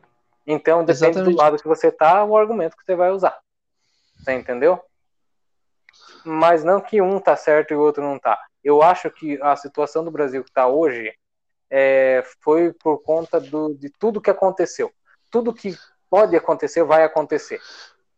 [0.47, 1.35] Então, depende Exatamente.
[1.35, 3.39] do lado que você tá, o argumento que você vai usar.
[4.19, 4.79] Você entendeu?
[6.27, 8.39] Mas não que um tá certo e o outro não tá.
[8.63, 11.13] Eu acho que a situação do Brasil que tá hoje
[11.71, 14.93] é, foi por conta do, de tudo que aconteceu.
[15.31, 15.77] Tudo que
[16.11, 17.61] pode acontecer, vai acontecer.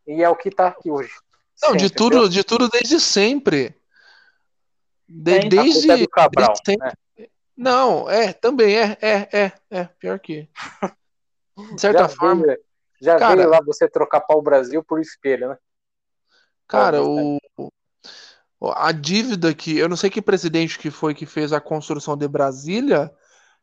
[0.06, 1.12] E é o que tá aqui hoje.
[1.62, 3.74] Não, de tudo, de tudo desde sempre.
[5.08, 6.88] De, desde, é Cabral, desde sempre.
[7.16, 7.26] Né?
[7.56, 10.48] Não, é, também é, é, é, é, pior que.
[11.56, 12.46] De certa já forma.
[12.46, 12.58] Veio,
[13.00, 15.58] já cara, veio lá você trocar pau Brasil por espelho, né?
[16.66, 17.38] Cara, o,
[18.74, 19.76] a dívida que.
[19.76, 23.10] Eu não sei que presidente que foi que fez a construção de Brasília,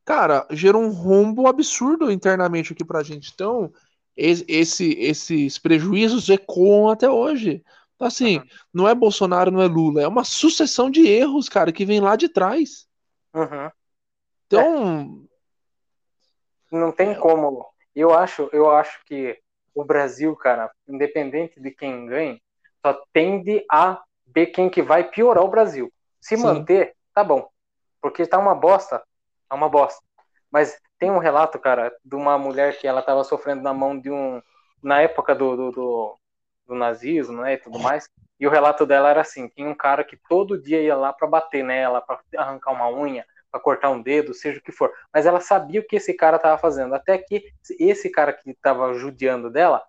[0.06, 3.32] cara, gerou um rombo absurdo internamente aqui pra gente.
[3.34, 3.72] Então,
[4.16, 7.64] esse, esses prejuízos ecoam até hoje.
[7.96, 8.46] Então, assim, uhum.
[8.74, 12.16] não é Bolsonaro, não é Lula, é uma sucessão de erros, cara, que vem lá
[12.16, 12.88] de trás.
[13.34, 13.70] Uhum.
[14.48, 15.28] Então.
[16.72, 16.76] É.
[16.76, 17.66] Não tem como.
[17.96, 19.38] Eu acho, eu acho que
[19.76, 22.42] o Brasil, cara, independente de quem ganhe,
[22.86, 24.02] só tende a
[24.34, 25.92] ver quem que vai piorar o Brasil.
[26.20, 26.44] Se Sim.
[26.44, 27.50] manter, tá bom.
[28.02, 29.04] Porque tá uma bosta,
[29.50, 30.02] é uma bosta.
[30.52, 34.12] Mas tem um relato, cara, de uma mulher que ela tava sofrendo na mão de
[34.12, 34.42] um.
[34.84, 36.18] Na época do, do, do,
[36.68, 37.54] do nazismo, né?
[37.54, 38.10] E tudo mais.
[38.40, 41.28] E o relato dela era assim: tinha um cara que todo dia ia lá para
[41.28, 44.92] bater nela, para arrancar uma unha, para cortar um dedo, seja o que for.
[45.14, 46.96] Mas ela sabia o que esse cara tava fazendo.
[46.96, 49.84] Até que esse cara que tava judiando dela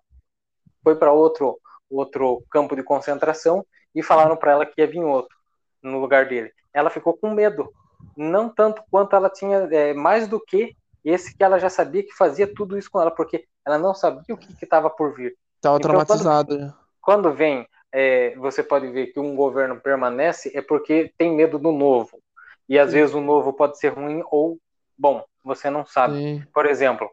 [0.83, 3.63] foi para outro outro campo de concentração
[3.93, 5.35] e falaram para ela que ia vir outro
[5.81, 6.51] no lugar dele.
[6.73, 7.71] Ela ficou com medo,
[8.15, 12.13] não tanto quanto ela tinha, é, mais do que esse que ela já sabia que
[12.13, 15.35] fazia tudo isso com ela, porque ela não sabia o que estava por vir.
[15.57, 16.55] Estava então, traumatizada.
[17.01, 21.59] Quando, quando, vem, é, você pode ver que um governo permanece, é porque tem medo
[21.59, 22.19] do novo.
[22.67, 22.97] E às Sim.
[22.97, 24.57] vezes o novo pode ser ruim ou
[24.97, 26.15] bom, você não sabe.
[26.15, 26.43] Sim.
[26.53, 27.09] Por exemplo,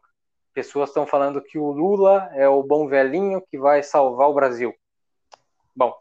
[0.54, 4.74] pessoas estão falando que o Lula é o bom velhinho que vai salvar o Brasil.
[5.74, 5.96] Bom,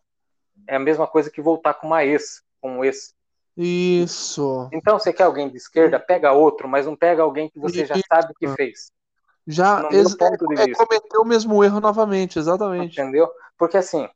[0.68, 3.14] é a mesma coisa que voltar com uma ex, com um ex.
[3.58, 4.70] Isso.
[4.72, 7.96] Então, você quer alguém de esquerda, pega outro, mas não pega alguém que você já
[8.08, 8.92] sabe que fez.
[9.46, 13.00] Já ex é, é cometeu o mesmo erro novamente, exatamente.
[13.02, 13.28] Entendeu?
[13.58, 14.08] Porque assim,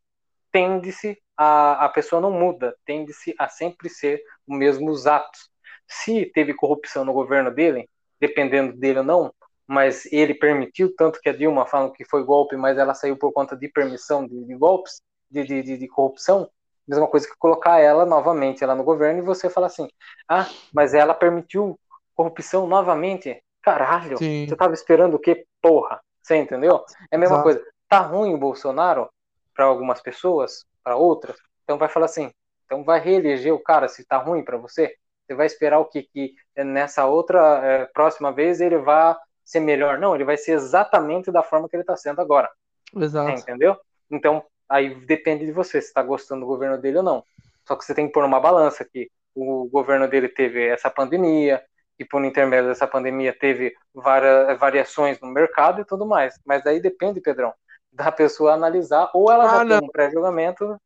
[0.51, 5.49] tende-se a, a pessoa não muda, tende-se a sempre ser os mesmos atos.
[5.87, 7.89] Se teve corrupção no governo dele,
[8.19, 9.33] dependendo dele ou não,
[9.67, 13.31] mas ele permitiu, tanto que a Dilma falam que foi golpe, mas ela saiu por
[13.33, 15.01] conta de permissão de, de golpes,
[15.33, 16.49] de, de, de, corrupção,
[16.87, 19.87] mesma coisa que colocar ela novamente lá no governo e você falar assim,
[20.29, 21.79] ah, mas ela permitiu
[22.13, 23.41] corrupção novamente?
[23.61, 24.45] Caralho, Sim.
[24.47, 25.45] você tava esperando o quê?
[25.61, 26.83] Porra, você entendeu?
[27.11, 27.43] É a mesma Exato.
[27.43, 27.65] coisa.
[27.87, 29.09] Tá ruim o Bolsonaro
[29.55, 32.31] para algumas pessoas, para outras, então vai falar assim,
[32.65, 34.95] então vai reeleger o cara se tá ruim para você?
[35.25, 39.97] Você vai esperar o que que nessa outra é, próxima vez ele vai ser melhor?
[39.97, 42.49] Não, ele vai ser exatamente da forma que ele está sendo agora.
[42.95, 43.39] Exato.
[43.39, 43.77] Entendeu?
[44.11, 47.23] Então, aí depende de você se está gostando do governo dele ou não.
[47.67, 51.63] Só que você tem que pôr uma balança que o governo dele teve essa pandemia,
[51.99, 56.39] e por intermédio dessa pandemia teve várias variações no mercado e tudo mais.
[56.45, 57.53] Mas daí depende, Pedrão,
[57.91, 59.79] da pessoa analisar, ou ela ah, já não.
[59.79, 60.77] tem um pré-julgamento.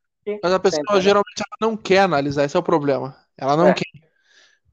[0.44, 3.16] Mas a pessoa geralmente não quer analisar, esse é o problema.
[3.38, 3.74] Ela não é.
[3.74, 3.87] quer.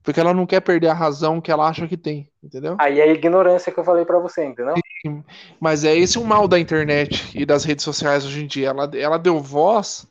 [0.04, 2.76] Porque ela não quer perder a razão que ela acha que tem, entendeu?
[2.78, 4.74] Aí é a ignorância que eu falei para você, entendeu?
[5.00, 5.24] Sim,
[5.58, 8.68] mas é esse o mal da internet e das redes sociais hoje em dia.
[8.68, 10.06] Ela, ela deu voz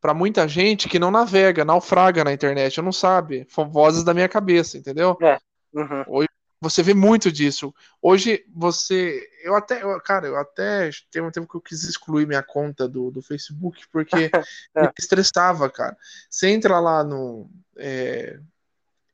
[0.00, 3.46] para muita gente que não navega, naufraga na internet, não sabe.
[3.48, 5.16] São vozes da minha cabeça, entendeu?
[5.22, 5.38] É.
[5.72, 6.04] Uhum.
[6.08, 6.28] Hoje
[6.60, 7.72] você vê muito disso.
[8.02, 9.24] Hoje você.
[9.44, 9.82] Eu até.
[9.82, 10.90] Eu, cara, eu até.
[11.12, 14.16] Tem um tempo que eu quis excluir minha conta do, do Facebook porque
[14.74, 14.82] é.
[14.82, 15.96] me estressava, cara.
[16.28, 17.48] Você entra lá no.
[17.76, 18.40] É,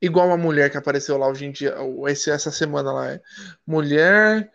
[0.05, 1.75] igual uma mulher que apareceu lá hoje em dia,
[2.07, 3.11] esse, essa semana lá.
[3.11, 3.21] É.
[3.65, 4.51] Mulher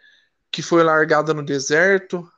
[0.50, 2.28] que foi largada no deserto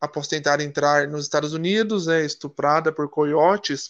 [0.00, 3.88] após tentar entrar nos Estados Unidos, é estuprada por coiotes,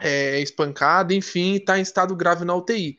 [0.00, 2.98] é espancada, enfim, está em estado grave na UTI.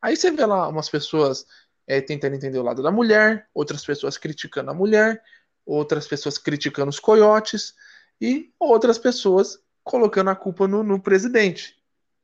[0.00, 1.44] Aí você vê lá umas pessoas
[1.86, 5.22] é, tentando entender o lado da mulher, outras pessoas criticando a mulher,
[5.66, 7.74] outras pessoas criticando os coiotes
[8.20, 11.77] e outras pessoas colocando a culpa no, no presidente.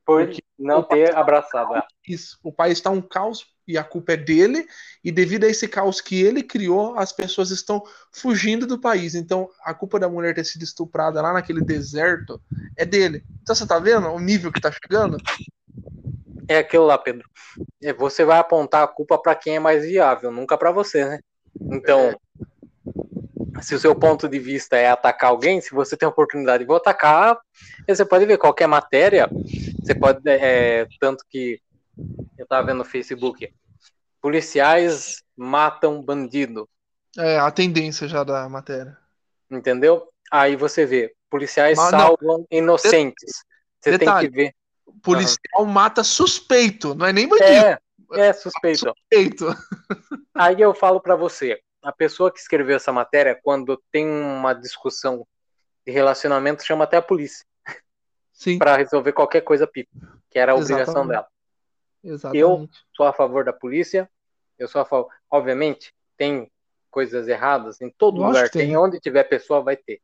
[0.05, 1.73] Por não ter abraçado.
[2.43, 4.67] O país está um caos e a culpa é dele,
[5.03, 9.15] e devido a esse caos que ele criou, as pessoas estão fugindo do país.
[9.15, 12.39] Então, a culpa da mulher ter sido estuprada lá naquele deserto
[12.77, 13.23] é dele.
[13.41, 15.17] Então, você tá vendo o nível que tá chegando?
[16.47, 17.27] É aquilo lá, Pedro.
[17.81, 21.19] É, Você vai apontar a culpa para quem é mais viável, nunca para você, né?
[21.59, 22.15] Então,
[23.61, 26.67] se o seu ponto de vista é atacar alguém, se você tem a oportunidade de
[26.67, 27.39] vou atacar,
[27.87, 29.29] você pode ver qualquer matéria,
[29.85, 31.61] você pode, é, tanto que
[32.37, 33.53] eu tava vendo no Facebook,
[34.21, 36.67] policiais matam bandido,
[37.17, 38.97] É a tendência já da matéria.
[39.49, 40.09] entendeu?
[40.31, 41.99] Aí você vê, policiais Mas não.
[41.99, 43.43] salvam inocentes.
[43.79, 44.29] Você tem Detalhe.
[44.29, 44.55] que ver.
[45.03, 47.79] Policial mata suspeito, não é nem bandido, É,
[48.13, 48.79] é suspeito.
[48.89, 49.45] suspeito.
[50.33, 55.25] Aí eu falo pra você, a pessoa que escreveu essa matéria, quando tem uma discussão
[55.85, 57.45] de relacionamento, chama até a polícia
[58.59, 59.89] Pra resolver qualquer coisa pipa,
[60.29, 61.09] que era a obrigação Exatamente.
[61.09, 61.27] dela.
[62.03, 62.79] exatamente.
[62.95, 64.09] Sou a favor da polícia,
[64.59, 65.09] eu sou a favor.
[65.29, 66.51] Obviamente, tem
[66.91, 68.67] coisas erradas em todo Lógico lugar, tem.
[68.67, 70.01] tem onde tiver pessoa vai ter.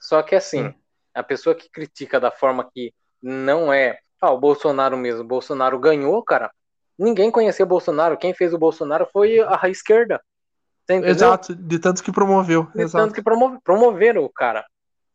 [0.00, 0.74] Só que assim, Sim.
[1.14, 5.78] a pessoa que critica da forma que não é, ah, o Bolsonaro mesmo, o Bolsonaro
[5.78, 6.50] ganhou, cara.
[6.98, 10.22] Ninguém conhecia o Bolsonaro, quem fez o Bolsonaro foi a esquerda.
[10.88, 12.64] Exato, de tanto que promoveu.
[12.74, 13.04] De Exato.
[13.04, 14.64] tanto que promove- promoveram o cara.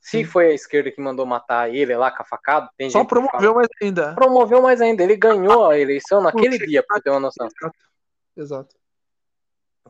[0.02, 3.54] Se foi a esquerda que mandou matar ele lá com a facada, tem Só promoveu
[3.54, 4.16] mais ainda.
[4.16, 5.04] promoveu mais ainda.
[5.04, 7.48] Ele ganhou a eleição naquele Porque- dia, pra ter uma noção.
[7.48, 7.78] Exato.
[8.36, 8.76] Exato.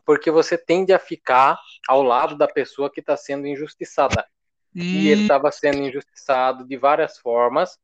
[0.04, 1.58] Porque você tende a ficar
[1.88, 4.26] ao lado da pessoa que está sendo injustiçada.
[4.74, 7.78] E ele E estava sendo injustiçado de várias formas.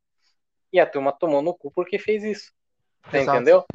[0.71, 2.51] E a turma tomou no cu porque fez isso.
[3.09, 3.37] Você Exato.
[3.37, 3.65] entendeu?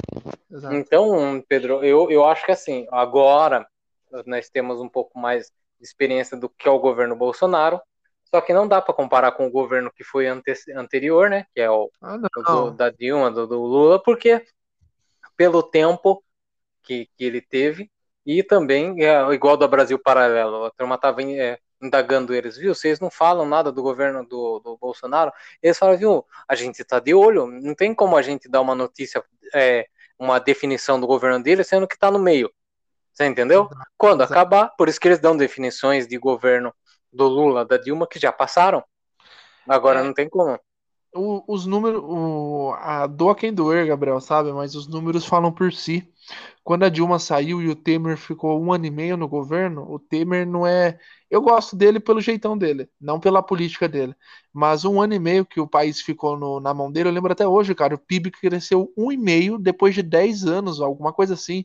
[0.51, 0.75] Exato.
[0.75, 3.67] Então, Pedro, eu, eu acho que assim, agora
[4.27, 5.47] nós temos um pouco mais
[5.79, 7.81] de experiência do que é o governo Bolsonaro.
[8.33, 11.45] Só que não dá para comparar com o governo que foi ante- anterior, né?
[11.53, 14.43] Que é o Ah, do- da Dilma, do, do Lula, porque
[15.37, 16.23] pelo tempo
[16.81, 17.91] que, que ele teve
[18.25, 20.65] e também é igual do Brasil Paralelo.
[20.65, 21.19] A turma estava
[21.79, 22.73] indagando eles, viu?
[22.73, 25.31] Vocês não falam nada do governo do, do Bolsonaro?
[25.61, 26.25] Eles falam, viu?
[26.47, 29.85] A gente está de olho, não tem como a gente dar uma notícia, é,
[30.17, 32.51] uma definição do governo dele, sendo que está no meio.
[33.13, 33.69] Você entendeu?
[33.95, 36.73] Quando acabar, por isso que eles dão definições de governo
[37.13, 38.83] do Lula, da Dilma, que já passaram.
[39.67, 40.03] Agora É.
[40.03, 40.59] não tem como.
[41.15, 44.51] O- os números, o, a doa quem doer, Gabriel, sabe?
[44.51, 46.11] Mas os números falam por si.
[46.63, 49.99] Quando a Dilma saiu e o Temer ficou um ano e meio no governo, o
[49.99, 50.97] Temer não é.
[51.29, 54.15] Eu gosto dele pelo jeitão dele, não pela política dele.
[54.51, 57.31] Mas um ano e meio que o país ficou no- na mão dele, eu lembro
[57.31, 61.33] até hoje, cara, o PIB cresceu um e meio depois de 10 anos, alguma coisa
[61.35, 61.63] assim.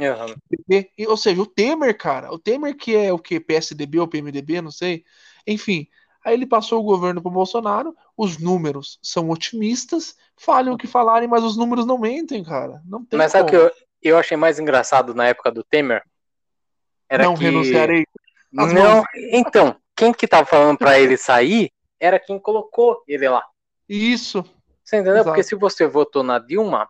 [0.00, 0.34] Aham.
[0.70, 3.40] E- ou seja, o Temer, cara, o Temer que é o que?
[3.40, 5.04] PSDB ou PMDB, não sei.
[5.46, 5.86] Enfim,
[6.24, 11.28] aí ele passou o governo pro Bolsonaro, os números são otimistas, falem o que falarem,
[11.28, 12.80] mas os números não mentem, cara.
[12.84, 13.68] Não tem Mas sabe o que como.
[13.68, 16.02] eu, eu achei mais engraçado na época do Temer?
[17.08, 17.42] Era não que...
[17.44, 18.04] renunciarei.
[18.56, 19.04] As Não, mãos.
[19.32, 23.44] então, quem que tava falando pra ele sair era quem colocou ele lá.
[23.88, 24.44] Isso,
[24.84, 25.16] Você entendeu?
[25.16, 25.28] Exato.
[25.30, 26.88] Porque se você votou na Dilma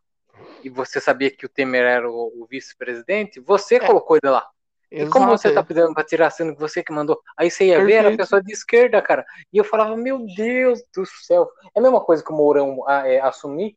[0.63, 4.47] e você sabia que o Temer era o, o vice-presidente, você colocou ele lá.
[4.91, 5.39] E como exato.
[5.39, 7.21] você tá pedindo pra tirar sendo que você que mandou?
[7.37, 8.19] Aí você ia ver, era a Perfeito.
[8.21, 9.25] pessoa de esquerda, cara.
[9.53, 11.51] E eu falava, meu Deus do céu.
[11.75, 13.77] É a mesma coisa que o Mourão ah, é, assumir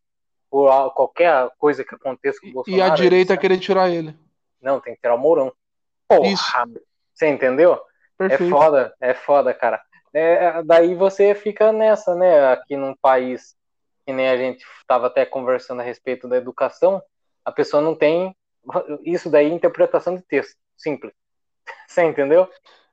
[0.49, 2.81] por qualquer coisa que aconteça com o Bolsonaro.
[2.81, 4.17] E a direita ele- querer tirar ele.
[4.61, 5.51] Não, tem que tirar o Mourão.
[6.07, 6.43] Porra, Isso.
[7.13, 7.73] você entendeu?
[8.19, 8.49] É Perfeito.
[8.49, 9.81] foda, é foda, cara.
[10.13, 12.53] É, daí você fica nessa, né?
[12.53, 13.55] Aqui num país
[14.05, 17.01] que nem a gente estava até conversando a respeito da educação,
[17.45, 18.35] a pessoa não tem
[19.03, 21.13] isso daí interpretação de texto, simples.
[21.87, 22.47] Você entendeu?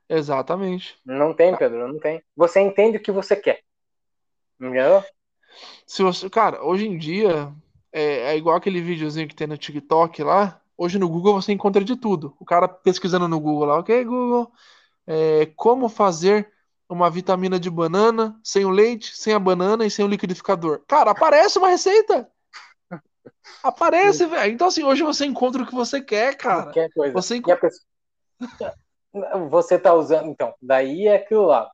[0.07, 0.97] Exatamente.
[1.05, 2.23] Não tem, Pedro, não tem.
[2.35, 3.61] Você entende o que você quer.
[4.59, 5.03] Entendeu?
[5.85, 7.53] Se você, cara, hoje em dia
[7.91, 10.61] é, é igual aquele videozinho que tem no TikTok lá.
[10.75, 12.35] Hoje no Google você encontra de tudo.
[12.39, 14.51] O cara pesquisando no Google lá, ok, Google,
[15.05, 16.51] é, como fazer
[16.89, 20.81] uma vitamina de banana sem o leite, sem a banana e sem o liquidificador.
[20.87, 22.27] Cara, aparece uma receita.
[23.63, 24.51] Aparece, velho.
[24.51, 26.63] Então assim, hoje você encontra o que você quer, cara.
[26.63, 27.13] Qualquer coisa.
[27.13, 27.85] Você E a pessoa...
[29.49, 31.69] Você tá usando, então, daí é aquilo lá.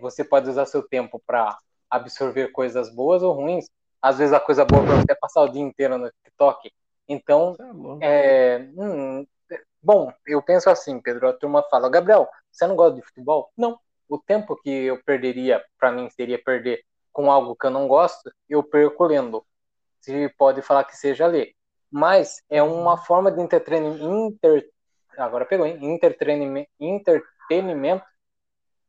[0.00, 1.56] Você pode usar seu tempo para
[1.88, 3.66] absorver coisas boas ou ruins.
[4.02, 6.70] Às vezes a coisa boa para você é passar o dia inteiro no TikTok.
[7.08, 7.56] Então,
[8.00, 9.26] é é, hum,
[9.82, 11.28] bom, eu penso assim, Pedro.
[11.28, 13.50] A turma fala, Gabriel, você não gosta de futebol?
[13.56, 13.78] Não.
[14.10, 16.82] O tempo que eu perderia, para mim, seria perder
[17.12, 19.46] com algo que eu não gosto, eu perco lendo.
[20.00, 21.54] Se pode falar que seja ler.
[21.90, 24.04] Mas é uma forma de entretenimento.
[24.04, 24.68] Inter...
[25.16, 25.78] Agora pegou, hein?
[25.80, 26.68] Entretenimento.
[26.78, 28.04] Entretenimento.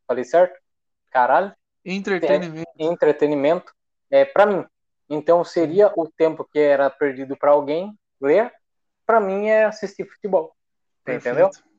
[0.08, 0.60] Falei certo?
[1.12, 1.54] Caralho.
[1.86, 2.72] Entretenimento.
[2.78, 3.74] Entretenimento.
[4.10, 4.66] É para mim.
[5.10, 8.52] Então seria o tempo que era perdido para alguém ler
[9.12, 10.56] para mim é assistir futebol.
[11.04, 11.36] Perfeito.
[11.36, 11.71] Entendeu?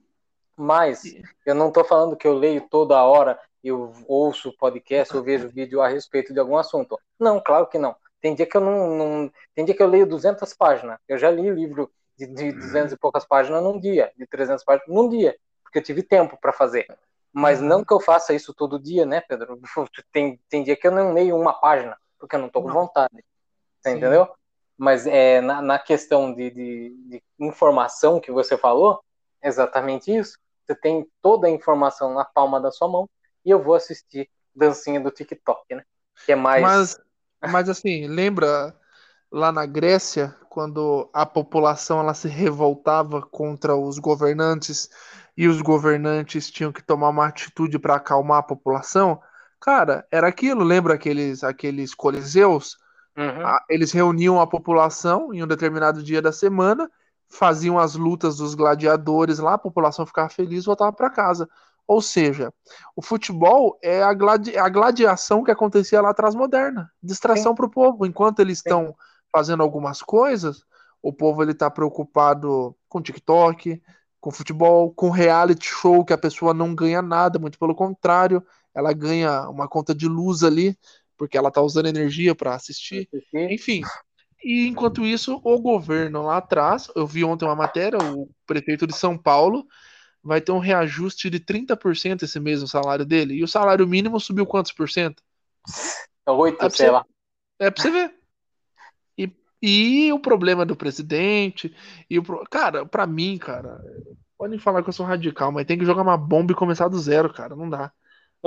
[0.56, 1.02] Mas
[1.46, 5.80] eu não estou falando que eu leio toda hora, eu ouço podcast, eu vejo vídeo
[5.80, 6.98] a respeito de algum assunto.
[7.18, 7.96] Não, claro que não.
[8.20, 10.98] Tem dia que eu não, não tem dia que eu leio 200 páginas.
[11.08, 14.88] Eu já li livro de, de 200 e poucas páginas num dia, de 300 páginas
[14.88, 16.86] num dia, porque eu tive tempo para fazer.
[17.32, 17.66] Mas Uhum.
[17.66, 19.58] não que eu faça isso todo dia, né, Pedro?
[20.12, 23.24] Tem, tem dia que eu não leio uma página, porque eu não tô com vontade.
[23.80, 24.28] Entendeu?
[24.76, 29.02] Mas é, na, na questão de, de, de informação que você falou,
[29.42, 30.38] exatamente isso.
[30.66, 33.08] Você tem toda a informação na palma da sua mão
[33.44, 35.82] e eu vou assistir dancinha do TikTok, né?
[36.24, 36.62] Que é mais.
[36.62, 37.00] Mas,
[37.50, 38.74] mas assim, lembra
[39.30, 44.88] lá na Grécia, quando a população ela se revoltava contra os governantes
[45.36, 49.20] e os governantes tinham que tomar uma atitude para acalmar a população?
[49.58, 52.76] Cara, era aquilo, lembra aqueles, aqueles coliseus?
[53.16, 53.46] Uhum.
[53.46, 56.90] Ah, Eles reuniam a população em um determinado dia da semana,
[57.32, 61.48] faziam as lutas dos gladiadores lá, a população ficava feliz e voltava para casa.
[61.86, 62.52] Ou seja,
[62.94, 67.70] o futebol é a, gladi- a gladiação que acontecia lá atrás moderna, distração para o
[67.70, 68.06] povo.
[68.06, 68.94] Enquanto eles estão
[69.32, 70.62] fazendo algumas coisas,
[71.02, 73.82] o povo ele está preocupado com TikTok,
[74.20, 78.92] com futebol, com reality show que a pessoa não ganha nada, muito pelo contrário, ela
[78.92, 80.78] ganha uma conta de luz ali,
[81.16, 82.54] porque ela está usando energia para.
[82.54, 83.08] Assistir.
[83.34, 83.82] Enfim,
[84.44, 88.96] e enquanto isso, o governo lá atrás, eu vi ontem uma matéria, o prefeito de
[88.96, 89.66] São Paulo
[90.22, 94.20] vai ter um reajuste de 30% esse mês no salário dele, e o salário mínimo
[94.20, 95.22] subiu quantos por cento?
[96.26, 97.04] Oito, É sei lá.
[97.58, 98.14] É pra você ver.
[99.18, 99.30] E,
[99.60, 101.74] e o problema do presidente,
[102.08, 103.80] e o cara, pra mim, cara,
[104.38, 106.98] podem falar que eu sou radical, mas tem que jogar uma bomba e começar do
[106.98, 107.92] zero, cara, não dá.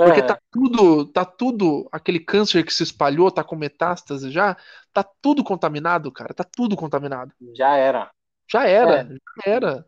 [0.02, 4.56] Porque É, tá tudo, tá tudo, aquele câncer que se espalhou, tá com metástase já,
[4.92, 7.32] tá tudo contaminado, cara, tá tudo contaminado.
[7.54, 8.12] já era.
[8.52, 9.06] Já era, É.
[9.46, 9.86] já era.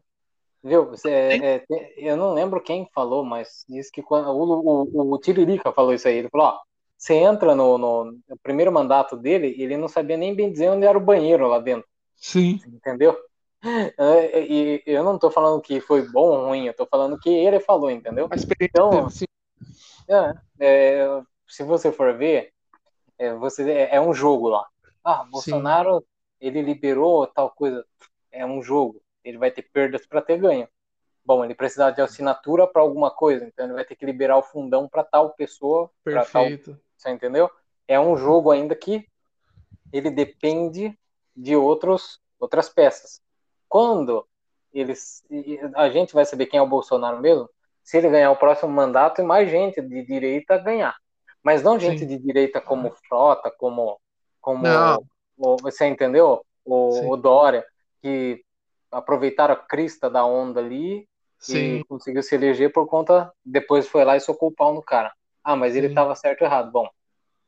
[0.63, 0.87] Viu?
[0.91, 5.19] Você- é, tem- eu não lembro quem falou, mas disse que quando o, o, o
[5.19, 6.17] Tiririca falou isso aí.
[6.17, 6.59] Ele falou: ó,
[6.97, 10.85] você entra no, no, no primeiro mandato dele, ele não sabia nem bem dizer onde
[10.87, 12.61] era o banheiro lá dentro, Sim.
[12.67, 13.17] entendeu?
[13.99, 17.31] É, E eu não tô falando que foi bom ou ruim, eu tô falando que
[17.31, 18.29] ele falou, entendeu?
[18.31, 19.27] A experiência Então, sim.
[20.09, 22.53] É, é, se você for ver,
[23.19, 24.67] é, você, é, é um jogo lá.
[25.05, 26.05] Ah, Bolsonaro,
[26.41, 27.85] ele liberou tal coisa.
[28.31, 29.03] É um jogo.
[29.25, 30.69] Ele vai ter perdas para ter ganho.
[31.25, 34.43] Bom, ele precisa de assinatura para alguma coisa, então ele vai ter que liberar o
[34.43, 36.81] fundão para tal pessoa, para tal Perfeito.
[36.97, 37.51] você entendeu?
[37.87, 39.07] É um jogo ainda que
[39.93, 40.99] ele depende
[41.37, 43.21] de outros, outras peças.
[43.69, 44.27] Quando
[44.73, 45.23] eles.
[45.75, 47.49] A gente vai saber quem é o Bolsonaro mesmo,
[47.89, 50.95] se ele ganhar o próximo mandato e mais gente de direita ganhar.
[51.43, 52.07] Mas não gente Sim.
[52.07, 53.99] de direita como Frota, como.
[54.43, 54.67] como
[55.39, 56.45] o- você entendeu?
[56.67, 57.65] O, o Dória,
[58.03, 58.45] que
[58.93, 61.09] aproveitaram a crista da onda ali
[61.39, 61.77] Sim.
[61.79, 63.33] e conseguiu se eleger por conta.
[63.43, 65.11] Depois foi lá e socou o pau no cara.
[65.43, 65.93] Ah, mas ele Sim.
[65.93, 66.71] estava certo ou errado.
[66.71, 66.87] Bom,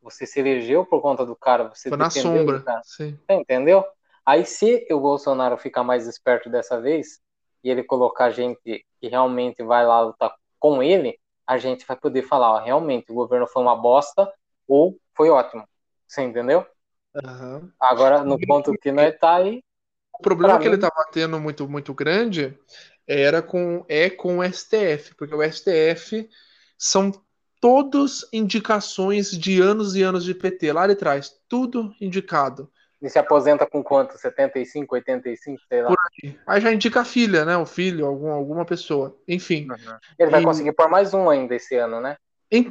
[0.01, 2.65] você se elegeu por conta do cara, você Foi na sombra.
[2.83, 3.85] Você entendeu?
[4.25, 7.21] Aí, se o Bolsonaro ficar mais esperto dessa vez
[7.63, 12.23] e ele colocar gente que realmente vai lá lutar com ele, a gente vai poder
[12.23, 14.33] falar, ó, realmente, o governo foi uma bosta
[14.69, 15.65] ou foi ótimo.
[16.07, 16.67] Você entendeu?
[17.15, 17.73] Aham.
[17.81, 19.63] Agora, no ponto que nós tá aí,
[20.15, 22.57] O problema que ele mim- estava tendo muito, muito grande
[23.07, 26.29] era com, é com o STF, porque o STF
[26.79, 27.11] são
[27.61, 30.73] todos indicações de anos e anos de PT.
[30.73, 32.71] Lá ele traz tudo indicado.
[33.01, 34.19] Ele se aposenta com quanto?
[34.19, 35.95] 75, 85, sei lá.
[36.47, 37.57] Aí já indica a filha, né?
[37.57, 39.17] O filho, algum, alguma pessoa.
[39.27, 39.69] Enfim.
[39.71, 39.99] Uhum.
[40.19, 42.17] Ele vai E- conseguir pôr mais um ainda esse ano, né?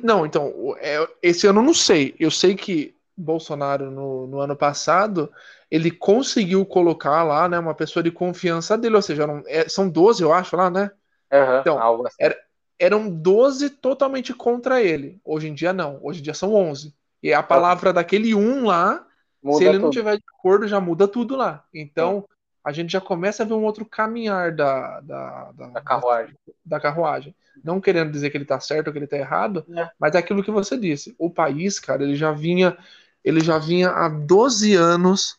[0.04, 2.16] Não, então, é, esse ano eu não sei.
[2.20, 5.32] Eu sei que Bolsonaro, no, no ano passado,
[5.72, 9.90] ele conseguiu colocar lá, né, uma pessoa de confiança dele, ou seja, eram- é, são
[9.90, 10.92] 12, eu acho, lá, né?
[11.32, 12.34] Aham, Então, assim.
[12.78, 15.20] Eram 12 totalmente contra ele.
[15.24, 16.00] Hoje em dia, não.
[16.02, 16.96] Hoje em dia são 11.
[17.22, 19.06] E a palavra daquele um lá,
[19.42, 19.94] Muda se ele não tudo.
[19.94, 21.64] tiver de acordo, já muda tudo lá.
[21.74, 22.26] Então,
[22.64, 26.36] a gente já começa a ver um outro caminhar da, da, da, Da carruagem.
[26.66, 27.36] da carruagem.
[27.64, 29.90] Não querendo dizer que ele tá certo ou que ele tá errado, É.
[30.00, 31.14] mas é aquilo que você disse.
[31.18, 32.78] O país, cara, ele já vinha,
[33.24, 35.38] ele já vinha há 12 anos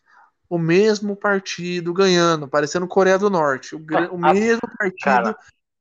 [0.48, 3.76] o mesmo partido ganhando, parecendo Coreia do Norte.
[3.76, 3.78] O,
[4.12, 5.36] o mesmo partido cara.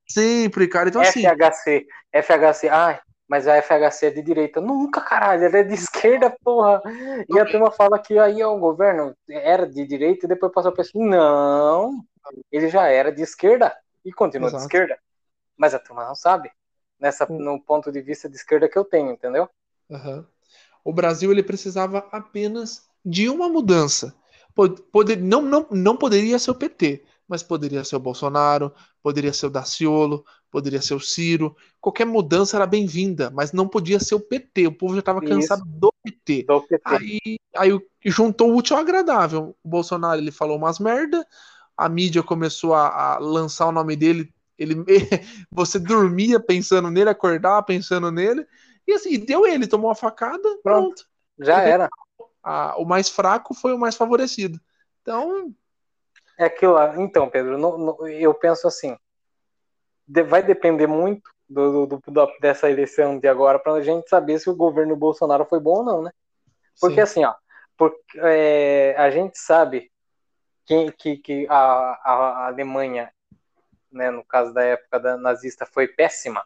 [0.08, 0.88] sempre, cara.
[0.88, 4.60] Então, assim, FHC, FHC, ai, mas a FHC é de direita.
[4.60, 6.82] Nunca, caralho, ela é de esquerda, porra.
[7.28, 10.72] E a turma fala que aí ó, o governo era de direita e depois passou
[10.72, 11.06] a pessoa.
[11.06, 12.04] Não,
[12.50, 13.72] ele já era de esquerda
[14.04, 14.62] e continua Exato.
[14.62, 14.98] de esquerda.
[15.56, 16.50] Mas a turma não sabe.
[16.98, 17.38] Nessa, Hum.
[17.38, 19.48] no ponto de vista de esquerda que eu tenho, entendeu?
[19.88, 20.26] Aham.
[20.84, 24.12] O Brasil ele precisava apenas de uma mudança.
[24.56, 29.32] Pod- poder- não, não, não poderia ser o PT, mas poderia ser o Bolsonaro, poderia
[29.32, 31.56] ser o Daciolo, poderia ser o Ciro.
[31.80, 34.66] Qualquer mudança era bem-vinda, mas não podia ser o PT.
[34.66, 36.48] O povo já estava cansado do PT.
[36.48, 37.00] Do PT.
[37.00, 37.20] Aí,
[37.56, 37.70] aí
[38.04, 39.56] juntou o útil ao agradável.
[39.62, 41.26] O Bolsonaro ele falou umas merda,
[41.76, 44.32] a mídia começou a, a lançar o nome dele.
[44.58, 44.74] Ele,
[45.50, 48.46] você dormia pensando nele, acordava pensando nele,
[48.86, 51.06] e assim, deu ele, tomou uma facada, pronto.
[51.38, 51.88] Já era.
[52.42, 54.60] A- o mais fraco foi o mais favorecido.
[55.02, 55.54] Então,
[56.40, 56.94] É aquilo lá.
[56.96, 58.96] Então, Pedro, no- no- eu penso assim:
[60.26, 64.48] vai depender muito do, do- do- dessa eleição de agora para a gente saber se
[64.48, 66.10] o governo Bolsonaro foi bom ou não, né?
[66.80, 67.00] Porque sim.
[67.02, 67.34] assim, ó,
[67.76, 69.92] porque, é, a gente sabe
[70.64, 73.12] que, que, que a, a Alemanha,
[73.92, 76.42] né, no caso da época da nazista, foi péssima,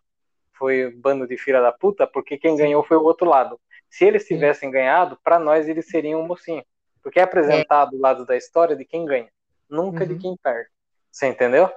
[0.54, 3.60] foi bando de filha da puta, porque quem ganhou foi o outro lado.
[3.88, 4.34] Se eles Sim.
[4.34, 6.64] tivessem ganhado, para nós eles seriam um mocinho.
[7.00, 9.28] Porque é apresentado o lado da história de quem ganha,
[9.68, 10.18] nunca de Uhum.
[10.18, 10.68] quem perde.
[11.10, 11.70] Você entendeu?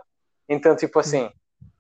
[0.50, 1.30] Então, tipo assim,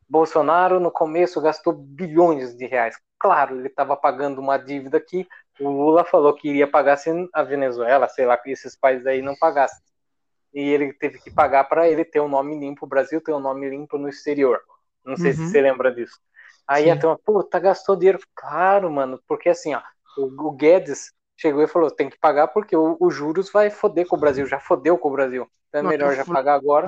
[0.09, 2.95] Bolsonaro no começo gastou bilhões de reais.
[3.19, 5.27] Claro, ele estava pagando uma dívida que
[5.59, 9.21] o Lula falou que iria pagar se a Venezuela, sei lá, que esses países aí
[9.21, 9.81] não pagassem.
[10.53, 13.39] E ele teve que pagar para ele ter um nome limpo, o Brasil ter um
[13.39, 14.61] nome limpo no exterior.
[15.05, 15.37] Não sei Uhum.
[15.37, 16.19] se você lembra disso.
[16.67, 16.91] Aí Sim.
[16.91, 18.19] a turma, puta, gastou dinheiro.
[18.35, 19.81] Claro, mano, porque assim, ó,
[20.17, 24.05] o, o Guedes chegou e falou: tem que pagar porque o- os juros vai foder
[24.07, 25.47] com o Brasil, já fodeu com o Brasil.
[25.69, 26.87] Então é Não, melhor já pagar agora.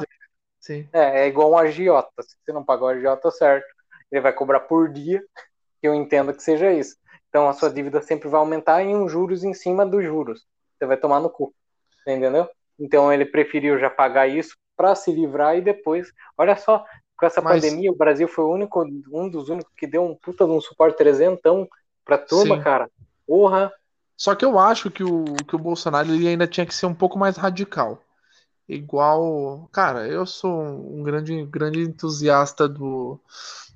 [0.60, 0.90] Sim.
[0.92, 2.10] É, é igual um agiota.
[2.22, 3.66] Se você não pagar o agiota certo,
[4.12, 5.24] ele vai cobrar por dia,
[5.80, 6.98] que eu entendo que seja isso.
[7.30, 10.46] Então a sua dívida sempre vai aumentar em um juros em cima dos juros.
[10.78, 11.54] Você vai tomar no cu.
[12.02, 12.50] Entendeu?
[12.80, 16.12] Então ele preferiu já pagar isso para se livrar e depois.
[16.38, 16.84] Olha só,
[17.18, 20.16] com essa Mas- pandemia, o Brasil foi o único, um dos únicos que deu um
[20.16, 21.68] puta de um suporte trezentão
[22.04, 22.64] pra turma, Sim.
[22.64, 22.90] cara.
[23.28, 23.72] Porra.
[24.20, 26.94] Só que eu acho que o, que o Bolsonaro ele ainda tinha que ser um
[26.94, 28.04] pouco mais radical.
[28.68, 29.70] Igual.
[29.72, 33.18] Cara, eu sou um grande, grande entusiasta do,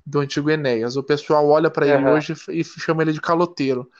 [0.04, 0.96] do antigo Enéas.
[0.96, 3.90] O pessoal olha pra ele hoje e chama ele de caloteiro.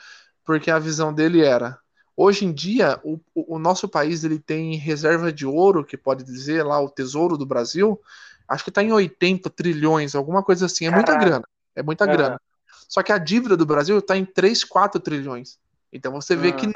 [0.45, 1.79] Porque a visão dele era.
[2.15, 6.63] Hoje em dia, o, o nosso país ele tem reserva de ouro, que pode dizer
[6.63, 7.99] lá o tesouro do Brasil,
[8.47, 10.87] acho que está em 80 trilhões, alguma coisa assim.
[10.87, 11.31] É muita Caralho.
[11.31, 11.49] grana.
[11.75, 12.17] É muita Aham.
[12.17, 12.41] grana.
[12.87, 15.59] Só que a dívida do Brasil está em 3, 4 trilhões.
[15.95, 16.57] Então você vê Hum.
[16.57, 16.75] que não,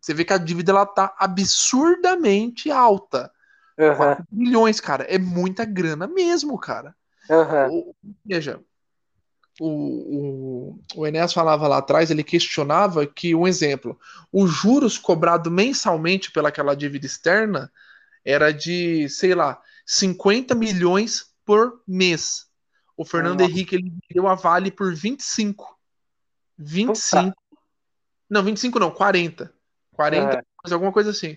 [0.00, 3.32] você vê que a dívida ela tá absurdamente alta.
[3.78, 6.96] Aham, 4 bilhões, cara, é muita grana mesmo, cara.
[7.30, 7.68] aham.
[7.70, 8.60] O- veja,
[9.60, 13.98] o, o, o Enéas falava lá atrás, ele questionava que, um exemplo,
[14.32, 17.70] os juros cobrados mensalmente pelaquela dívida externa
[18.24, 22.46] era de, sei lá, 50 milhões por mês.
[22.96, 23.52] O Fernando Nossa.
[23.52, 25.78] Henrique ele deu a Vale por 25.
[26.58, 27.41] 25.
[28.32, 29.52] Não, 25 não, 40.
[29.92, 30.42] 40, Aham.
[30.64, 31.36] mas alguma coisa assim.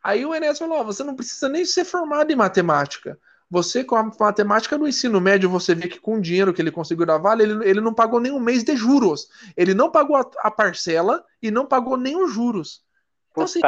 [0.00, 3.18] Aí o Enéas falou: ó, você não precisa nem ser formado em matemática.
[3.50, 6.70] Você, com a matemática no ensino médio, você vê que com o dinheiro que ele
[6.70, 9.28] conseguiu da Vale, ele, ele não pagou nem um mês de juros.
[9.56, 12.84] Ele não pagou a, a parcela e não pagou nem os juros.
[13.32, 13.60] Então, assim,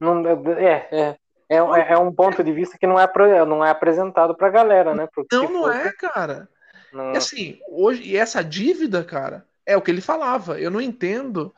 [0.00, 1.16] Não, é, é,
[1.50, 1.56] é,
[1.92, 3.06] é um ponto de vista que não é,
[3.46, 5.06] não é apresentado pra galera, né?
[5.14, 6.48] Porque não, não é, cara.
[6.90, 10.60] não- E assim, hoje, e essa dívida, cara, é o que ele falava.
[10.60, 11.54] Eu não entendo.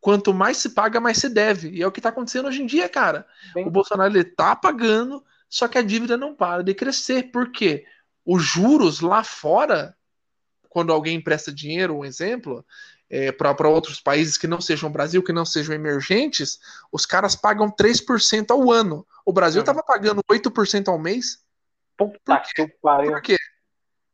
[0.00, 1.70] Quanto mais se paga, mais se deve.
[1.70, 3.26] E é o que tá acontecendo hoje em dia, cara.
[3.52, 3.64] Sim.
[3.64, 7.24] O Bolsonaro ele tá pagando, só que a dívida não para de crescer.
[7.30, 7.84] Por quê?
[8.24, 9.94] Os juros lá fora,
[10.70, 12.64] quando alguém empresta dinheiro, um exemplo,
[13.10, 16.58] é, para outros países que não sejam o Brasil, que não sejam emergentes,
[16.92, 19.06] os caras pagam 3% ao ano.
[19.26, 19.66] O Brasil Uhum.
[19.66, 21.44] tava pagando 8% ao mês.
[21.96, 23.12] Puta Por que pariu.
[23.12, 23.36] Por quê?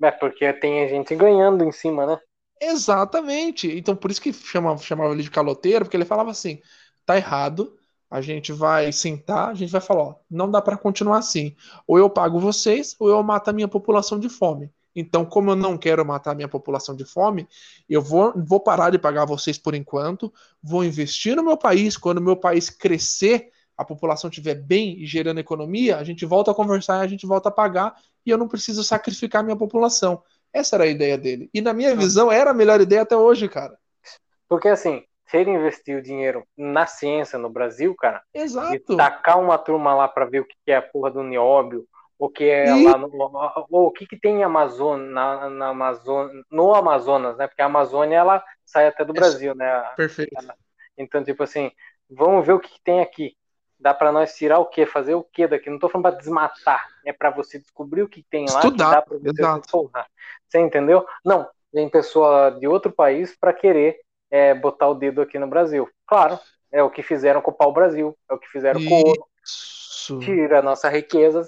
[0.02, 2.18] É porque tem gente ganhando em cima, né?
[2.60, 3.68] Exatamente.
[3.76, 6.60] Então, por isso que chamava, chamava ele de caloteiro, porque ele falava assim:
[7.04, 7.76] tá errado,
[8.10, 11.54] a gente vai sentar, a gente vai falar, ó, não dá para continuar assim.
[11.86, 14.70] Ou eu pago vocês, ou eu mato a minha população de fome.
[14.94, 17.46] Então, como eu não quero matar a minha população de fome,
[17.86, 21.98] eu vou, vou parar de pagar vocês por enquanto, vou investir no meu país.
[21.98, 26.50] Quando o meu país crescer, a população estiver bem e gerando economia, a gente volta
[26.50, 27.94] a conversar, a gente volta a pagar
[28.24, 30.22] e eu não preciso sacrificar a minha população.
[30.56, 31.50] Essa era a ideia dele.
[31.52, 33.76] E na minha visão, era a melhor ideia até hoje, cara.
[34.48, 38.96] Porque assim, se ele investir o dinheiro na ciência no Brasil, cara, e Exato.
[38.96, 41.86] tacar uma turma lá pra ver o que é a porra do nióbio,
[42.18, 42.84] o que é Ih.
[42.84, 43.10] lá no,
[43.70, 47.46] ou o que, que tem em Amazônia, na, na Amazônia, no Amazonas, né?
[47.46, 49.12] Porque a Amazônia ela sai até do.
[49.12, 49.82] Brasil, né?
[49.94, 50.34] Perfeito.
[50.96, 51.70] Então, tipo assim,
[52.08, 53.36] vamos ver o que, que tem aqui.
[53.78, 54.86] Dá pra nós tirar o quê?
[54.86, 55.68] Fazer o quê daqui?
[55.68, 58.90] Não tô falando pra desmatar, é pra você descobrir o que tem lá, Estudar, que
[58.90, 59.90] dá pra você exato.
[60.48, 61.06] Você entendeu?
[61.24, 63.98] Não, vem pessoa de outro país pra querer
[64.30, 65.88] é, botar o dedo aqui no Brasil.
[66.06, 66.38] Claro,
[66.72, 69.26] é o que fizeram com o pau-brasil, é o que fizeram com o ouro.
[69.44, 70.18] Isso.
[70.20, 71.44] Tira a nossa riqueza,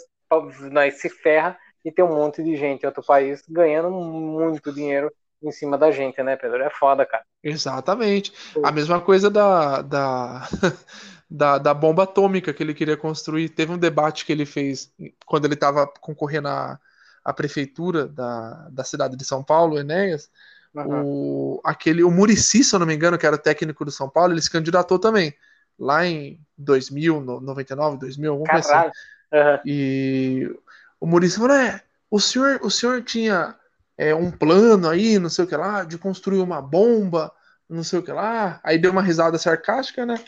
[0.71, 5.13] nós se ferra e tem um monte de gente em outro país ganhando muito dinheiro
[5.43, 6.63] em cima da gente, né, Pedro?
[6.63, 7.25] É foda, cara.
[7.43, 8.33] Exatamente.
[8.63, 10.49] A mesma coisa da, da,
[11.31, 13.51] da, da, bomba atômica que ele queria construir.
[13.51, 14.93] Teve um debate que ele fez
[15.27, 16.79] quando ele estava concorrendo à,
[17.25, 20.31] à prefeitura da, da cidade de São Paulo, Enéas.
[20.75, 21.05] Uhum.
[21.05, 24.09] O, aquele, o Murici, se eu não me engano, que era o técnico do São
[24.09, 25.35] Paulo, ele se candidatou também.
[25.79, 28.91] Lá em 2000, 99, 2000, alguma coisa assim.
[29.33, 29.61] Uhum.
[29.65, 30.57] E
[30.99, 33.55] o Murici falou: é, o senhor, o senhor tinha
[33.97, 37.33] é, um plano aí, não sei o que lá, de construir uma bomba,
[37.69, 38.61] não sei o que lá.
[38.65, 40.19] Aí deu uma risada sarcástica, né?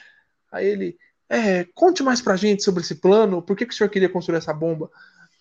[0.50, 0.96] Aí ele,
[1.28, 4.38] é, conte mais pra gente sobre esse plano, por que, que o senhor queria construir
[4.38, 4.90] essa bomba?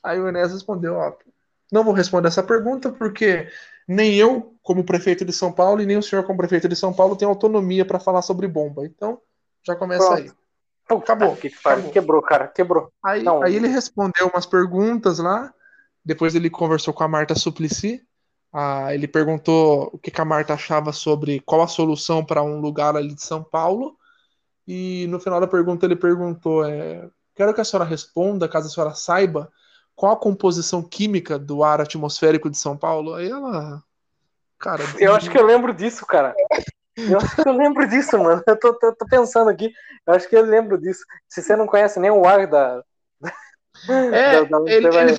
[0.04, 1.14] Aí o Enéas respondeu, ó,
[1.72, 3.48] não vou responder essa pergunta porque
[3.88, 6.94] nem eu, como prefeito de São Paulo, e nem o senhor, como prefeito de São
[6.94, 8.86] Paulo, tem autonomia para falar sobre bomba.
[8.86, 9.20] Então,
[9.66, 10.22] já começa Pronto.
[10.22, 10.32] aí.
[11.02, 11.92] acabou, acabou.
[11.92, 12.92] Quebrou, cara, quebrou.
[13.04, 15.52] Aí, aí ele respondeu umas perguntas lá,
[16.06, 18.02] depois ele conversou com a Marta Suplicy,
[18.52, 22.60] ah, ele perguntou o que, que a Marta achava sobre qual a solução para um
[22.60, 23.96] lugar ali de São Paulo.
[24.72, 28.70] E no final da pergunta ele perguntou: é, quero que a senhora responda, caso a
[28.70, 29.52] senhora saiba,
[29.96, 33.16] qual a composição química do ar atmosférico de São Paulo?
[33.16, 33.82] Aí ela.
[34.60, 34.84] Cara.
[35.00, 36.36] Eu acho que eu lembro disso, cara.
[36.96, 38.44] Eu acho que eu lembro disso, mano.
[38.46, 39.72] Eu tô, tô, tô, pensando aqui.
[40.06, 41.04] Eu acho que eu lembro disso.
[41.28, 42.84] Se você não conhece nem o ar da.
[43.88, 45.10] É, da, da ele, vai...
[45.10, 45.18] ele,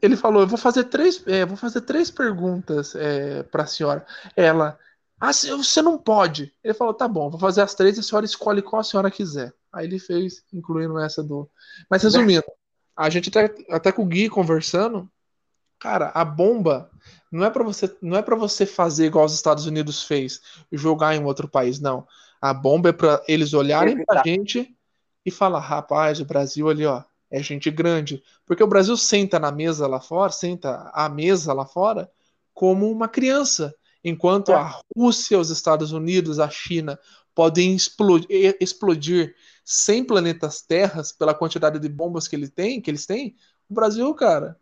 [0.00, 4.06] ele falou: eu vou fazer três, é, vou fazer três perguntas é, para a senhora.
[4.36, 4.78] Ela,
[5.24, 6.52] ah, você não pode.
[6.64, 9.08] Ele falou: tá bom, vou fazer as três e a senhora escolhe qual a senhora
[9.08, 9.54] quiser.
[9.72, 11.48] Aí ele fez, incluindo essa do.
[11.88, 12.42] Mas resumindo,
[12.96, 15.08] a gente até, até com o Gui conversando,
[15.78, 16.90] cara, a bomba
[17.30, 20.40] não é para você, não é para você fazer igual os Estados Unidos fez,
[20.72, 22.04] jogar em outro país, não.
[22.40, 24.76] A bomba é para eles olharem para a gente
[25.24, 28.20] e falar, rapaz, o Brasil ali, ó, é gente grande.
[28.44, 32.10] Porque o Brasil senta na mesa lá fora, senta à mesa lá fora,
[32.52, 33.72] como uma criança.
[34.04, 34.54] Enquanto é.
[34.54, 36.98] a Rússia, os Estados Unidos, a China
[37.34, 43.06] podem explodir, explodir 100 planetas terras pela quantidade de bombas que, ele tem, que eles
[43.06, 43.36] têm,
[43.70, 44.58] o Brasil, cara,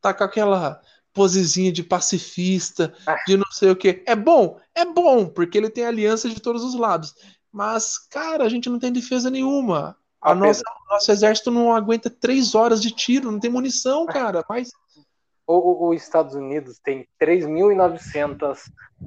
[0.00, 0.80] tá com aquela
[1.12, 3.16] posezinha de pacifista, ah.
[3.26, 4.02] de não sei o que.
[4.06, 7.14] É bom, é bom, porque ele tem aliança de todos os lados.
[7.50, 9.96] Mas, cara, a gente não tem defesa nenhuma.
[10.20, 14.44] A nossa, nosso exército não aguenta três horas de tiro, não tem munição, cara.
[14.48, 14.70] Mas...
[15.52, 18.58] Os Estados Unidos tem 3.900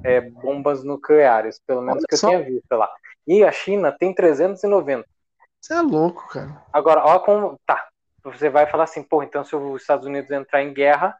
[0.04, 2.28] é, bombas nucleares, pelo menos Olha que só.
[2.28, 2.90] eu tenha visto lá.
[3.26, 5.06] E a China tem 390.
[5.60, 6.62] Você é louco, cara.
[6.72, 7.58] Agora, ó como.
[7.66, 7.88] Tá.
[8.24, 11.16] Você vai falar assim, pô, então se os Estados Unidos entrar em guerra,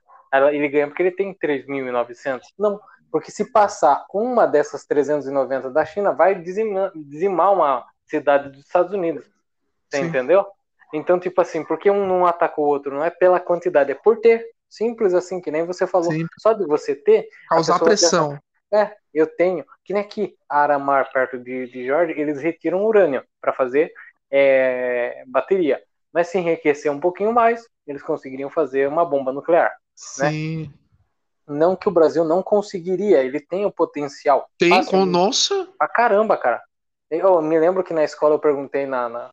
[0.53, 2.41] ele ganha porque ele tem 3.900.
[2.59, 2.81] Não,
[3.11, 8.93] porque se passar uma dessas 390 da China, vai dizimar, dizimar uma cidade dos Estados
[8.93, 9.25] Unidos.
[9.89, 10.07] Você Sim.
[10.07, 10.47] entendeu?
[10.93, 12.95] Então, tipo assim, porque um não ataca o outro?
[12.95, 14.45] Não é pela quantidade, é por ter.
[14.69, 16.13] Simples assim, que nem você falou.
[16.13, 16.27] Sim.
[16.39, 17.29] Só de você ter.
[17.49, 18.39] Causar pressão.
[18.73, 19.65] é, eu tenho.
[19.85, 23.93] Que nem aqui, Aramar, perto de, de Jorge, eles retiram urânio para fazer
[24.31, 25.83] é, bateria.
[26.13, 29.71] Mas se enriquecer um pouquinho mais, eles conseguiriam fazer uma bomba nuclear.
[29.71, 30.31] Né?
[30.31, 30.63] Sim.
[30.63, 30.75] Né?
[31.49, 34.49] Não que o Brasil não conseguiria, ele tem o potencial.
[34.59, 35.69] Tem, com nossa.
[35.79, 36.61] Pra caramba, cara.
[37.09, 39.31] Eu me lembro que na escola eu perguntei na, na,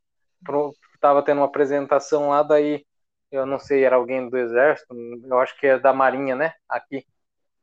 [1.01, 2.85] tava tendo uma apresentação lá, daí
[3.33, 4.95] eu não sei, era alguém do exército,
[5.25, 7.05] eu acho que é da marinha, né, aqui.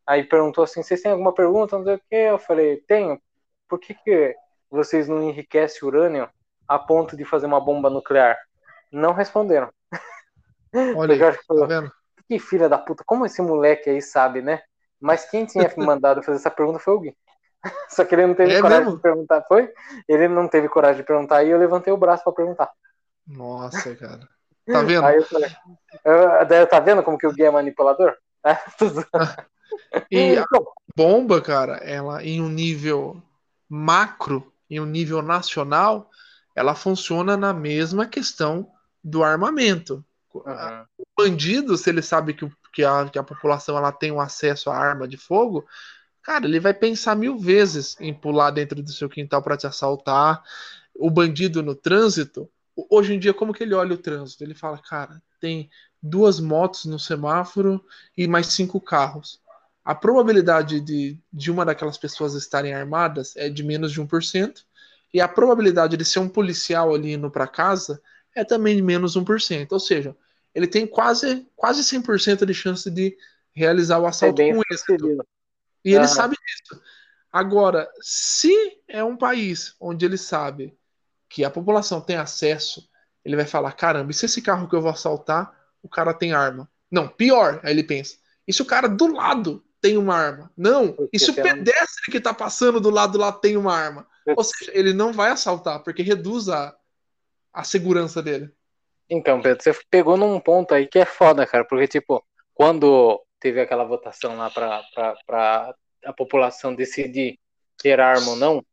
[0.07, 1.79] Aí perguntou assim, vocês têm alguma pergunta?
[1.79, 3.21] Não sei o que, eu falei, tenho.
[3.69, 4.35] Por que, que
[4.69, 6.29] vocês não enriquecem urânio
[6.67, 8.37] a ponto de fazer uma bomba nuclear?
[8.91, 9.73] Não responderam.
[10.97, 11.93] Olha aí, falou, tá vendo?
[12.29, 14.61] Que filha da puta, como esse moleque aí sabe, né?
[15.01, 17.17] Mas quem tinha mandado fazer essa pergunta foi alguém.
[17.89, 18.97] Só que ele não teve é coragem mesmo?
[18.97, 19.73] de perguntar, foi?
[20.09, 22.71] Ele não teve coragem de perguntar e eu levantei o braço para perguntar.
[23.27, 24.29] Nossa, cara.
[24.73, 25.05] Tá vendo?
[25.05, 25.51] Aí eu falei,
[26.05, 28.17] eu, tá vendo como que o Gui é manipulador?
[30.11, 30.45] e a
[30.97, 33.23] bomba, cara, ela em um nível
[33.69, 36.11] macro, em um nível nacional,
[36.55, 38.71] ela funciona na mesma questão
[39.03, 40.05] do armamento.
[40.35, 40.85] Uhum.
[40.99, 44.71] O bandido, se ele sabe que, que, a, que a população ela tem um acesso
[44.71, 45.67] à arma de fogo,
[46.23, 50.43] cara, ele vai pensar mil vezes em pular dentro do seu quintal para te assaltar.
[50.95, 52.49] O bandido no trânsito,
[52.89, 54.45] hoje em dia, como que ele olha o trânsito?
[54.45, 55.69] Ele fala, cara, tem
[56.03, 57.85] duas motos no semáforo
[58.17, 59.41] e mais cinco carros.
[59.85, 64.65] A probabilidade de, de uma daquelas pessoas estarem armadas é de menos de 1%,
[65.13, 68.01] e a probabilidade de ser um policial ali indo para casa
[68.35, 69.73] é também de menos 1%.
[69.73, 70.17] Ou seja,
[70.55, 73.17] ele tem quase, quase 100% de chance de
[73.53, 75.27] realizar o assalto é com êxito.
[75.85, 76.81] E ele sabe disso.
[77.33, 78.53] Agora, se
[78.89, 80.77] é um país onde ele sabe
[81.31, 82.91] que a população tem acesso,
[83.25, 86.33] ele vai falar: caramba, e se esse carro que eu vou assaltar o cara tem
[86.35, 86.69] arma?
[86.91, 88.19] Não, pior, aí ele pensa.
[88.47, 90.53] E se o cara do lado tem uma arma?
[90.57, 90.93] Não.
[90.93, 94.07] Porque E se o um- pedestre que tá passando do lado lá tem uma arma?
[94.37, 96.77] Ou seja, ele não vai assaltar, porque reduz a,
[97.53, 98.51] a segurança dele.
[99.09, 103.61] Então, Pedro, você pegou num ponto aí que é foda, cara, porque, tipo, quando teve
[103.61, 107.39] aquela votação lá pra, pra, pra a população decidir
[107.79, 108.65] ter arma ou não,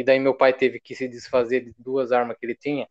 [0.00, 2.88] e daí meu pai teve que se desfazer de duas armas que ele tinha,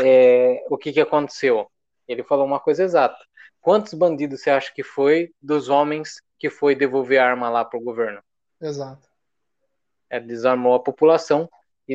[0.00, 1.66] é, o que que aconteceu?
[2.06, 3.18] Ele falou uma coisa exata.
[3.60, 7.80] Quantos bandidos você acha que foi dos homens que foi devolver a arma lá pro
[7.80, 8.22] governo?
[8.60, 9.08] Exato.
[10.10, 11.48] É, desarmou a população
[11.86, 11.94] e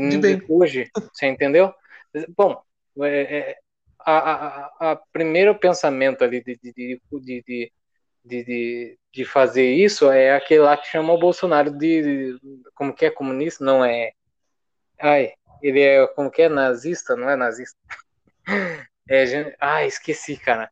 [0.50, 1.74] hoje, você entendeu?
[2.36, 2.62] Bom,
[3.02, 3.58] é, é,
[4.00, 7.74] a, a, a- primeiro pensamento ali de, de, de,
[8.26, 12.40] de, de, fazer isso é aquele lá que chama o Bolsonaro de, de-
[12.76, 13.64] como que é comunista?
[13.64, 14.12] Não é.
[15.00, 17.16] Ai, ele é como que é nazista?
[17.16, 17.78] Não é nazista?
[19.10, 20.72] É, gen- ah, esqueci, cara.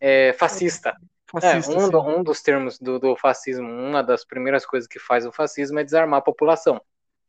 [0.00, 0.96] É fascista.
[1.40, 1.90] É, Fascista, um, sim.
[1.90, 5.78] do- um dos termos do, do fascismo, uma das primeiras coisas que faz o fascismo
[5.78, 6.80] é desarmar a população.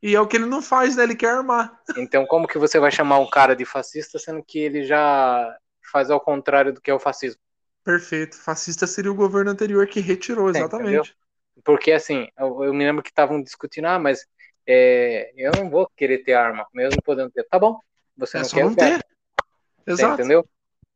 [0.01, 1.03] E é o que ele não faz, né?
[1.03, 1.81] Ele quer armar.
[1.95, 5.55] Então, como que você vai chamar um cara de fascista sendo que ele já
[5.91, 7.41] faz ao contrário do que é o fascismo?
[7.83, 8.37] Perfeito.
[8.37, 11.13] Fascista seria o governo anterior que retirou, É, exatamente.
[11.63, 14.25] Porque assim, eu, eu me lembro que estavam discutindo, ah, mas
[14.71, 17.43] é, eu não vou querer ter arma, mesmo podendo ter.
[17.45, 17.79] Tá bom,
[18.15, 19.05] você É não quer não ter, ter.
[19.83, 20.13] você Exato.
[20.13, 20.45] entendeu?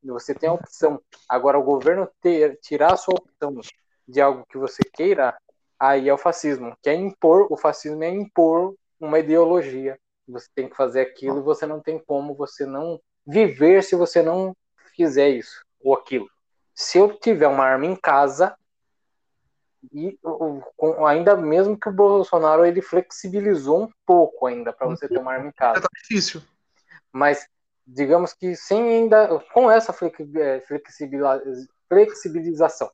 [0.03, 1.01] Você tem a opção.
[1.27, 3.59] Agora, o governo ter, tirar a sua opção
[4.07, 5.35] de algo que você queira,
[5.79, 6.77] aí é o fascismo.
[6.83, 9.97] Que é impor, o fascismo é impor uma ideologia.
[10.27, 14.21] Você tem que fazer aquilo e você não tem como você não viver se você
[14.21, 14.55] não
[14.95, 16.29] fizer isso ou aquilo.
[16.75, 18.55] Se eu tiver uma arma em casa,
[19.91, 20.17] e
[21.07, 25.47] ainda mesmo que o Bolsonaro ele flexibilizou um pouco ainda para você ter uma arma
[25.49, 25.81] em casa.
[25.81, 26.41] Tá difícil.
[27.11, 27.47] mas
[27.85, 30.61] digamos que sem ainda com essa flexibila-
[31.89, 32.89] flexibilização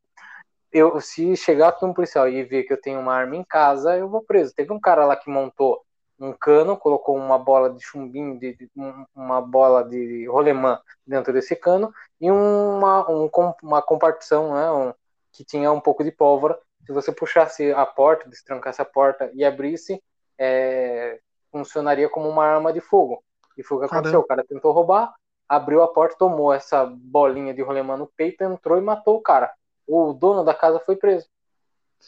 [0.72, 3.98] eu se chegar aqui um policial e ver que eu tenho uma arma em casa
[3.98, 4.54] eu vou preso.
[4.54, 5.84] Teve um cara lá que montou
[6.20, 11.32] um cano colocou uma bola de chumbinho de, de- um- uma bola de rolemã dentro
[11.32, 13.30] desse cano e uma um
[13.64, 14.94] uma compartição né, um-
[15.32, 16.60] que tinha um pouco de pólvora
[16.90, 20.02] se você puxasse a porta destrancasse a porta e abrisse
[20.40, 21.20] eh,
[21.52, 23.24] funcionaria como uma arma de fogo
[23.56, 24.08] e foi o que Caramba.
[24.08, 24.22] aconteceu.
[24.22, 25.14] O cara tentou roubar,
[25.48, 29.54] abriu a porta, tomou essa bolinha de rolemã no peito, entrou e matou o cara.
[29.86, 31.28] O dono da casa foi preso.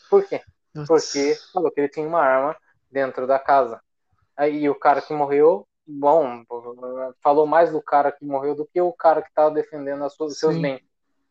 [0.09, 0.41] Por quê?
[0.87, 2.57] Porque falou que ele tinha uma arma
[2.89, 3.83] dentro da casa.
[4.35, 6.43] Aí o cara que morreu, bom,
[7.21, 10.31] falou mais do cara que morreu do que o cara que estava defendendo as suas,
[10.31, 10.81] os seus bens.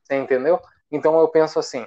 [0.05, 0.61] Você entendeu?
[0.89, 1.85] Então eu penso assim,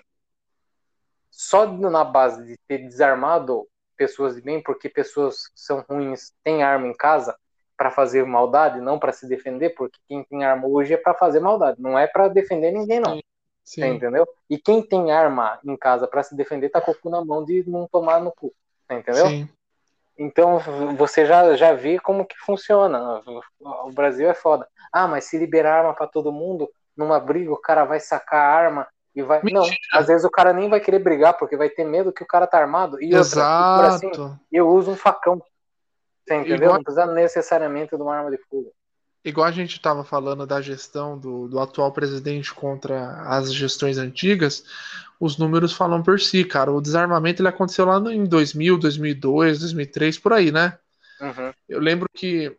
[1.34, 6.62] só na base de ter desarmado pessoas de bem, porque pessoas que são ruins têm
[6.62, 7.36] arma em casa
[7.76, 11.40] para fazer maldade, não para se defender, porque quem tem arma hoje é para fazer
[11.40, 13.20] maldade, não é para defender ninguém não.
[13.64, 13.86] Sim.
[13.86, 14.28] entendeu?
[14.50, 17.44] E quem tem arma em casa para se defender tá com o cu na mão
[17.44, 18.54] de não tomar no cu.
[18.86, 19.28] Você entendeu?
[19.28, 19.50] Sim.
[20.18, 20.60] Então
[20.96, 23.24] você já, já vê como que funciona.
[23.60, 24.68] O Brasil é foda.
[24.92, 28.54] Ah, mas se liberar arma para todo mundo, numa briga o cara vai sacar a
[28.54, 29.42] arma e vai.
[29.44, 29.78] Não, Mentira.
[29.94, 32.48] às vezes o cara nem vai querer brigar porque vai ter medo que o cara
[32.48, 33.02] tá armado.
[33.02, 34.40] E outra, se for assim, Exato.
[34.52, 35.42] eu uso um facão.
[36.28, 36.56] Você entendeu?
[36.58, 38.72] Igual- Não precisa necessariamente de uma arma de fogo.
[39.26, 44.64] Igual a gente estava falando da gestão do, do atual presidente contra as gestões antigas,
[45.20, 46.72] os números falam por si, cara.
[46.72, 50.78] O desarmamento ele aconteceu lá no- em 2000, 2002, 2003, por aí, né?
[51.22, 51.54] Uhum.
[51.70, 52.54] Eu lembro que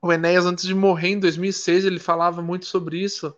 [0.00, 3.36] o Enéas, antes de morrer em 2006, ele falava muito sobre isso,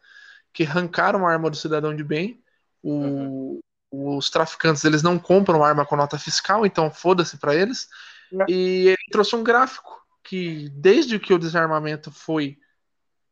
[0.52, 2.40] que arrancaram a arma do cidadão de bem.
[2.82, 3.60] O-
[3.94, 7.88] Os traficantes, eles não compram arma com nota fiscal, então foda-se pra eles.
[8.32, 8.46] Não.
[8.48, 12.56] E ele trouxe um gráfico que, desde que o desarmamento foi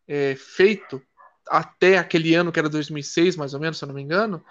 [0.07, 1.01] é, feito,
[1.49, 4.45] até aquele ano, que era 2006, mais ou menos, se eu não me engano,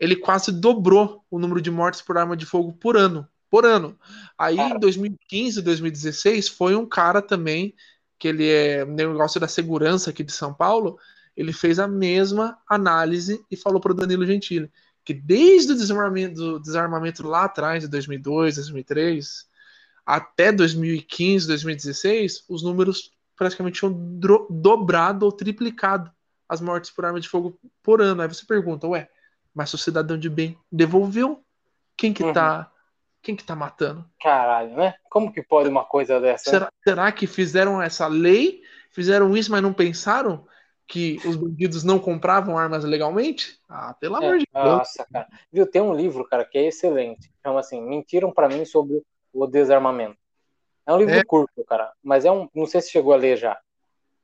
[0.00, 3.28] ele quase dobrou o número de mortes por arma de fogo por ano.
[3.48, 3.96] Por ano.
[4.36, 7.72] Aí em 2015, 2016, foi um cara também,
[8.18, 10.98] que ele é um negócio da segurança aqui de São Paulo,
[11.36, 14.70] ele fez a mesma análise e falou para o Danilo Gentili
[15.04, 19.46] que desde o desarmamento, do desarmamento lá atrás, de 2002, 2003,
[20.06, 23.92] até 2015, 2016, os números praticamente tinham
[24.48, 26.10] dobrado ou triplicado
[26.48, 28.22] as mortes por arma de fogo por ano.
[28.22, 29.08] Aí você pergunta, ué,
[29.54, 31.42] mas o cidadão de bem devolveu,
[31.96, 32.32] quem que Uhum.
[32.32, 32.70] tá,
[33.20, 34.04] quem que tá matando?
[34.20, 34.94] Caralho, né?
[35.10, 36.50] Como que pode uma coisa dessa?
[36.50, 40.46] Será, será que fizeram essa lei, fizeram isso, mas não pensaram
[40.86, 43.58] que os bandidos não compravam armas legalmente?
[43.68, 44.64] Ah, pelo amor É, de Deus.
[44.64, 45.28] nossa, cara.
[45.50, 47.30] Viu, tem um livro, cara, que é excelente.
[47.42, 49.02] Chama assim, Mentiram pra mim sobre
[49.32, 50.16] o desarmamento.
[50.86, 51.24] É um livro É?
[51.24, 53.58] curto, cara, mas é um, não sei se chegou a ler já,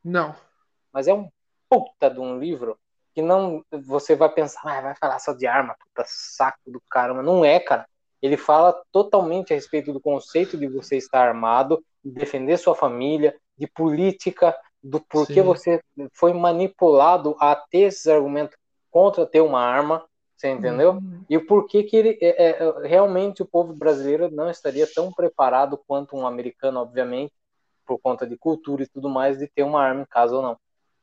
[0.04, 0.34] Não.
[0.92, 1.30] mas é um
[1.68, 5.44] puta de um livro que que não você vai pensar, ah, vai falar só de
[5.44, 7.20] arma, puta saco do caramba.
[7.20, 7.84] Não é, cara.
[8.22, 13.36] Ele fala totalmente a respeito do conceito de você estar armado, de defender sua família,
[13.56, 15.42] de política, do porquê Sim.
[15.42, 15.82] você
[16.12, 18.56] foi manipulado a ter esses argumentos
[18.90, 20.04] contra ter uma arma,
[20.36, 20.92] você entendeu?
[20.92, 21.24] Uhum.
[21.28, 25.78] E o porquê que ele é, é, realmente o povo brasileiro não estaria tão preparado
[25.86, 27.32] quanto um americano, obviamente,
[27.84, 30.56] por conta de cultura e tudo mais, de ter uma arma em casa ou não.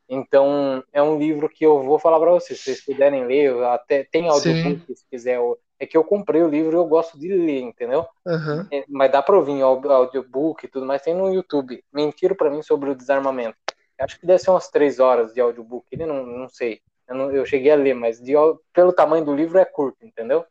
[0.07, 4.03] Então, é um livro que eu vou falar para vocês, se vocês puderem ler, até
[4.03, 5.39] tem audiobook, se quiser.
[5.79, 8.05] É que eu comprei o livro e eu gosto de ler, entendeu?
[8.25, 8.67] Aham.
[8.71, 11.83] É, mas dá pra ouvir audiobook e tudo mais, tem no YouTube.
[11.91, 13.57] Mentiram pra mim sobre o desarmamento.
[13.99, 16.81] Acho que deve ser umas três horas de audiobook, ele não, não sei.
[17.07, 18.33] Eu, não- eu cheguei a ler, mas de
[18.73, 20.45] pelo tamanho do livro é curto, entendeu?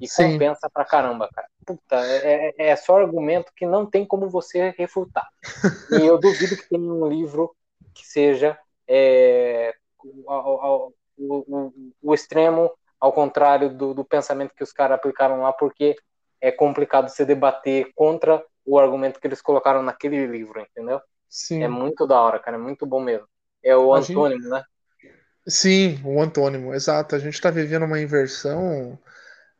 [0.00, 0.32] E Sim.
[0.32, 1.48] compensa pra caramba, cara.
[1.64, 5.26] Puta, é, é- é só argumento que não tem como você refutar.
[5.90, 7.54] e eu duvido que tenha um livro
[7.94, 8.58] que seja
[8.88, 9.74] é,
[10.04, 15.40] o, o- o- o- o extremo ao contrário do, do pensamento que os caras aplicaram
[15.42, 15.96] lá, porque
[16.40, 21.00] é complicado você debater contra o argumento que eles colocaram naquele livro, entendeu?
[21.28, 21.62] Sim.
[21.62, 23.26] É muito da hora, cara, é muito bom mesmo.
[23.62, 24.62] É o A gente- antônimo, né?
[25.48, 27.14] Sim, o antônimo, exato.
[27.14, 28.98] A gente está vivendo uma inversão,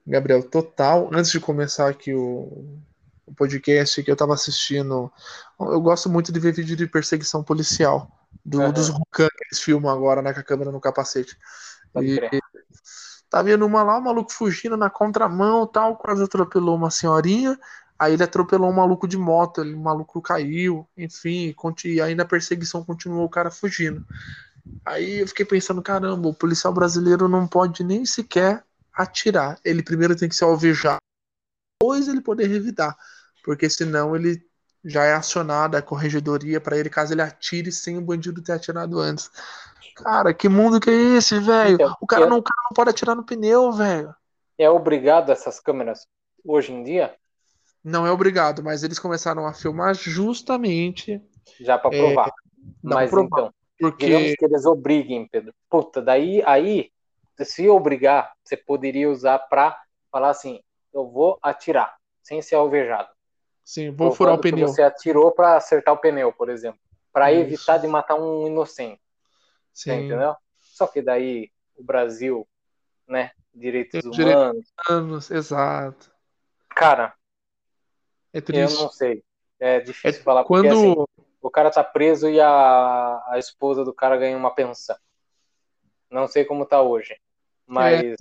[0.07, 1.09] Gabriel, total.
[1.13, 2.81] Antes de começar aqui o,
[3.25, 5.13] o podcast que eu estava assistindo,
[5.61, 8.11] eu gosto muito de ver vídeo de perseguição policial,
[8.45, 8.73] do, Aham.
[8.73, 11.37] dos Rucan que eles filmam agora, né, com a câmera no capacete.
[12.03, 12.21] E
[13.31, 17.59] tá vendo uma lá, o maluco fugindo na contramão, tal, quase atropelou uma senhorinha.
[17.99, 22.25] Aí ele atropelou um maluco de moto, ele, o maluco caiu, enfim, e aí na
[22.25, 24.05] perseguição continuou o cara fugindo.
[24.85, 29.59] Aí eu fiquei pensando, caramba, o policial brasileiro não pode nem sequer atirar.
[29.65, 30.99] Ele primeiro tem que se alvejar,
[31.81, 32.97] depois ele poder revidar,
[33.45, 34.45] porque senão ele
[34.85, 39.01] já é acionado a corregedoria para ele caso ele atire sem o bandido ter atirado
[39.01, 39.31] antes.
[39.97, 41.75] Cara, que mundo que é esse, velho?
[41.75, 44.15] Então, O cara não, o cara não pode atirar no pneu, velho.
[44.59, 46.07] É obrigado essas câmeras
[46.45, 47.15] hoje em dia,
[47.89, 51.23] Não é obrigado, mas eles começaram a filmar justamente
[51.61, 52.33] já pra É, provar.
[52.83, 55.55] não Mas provar, então, digamos porque que eles obriguem, Pedro.
[55.71, 56.91] Puta, daí aí,
[57.45, 60.61] se obrigar, você poderia usar pra falar assim:
[60.93, 63.09] eu vou atirar, sem ser alvejado.
[63.65, 64.67] sim, vou furar o pneu.
[64.67, 66.81] Você atirou pra acertar o pneu, por exemplo,
[67.31, 67.41] Isso.
[67.41, 69.01] evitar de matar um inocente,
[69.73, 70.35] você Sim, entendeu?
[70.59, 72.49] Só que daí o Brasil,
[73.07, 76.11] né, direitos Tem direito- humanos, anos, exato.
[76.71, 77.15] cara,
[78.37, 78.79] É eu triste.
[78.83, 79.23] não sei.
[79.59, 80.95] É difícil É falar porque quando assim,
[81.41, 84.97] o cara tá preso e a, a esposa do cara ganha uma pensão.
[86.11, 87.17] Não sei como tá hoje,
[87.67, 88.15] mas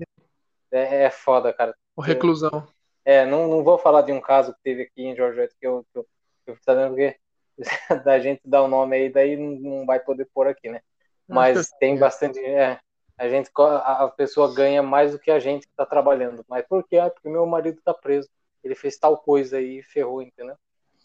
[0.71, 1.75] é, é foda, cara.
[1.95, 2.67] o reclusão.
[3.03, 5.85] É, não, não vou falar de um caso que teve aqui em Georgia que eu,
[5.91, 6.03] que eu,
[6.45, 7.15] que eu sabendo que
[8.03, 10.81] da gente dar o nome aí, daí não- vai poder pôr aqui, né?
[11.27, 12.39] Mas tem bastante.
[12.39, 12.79] É,
[13.17, 16.43] a gente, a pessoa ganha mais do que a gente que tá trabalhando.
[16.47, 16.97] Mas por quê?
[16.97, 18.29] Ah, porque meu marido tá preso.
[18.65, 20.57] Ele fez tal coisa aí e ferrou, entendeu?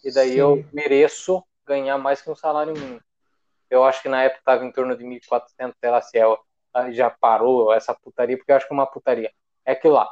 [0.05, 0.39] E daí Sim.
[0.39, 3.00] eu mereço ganhar mais que um salário mínimo.
[3.70, 7.10] Eu acho que na época tava em torno de 1.400, sei lá se é, já
[7.10, 9.32] parou essa putaria, porque eu acho que é uma putaria.
[9.64, 10.08] É que lá,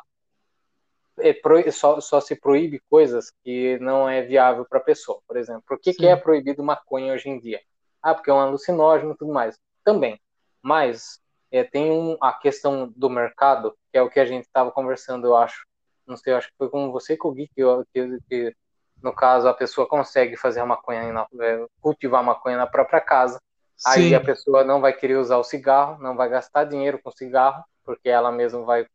[1.21, 5.21] é pro- só, só se proíbe coisas que não é viável para a pessoa.
[5.27, 7.61] Por exemplo, por que, que é proibido maconha hoje em dia?
[8.03, 9.59] Ah, porque é um alucinógeno e tudo mais.
[9.85, 10.21] Também.
[10.63, 11.21] Mas
[11.51, 15.27] é, tem um, a questão do mercado, que é o que a gente estava conversando,
[15.27, 15.67] eu acho.
[16.09, 18.57] Não sei, acho que foi com você com o Gui, que, eu- que, que,
[19.03, 23.01] no caso a pessoa consegue fazer a maconha, aí na- é, cultivar maconha na própria
[23.01, 23.41] casa.
[23.85, 27.11] Aí Sim, a pessoa não vai querer usar o cigarro, não vai gastar dinheiro com
[27.11, 28.87] cigarro, porque ela mesma vai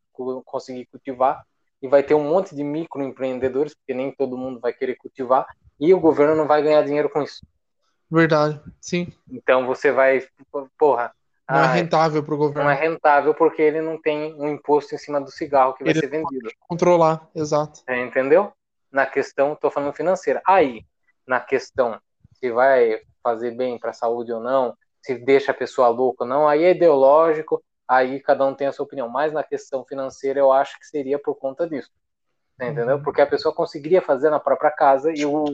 [0.44, 1.44] conseguir cultivar.
[1.82, 5.46] E vai ter um monte de microempreendedores, porque nem todo mundo vai querer cultivar.
[5.80, 7.42] E o governo não vai ganhar dinheiro com isso.
[8.10, 8.60] verdade.
[8.80, 9.12] Sim.
[9.30, 10.26] Então você vai,
[10.78, 11.14] porra,
[11.48, 14.94] Não é ah, rentável pro não é governo rentável porque ele não tem um imposto
[14.94, 16.50] em cima do cigarro que vai Ele ser vendido.
[16.58, 17.82] controlar, exato.
[17.86, 18.50] É, entendeu?
[18.90, 20.40] Na questão, tô falando financeira.
[20.46, 20.86] Aí,
[21.26, 22.00] na questão
[22.34, 26.28] se vai fazer bem para a saúde ou não, se deixa a pessoa louca ou
[26.28, 29.08] não, aí é ideológico, aí cada um tem a sua opinião.
[29.08, 31.90] Mas na questão financeira, eu acho que seria por conta disso.
[32.60, 32.96] Entendeu?
[32.96, 33.02] Uhum.
[33.02, 35.44] Porque a pessoa conseguiria fazer na própria casa e o,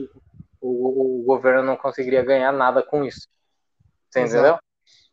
[0.61, 3.27] o, o governo não conseguiria ganhar nada com isso.
[4.09, 4.61] Você Exato.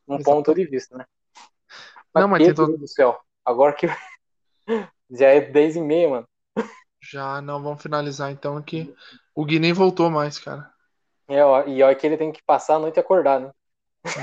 [0.08, 0.24] Um Exato.
[0.24, 1.04] ponto de vista, né?
[2.14, 3.86] Mas, Não, mas que tem todo- do céu, agora que
[5.10, 6.28] já é 10 e meia, mano.
[7.00, 8.94] Já não vamos finalizar então aqui.
[9.34, 10.72] O Gui nem voltou mais, cara.
[11.28, 13.52] É, ó, e olha que ele tem que passar a noite acordado, né?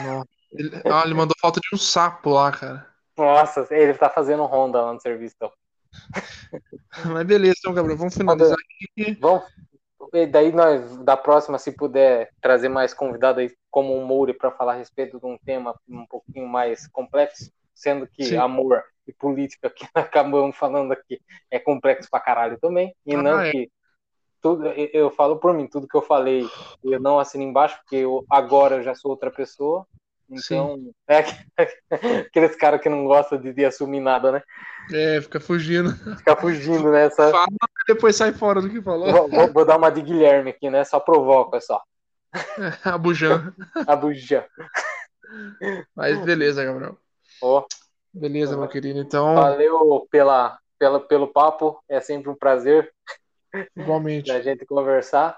[0.03, 0.25] Não.
[0.51, 2.87] Ele, ah, ele mandou falta de um sapo lá, cara.
[3.17, 5.35] Nossa, ele tá fazendo ronda lá no serviço.
[5.37, 5.51] Então.
[7.05, 9.17] Mas beleza, então, Gabriel, vamos finalizar aqui.
[9.21, 9.43] Vamos.
[10.15, 14.49] E daí nós, da próxima, se puder trazer mais convidado aí, como o Moura, para
[14.49, 18.37] falar a respeito de um tema um pouquinho mais complexo, sendo que Sim.
[18.37, 21.19] amor e política que acabamos falando aqui
[21.51, 23.51] é complexo pra caralho também, e Ah, não é.
[23.51, 23.69] que
[24.41, 26.47] tudo, eu falo por mim, tudo que eu falei
[26.83, 29.85] eu não assino embaixo, porque eu, agora eu já sou outra pessoa,
[30.29, 31.23] então é
[32.27, 34.43] aqueles caras que não gostam de, de assumir nada, né?
[34.91, 35.91] É, fica fugindo.
[36.17, 37.31] Ficar fugindo nessa.
[37.31, 39.11] Fala e depois sai fora do que falou.
[39.11, 40.83] Vou, vou- vou dar uma de Guilherme aqui, né?
[40.83, 41.81] Só provoca, só.
[42.83, 43.53] Abujão.
[43.87, 44.45] A buja.
[45.95, 46.97] Mas beleza, Gabriel.
[47.41, 47.65] Ó,
[48.13, 48.99] Beleza, meu querido.
[48.99, 51.77] Então, valeu pela, pela, pelo papo.
[51.89, 52.91] É sempre um prazer
[53.75, 54.27] igualmente.
[54.31, 55.37] da gente conversar.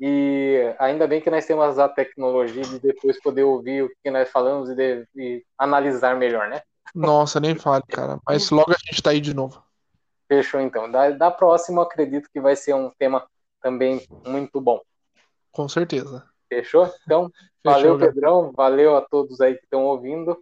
[0.00, 4.30] E ainda bem que nós temos a tecnologia de depois poder ouvir o que nós
[4.30, 6.62] falamos e, de- e analisar melhor, né?
[6.94, 8.18] Nossa, nem fale, cara.
[8.26, 9.62] Mas logo a gente tá aí de novo.
[10.28, 10.90] Fechou então.
[10.90, 13.26] Da, da próxima, acredito que vai ser um tema
[13.60, 14.80] também muito bom.
[15.50, 16.24] Com certeza.
[16.48, 16.92] Fechou?
[17.04, 17.30] Então,
[17.62, 18.14] Fechou, valeu, Gabriel.
[18.14, 18.52] Pedrão.
[18.54, 20.38] Valeu a todos aí que estão ouvindo.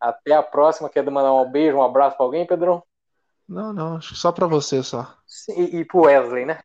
[0.00, 0.88] Até a próxima.
[0.88, 2.82] Quer mandar um beijo, um abraço para alguém, Pedrão?
[3.48, 5.16] Não, não, acho que só pra você só.
[5.56, 6.60] E, e pro Wesley, né?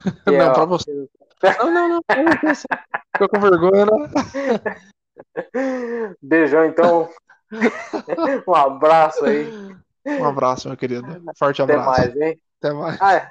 [0.26, 1.08] Não, é, pra você.
[1.58, 2.02] Não, não, não.
[2.02, 2.66] pra.
[3.12, 4.86] Ficou com vergonha, né?
[6.22, 7.08] Beijão, então.
[8.46, 9.50] um abraço aí.
[10.06, 11.06] Um abraço, meu querido.
[11.38, 12.00] Forte Até abraço.
[12.00, 12.40] mais, hein?
[12.62, 13.00] Até mais.
[13.00, 13.30] Ah, é.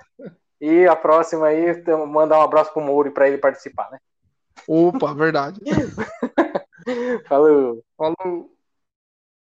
[0.61, 3.99] E a próxima aí, então, mandar um abraço pro Mouri para ele participar, né?
[4.67, 5.59] Opa, verdade.
[7.27, 7.83] Falou.
[7.97, 8.58] Falou.